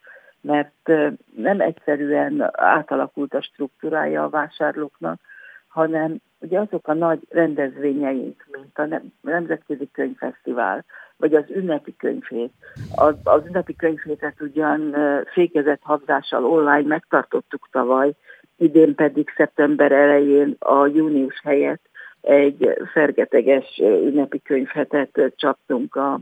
Mert 0.46 0.92
nem 1.36 1.62
egyszerűen 1.62 2.50
átalakult 2.52 3.34
a 3.34 3.42
struktúrája 3.42 4.24
a 4.24 4.30
vásárlóknak, 4.30 5.20
hanem 5.68 6.18
ugye 6.40 6.60
azok 6.60 6.88
a 6.88 6.94
nagy 6.94 7.20
rendezvényeink, 7.30 8.46
mint 8.52 8.78
a 8.78 9.02
Nemzetközi 9.22 9.90
Könyvfesztivál, 9.92 10.86
vagy 11.18 11.34
az 11.36 11.44
ünnepi 11.50 11.96
könyvhét. 11.96 12.52
Az, 12.96 13.16
az 13.24 13.46
ünnepi 13.46 13.76
könyvhétet 13.76 14.42
ugyan 14.42 14.96
fékezett 15.34 15.82
habzással 15.82 16.46
online 16.46 16.88
megtartottuk 16.88 17.68
tavaly, 17.72 18.14
idén 18.58 18.96
pedig 18.96 19.34
szeptember 19.36 19.92
elején 19.92 20.56
a 20.60 20.86
június 20.86 21.42
helyett 21.44 21.90
egy 22.22 22.78
fergeteges 22.94 23.78
ünnepi 23.80 24.42
könyvhetet 24.42 25.34
csaptunk 25.36 25.96
a, 25.96 26.20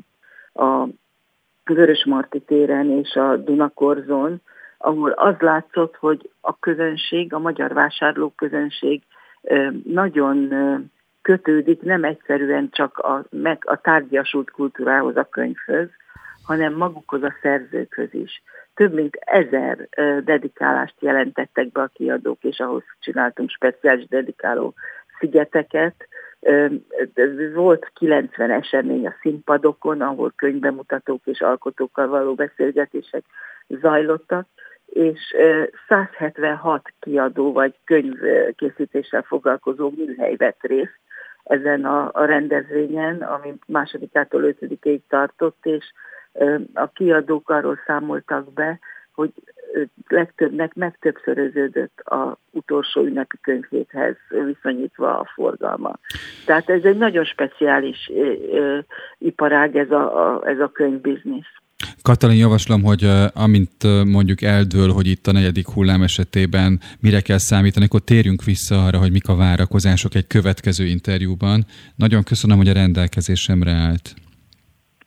a 0.53 0.87
Vörös 1.65 2.05
Marti 2.05 2.39
téren 2.39 2.89
és 2.89 3.15
a 3.15 3.37
Dunakorzon, 3.37 4.41
ahol 4.77 5.11
az 5.11 5.35
látszott, 5.39 5.95
hogy 5.95 6.29
a 6.41 6.59
közönség, 6.59 7.33
a 7.33 7.39
magyar 7.39 7.73
vásárlók 7.73 8.35
közönség 8.35 9.01
nagyon 9.83 10.49
kötődik 11.21 11.81
nem 11.81 12.03
egyszerűen 12.03 12.69
csak 12.71 12.97
a, 12.97 13.23
meg 13.29 13.63
a 13.65 13.81
tárgyasult 13.81 14.51
kultúrához, 14.51 15.15
a 15.17 15.23
könyvhöz, 15.29 15.89
hanem 16.43 16.73
magukhoz 16.73 17.23
a 17.23 17.33
szerzőkhöz 17.41 18.13
is. 18.13 18.43
Több 18.73 18.93
mint 18.93 19.15
ezer 19.15 19.89
dedikálást 20.23 20.95
jelentettek 20.99 21.71
be 21.71 21.81
a 21.81 21.89
kiadók, 21.93 22.43
és 22.43 22.59
ahhoz 22.59 22.83
csináltunk 22.99 23.49
speciális 23.49 24.07
dedikáló 24.07 24.73
szigeteket. 25.19 26.07
Volt 27.53 27.91
90 27.93 28.51
esemény 28.51 29.07
a 29.07 29.15
színpadokon, 29.21 30.01
ahol 30.01 30.33
könyvbemutatók 30.35 31.21
és 31.25 31.41
alkotókkal 31.41 32.07
való 32.07 32.33
beszélgetések 32.33 33.23
zajlottak, 33.67 34.47
és 34.85 35.19
176 35.87 36.93
kiadó 36.99 37.51
vagy 37.51 37.75
könyvkészítéssel 37.83 39.21
foglalkozó 39.21 39.93
műhely 39.95 40.35
vett 40.35 40.61
részt 40.61 40.99
ezen 41.43 41.85
a, 41.85 42.25
rendezvényen, 42.25 43.21
ami 43.21 43.53
másodikától 43.67 44.43
ötödikéig 44.43 45.01
tartott, 45.07 45.65
és 45.65 45.91
a 46.73 46.87
kiadók 46.87 47.49
arról 47.49 47.79
számoltak 47.85 48.53
be, 48.53 48.79
hogy 49.13 49.31
legtöbbnek 50.07 50.73
megtöbbszöröződött 50.73 51.99
a 51.99 52.37
utolsó 52.51 53.01
ünnepi 53.01 53.37
könyvhéthez 53.41 54.15
viszonyítva 54.45 55.19
a 55.19 55.29
forgalma. 55.33 55.99
Tehát 56.45 56.69
ez 56.69 56.83
egy 56.83 56.97
nagyon 56.97 57.23
speciális 57.23 58.11
iparág 59.17 59.75
ez 59.75 59.91
a, 59.91 60.27
a, 60.27 60.47
ez 60.47 60.59
a 60.59 60.71
könyvbiznisz. 60.71 61.51
Katalin, 62.01 62.37
javaslom, 62.37 62.83
hogy 62.83 63.07
amint 63.33 63.83
mondjuk 64.05 64.41
eldől, 64.41 64.91
hogy 64.91 65.07
itt 65.07 65.27
a 65.27 65.31
negyedik 65.31 65.67
hullám 65.67 66.01
esetében 66.01 66.79
mire 66.99 67.21
kell 67.21 67.37
számítani, 67.37 67.85
akkor 67.85 67.99
térjünk 67.99 68.43
vissza 68.43 68.85
arra, 68.85 68.97
hogy 68.97 69.11
mik 69.11 69.27
a 69.27 69.35
várakozások 69.35 70.15
egy 70.15 70.27
következő 70.27 70.85
interjúban. 70.85 71.65
Nagyon 71.95 72.23
köszönöm, 72.23 72.57
hogy 72.57 72.67
a 72.67 72.73
rendelkezésemre 72.73 73.71
állt. 73.71 74.13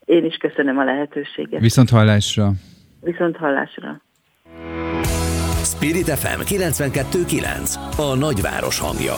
Én 0.05 0.24
is 0.24 0.37
köszönöm 0.37 0.78
a 0.78 0.85
lehetőséget. 0.85 1.61
Viszont 1.61 1.91
hallásra. 1.91 2.53
Viszont 3.01 3.36
hallásra. 3.36 4.02
Spirit 5.64 6.09
FM 6.09 6.40
92.9 6.40 7.74
A 7.98 8.14
nagyváros 8.14 8.78
hangja. 8.78 9.14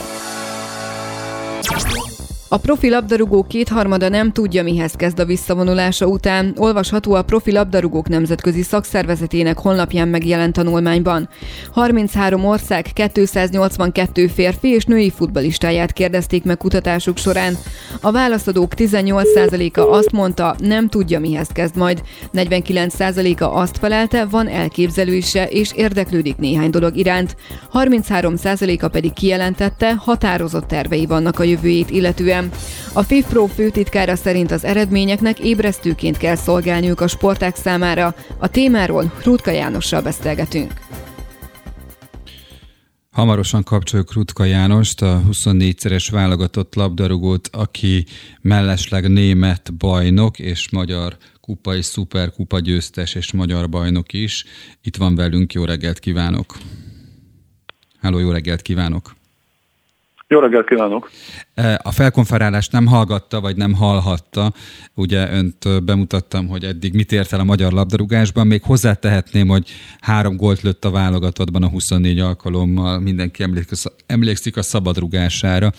A 2.51 2.57
profi 2.57 2.91
labdarúgó 2.91 3.43
kétharmada 3.43 4.09
nem 4.09 4.33
tudja, 4.33 4.63
mihez 4.63 4.93
kezd 4.93 5.19
a 5.19 5.25
visszavonulása 5.25 6.07
után. 6.07 6.55
Olvasható 6.57 7.15
a 7.15 7.23
profi 7.23 7.53
labdarúgók 7.53 8.09
nemzetközi 8.09 8.63
szakszervezetének 8.63 9.59
honlapján 9.59 10.09
megjelent 10.09 10.53
tanulmányban. 10.53 11.29
33 11.73 12.45
ország 12.45 12.87
282 13.13 14.27
férfi 14.27 14.69
és 14.69 14.85
női 14.85 15.11
futbalistáját 15.11 15.93
kérdezték 15.93 16.45
meg 16.45 16.57
kutatásuk 16.57 17.17
során. 17.17 17.57
A 18.01 18.13
válaszadók 18.13 18.73
18%-a 18.77 19.81
azt 19.81 20.13
mondta, 20.13 20.57
nem 20.59 20.89
tudja, 20.89 21.21
mihez 21.21 21.49
kezd 21.49 21.77
majd. 21.77 22.03
49%-a 22.35 23.45
azt 23.45 23.79
felelte, 23.79 24.25
van 24.25 24.49
elképzelése 24.49 25.47
és 25.47 25.73
érdeklődik 25.73 26.37
néhány 26.37 26.71
dolog 26.71 26.97
iránt. 26.97 27.37
33%-a 27.73 28.89
pedig 28.89 29.13
kijelentette, 29.13 29.95
határozott 29.95 30.69
tervei 30.69 31.07
vannak 31.07 31.39
a 31.39 31.43
jövőjét 31.43 31.91
illetően 31.91 32.37
évben. 32.39 32.59
A 32.93 33.03
FIFPro 33.03 33.47
főtitkára 33.47 34.17
szerint 34.17 34.51
az 34.51 34.65
eredményeknek 34.65 35.39
ébresztőként 35.39 36.17
kell 36.17 36.35
szolgálniuk 36.35 37.01
a 37.01 37.07
sporták 37.07 37.57
számára. 37.57 38.15
A 38.39 38.49
témáról 38.49 39.13
Rutka 39.25 39.51
Jánossal 39.51 40.03
beszélgetünk. 40.03 40.73
Hamarosan 43.11 43.63
kapcsoljuk 43.63 44.13
Rutka 44.13 44.45
Jánost, 44.45 45.03
a 45.03 45.23
24-szeres 45.31 46.09
válogatott 46.11 46.75
labdarúgót, 46.75 47.49
aki 47.53 48.07
mellesleg 48.41 49.11
német 49.11 49.75
bajnok 49.75 50.39
és 50.39 50.71
magyar 50.71 51.17
kupa 51.41 51.77
és 51.77 51.85
szuperkupa 51.85 52.61
győztes 52.61 53.15
és 53.15 53.33
magyar 53.33 53.69
bajnok 53.69 54.13
is. 54.13 54.45
Itt 54.83 54.97
van 54.97 55.15
velünk, 55.15 55.53
jó 55.53 55.65
reggelt 55.65 55.99
kívánok! 55.99 56.59
Háló, 58.01 58.19
jó 58.19 58.31
reggelt 58.31 58.63
kívánok! 58.63 59.18
Jó 60.31 60.39
reggelt 60.39 60.67
kívánok! 60.67 61.11
E, 61.55 61.81
a 61.83 61.91
felkonferálást 61.91 62.73
nem 62.73 62.87
hallgatta, 62.87 63.41
vagy 63.41 63.57
nem 63.57 63.75
hallhatta. 63.75 64.53
Ugye 64.95 65.33
önt 65.33 65.85
bemutattam, 65.85 66.49
hogy 66.49 66.65
eddig 66.65 66.95
mit 66.95 67.13
ért 67.13 67.33
el 67.33 67.41
a 67.41 67.45
magyar 67.45 67.73
labdarúgásban. 67.73 68.47
Még 68.47 68.63
hozzátehetném, 68.63 69.49
hogy 69.49 69.71
három 70.01 70.37
gólt 70.37 70.61
lőtt 70.61 70.85
a 70.85 70.91
válogatottban 70.91 71.63
a 71.63 71.69
24 71.69 72.21
alkalommal. 72.21 72.99
Mindenki 72.99 73.45
emlékszik 74.07 74.57
a 74.57 74.63
szabadrugására. 74.63 75.73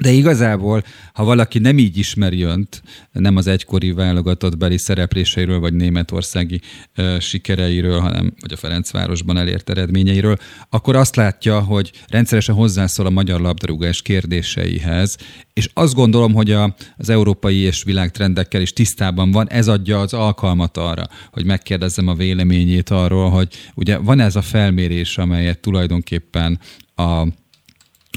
De 0.00 0.10
igazából, 0.10 0.82
ha 1.12 1.24
valaki 1.24 1.58
nem 1.58 1.78
így 1.78 1.98
ismeri 1.98 2.42
önt, 2.42 2.82
nem 3.12 3.36
az 3.36 3.46
egykori 3.46 3.92
válogatott 3.92 4.58
beli 4.58 4.78
szerepléseiről, 4.78 5.60
vagy 5.60 5.74
németországi 5.74 6.60
ö, 6.94 7.16
sikereiről, 7.20 8.00
hanem 8.00 8.34
vagy 8.40 8.52
a 8.52 8.56
Ferencvárosban 8.56 9.36
elért 9.36 9.70
eredményeiről, 9.70 10.36
akkor 10.70 10.96
azt 10.96 11.16
látja, 11.16 11.60
hogy 11.60 11.90
rendszeresen 12.08 12.54
hozzászól 12.54 13.06
a 13.06 13.10
magyar 13.10 13.40
labdarúgás 13.40 14.02
kérdéseihez, 14.02 15.16
és 15.52 15.68
azt 15.74 15.94
gondolom, 15.94 16.32
hogy 16.32 16.50
a, 16.50 16.74
az 16.96 17.08
európai 17.08 17.56
és 17.56 17.82
világtrendekkel 17.82 18.60
is 18.60 18.72
tisztában 18.72 19.30
van, 19.30 19.50
ez 19.50 19.68
adja 19.68 20.00
az 20.00 20.12
alkalmat 20.12 20.76
arra, 20.76 21.08
hogy 21.32 21.44
megkérdezzem 21.44 22.08
a 22.08 22.14
véleményét 22.14 22.90
arról, 22.90 23.30
hogy 23.30 23.48
ugye 23.74 23.96
van 23.96 24.20
ez 24.20 24.36
a 24.36 24.42
felmérés, 24.42 25.18
amelyet 25.18 25.60
tulajdonképpen 25.60 26.58
a 26.96 27.26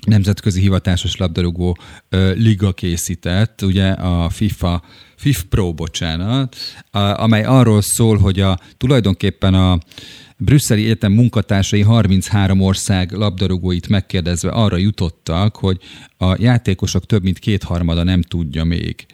nemzetközi 0.08 0.62
hivatásos 0.62 1.18
labdarúgó 1.18 1.78
ö, 2.10 2.34
liga 2.34 2.74
készített, 2.74 3.62
ugye 3.62 3.88
a 3.88 4.30
FIFA 4.30 4.84
FIF 5.16 5.44
Pro, 5.44 5.74
bocsánat, 5.74 6.56
a, 6.92 7.00
amely 7.00 7.44
arról 7.44 7.82
szól, 7.82 8.18
hogy 8.18 8.40
a 8.40 8.60
tulajdonképpen 8.78 9.54
a 9.54 9.78
brüsszeli 10.38 10.84
egyetem 10.84 11.12
munkatársai 11.12 11.82
33 11.82 12.62
ország 12.62 13.12
labdarúgóit 13.12 13.88
megkérdezve 13.88 14.50
arra 14.50 14.78
jutottak, 14.78 15.56
hogy 15.56 15.78
a 16.18 16.42
játékosok 16.42 17.06
több 17.06 17.24
mint 17.24 17.40
kétharmada 17.40 18.04
nem 18.04 18.22
tudja 18.22 18.64
még 18.64 19.06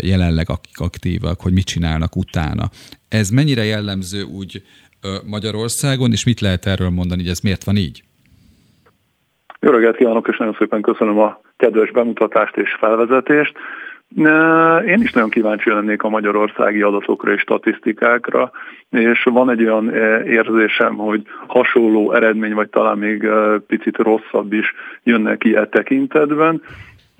jelenleg 0.00 0.50
akik 0.50 0.78
aktívak, 0.78 1.40
hogy 1.40 1.52
mit 1.52 1.64
csinálnak 1.64 2.16
utána. 2.16 2.70
Ez 3.08 3.30
mennyire 3.30 3.64
jellemző 3.64 4.22
úgy 4.22 4.62
Magyarországon, 5.24 6.12
és 6.12 6.24
mit 6.24 6.40
lehet 6.40 6.66
erről 6.66 6.90
mondani, 6.90 7.22
hogy 7.22 7.30
ez 7.30 7.40
miért 7.40 7.64
van 7.64 7.76
így? 7.76 8.02
Jó 9.60 9.70
reggelt 9.70 9.96
kívánok, 9.96 10.28
és 10.28 10.36
nagyon 10.36 10.56
szépen 10.58 10.82
köszönöm 10.82 11.18
a 11.18 11.40
kedves 11.56 11.90
bemutatást 11.90 12.56
és 12.56 12.76
felvezetést. 12.78 13.56
Én 14.86 15.00
is 15.02 15.12
nagyon 15.12 15.30
kíváncsi 15.30 15.70
lennék 15.70 16.02
a 16.02 16.08
magyarországi 16.08 16.82
adatokra 16.82 17.32
és 17.32 17.40
statisztikákra, 17.40 18.50
és 18.90 19.22
van 19.22 19.50
egy 19.50 19.62
olyan 19.62 19.94
érzésem, 20.24 20.96
hogy 20.96 21.22
hasonló 21.46 22.12
eredmény, 22.12 22.54
vagy 22.54 22.68
talán 22.68 22.98
még 22.98 23.28
picit 23.66 23.96
rosszabb 23.96 24.52
is 24.52 24.74
jönne 25.02 25.36
ki 25.36 25.56
e 25.56 25.66
tekintetben, 25.66 26.62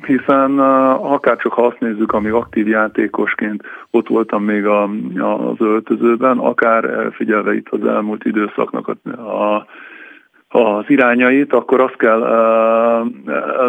hiszen 0.06 0.58
akár 0.98 1.36
csak 1.36 1.52
ha 1.52 1.66
azt 1.66 1.80
nézzük, 1.80 2.12
amíg 2.12 2.32
aktív 2.32 2.68
játékosként 2.68 3.62
ott 3.90 4.08
voltam 4.08 4.44
még 4.44 4.66
az 4.66 5.58
öltözőben, 5.58 6.38
akár 6.38 7.08
figyelve 7.12 7.54
itt 7.54 7.68
az 7.68 7.84
elmúlt 7.86 8.24
időszaknak 8.24 8.88
a 9.16 9.66
az 10.52 10.84
irányait, 10.86 11.52
akkor 11.52 11.80
azt 11.80 11.96
kell 11.96 12.18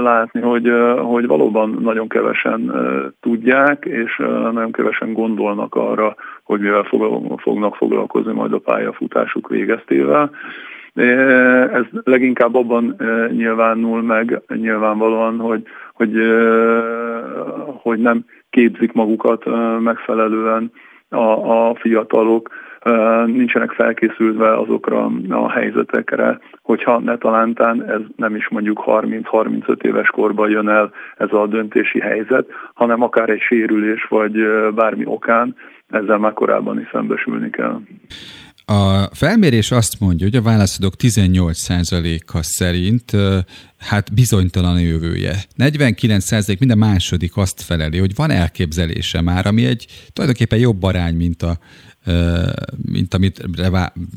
látni, 0.02 0.42
hogy, 0.42 0.72
hogy 0.98 1.28
valóban 1.28 1.78
nagyon 1.82 2.08
kevesen 2.08 2.72
tudják, 3.20 3.86
és 3.86 4.18
nagyon 4.52 4.72
kevesen 4.72 5.14
gondolnak 5.14 5.76
arra, 5.76 6.16
hogy 6.44 6.60
mivel 6.60 6.84
fog, 6.84 7.40
fognak 7.40 7.76
foglalkozni 7.76 8.34
majd 8.34 8.54
a 8.54 8.60
pályafutásuk 8.60 9.50
végeztével. 9.50 10.32
Ez 11.74 11.84
leginkább 12.04 12.56
abban 12.56 12.96
nyilvánul 13.30 14.02
meg 14.02 14.42
nyilvánvalóan, 14.48 15.40
hogy, 15.40 15.64
hogy, 15.94 16.14
hogy 17.82 18.00
nem 18.00 18.26
képzik 18.50 18.94
magukat 18.94 19.44
megfelelően 19.80 20.72
a, 21.10 21.68
a 21.68 21.76
fiatalok, 21.76 22.50
nincsenek 23.26 23.72
felkészülve 23.72 24.58
azokra 24.58 25.12
a 25.30 25.52
helyzetekre, 25.52 26.40
hogyha 26.62 27.00
ne 27.00 27.18
talántán 27.18 27.90
ez 27.90 28.02
nem 28.16 28.36
is 28.36 28.50
mondjuk 28.50 28.84
30-35 28.86 29.84
éves 29.84 30.08
korban 30.08 30.50
jön 30.50 30.70
el 30.70 30.92
ez 31.18 31.32
a 31.32 31.48
döntési 31.48 32.00
helyzet, 32.00 32.48
hanem 32.74 33.02
akár 33.02 33.30
egy 33.30 33.42
sérülés 33.42 34.04
vagy 34.10 34.34
bármi 34.76 35.06
okán 35.06 35.56
ezzel 35.90 36.18
már 36.18 36.34
korábban 36.34 36.80
is 36.80 36.90
szembesülni 36.92 37.50
kell. 37.50 37.82
A 38.66 39.10
felmérés 39.14 39.72
azt 39.72 40.00
mondja, 40.00 40.26
hogy 40.26 40.36
a 40.36 40.42
válaszadók 40.42 40.94
18%-a 40.98 42.40
szerint 42.42 43.12
hát 43.80 44.14
bizonytalan 44.14 44.76
a 44.76 44.80
jövője. 44.80 45.34
49% 45.58 46.60
minden 46.60 46.78
második 46.78 47.38
azt 47.38 47.62
feleli, 47.62 47.98
hogy 47.98 48.16
van 48.16 48.32
elképzelése 48.32 49.22
már, 49.22 49.46
ami 49.48 49.66
egy 49.66 49.86
tulajdonképpen 50.14 50.60
jobb 50.60 50.84
arány, 50.84 51.16
mint 51.16 51.42
a 51.42 51.58
mint 52.86 53.14
amit 53.14 53.42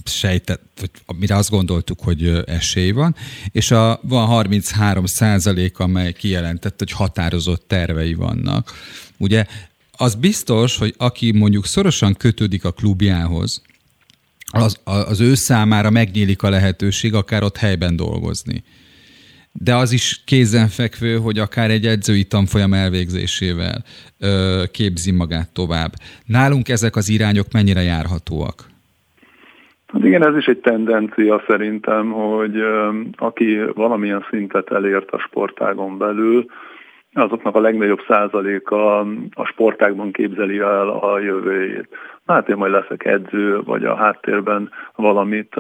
sejtett, 0.04 0.62
vagy 0.80 0.90
amire 1.06 1.36
azt 1.36 1.50
gondoltuk, 1.50 2.00
hogy 2.00 2.42
esély 2.46 2.90
van, 2.90 3.16
és 3.52 3.70
a, 3.70 4.00
van 4.02 4.26
33 4.26 5.06
százalék, 5.06 5.78
amely 5.78 6.12
kijelentett, 6.12 6.78
hogy 6.78 6.90
határozott 6.90 7.64
tervei 7.68 8.14
vannak. 8.14 8.72
Ugye 9.16 9.46
az 9.92 10.14
biztos, 10.14 10.76
hogy 10.76 10.94
aki 10.96 11.32
mondjuk 11.32 11.66
szorosan 11.66 12.14
kötődik 12.14 12.64
a 12.64 12.72
klubjához, 12.72 13.62
az, 14.46 14.78
az 14.84 15.20
ő 15.20 15.34
számára 15.34 15.90
megnyílik 15.90 16.42
a 16.42 16.48
lehetőség 16.48 17.14
akár 17.14 17.42
ott 17.42 17.56
helyben 17.56 17.96
dolgozni 17.96 18.64
de 19.62 19.74
az 19.74 19.92
is 19.92 20.22
kézenfekvő, 20.26 21.16
hogy 21.16 21.38
akár 21.38 21.70
egy 21.70 21.86
edzői 21.86 22.24
tanfolyam 22.24 22.72
elvégzésével 22.72 23.82
ö, 24.20 24.62
képzi 24.72 25.12
magát 25.12 25.52
tovább. 25.52 25.92
Nálunk 26.26 26.68
ezek 26.68 26.96
az 26.96 27.08
irányok 27.08 27.46
mennyire 27.52 27.82
járhatóak? 27.82 28.72
Hát 29.86 30.04
igen, 30.04 30.26
ez 30.26 30.36
is 30.36 30.46
egy 30.46 30.58
tendencia 30.58 31.42
szerintem, 31.46 32.10
hogy 32.10 32.62
aki 33.16 33.58
valamilyen 33.74 34.26
szintet 34.30 34.72
elért 34.72 35.10
a 35.10 35.18
sportágon 35.18 35.98
belül, 35.98 36.46
azoknak 37.12 37.54
a 37.54 37.60
legnagyobb 37.60 38.00
százaléka 38.08 38.98
a 39.30 39.44
sportákban 39.44 40.12
képzeli 40.12 40.58
el 40.58 40.88
a 40.88 41.18
jövőjét. 41.18 41.88
Hát 42.26 42.48
én 42.48 42.56
majd 42.56 42.72
leszek 42.72 43.04
edző, 43.04 43.60
vagy 43.64 43.84
a 43.84 43.94
háttérben 43.94 44.70
valamit 44.96 45.54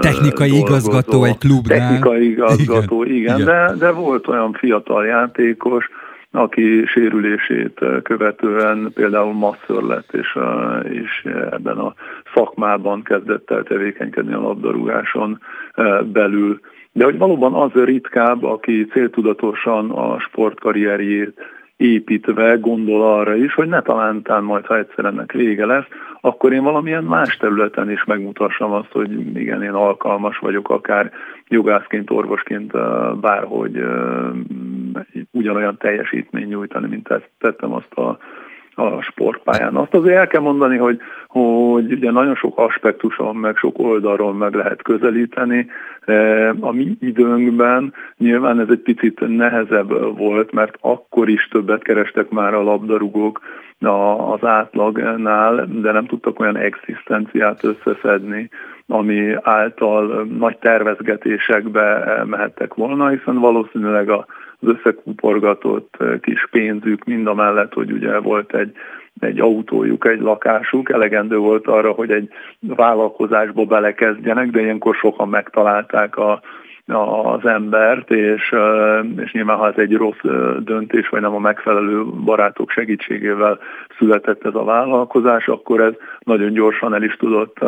Technikai 0.00 0.50
dolgozó. 0.50 0.66
igazgató 0.66 1.24
egy 1.24 1.38
klubnál. 1.38 1.78
Technikai 1.78 2.30
igazgató, 2.30 3.04
igen, 3.04 3.16
igen, 3.16 3.40
igen. 3.40 3.46
De, 3.46 3.74
de 3.78 3.90
volt 3.90 4.28
olyan 4.28 4.52
fiatal 4.52 5.06
játékos, 5.06 5.88
aki 6.32 6.84
sérülését 6.86 7.80
követően 8.02 8.90
például 8.94 9.32
masször 9.32 9.82
lett, 9.82 10.12
és, 10.12 10.38
és 10.82 11.30
ebben 11.50 11.78
a 11.78 11.94
szakmában 12.34 13.02
kezdett 13.02 13.50
el 13.50 13.62
tevékenykedni 13.62 14.32
a 14.32 14.40
labdarúgáson 14.40 15.40
belül. 16.04 16.60
De 16.92 17.04
hogy 17.04 17.18
valóban 17.18 17.54
az 17.54 17.70
ritkább, 17.84 18.44
aki 18.44 18.86
céltudatosan 18.86 19.90
a 19.90 20.20
sportkarrierjét 20.20 21.34
építve 21.80 22.56
gondol 22.56 23.02
arra 23.02 23.34
is, 23.34 23.54
hogy 23.54 23.68
ne 23.68 23.82
talántán 23.82 24.42
majd, 24.42 24.66
ha 24.66 24.78
egyszer 24.78 25.04
ennek 25.04 25.32
vége 25.32 25.66
lesz, 25.66 25.86
akkor 26.20 26.52
én 26.52 26.62
valamilyen 26.62 27.04
más 27.04 27.36
területen 27.36 27.90
is 27.90 28.04
megmutassam 28.04 28.72
azt, 28.72 28.92
hogy 28.92 29.36
igen, 29.36 29.62
én 29.62 29.72
alkalmas 29.72 30.38
vagyok, 30.38 30.70
akár 30.70 31.12
jogászként, 31.48 32.10
orvosként, 32.10 32.72
bárhogy 33.20 33.84
ugyanolyan 35.30 35.76
teljesítmény 35.76 36.46
nyújtani, 36.46 36.88
mint 36.88 37.08
tettem 37.38 37.72
azt 37.72 37.92
a 37.92 38.18
a 38.74 39.02
sportpályán. 39.02 39.76
Azt 39.76 39.94
azért 39.94 40.16
el 40.16 40.26
kell 40.26 40.40
mondani, 40.40 40.76
hogy, 40.76 41.00
hogy 41.26 41.92
ugye 41.92 42.10
nagyon 42.10 42.34
sok 42.34 42.58
aspektuson, 42.58 43.36
meg 43.36 43.56
sok 43.56 43.78
oldalról 43.78 44.34
meg 44.34 44.54
lehet 44.54 44.82
közelíteni. 44.82 45.66
A 46.60 46.72
mi 46.72 46.96
időnkben 47.00 47.94
nyilván 48.16 48.60
ez 48.60 48.68
egy 48.70 48.82
picit 48.82 49.20
nehezebb 49.36 50.16
volt, 50.16 50.52
mert 50.52 50.76
akkor 50.80 51.28
is 51.28 51.48
többet 51.50 51.82
kerestek 51.82 52.28
már 52.28 52.54
a 52.54 52.62
labdarúgók 52.62 53.40
az 54.32 54.44
átlagnál, 54.44 55.66
de 55.80 55.92
nem 55.92 56.06
tudtak 56.06 56.40
olyan 56.40 56.56
egzisztenciát 56.56 57.64
összeszedni, 57.64 58.50
ami 58.86 59.34
által 59.42 60.26
nagy 60.38 60.58
tervezgetésekbe 60.58 62.22
mehettek 62.24 62.74
volna, 62.74 63.08
hiszen 63.08 63.38
valószínűleg 63.38 64.10
a 64.10 64.26
az 64.60 64.68
összekuporgatott 64.68 65.94
eh, 65.98 66.18
kis 66.20 66.48
pénzük, 66.50 67.04
mind 67.04 67.26
a 67.26 67.34
mellett, 67.34 67.72
hogy 67.72 67.92
ugye 67.92 68.18
volt 68.18 68.54
egy, 68.54 68.72
egy 69.20 69.40
autójuk, 69.40 70.06
egy 70.06 70.20
lakásuk, 70.20 70.90
elegendő 70.90 71.36
volt 71.36 71.66
arra, 71.66 71.90
hogy 71.90 72.10
egy 72.10 72.28
vállalkozásba 72.60 73.64
belekezdjenek, 73.64 74.50
de 74.50 74.60
ilyenkor 74.60 74.94
sokan 74.94 75.28
megtalálták 75.28 76.16
a, 76.16 76.40
az 76.86 77.46
embert, 77.46 78.10
és, 78.10 78.52
eh, 78.52 79.00
és 79.16 79.32
nyilván 79.32 79.56
ha 79.56 79.68
ez 79.68 79.76
egy 79.76 79.96
rossz 79.96 80.22
eh, 80.22 80.54
döntés, 80.58 81.08
vagy 81.08 81.20
nem 81.20 81.34
a 81.34 81.38
megfelelő 81.38 82.04
barátok 82.04 82.70
segítségével 82.70 83.58
született 83.98 84.44
ez 84.44 84.54
a 84.54 84.64
vállalkozás, 84.64 85.48
akkor 85.48 85.80
ez 85.80 85.92
nagyon 86.18 86.52
gyorsan 86.52 86.94
el 86.94 87.02
is 87.02 87.16
tudott 87.16 87.58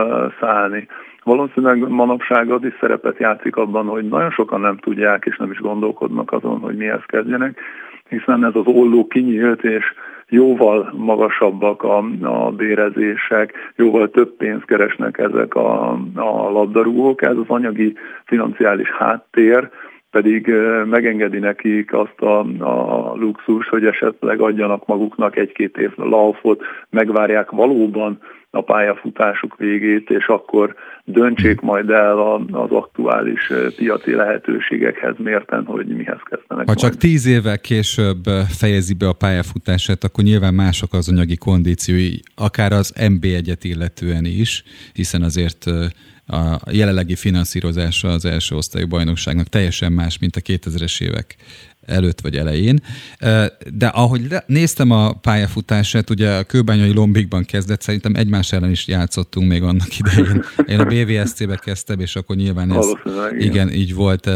szállni. 0.41 0.89
Valószínűleg 1.23 1.89
manapság 1.89 2.51
az 2.51 2.65
is 2.65 2.73
szerepet 2.81 3.19
játszik 3.19 3.57
abban, 3.57 3.87
hogy 3.87 4.09
nagyon 4.09 4.31
sokan 4.31 4.61
nem 4.61 4.77
tudják 4.77 5.25
és 5.25 5.37
nem 5.37 5.51
is 5.51 5.59
gondolkodnak 5.59 6.33
azon, 6.33 6.59
hogy 6.59 6.77
mihez 6.77 7.03
kezdjenek, 7.07 7.61
hiszen 8.09 8.45
ez 8.45 8.55
az 8.55 8.67
olló 8.67 9.07
kinyílt, 9.07 9.65
és 9.65 9.85
jóval 10.29 10.93
magasabbak 10.97 11.83
a, 11.83 12.05
a 12.23 12.51
bérezések, 12.51 13.73
jóval 13.77 14.11
több 14.11 14.37
pénzt 14.37 14.65
keresnek 14.65 15.19
ezek 15.19 15.55
a, 15.55 15.91
a 16.15 16.51
labdarúgók. 16.51 17.23
Ez 17.23 17.37
az 17.37 17.49
anyagi 17.49 17.97
financiális 18.25 18.91
háttér, 18.91 19.71
pedig 20.11 20.47
megengedi 20.85 21.39
nekik 21.39 21.93
azt 21.93 22.21
a, 22.21 22.39
a 22.59 23.15
luxus, 23.15 23.69
hogy 23.69 23.87
esetleg 23.87 24.41
adjanak 24.41 24.87
maguknak 24.87 25.37
egy-két 25.37 25.77
év 25.77 25.91
laufot, 25.97 26.63
megvárják 26.91 27.51
valóban 27.51 28.19
a 28.55 28.61
pályafutásuk 28.61 29.57
végét, 29.57 30.11
és 30.11 30.27
akkor 30.27 30.75
döntsék 31.05 31.61
majd 31.61 31.91
el 31.91 32.19
az 32.51 32.71
aktuális 32.71 33.53
piaci 33.77 34.15
lehetőségekhez 34.15 35.15
mérten, 35.19 35.65
hogy 35.65 35.87
mihez 35.87 36.21
kezdenek. 36.31 36.69
Ha 36.69 36.75
csak 36.75 36.97
tíz 36.97 37.27
évvel 37.27 37.59
később 37.59 38.25
fejezi 38.59 38.95
be 38.95 39.09
a 39.09 39.13
pályafutását, 39.13 40.05
akkor 40.05 40.25
nyilván 40.25 40.55
mások 40.55 40.93
az 40.93 41.09
anyagi 41.09 41.37
kondíciói, 41.37 42.15
akár 42.35 42.73
az 42.73 42.95
MB1-et 42.99 43.61
illetően 43.63 44.25
is, 44.25 44.65
hiszen 44.93 45.23
azért 45.23 45.65
a 46.27 46.71
jelenlegi 46.71 47.17
finanszírozása 47.17 48.09
az 48.09 48.25
első 48.25 48.57
osztályú 48.57 48.87
bajnokságnak 48.87 49.47
teljesen 49.47 49.93
más, 49.93 50.19
mint 50.19 50.37
a 50.37 50.41
2000-es 50.41 51.03
évek 51.03 51.37
előtt 51.87 52.21
vagy 52.21 52.37
elején. 52.37 52.83
De 53.73 53.87
ahogy 53.87 54.27
néztem 54.47 54.91
a 54.91 55.13
pályafutását, 55.13 56.11
ugye 56.11 56.31
a 56.31 56.45
kőbányai 56.45 56.93
lombikban 56.93 57.45
kezdett, 57.45 57.83
szerintem 57.83 58.15
egymás 58.15 58.53
ellen 58.53 58.71
is 58.71 58.87
játszottunk 58.87 59.49
még 59.49 59.63
annak 59.63 59.99
idején. 59.99 60.45
Én 60.67 60.81
a 60.81 60.85
BVSC-be 60.85 61.57
kezdtem, 61.57 62.01
és 62.01 62.17
akkor 62.17 62.37
nyilván 62.37 62.73
ez 62.73 62.87
igen, 63.39 63.73
így 63.73 63.95
volt, 63.95 64.31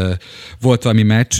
volt 0.59 0.83
valami 0.83 1.03
meccs 1.03 1.39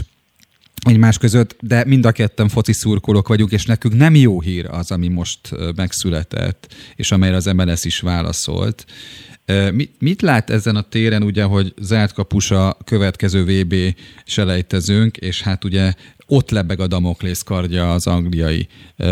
egymás 0.81 1.17
között, 1.17 1.55
de 1.61 1.84
mind 1.85 2.05
a 2.05 2.11
ketten 2.11 2.49
foci 2.49 2.73
szurkolók 2.73 3.27
vagyunk, 3.27 3.51
és 3.51 3.65
nekünk 3.65 3.95
nem 3.95 4.15
jó 4.15 4.41
hír 4.41 4.65
az, 4.65 4.91
ami 4.91 5.07
most 5.07 5.39
megszületett, 5.75 6.75
és 6.95 7.11
amelyre 7.11 7.35
az 7.35 7.45
MLS 7.45 7.85
is 7.85 7.99
válaszolt. 7.99 8.85
Mit, 9.73 9.91
mit 9.99 10.21
lát 10.21 10.49
ezen 10.49 10.75
a 10.75 10.81
téren, 10.81 11.23
ugye, 11.23 11.43
hogy 11.43 11.73
zárt 11.77 12.13
kapus 12.13 12.51
a 12.51 12.77
következő 12.85 13.43
VB 13.43 13.73
selejtezőnk, 14.25 15.17
és 15.17 15.41
hát 15.41 15.63
ugye 15.63 15.93
ott 16.27 16.49
lebeg 16.51 16.79
a 16.79 16.87
Damoklész 16.87 17.41
kardja 17.41 17.91
az 17.91 18.07
angliai 18.07 18.67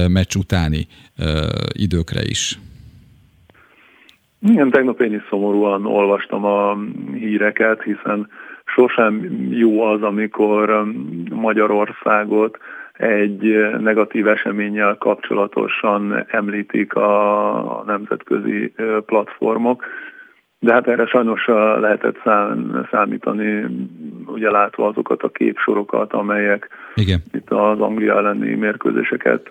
meccs 0.07 0.35
utáni 0.35 0.87
időkre 1.73 2.21
is. 2.23 2.59
Igen, 4.49 4.69
tegnap 4.69 5.01
én 5.01 5.13
is 5.13 5.21
szomorúan 5.29 5.85
olvastam 5.85 6.45
a 6.45 6.77
híreket, 7.13 7.83
hiszen 7.83 8.27
sosem 8.65 9.45
jó 9.51 9.81
az, 9.81 10.01
amikor 10.01 10.85
Magyarországot 11.29 12.57
egy 12.93 13.55
negatív 13.79 14.27
eseménnyel 14.27 14.95
kapcsolatosan 14.99 16.25
említik 16.27 16.93
a 16.93 17.83
nemzetközi 17.87 18.73
platformok. 19.05 19.83
De 20.59 20.73
hát 20.73 20.87
erre 20.87 21.05
sajnos 21.05 21.45
lehetett 21.79 22.21
számítani, 22.91 23.65
ugye 24.25 24.51
látva 24.51 24.87
azokat 24.87 25.23
a 25.23 25.29
képsorokat, 25.29 26.13
amelyek 26.13 26.69
Igen. 26.95 27.19
itt 27.33 27.49
az 27.49 27.79
Anglia 27.79 28.17
elleni 28.17 28.53
mérkőzéseket 28.53 29.47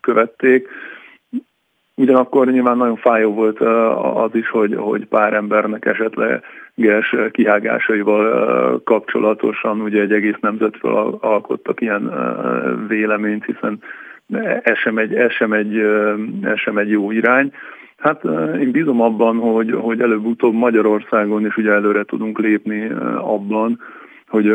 követték. 0.00 0.68
Ugyanakkor 1.94 2.46
nyilván 2.46 2.76
nagyon 2.76 2.96
fájó 2.96 3.32
volt 3.32 3.60
az 4.14 4.34
is, 4.34 4.48
hogy, 4.48 4.74
hogy 4.74 5.06
pár 5.06 5.32
embernek 5.32 5.84
esetleges 5.84 7.14
kihágásaival 7.30 8.82
kapcsolatosan 8.84 9.80
ugye 9.80 10.00
egy 10.00 10.12
egész 10.12 10.38
nemzetről 10.40 11.18
alkottak 11.20 11.80
ilyen 11.80 12.12
véleményt, 12.88 13.44
hiszen 13.44 13.80
ez 14.62 14.78
sem 14.78 14.98
egy, 14.98 15.14
ez 15.14 15.32
sem 15.32 15.52
egy, 15.52 15.78
ez 16.42 16.58
sem 16.58 16.78
egy 16.78 16.90
jó 16.90 17.10
irány. 17.10 17.52
Hát 18.06 18.24
én 18.60 18.70
bízom 18.70 19.00
abban, 19.00 19.36
hogy, 19.36 19.72
hogy 19.80 20.00
előbb-utóbb 20.00 20.54
Magyarországon 20.54 21.46
is 21.46 21.56
ugye 21.56 21.70
előre 21.70 22.04
tudunk 22.04 22.38
lépni 22.38 22.88
abban, 23.18 23.80
hogy, 24.28 24.52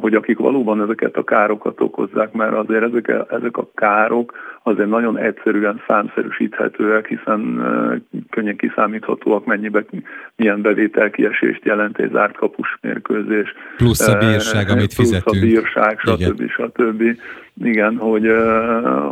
hogy 0.00 0.14
akik 0.14 0.38
valóban 0.38 0.82
ezeket 0.82 1.16
a 1.16 1.24
károkat 1.24 1.80
okozzák, 1.80 2.32
mert 2.32 2.52
azért 2.52 2.82
ezek, 2.82 3.08
ezek 3.30 3.56
a 3.56 3.68
károk 3.74 4.32
azért 4.62 4.88
nagyon 4.88 5.18
egyszerűen 5.18 5.82
számszerűsíthetőek, 5.86 7.06
hiszen 7.06 7.62
könnyen 8.30 8.56
kiszámíthatóak, 8.56 9.44
mennyibe, 9.44 9.84
milyen 10.36 10.62
bevételkiesést 10.62 11.64
jelent 11.64 11.98
egy 11.98 12.10
zárt 12.12 12.36
kapus 12.36 12.78
mérkőzés. 12.80 13.54
Plusz 13.76 14.08
a 14.08 14.18
bírság, 14.18 14.68
amit 14.68 14.94
plusz 14.94 15.08
fizetünk. 15.08 15.22
Plusz 15.24 15.42
a 15.42 15.46
bírság, 15.46 15.98
stb. 15.98 16.50
stb. 16.50 17.02
Igen, 17.62 17.96
hogy, 17.96 18.34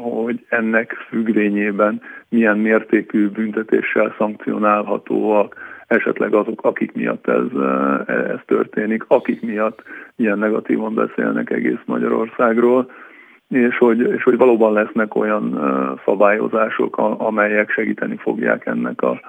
hogy 0.01 0.45
ennek 0.49 0.93
függvényében 1.09 2.01
milyen 2.29 2.59
mértékű 2.59 3.29
büntetéssel 3.29 4.15
szankcionálhatóak 4.19 5.55
esetleg 5.89 6.35
azok, 6.35 6.65
akik 6.65 6.93
miatt 6.93 7.29
ez, 7.29 7.61
ez 8.07 8.39
történik, 8.47 9.05
akik 9.07 9.43
miatt 9.43 9.83
ilyen 10.17 10.39
negatívan 10.39 10.95
beszélnek 10.95 11.51
egész 11.51 11.83
Magyarországról, 11.85 12.91
és 13.49 13.79
hogy, 13.79 14.01
és 14.01 14.23
hogy 14.23 14.37
valóban 14.37 14.73
lesznek 14.73 15.15
olyan 15.15 15.61
szabályozások, 16.05 16.97
amelyek 16.99 17.71
segíteni 17.71 18.17
fogják 18.17 18.67
ennek 18.67 19.03
a, 19.03 19.21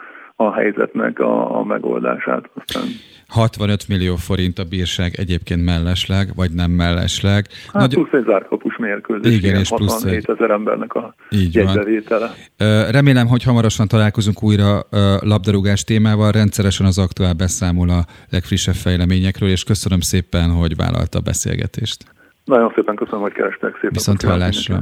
a 0.42 0.54
helyzetnek 0.54 1.20
a, 1.20 1.60
a 1.60 1.64
megoldását. 1.64 2.50
Aztán 2.54 2.84
65 3.28 3.88
millió 3.88 4.16
forint 4.16 4.60
a 4.60 4.64
bírság 4.64 5.16
egyébként 5.18 5.66
mellesleg, 5.66 6.28
vagy 6.36 6.52
nem 6.52 6.72
mellesleg. 6.72 7.46
Hát 7.74 7.82
Nagy... 7.82 7.94
plusz 7.94 8.12
egy 8.12 8.26
zárkapus 8.26 8.78
mérkőzés. 8.78 9.38
Igen, 9.38 9.60
és 9.60 9.70
plusz 9.70 10.04
egy... 10.04 10.26
ezer 10.28 10.50
embernek 10.50 10.94
a 10.94 11.14
Így 11.30 11.56
jegybevétele. 11.56 12.30
Remélem, 12.92 13.28
hogy 13.28 13.44
hamarosan 13.44 13.88
találkozunk 13.88 14.44
újra 14.44 14.80
labdarúgás 15.20 15.84
témával. 15.84 16.32
Rendszeresen 16.32 16.86
az 16.86 16.98
aktuál 16.98 17.34
beszámol 17.34 17.90
a 17.90 18.06
legfrissebb 18.30 18.76
fejleményekről, 18.76 19.50
és 19.50 19.64
köszönöm 19.64 20.00
szépen, 20.00 20.50
hogy 20.50 20.76
vállalta 20.76 21.18
a 21.18 21.22
beszélgetést. 21.22 22.06
Nagyon 22.46 22.72
szépen 22.76 22.96
köszönöm, 22.96 23.22
hogy 23.22 23.34
kerestek. 23.34 23.74
Szépen 23.74 23.90
Viszont 23.92 24.22
hallásra. 24.22 24.82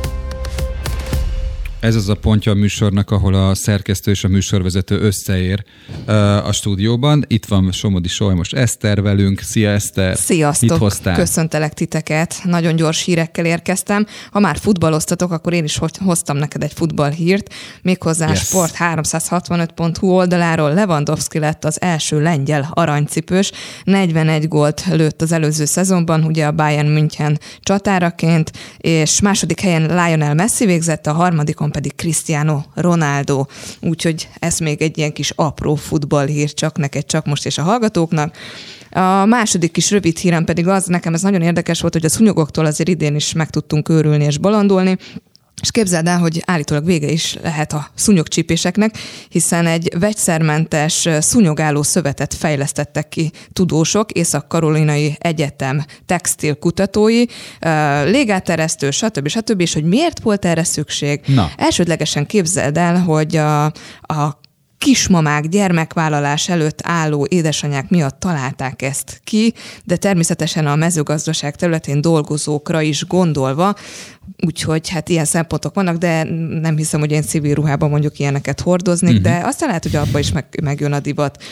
Ez 1.81 1.95
az 1.95 2.09
a 2.09 2.15
pontja 2.15 2.51
a 2.51 2.55
műsornak, 2.55 3.11
ahol 3.11 3.33
a 3.33 3.55
szerkesztő 3.55 4.11
és 4.11 4.23
a 4.23 4.27
műsorvezető 4.27 4.99
összeér 4.99 5.63
a 6.43 6.51
stúdióban. 6.51 7.25
Itt 7.27 7.45
van 7.45 7.71
Somodi 7.71 8.07
Solymos 8.07 8.51
Eszter 8.51 9.01
velünk. 9.01 9.39
Szia 9.39 9.69
Eszter! 9.69 10.17
Sziasztok! 10.17 10.69
Mit 10.69 10.79
hoztál? 10.79 11.15
Köszöntelek 11.15 11.73
titeket. 11.73 12.35
Nagyon 12.43 12.75
gyors 12.75 13.03
hírekkel 13.03 13.45
érkeztem. 13.45 14.05
Ha 14.31 14.39
már 14.39 14.57
futballoztatok, 14.57 15.31
akkor 15.31 15.53
én 15.53 15.63
is 15.63 15.79
hoztam 15.99 16.37
neked 16.37 16.63
egy 16.63 16.73
futballhírt. 16.73 17.53
Méghozzá 17.81 18.27
yes. 18.27 18.39
Sport 18.39 18.75
365.hu 18.77 20.07
oldaláról 20.07 20.73
Lewandowski 20.73 21.39
lett 21.39 21.65
az 21.65 21.81
első 21.81 22.21
lengyel 22.21 22.69
aranycipős. 22.73 23.51
41 23.83 24.47
gólt 24.47 24.85
lőtt 24.91 25.21
az 25.21 25.31
előző 25.31 25.65
szezonban, 25.65 26.23
ugye 26.23 26.45
a 26.45 26.51
Bayern 26.51 26.89
München 26.89 27.39
csatáraként, 27.59 28.51
és 28.77 29.21
második 29.21 29.59
helyen 29.59 29.81
Lionel 29.81 30.33
Messi 30.33 30.65
végzett, 30.65 31.07
a 31.07 31.13
harmadikon 31.13 31.69
pedig 31.71 31.95
Cristiano 31.95 32.61
Ronaldo. 32.73 33.45
Úgyhogy 33.81 34.29
ez 34.39 34.59
még 34.59 34.81
egy 34.81 34.97
ilyen 34.97 35.13
kis 35.13 35.31
apró 35.35 35.75
futballhír 35.75 36.53
csak 36.53 36.77
neked, 36.77 37.05
csak 37.05 37.25
most 37.25 37.45
és 37.45 37.57
a 37.57 37.63
hallgatóknak. 37.63 38.35
A 38.91 39.25
második 39.25 39.71
kis 39.71 39.91
rövid 39.91 40.17
hírem 40.17 40.45
pedig 40.45 40.67
az, 40.67 40.85
nekem 40.85 41.13
ez 41.13 41.21
nagyon 41.21 41.41
érdekes 41.41 41.81
volt, 41.81 41.93
hogy 41.93 42.05
a 42.05 42.09
szúnyogoktól 42.09 42.65
azért 42.65 42.89
idén 42.89 43.15
is 43.15 43.33
meg 43.33 43.49
tudtunk 43.49 43.89
őrülni 43.89 44.23
és 44.23 44.37
bolondulni. 44.37 44.97
És 45.61 45.71
képzeld 45.71 46.07
el, 46.07 46.19
hogy 46.19 46.43
állítólag 46.45 46.85
vége 46.85 47.07
is 47.07 47.37
lehet 47.43 47.73
a 47.73 47.87
szúnyogcsípéseknek, 47.93 48.97
hiszen 49.29 49.67
egy 49.67 49.99
vegyszermentes 49.99 51.07
szúnyogáló 51.19 51.83
szövetet 51.83 52.33
fejlesztettek 52.33 53.09
ki 53.09 53.31
tudósok, 53.53 54.11
Észak-Karolinai 54.11 55.15
Egyetem 55.19 55.85
textil 56.05 56.55
kutatói, 56.55 57.23
légáteresztő, 58.03 58.91
stb. 58.91 59.27
stb. 59.27 59.59
És 59.61 59.73
hogy 59.73 59.83
miért 59.83 60.19
volt 60.19 60.45
erre 60.45 60.63
szükség? 60.63 61.21
Na. 61.25 61.51
Elsődlegesen 61.55 62.25
képzeld 62.25 62.77
el, 62.77 62.99
hogy 62.99 63.35
a, 63.35 63.65
a 64.01 64.39
kismamák 64.81 65.47
gyermekvállalás 65.47 66.49
előtt 66.49 66.79
álló 66.83 67.25
édesanyák 67.29 67.89
miatt 67.89 68.19
találták 68.19 68.81
ezt 68.81 69.21
ki, 69.23 69.53
de 69.83 69.95
természetesen 69.95 70.67
a 70.67 70.75
mezőgazdaság 70.75 71.55
területén 71.55 72.01
dolgozókra 72.01 72.81
is 72.81 73.07
gondolva, 73.07 73.75
Úgyhogy 74.45 74.89
hát 74.89 75.09
ilyen 75.09 75.25
szempontok 75.25 75.75
vannak, 75.75 75.97
de 75.97 76.23
nem 76.61 76.77
hiszem, 76.77 76.99
hogy 76.99 77.11
én 77.11 77.21
civil 77.21 77.53
ruhában 77.53 77.89
mondjuk 77.89 78.19
ilyeneket 78.19 78.59
hordoznék, 78.59 79.17
uh-huh. 79.17 79.31
de 79.31 79.41
aztán 79.45 79.67
lehet, 79.67 79.83
hogy 79.83 79.95
abba 79.95 80.19
is 80.19 80.31
meg, 80.31 80.45
megjön 80.63 80.93
a 80.93 80.99
divat. 80.99 81.43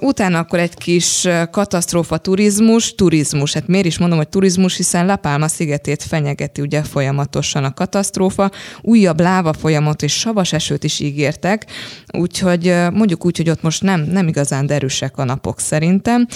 Utána 0.00 0.38
akkor 0.38 0.58
egy 0.58 0.74
kis 0.74 1.28
katasztrófa 1.50 2.16
turizmus, 2.16 2.94
turizmus. 2.94 3.52
Hát 3.52 3.66
miért 3.66 3.86
is 3.86 3.98
mondom, 3.98 4.18
hogy 4.18 4.28
turizmus, 4.28 4.76
hiszen 4.76 5.06
La 5.06 5.16
Palma 5.16 5.48
szigetét 5.48 6.02
fenyegeti 6.02 6.60
ugye 6.60 6.82
folyamatosan 6.82 7.64
a 7.64 7.74
katasztrófa. 7.74 8.50
Újabb 8.80 9.20
láva 9.20 9.52
folyamat 9.52 10.02
és 10.02 10.12
savas 10.12 10.52
esőt 10.52 10.84
is 10.84 11.00
ígértek, 11.00 11.66
úgyhogy 12.12 12.74
mondjuk 12.92 13.24
úgy, 13.24 13.36
hogy 13.36 13.50
ott 13.50 13.62
most 13.62 13.82
nem, 13.82 14.00
nem 14.00 14.28
igazán 14.28 14.66
derűsek 14.66 15.18
a 15.18 15.24
napok 15.24 15.60
szerintem. 15.60 16.26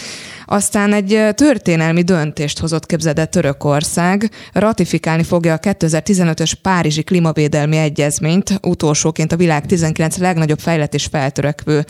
Aztán 0.47 0.93
egy 0.93 1.21
történelmi 1.35 2.03
döntést 2.03 2.59
hozott 2.59 2.87
képzede 2.87 3.25
Törökország, 3.25 4.31
ratifikálni 4.53 5.23
fogja 5.23 5.53
a 5.53 5.59
2015-ös 5.63 6.53
Párizsi 6.63 7.03
Klímavédelmi 7.03 7.77
Egyezményt, 7.77 8.59
utolsóként 8.63 9.33
a 9.33 9.37
világ 9.37 9.67
19 9.67 10.17
legnagyobb 10.17 10.59
fejlett 10.59 10.95
és 10.95 11.07
feltörekvő 11.11 11.85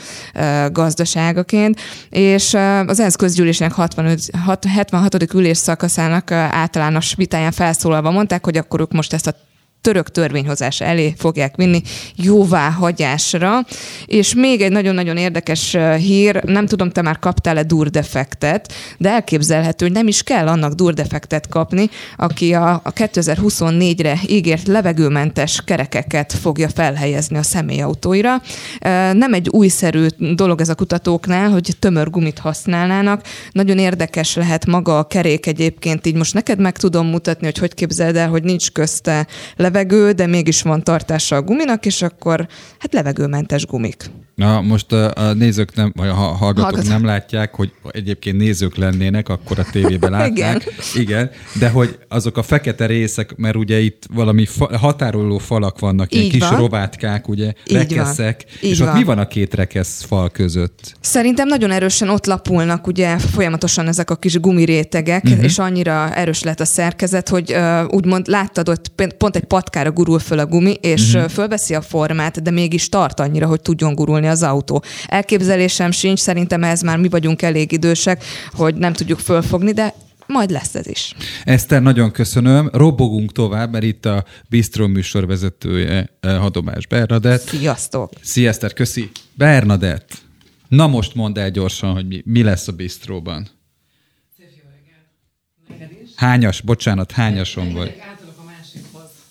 gazdaságaként, 0.72 1.80
és 2.10 2.54
az 2.86 3.00
ENSZ 3.00 3.16
közgyűlésnek 3.16 3.72
65, 3.72 4.20
76. 4.68 5.34
ülés 5.34 5.56
szakaszának 5.56 6.30
általános 6.30 7.14
vitáján 7.14 7.52
felszólalva 7.52 8.10
mondták, 8.10 8.44
hogy 8.44 8.56
akkor 8.56 8.80
ők 8.80 8.92
most 8.92 9.12
ezt 9.12 9.26
a 9.26 9.34
török 9.82 10.10
törvényhozás 10.10 10.80
elé 10.80 11.14
fogják 11.16 11.56
vinni 11.56 11.82
jóváhagyásra. 12.16 13.60
És 14.06 14.34
még 14.34 14.60
egy 14.60 14.70
nagyon-nagyon 14.70 15.16
érdekes 15.16 15.76
hír, 15.98 16.44
nem 16.44 16.66
tudom, 16.66 16.90
te 16.90 17.02
már 17.02 17.18
kaptál-e 17.18 17.62
durdefektet, 17.62 18.72
de 18.98 19.10
elképzelhető, 19.10 19.84
hogy 19.84 19.94
nem 19.94 20.06
is 20.06 20.22
kell 20.22 20.48
annak 20.48 20.72
durdefektet 20.72 21.48
kapni, 21.48 21.90
aki 22.16 22.54
a, 22.54 22.72
a 22.72 22.92
2024-re 22.92 24.18
ígért 24.26 24.66
levegőmentes 24.66 25.62
kerekeket 25.64 26.32
fogja 26.32 26.68
felhelyezni 26.68 27.36
a 27.36 27.42
személyautóira. 27.42 28.42
Nem 29.12 29.32
egy 29.32 29.48
újszerű 29.48 30.06
dolog 30.34 30.60
ez 30.60 30.68
a 30.68 30.74
kutatóknál, 30.74 31.50
hogy 31.50 31.76
tömör 31.78 32.10
gumit 32.10 32.38
használnának. 32.38 33.22
Nagyon 33.52 33.78
érdekes 33.78 34.34
lehet 34.34 34.66
maga 34.66 34.98
a 34.98 35.06
kerék 35.06 35.46
egyébként, 35.46 36.06
így 36.06 36.14
most 36.14 36.34
neked 36.34 36.58
meg 36.58 36.76
tudom 36.76 37.06
mutatni, 37.06 37.44
hogy 37.44 37.58
hogy 37.58 37.74
képzeld 37.74 38.16
el, 38.16 38.28
hogy 38.28 38.42
nincs 38.42 38.70
közte 38.70 39.26
levegő, 39.56 39.71
de 40.14 40.26
mégis 40.26 40.62
van 40.62 40.82
tartása 40.82 41.36
a 41.36 41.42
guminak, 41.42 41.86
és 41.86 42.02
akkor 42.02 42.48
hát 42.78 42.92
levegőmentes 42.92 43.66
gumik. 43.66 44.10
Na, 44.34 44.60
most 44.60 44.92
a, 44.92 45.32
nézők 45.32 45.74
nem, 45.74 45.92
vagy 45.96 46.08
a 46.08 46.14
hallgatók 46.14 46.64
Hallgató. 46.64 46.88
nem 46.88 47.04
látják, 47.04 47.54
hogy 47.54 47.72
egyébként 47.90 48.36
nézők 48.36 48.76
lennének, 48.76 49.28
akkor 49.28 49.58
a 49.58 49.64
tévében 49.72 50.10
látják. 50.18 50.74
Igen. 50.94 51.02
Igen. 51.02 51.30
De 51.58 51.68
hogy 51.68 51.98
azok 52.08 52.36
a 52.36 52.42
fekete 52.42 52.86
részek, 52.86 53.36
mert 53.36 53.56
ugye 53.56 53.80
itt 53.80 54.02
valami 54.14 54.46
fa, 54.46 54.78
határoló 54.78 55.38
falak 55.38 55.78
vannak, 55.78 56.12
ilyen 56.12 56.24
Így 56.24 56.30
kis 56.30 56.48
van. 56.48 56.58
rovátkák, 56.58 57.28
ugye, 57.28 57.52
Így 57.66 57.76
rekeszek. 57.76 58.44
Van. 58.46 58.58
és 58.60 58.68
Így 58.76 58.82
ott 58.82 58.88
van. 58.88 58.96
mi 58.96 59.04
van 59.04 59.18
a 59.18 59.26
két 59.26 59.54
rekesz 59.54 60.02
fal 60.02 60.30
között? 60.30 60.94
Szerintem 61.00 61.48
nagyon 61.48 61.70
erősen 61.70 62.08
ott 62.08 62.26
lapulnak 62.26 62.86
ugye 62.86 63.18
folyamatosan 63.18 63.88
ezek 63.88 64.10
a 64.10 64.16
kis 64.16 64.40
gumirétegek, 64.40 65.24
uh-huh. 65.24 65.44
és 65.44 65.58
annyira 65.58 66.14
erős 66.14 66.42
lett 66.42 66.60
a 66.60 66.64
szerkezet, 66.64 67.28
hogy 67.28 67.52
uh, 67.52 67.94
úgymond 67.94 68.26
láttad 68.26 68.68
ott 68.68 68.92
pont 69.18 69.36
egy 69.36 69.44
patkára 69.62 69.90
gurul 69.90 70.18
föl 70.18 70.38
a 70.38 70.46
gumi, 70.46 70.72
és 70.80 71.14
uh-huh. 71.14 71.30
fölveszi 71.30 71.74
a 71.74 71.80
formát, 71.80 72.42
de 72.42 72.50
mégis 72.50 72.88
tart 72.88 73.20
annyira, 73.20 73.46
hogy 73.46 73.60
tudjon 73.60 73.94
gurulni 73.94 74.26
az 74.26 74.42
autó. 74.42 74.82
Elképzelésem 75.06 75.90
sincs, 75.90 76.18
szerintem 76.18 76.62
ez 76.62 76.80
már 76.80 76.98
mi 76.98 77.08
vagyunk 77.08 77.42
elég 77.42 77.72
idősek, 77.72 78.24
hogy 78.52 78.74
nem 78.74 78.92
tudjuk 78.92 79.18
fölfogni, 79.18 79.72
de 79.72 79.94
majd 80.26 80.50
lesz 80.50 80.74
ez 80.74 80.86
is. 80.86 81.14
Eszter, 81.44 81.82
nagyon 81.82 82.10
köszönöm. 82.10 82.70
Robogunk 82.72 83.32
tovább, 83.32 83.72
mert 83.72 83.84
itt 83.84 84.06
a 84.06 84.24
Bistro 84.48 84.88
műsor 84.88 85.26
vezetője 85.26 86.08
eh, 86.20 86.38
Hadomás 86.38 86.86
Bernadett. 86.86 87.48
Sziasztok! 87.48 88.12
Sziasztok, 88.22 88.72
köszi. 88.74 89.10
Bernadett, 89.34 90.12
na 90.68 90.86
most 90.86 91.14
mondd 91.14 91.38
el 91.38 91.50
gyorsan, 91.50 91.92
hogy 91.92 92.06
mi, 92.06 92.22
mi 92.24 92.42
lesz 92.42 92.68
a 92.68 92.72
Bistróban. 92.72 93.48
Hányas, 96.16 96.60
bocsánat, 96.60 97.12
hányason 97.12 97.72
vagy. 97.72 98.00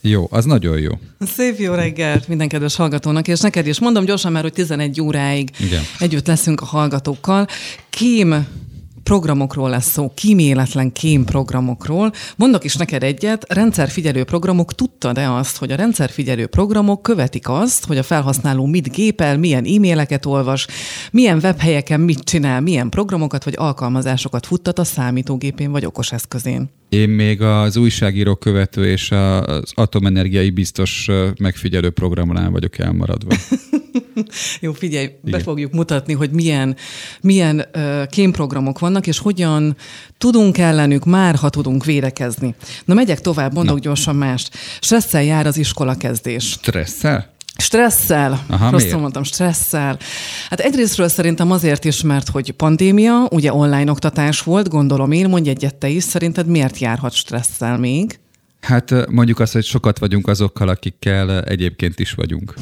Jó, 0.01 0.27
az 0.29 0.45
nagyon 0.45 0.79
jó. 0.79 0.91
Szép 1.19 1.59
jó 1.59 1.73
reggelt 1.73 2.27
minden 2.27 2.47
kedves 2.47 2.75
hallgatónak, 2.75 3.27
és 3.27 3.39
neked 3.39 3.67
is 3.67 3.79
mondom 3.79 4.05
gyorsan 4.05 4.31
már, 4.31 4.43
hogy 4.43 4.53
11 4.53 5.01
óráig 5.01 5.49
Igen. 5.59 5.81
együtt 5.99 6.27
leszünk 6.27 6.61
a 6.61 6.65
hallgatókkal. 6.65 7.47
Kém 7.89 8.47
programokról 9.03 9.69
lesz 9.69 9.91
szó, 9.91 10.11
kíméletlen 10.15 10.91
kém 10.91 11.25
programokról. 11.25 12.11
Mondok 12.35 12.63
is 12.63 12.75
neked 12.75 13.03
egyet, 13.03 13.53
rendszerfigyelő 13.53 14.23
programok, 14.23 14.75
tudtad-e 14.75 15.33
azt, 15.33 15.57
hogy 15.57 15.71
a 15.71 15.75
rendszerfigyelő 15.75 16.45
programok 16.45 17.01
követik 17.01 17.49
azt, 17.49 17.85
hogy 17.85 17.97
a 17.97 18.03
felhasználó 18.03 18.65
mit 18.65 18.91
gépel, 18.91 19.37
milyen 19.37 19.65
e-maileket 19.65 20.25
olvas, 20.25 20.67
milyen 21.11 21.39
webhelyeken 21.43 21.99
mit 21.99 22.19
csinál, 22.19 22.61
milyen 22.61 22.89
programokat 22.89 23.43
vagy 23.43 23.55
alkalmazásokat 23.57 24.45
futtat 24.45 24.79
a 24.79 24.83
számítógépén 24.83 25.71
vagy 25.71 25.85
okoseszközén? 25.85 26.69
Én 26.91 27.09
még 27.09 27.41
az 27.41 27.77
újságíró 27.77 28.35
követő 28.35 28.91
és 28.91 29.11
az 29.11 29.71
atomenergiai 29.73 30.49
biztos 30.49 31.07
megfigyelő 31.39 31.89
programonál 31.89 32.49
vagyok 32.49 32.77
elmaradva. 32.77 33.35
Jó, 34.59 34.73
figyelj, 34.73 35.05
Igen. 35.05 35.19
be 35.31 35.39
fogjuk 35.39 35.71
mutatni, 35.71 36.13
hogy 36.13 36.31
milyen, 36.31 36.75
milyen 37.21 37.65
uh, 37.75 38.07
kémprogramok 38.07 38.79
vannak, 38.79 39.07
és 39.07 39.19
hogyan 39.19 39.75
tudunk 40.17 40.57
ellenük 40.57 41.05
már, 41.05 41.35
ha 41.35 41.49
tudunk 41.49 41.85
védekezni. 41.85 42.55
Na, 42.85 42.93
megyek 42.93 43.21
tovább, 43.21 43.53
mondok 43.53 43.75
Na. 43.75 43.81
gyorsan 43.81 44.15
mást. 44.15 44.57
Stresszel 44.81 45.23
jár 45.23 45.47
az 45.47 45.57
iskola 45.57 45.95
kezdés. 45.95 46.43
Stresszel? 46.43 47.33
Stresszel. 47.61 48.45
Aha, 48.47 48.69
Rosszul 48.69 48.87
miért? 48.87 48.99
mondtam, 48.99 49.23
stresszel. 49.23 49.97
Hát 50.49 50.59
egyrésztről 50.59 51.07
szerintem 51.07 51.51
azért 51.51 51.85
is, 51.85 52.01
mert 52.01 52.29
hogy 52.29 52.51
pandémia, 52.51 53.27
ugye 53.29 53.53
online 53.53 53.91
oktatás 53.91 54.41
volt, 54.41 54.69
gondolom 54.69 55.11
én, 55.11 55.29
mondj 55.29 55.49
egyet 55.49 55.75
te 55.75 55.87
is, 55.87 56.03
szerinted 56.03 56.47
miért 56.47 56.77
járhat 56.77 57.13
stresszel 57.13 57.77
még? 57.77 58.19
Hát 58.61 59.09
mondjuk 59.09 59.39
azt, 59.39 59.53
hogy 59.53 59.63
sokat 59.63 59.99
vagyunk 59.99 60.27
azokkal, 60.27 60.67
akikkel 60.67 61.41
egyébként 61.41 61.99
is 61.99 62.11
vagyunk. 62.11 62.53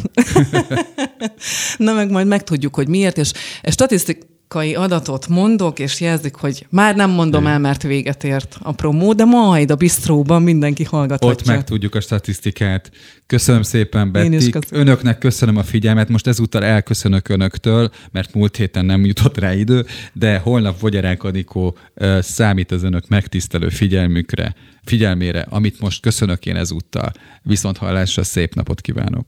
Na 1.77 1.93
meg 1.93 2.11
majd 2.11 2.27
megtudjuk, 2.27 2.75
hogy 2.75 2.87
miért, 2.87 3.17
és 3.17 3.31
statisztik, 3.63 4.17
statisztikai 4.49 4.83
adatot 4.83 5.27
mondok, 5.27 5.79
és 5.79 6.01
jelzik, 6.01 6.35
hogy 6.35 6.65
már 6.69 6.95
nem 6.95 7.09
mondom 7.09 7.47
el, 7.47 7.59
mert 7.59 7.83
véget 7.83 8.23
ért 8.23 8.57
a 8.61 8.71
promó, 8.71 9.13
de 9.13 9.23
majd 9.23 9.71
a 9.71 9.75
bistróban 9.75 10.41
mindenki 10.41 10.83
hallgathatja. 10.83 11.29
Ott 11.29 11.45
megtudjuk 11.45 11.95
a 11.95 12.01
statisztikát. 12.01 12.91
Köszönöm 13.25 13.61
szépen, 13.61 14.11
Betty. 14.11 14.51
Önöknek 14.71 15.17
köszönöm 15.17 15.57
a 15.57 15.63
figyelmet. 15.63 16.09
Most 16.09 16.27
ezúttal 16.27 16.63
elköszönök 16.63 17.29
önöktől, 17.29 17.91
mert 18.11 18.33
múlt 18.33 18.55
héten 18.55 18.85
nem 18.85 19.05
jutott 19.05 19.37
rá 19.37 19.53
idő, 19.53 19.85
de 20.13 20.37
holnap 20.37 20.79
Vogyarák 20.79 21.23
Adikó 21.23 21.77
számít 22.19 22.71
az 22.71 22.83
önök 22.83 23.07
megtisztelő 23.07 23.69
figyelmükre, 23.69 24.55
figyelmére, 24.83 25.45
amit 25.49 25.79
most 25.79 26.01
köszönök 26.01 26.45
én 26.45 26.55
ezúttal. 26.55 27.11
Viszont 27.41 27.77
hallásra 27.77 28.23
szép 28.23 28.53
napot 28.53 28.81
kívánok! 28.81 29.25